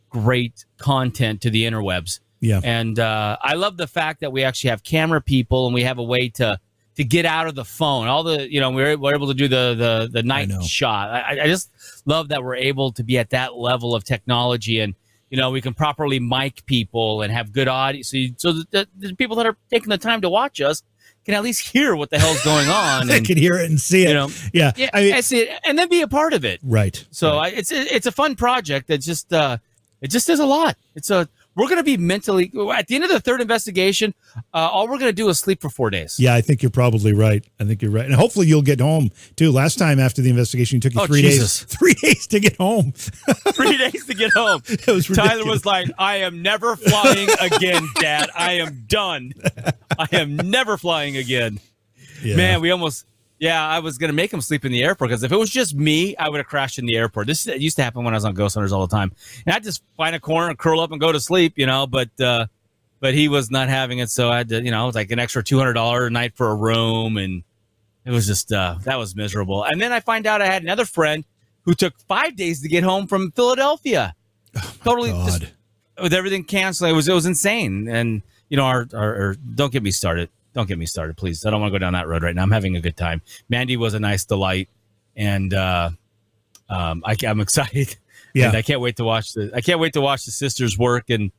great 0.08 0.64
content 0.78 1.42
to 1.42 1.50
the 1.50 1.64
interwebs. 1.64 2.20
Yeah. 2.40 2.60
And 2.64 2.98
uh, 2.98 3.36
I 3.40 3.54
love 3.54 3.76
the 3.76 3.86
fact 3.86 4.20
that 4.20 4.32
we 4.32 4.42
actually 4.42 4.70
have 4.70 4.82
camera 4.82 5.20
people 5.20 5.66
and 5.66 5.74
we 5.74 5.82
have 5.84 5.98
a 5.98 6.02
way 6.02 6.28
to 6.30 6.58
to 6.96 7.04
get 7.04 7.24
out 7.24 7.46
of 7.46 7.54
the 7.54 7.64
phone. 7.64 8.08
All 8.08 8.22
the 8.22 8.50
you 8.50 8.60
know 8.60 8.70
we're, 8.70 8.96
we're 8.96 9.14
able 9.14 9.28
to 9.28 9.34
do 9.34 9.46
the 9.46 9.74
the 9.74 10.08
the 10.10 10.22
night 10.22 10.48
know. 10.48 10.62
shot. 10.62 11.10
I, 11.10 11.42
I 11.42 11.46
just 11.46 11.70
love 12.06 12.28
that 12.28 12.42
we're 12.42 12.56
able 12.56 12.92
to 12.92 13.04
be 13.04 13.18
at 13.18 13.30
that 13.30 13.54
level 13.54 13.94
of 13.94 14.02
technology 14.04 14.80
and 14.80 14.94
you 15.30 15.38
know 15.38 15.50
we 15.50 15.60
can 15.60 15.72
properly 15.72 16.20
mic 16.20 16.64
people 16.66 17.22
and 17.22 17.32
have 17.32 17.52
good 17.52 17.66
audio 17.66 18.02
so, 18.02 18.16
you, 18.18 18.34
so 18.36 18.52
the, 18.52 18.86
the 18.98 19.14
people 19.14 19.34
that 19.36 19.46
are 19.46 19.56
taking 19.70 19.88
the 19.88 19.96
time 19.96 20.20
to 20.20 20.28
watch 20.28 20.60
us 20.60 20.82
can 21.24 21.34
at 21.34 21.42
least 21.42 21.68
hear 21.68 21.94
what 21.94 22.10
the 22.10 22.18
hell's 22.18 22.42
going 22.42 22.68
on 22.68 23.06
they 23.06 23.18
and 23.18 23.26
can 23.26 23.36
hear 23.38 23.54
it 23.54 23.70
and 23.70 23.80
see 23.80 24.04
it. 24.04 24.08
you 24.08 24.14
know 24.14 24.28
yeah. 24.52 24.72
yeah 24.76 24.90
I 24.92 25.00
mean, 25.02 25.14
I 25.14 25.20
see 25.20 25.40
it, 25.40 25.60
and 25.64 25.78
then 25.78 25.88
be 25.88 26.02
a 26.02 26.08
part 26.08 26.32
of 26.32 26.44
it. 26.44 26.60
right. 26.62 27.04
So 27.10 27.36
right. 27.36 27.52
I, 27.52 27.56
it's 27.56 27.70
it's 27.72 28.06
a 28.06 28.12
fun 28.12 28.34
project 28.36 28.88
that 28.88 28.98
just 28.98 29.32
uh, 29.32 29.58
it 30.00 30.08
just 30.08 30.28
is 30.28 30.40
a 30.40 30.46
lot. 30.46 30.76
It's 30.94 31.10
a 31.10 31.28
we're 31.54 31.66
going 31.66 31.76
to 31.78 31.84
be 31.84 31.96
mentally 31.96 32.50
at 32.74 32.86
the 32.88 32.94
end 32.94 33.04
of 33.04 33.10
the 33.10 33.20
third 33.20 33.40
investigation. 33.40 34.14
Uh, 34.54 34.56
all 34.56 34.84
we're 34.88 34.98
going 34.98 35.10
to 35.10 35.12
do 35.12 35.28
is 35.28 35.38
sleep 35.38 35.60
for 35.60 35.68
four 35.68 35.90
days. 35.90 36.18
yeah, 36.18 36.34
I 36.34 36.40
think 36.40 36.62
you're 36.62 36.70
probably 36.70 37.12
right. 37.12 37.44
I 37.60 37.64
think 37.64 37.82
you're 37.82 37.90
right. 37.90 38.06
And 38.06 38.14
hopefully 38.14 38.46
you'll 38.46 38.62
get 38.62 38.80
home 38.80 39.10
too. 39.36 39.52
Last 39.52 39.78
time 39.78 40.00
after 40.00 40.22
the 40.22 40.30
investigation, 40.30 40.78
it 40.78 40.82
took 40.82 40.94
you 40.94 41.00
Oh, 41.02 41.06
three 41.06 41.22
Jesus. 41.22 41.64
days. 41.64 41.76
Three 41.78 41.94
days 41.94 42.26
to 42.28 42.40
get 42.40 42.56
home. 42.56 42.92
Three 42.92 43.76
days 43.76 44.06
to 44.06 44.14
get 44.14 44.30
home. 44.32 44.62
It 44.68 44.86
was 44.86 45.06
Tyler 45.06 45.44
was 45.44 45.66
like, 45.66 45.88
"I 45.98 46.16
am 46.18 46.42
never 46.42 46.76
flying 46.76 47.28
again, 47.40 47.86
Dad. 48.00 48.30
I 48.36 48.52
am 48.54 48.84
done. 48.86 49.32
I 49.98 50.08
am 50.12 50.36
never 50.36 50.76
flying 50.78 51.16
again." 51.16 51.60
Yeah. 52.22 52.36
Man, 52.36 52.60
we 52.60 52.70
almost. 52.70 53.04
Yeah, 53.42 53.66
I 53.66 53.80
was 53.80 53.98
gonna 53.98 54.12
make 54.12 54.32
him 54.32 54.40
sleep 54.40 54.64
in 54.64 54.70
the 54.70 54.84
airport 54.84 55.10
because 55.10 55.24
if 55.24 55.32
it 55.32 55.36
was 55.36 55.50
just 55.50 55.74
me, 55.74 56.14
I 56.16 56.28
would 56.28 56.36
have 56.36 56.46
crashed 56.46 56.78
in 56.78 56.86
the 56.86 56.96
airport. 56.96 57.26
This 57.26 57.44
used 57.44 57.74
to 57.74 57.82
happen 57.82 58.04
when 58.04 58.14
I 58.14 58.16
was 58.16 58.24
on 58.24 58.34
Ghost 58.34 58.54
Hunters 58.54 58.70
all 58.70 58.86
the 58.86 58.96
time, 58.96 59.10
and 59.44 59.52
I'd 59.52 59.64
just 59.64 59.82
find 59.96 60.14
a 60.14 60.20
corner 60.20 60.48
and 60.48 60.56
curl 60.56 60.78
up 60.78 60.92
and 60.92 61.00
go 61.00 61.10
to 61.10 61.18
sleep, 61.18 61.54
you 61.58 61.66
know. 61.66 61.88
But 61.88 62.20
uh, 62.20 62.46
but 63.00 63.14
he 63.14 63.26
was 63.26 63.50
not 63.50 63.68
having 63.68 63.98
it, 63.98 64.10
so 64.10 64.30
I 64.30 64.38
had 64.38 64.48
to, 64.50 64.62
you 64.62 64.70
know, 64.70 64.84
it 64.84 64.86
was 64.86 64.94
like 64.94 65.10
an 65.10 65.18
extra 65.18 65.42
two 65.42 65.58
hundred 65.58 65.72
dollar 65.72 66.06
a 66.06 66.10
night 66.10 66.36
for 66.36 66.50
a 66.50 66.54
room, 66.54 67.16
and 67.16 67.42
it 68.04 68.12
was 68.12 68.28
just 68.28 68.52
uh, 68.52 68.76
that 68.84 68.96
was 68.96 69.16
miserable. 69.16 69.64
And 69.64 69.80
then 69.80 69.92
I 69.92 69.98
find 69.98 70.24
out 70.24 70.40
I 70.40 70.46
had 70.46 70.62
another 70.62 70.84
friend 70.84 71.24
who 71.62 71.74
took 71.74 71.98
five 72.06 72.36
days 72.36 72.62
to 72.62 72.68
get 72.68 72.84
home 72.84 73.08
from 73.08 73.32
Philadelphia, 73.32 74.14
totally 74.84 75.10
just 75.10 75.46
with 76.00 76.14
everything 76.14 76.44
canceled. 76.44 76.90
It 76.90 76.94
was 76.94 77.08
it 77.08 77.12
was 77.12 77.26
insane. 77.26 77.88
And 77.88 78.22
you 78.50 78.56
know, 78.56 78.66
our, 78.66 78.86
our, 78.94 79.16
our 79.16 79.34
don't 79.34 79.72
get 79.72 79.82
me 79.82 79.90
started. 79.90 80.28
Don't 80.54 80.68
get 80.68 80.78
me 80.78 80.86
started, 80.86 81.16
please. 81.16 81.44
I 81.46 81.50
don't 81.50 81.60
want 81.60 81.72
to 81.72 81.78
go 81.78 81.82
down 81.82 81.94
that 81.94 82.08
road 82.08 82.22
right 82.22 82.34
now. 82.34 82.42
I'm 82.42 82.50
having 82.50 82.76
a 82.76 82.80
good 82.80 82.96
time. 82.96 83.22
Mandy 83.48 83.76
was 83.76 83.94
a 83.94 84.00
nice 84.00 84.24
delight, 84.24 84.68
and 85.16 85.52
uh, 85.54 85.90
um, 86.68 87.02
I, 87.06 87.16
am 87.24 87.40
excited. 87.46 87.96
Yeah. 88.34 88.48
and 88.48 88.56
I 88.56 88.62
can't 88.62 88.80
wait 88.80 88.96
to 88.96 89.04
watch 89.04 89.32
the. 89.32 89.50
I 89.54 89.60
can't 89.60 89.80
wait 89.80 89.92
to 89.94 90.00
watch 90.00 90.24
the 90.24 90.30
sisters 90.30 90.78
work, 90.78 91.10
and 91.10 91.32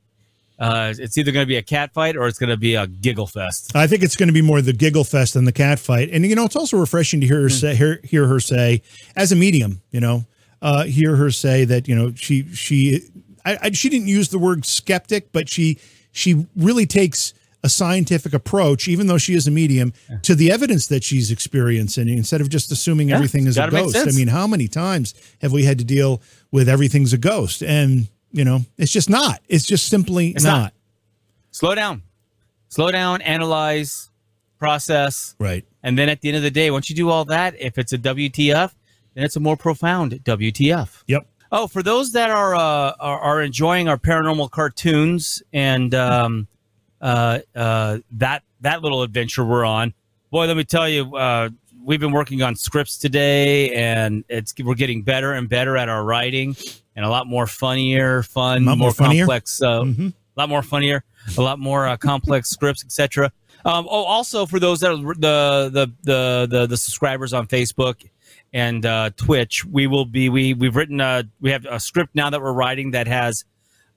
uh, 0.59 0.93
it's 0.97 1.17
either 1.17 1.31
going 1.31 1.43
to 1.43 1.47
be 1.47 1.57
a 1.57 1.63
cat 1.63 1.93
fight 1.93 2.15
or 2.15 2.27
it's 2.27 2.39
going 2.39 2.49
to 2.49 2.57
be 2.57 2.75
a 2.75 2.87
giggle 2.87 3.27
fest. 3.27 3.75
I 3.75 3.87
think 3.87 4.03
it's 4.03 4.15
going 4.15 4.27
to 4.27 4.33
be 4.33 4.41
more 4.41 4.61
the 4.61 4.73
giggle 4.73 5.03
fest 5.03 5.33
than 5.33 5.45
the 5.45 5.51
cat 5.51 5.79
fight. 5.79 6.09
And 6.11 6.25
you 6.25 6.35
know, 6.35 6.45
it's 6.45 6.55
also 6.55 6.77
refreshing 6.77 7.21
to 7.21 7.27
hear 7.27 7.41
her 7.41 7.49
say, 7.49 7.75
hear, 7.75 7.99
hear 8.03 8.27
her 8.27 8.39
say, 8.39 8.81
as 9.15 9.31
a 9.31 9.35
medium, 9.35 9.81
you 9.91 9.99
know, 9.99 10.25
uh, 10.61 10.83
hear 10.85 11.15
her 11.17 11.29
say 11.29 11.65
that 11.65 11.87
you 11.87 11.95
know 11.95 12.13
she 12.15 12.47
she 12.53 13.01
I, 13.45 13.57
I, 13.61 13.71
she 13.71 13.89
didn't 13.89 14.07
use 14.07 14.29
the 14.29 14.39
word 14.39 14.65
skeptic, 14.65 15.31
but 15.31 15.49
she 15.49 15.77
she 16.11 16.47
really 16.55 16.85
takes 16.85 17.33
a 17.63 17.69
scientific 17.69 18.33
approach, 18.33 18.87
even 18.87 19.07
though 19.07 19.17
she 19.17 19.33
is 19.35 19.47
a 19.47 19.51
medium, 19.51 19.93
to 20.23 20.35
the 20.35 20.51
evidence 20.51 20.87
that 20.87 21.03
she's 21.03 21.31
experiencing 21.31 22.09
instead 22.09 22.41
of 22.41 22.49
just 22.49 22.71
assuming 22.71 23.09
Yeah, 23.09 23.15
everything 23.15 23.47
is 23.47 23.57
a 23.57 23.69
ghost. 23.69 23.95
I 23.95 24.11
mean, 24.11 24.27
how 24.27 24.47
many 24.47 24.67
times 24.67 25.13
have 25.41 25.51
we 25.51 25.63
had 25.63 25.77
to 25.79 25.85
deal 25.85 26.21
with 26.51 26.67
everything's 26.67 27.13
a 27.13 27.17
ghost? 27.17 27.63
And 27.63 28.07
you 28.31 28.43
know, 28.43 28.61
it's 28.77 28.91
just 28.91 29.09
not. 29.09 29.41
It's 29.47 29.65
just 29.65 29.87
simply 29.87 30.29
It's 30.31 30.43
not. 30.43 30.57
not. 30.59 30.73
Slow 31.51 31.75
down, 31.75 32.01
slow 32.69 32.91
down, 32.91 33.21
analyze, 33.21 34.09
process. 34.57 35.35
Right. 35.39 35.65
And 35.83 35.97
then 35.97 36.09
at 36.09 36.21
the 36.21 36.29
end 36.29 36.37
of 36.37 36.43
the 36.43 36.51
day, 36.51 36.71
once 36.71 36.89
you 36.89 36.95
do 36.95 37.09
all 37.09 37.25
that, 37.25 37.53
if 37.59 37.77
it's 37.77 37.93
a 37.93 37.97
WTF, 37.97 38.71
then 39.13 39.23
it's 39.23 39.35
a 39.35 39.39
more 39.39 39.55
profound 39.57 40.13
WTF. 40.23 41.03
Yep. 41.07 41.27
Oh, 41.51 41.67
for 41.67 41.83
those 41.83 42.13
that 42.13 42.31
are 42.31 42.55
uh, 42.55 42.93
are, 42.99 43.19
are 43.19 43.41
enjoying 43.43 43.87
our 43.87 43.97
paranormal 43.97 44.49
cartoons 44.49 45.43
and 45.53 45.93
um, 45.93 46.47
uh, 47.03 47.39
uh, 47.55 47.99
that 48.13 48.41
that 48.61 48.81
little 48.81 49.03
adventure 49.03 49.43
we're 49.45 49.65
on, 49.65 49.93
boy, 50.31 50.47
let 50.47 50.57
me 50.57 50.63
tell 50.63 50.87
you, 50.87 51.15
uh, 51.15 51.49
we've 51.83 51.99
been 51.99 52.13
working 52.13 52.41
on 52.41 52.55
scripts 52.55 52.97
today, 52.97 53.71
and 53.75 54.23
it's 54.29 54.53
we're 54.63 54.73
getting 54.73 55.03
better 55.03 55.33
and 55.33 55.49
better 55.49 55.75
at 55.77 55.89
our 55.89 56.03
writing, 56.03 56.55
and 56.95 57.05
a 57.05 57.09
lot 57.09 57.27
more 57.27 57.45
funnier, 57.45 58.23
fun, 58.23 58.63
more 58.63 58.75
more 58.77 58.91
funnier? 58.93 59.25
complex, 59.25 59.61
uh, 59.61 59.81
Mhm. 59.81 60.13
a 60.13 60.39
lot 60.39 60.49
more 60.49 60.63
funnier, 60.63 61.03
a 61.37 61.41
lot 61.41 61.59
more 61.59 61.87
uh, 61.87 61.97
complex 61.97 62.49
scripts, 62.49 62.83
etc. 62.85 63.31
Um, 63.65 63.85
oh, 63.89 64.03
also 64.03 64.45
for 64.45 64.59
those 64.59 64.79
that 64.79 64.91
are 64.91 64.97
the 64.97 65.69
the 65.71 65.91
the 66.03 66.47
the, 66.49 66.67
the 66.67 66.77
subscribers 66.77 67.33
on 67.33 67.47
Facebook 67.47 67.95
and 68.53 68.85
uh, 68.85 69.09
Twitch, 69.17 69.65
we 69.65 69.87
will 69.87 70.05
be 70.05 70.29
we 70.29 70.53
we've 70.53 70.75
written 70.75 71.01
a 71.01 71.25
we 71.41 71.51
have 71.51 71.65
a 71.69 71.79
script 71.81 72.15
now 72.15 72.29
that 72.29 72.41
we're 72.41 72.53
writing 72.53 72.91
that 72.91 73.07
has 73.07 73.43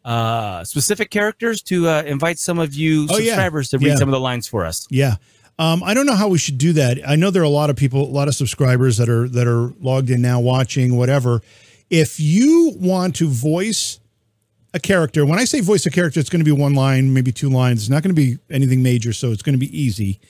uh, 0.07 0.63
specific 0.65 1.11
characters 1.11 1.61
to 1.63 1.89
uh, 1.89 2.03
invite 2.07 2.39
some 2.39 2.59
of 2.59 2.73
you 2.75 3.07
Oh, 3.11 3.19
yeah. 3.19 3.27
subscribers 3.33 3.69
to 3.71 3.79
read 3.79 3.89
Yeah. 3.89 3.97
some 3.97 4.09
of 4.09 4.13
the 4.13 4.21
lines 4.21 4.47
for 4.47 4.65
us. 4.65 4.87
Yeah. 4.89 5.17
Um, 5.59 5.83
I 5.83 5.95
don't 5.95 6.07
know 6.07 6.15
how 6.15 6.29
we 6.29 6.39
should 6.39 6.59
do 6.59 6.73
that. 6.75 6.99
I 7.07 7.17
know 7.17 7.31
there 7.31 7.43
are 7.43 7.45
a 7.45 7.49
lot 7.49 7.71
of 7.71 7.77
people, 7.77 8.03
a 8.03 8.13
lot 8.13 8.29
of 8.29 8.35
subscribers 8.35 8.99
that 8.99 9.09
are 9.09 9.27
that 9.31 9.47
are 9.47 9.73
logged 9.81 10.11
in 10.11 10.21
now, 10.23 10.39
watching 10.39 10.97
whatever. 10.97 11.41
If 11.91 12.21
you 12.21 12.75
want 12.77 13.17
to 13.17 13.29
voice 13.29 13.99
a 14.75 14.79
character, 14.79 15.25
when 15.25 15.39
I 15.39 15.45
say 15.45 15.61
voice 15.61 15.87
a 15.87 15.91
character, 15.91 16.21
it's 16.21 16.29
going 16.29 16.45
to 16.45 16.45
be 16.45 16.53
one 16.53 16.75
line, 16.75 17.13
maybe 17.15 17.33
two 17.33 17.49
lines. 17.49 17.81
It's 17.81 17.89
not 17.91 18.03
going 18.03 18.15
to 18.15 18.21
be 18.21 18.39
anything 18.51 18.83
major, 18.83 19.13
so 19.15 19.31
it's 19.33 19.43
going 19.43 19.55
to 19.55 19.59
be 19.59 19.77
easy. 19.77 20.21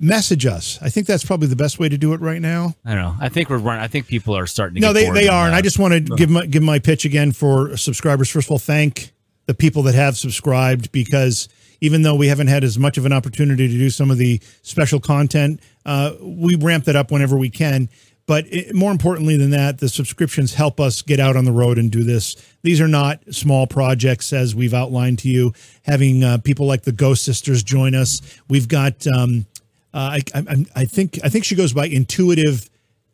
Message 0.00 0.46
us. 0.46 0.78
I 0.80 0.90
think 0.90 1.08
that's 1.08 1.24
probably 1.24 1.48
the 1.48 1.56
best 1.56 1.80
way 1.80 1.88
to 1.88 1.98
do 1.98 2.12
it 2.12 2.20
right 2.20 2.40
now. 2.40 2.74
I 2.84 2.94
don't 2.94 3.02
know. 3.02 3.16
I 3.20 3.28
think 3.30 3.50
we're 3.50 3.58
running. 3.58 3.82
I 3.82 3.88
think 3.88 4.06
people 4.06 4.36
are 4.36 4.46
starting 4.46 4.76
to. 4.76 4.80
No, 4.80 4.94
get 4.94 5.12
they, 5.12 5.22
they 5.22 5.28
are, 5.28 5.46
and 5.46 5.56
I 5.56 5.60
just 5.60 5.80
want 5.80 5.94
to 5.94 6.00
give 6.16 6.30
my 6.30 6.46
give 6.46 6.62
my 6.62 6.78
pitch 6.78 7.04
again 7.04 7.32
for 7.32 7.76
subscribers. 7.76 8.28
First 8.30 8.46
of 8.46 8.52
all, 8.52 8.58
thank 8.60 9.12
the 9.48 9.54
people 9.54 9.82
that 9.82 9.94
have 9.94 10.16
subscribed 10.16 10.92
because 10.92 11.48
even 11.80 12.02
though 12.02 12.14
we 12.14 12.28
haven't 12.28 12.48
had 12.48 12.62
as 12.62 12.78
much 12.78 12.98
of 12.98 13.06
an 13.06 13.14
opportunity 13.14 13.66
to 13.66 13.74
do 13.74 13.88
some 13.88 14.10
of 14.10 14.18
the 14.18 14.40
special 14.62 15.00
content, 15.00 15.60
uh, 15.86 16.12
we 16.20 16.54
ramp 16.54 16.84
that 16.84 16.96
up 16.96 17.10
whenever 17.10 17.36
we 17.36 17.48
can. 17.48 17.88
But 18.26 18.44
it, 18.52 18.74
more 18.74 18.92
importantly 18.92 19.38
than 19.38 19.50
that, 19.50 19.78
the 19.78 19.88
subscriptions 19.88 20.52
help 20.52 20.80
us 20.80 21.00
get 21.00 21.18
out 21.18 21.34
on 21.34 21.46
the 21.46 21.52
road 21.52 21.78
and 21.78 21.90
do 21.90 22.04
this. 22.04 22.36
These 22.62 22.78
are 22.78 22.88
not 22.88 23.20
small 23.30 23.66
projects, 23.66 24.34
as 24.34 24.54
we've 24.54 24.74
outlined 24.74 25.18
to 25.20 25.30
you. 25.30 25.54
Having 25.84 26.24
uh, 26.24 26.38
people 26.38 26.66
like 26.66 26.82
the 26.82 26.92
Ghost 26.92 27.24
Sisters 27.24 27.62
join 27.62 27.94
us, 27.94 28.20
we've 28.48 28.68
got. 28.68 29.06
Um, 29.06 29.46
uh, 29.94 30.18
I, 30.18 30.22
I, 30.34 30.66
I 30.76 30.84
think 30.84 31.18
I 31.24 31.30
think 31.30 31.46
she 31.46 31.54
goes 31.54 31.72
by 31.72 31.86
Intuitive 31.86 32.68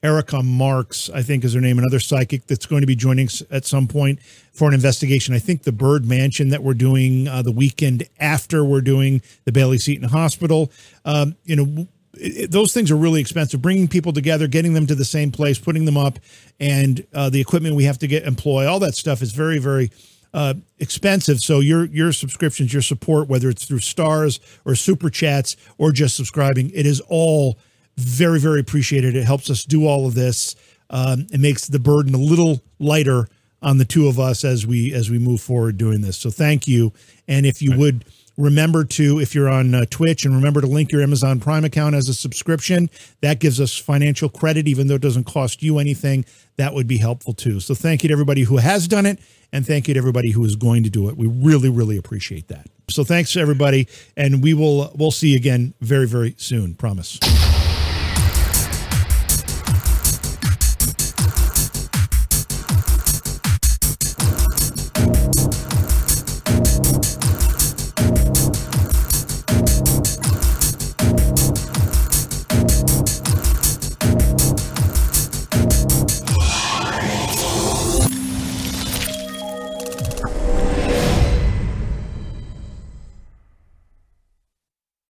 Erica 0.04 0.42
Marks, 0.42 1.08
I 1.08 1.22
think 1.22 1.44
is 1.44 1.54
her 1.54 1.60
name, 1.62 1.78
another 1.78 1.98
psychic 1.98 2.46
that's 2.46 2.66
going 2.66 2.82
to 2.82 2.86
be 2.86 2.94
joining 2.94 3.26
us 3.26 3.42
at 3.50 3.64
some 3.64 3.88
point 3.88 4.20
for 4.52 4.68
an 4.68 4.74
investigation. 4.74 5.34
I 5.34 5.38
think 5.38 5.62
the 5.62 5.72
Bird 5.72 6.04
Mansion 6.04 6.50
that 6.50 6.62
we're 6.62 6.74
doing 6.74 7.26
uh, 7.26 7.40
the 7.40 7.50
weekend 7.50 8.06
after 8.20 8.62
we're 8.64 8.82
doing 8.82 9.22
the 9.46 9.52
Bailey 9.52 9.78
Seton 9.78 10.08
Hospital. 10.10 10.70
Um, 11.06 11.36
you 11.44 11.56
know, 11.56 11.86
it, 12.12 12.36
it- 12.44 12.50
those 12.50 12.74
things 12.74 12.90
are 12.90 12.96
really 12.96 13.20
expensive. 13.22 13.62
Bringing 13.62 13.88
people 13.88 14.12
together, 14.12 14.46
getting 14.46 14.74
them 14.74 14.86
to 14.88 14.94
the 14.94 15.06
same 15.06 15.32
place, 15.32 15.58
putting 15.58 15.86
them 15.86 15.96
up, 15.96 16.18
and 16.60 17.04
uh, 17.14 17.30
the 17.30 17.40
equipment 17.40 17.74
we 17.74 17.84
have 17.84 17.98
to 18.00 18.06
get 18.06 18.24
employ, 18.24 18.66
all 18.68 18.80
that 18.80 18.94
stuff 18.94 19.22
is 19.22 19.32
very, 19.32 19.58
very 19.58 19.90
uh, 20.34 20.52
expensive. 20.80 21.40
So 21.40 21.60
your 21.60 21.86
your 21.86 22.12
subscriptions, 22.12 22.74
your 22.74 22.82
support, 22.82 23.28
whether 23.28 23.48
it's 23.48 23.64
through 23.64 23.78
stars 23.78 24.38
or 24.66 24.74
super 24.74 25.08
chats 25.08 25.56
or 25.78 25.92
just 25.92 26.14
subscribing, 26.14 26.70
it 26.74 26.84
is 26.84 27.00
all 27.08 27.56
very 27.96 28.40
very 28.40 28.60
appreciated. 28.60 29.16
It 29.16 29.24
helps 29.24 29.50
us 29.50 29.64
do 29.64 29.86
all 29.86 30.06
of 30.06 30.14
this. 30.14 30.56
Um, 30.90 31.26
it 31.32 31.40
makes 31.40 31.66
the 31.66 31.78
burden 31.78 32.14
a 32.14 32.18
little 32.18 32.60
lighter 32.78 33.28
on 33.64 33.78
the 33.78 33.84
two 33.84 34.06
of 34.06 34.20
us 34.20 34.44
as 34.44 34.66
we 34.66 34.92
as 34.92 35.10
we 35.10 35.18
move 35.18 35.40
forward 35.40 35.78
doing 35.78 36.02
this. 36.02 36.18
So 36.18 36.30
thank 36.30 36.68
you. 36.68 36.92
And 37.26 37.46
if 37.46 37.62
you 37.62 37.76
would 37.76 38.04
remember 38.36 38.84
to 38.84 39.20
if 39.20 39.34
you're 39.34 39.48
on 39.48 39.74
uh, 39.74 39.86
Twitch 39.90 40.24
and 40.24 40.34
remember 40.34 40.60
to 40.60 40.66
link 40.66 40.92
your 40.92 41.02
Amazon 41.02 41.40
Prime 41.40 41.64
account 41.64 41.94
as 41.94 42.08
a 42.08 42.14
subscription, 42.14 42.90
that 43.22 43.40
gives 43.40 43.60
us 43.60 43.76
financial 43.76 44.28
credit 44.28 44.68
even 44.68 44.86
though 44.86 44.96
it 44.96 45.02
doesn't 45.02 45.24
cost 45.24 45.62
you 45.62 45.78
anything. 45.78 46.24
That 46.56 46.74
would 46.74 46.86
be 46.86 46.98
helpful 46.98 47.32
too. 47.32 47.58
So 47.60 47.74
thank 47.74 48.02
you 48.02 48.08
to 48.08 48.12
everybody 48.12 48.42
who 48.42 48.58
has 48.58 48.86
done 48.86 49.06
it 49.06 49.18
and 49.52 49.66
thank 49.66 49.88
you 49.88 49.94
to 49.94 49.98
everybody 49.98 50.30
who 50.30 50.44
is 50.44 50.56
going 50.56 50.82
to 50.84 50.90
do 50.90 51.08
it. 51.08 51.16
We 51.16 51.26
really 51.26 51.70
really 51.70 51.96
appreciate 51.96 52.48
that. 52.48 52.66
So 52.90 53.02
thanks 53.02 53.34
everybody 53.36 53.88
and 54.16 54.42
we 54.42 54.52
will 54.52 54.92
we'll 54.94 55.10
see 55.10 55.30
you 55.30 55.36
again 55.36 55.72
very 55.80 56.06
very 56.06 56.34
soon, 56.36 56.74
promise. 56.74 57.18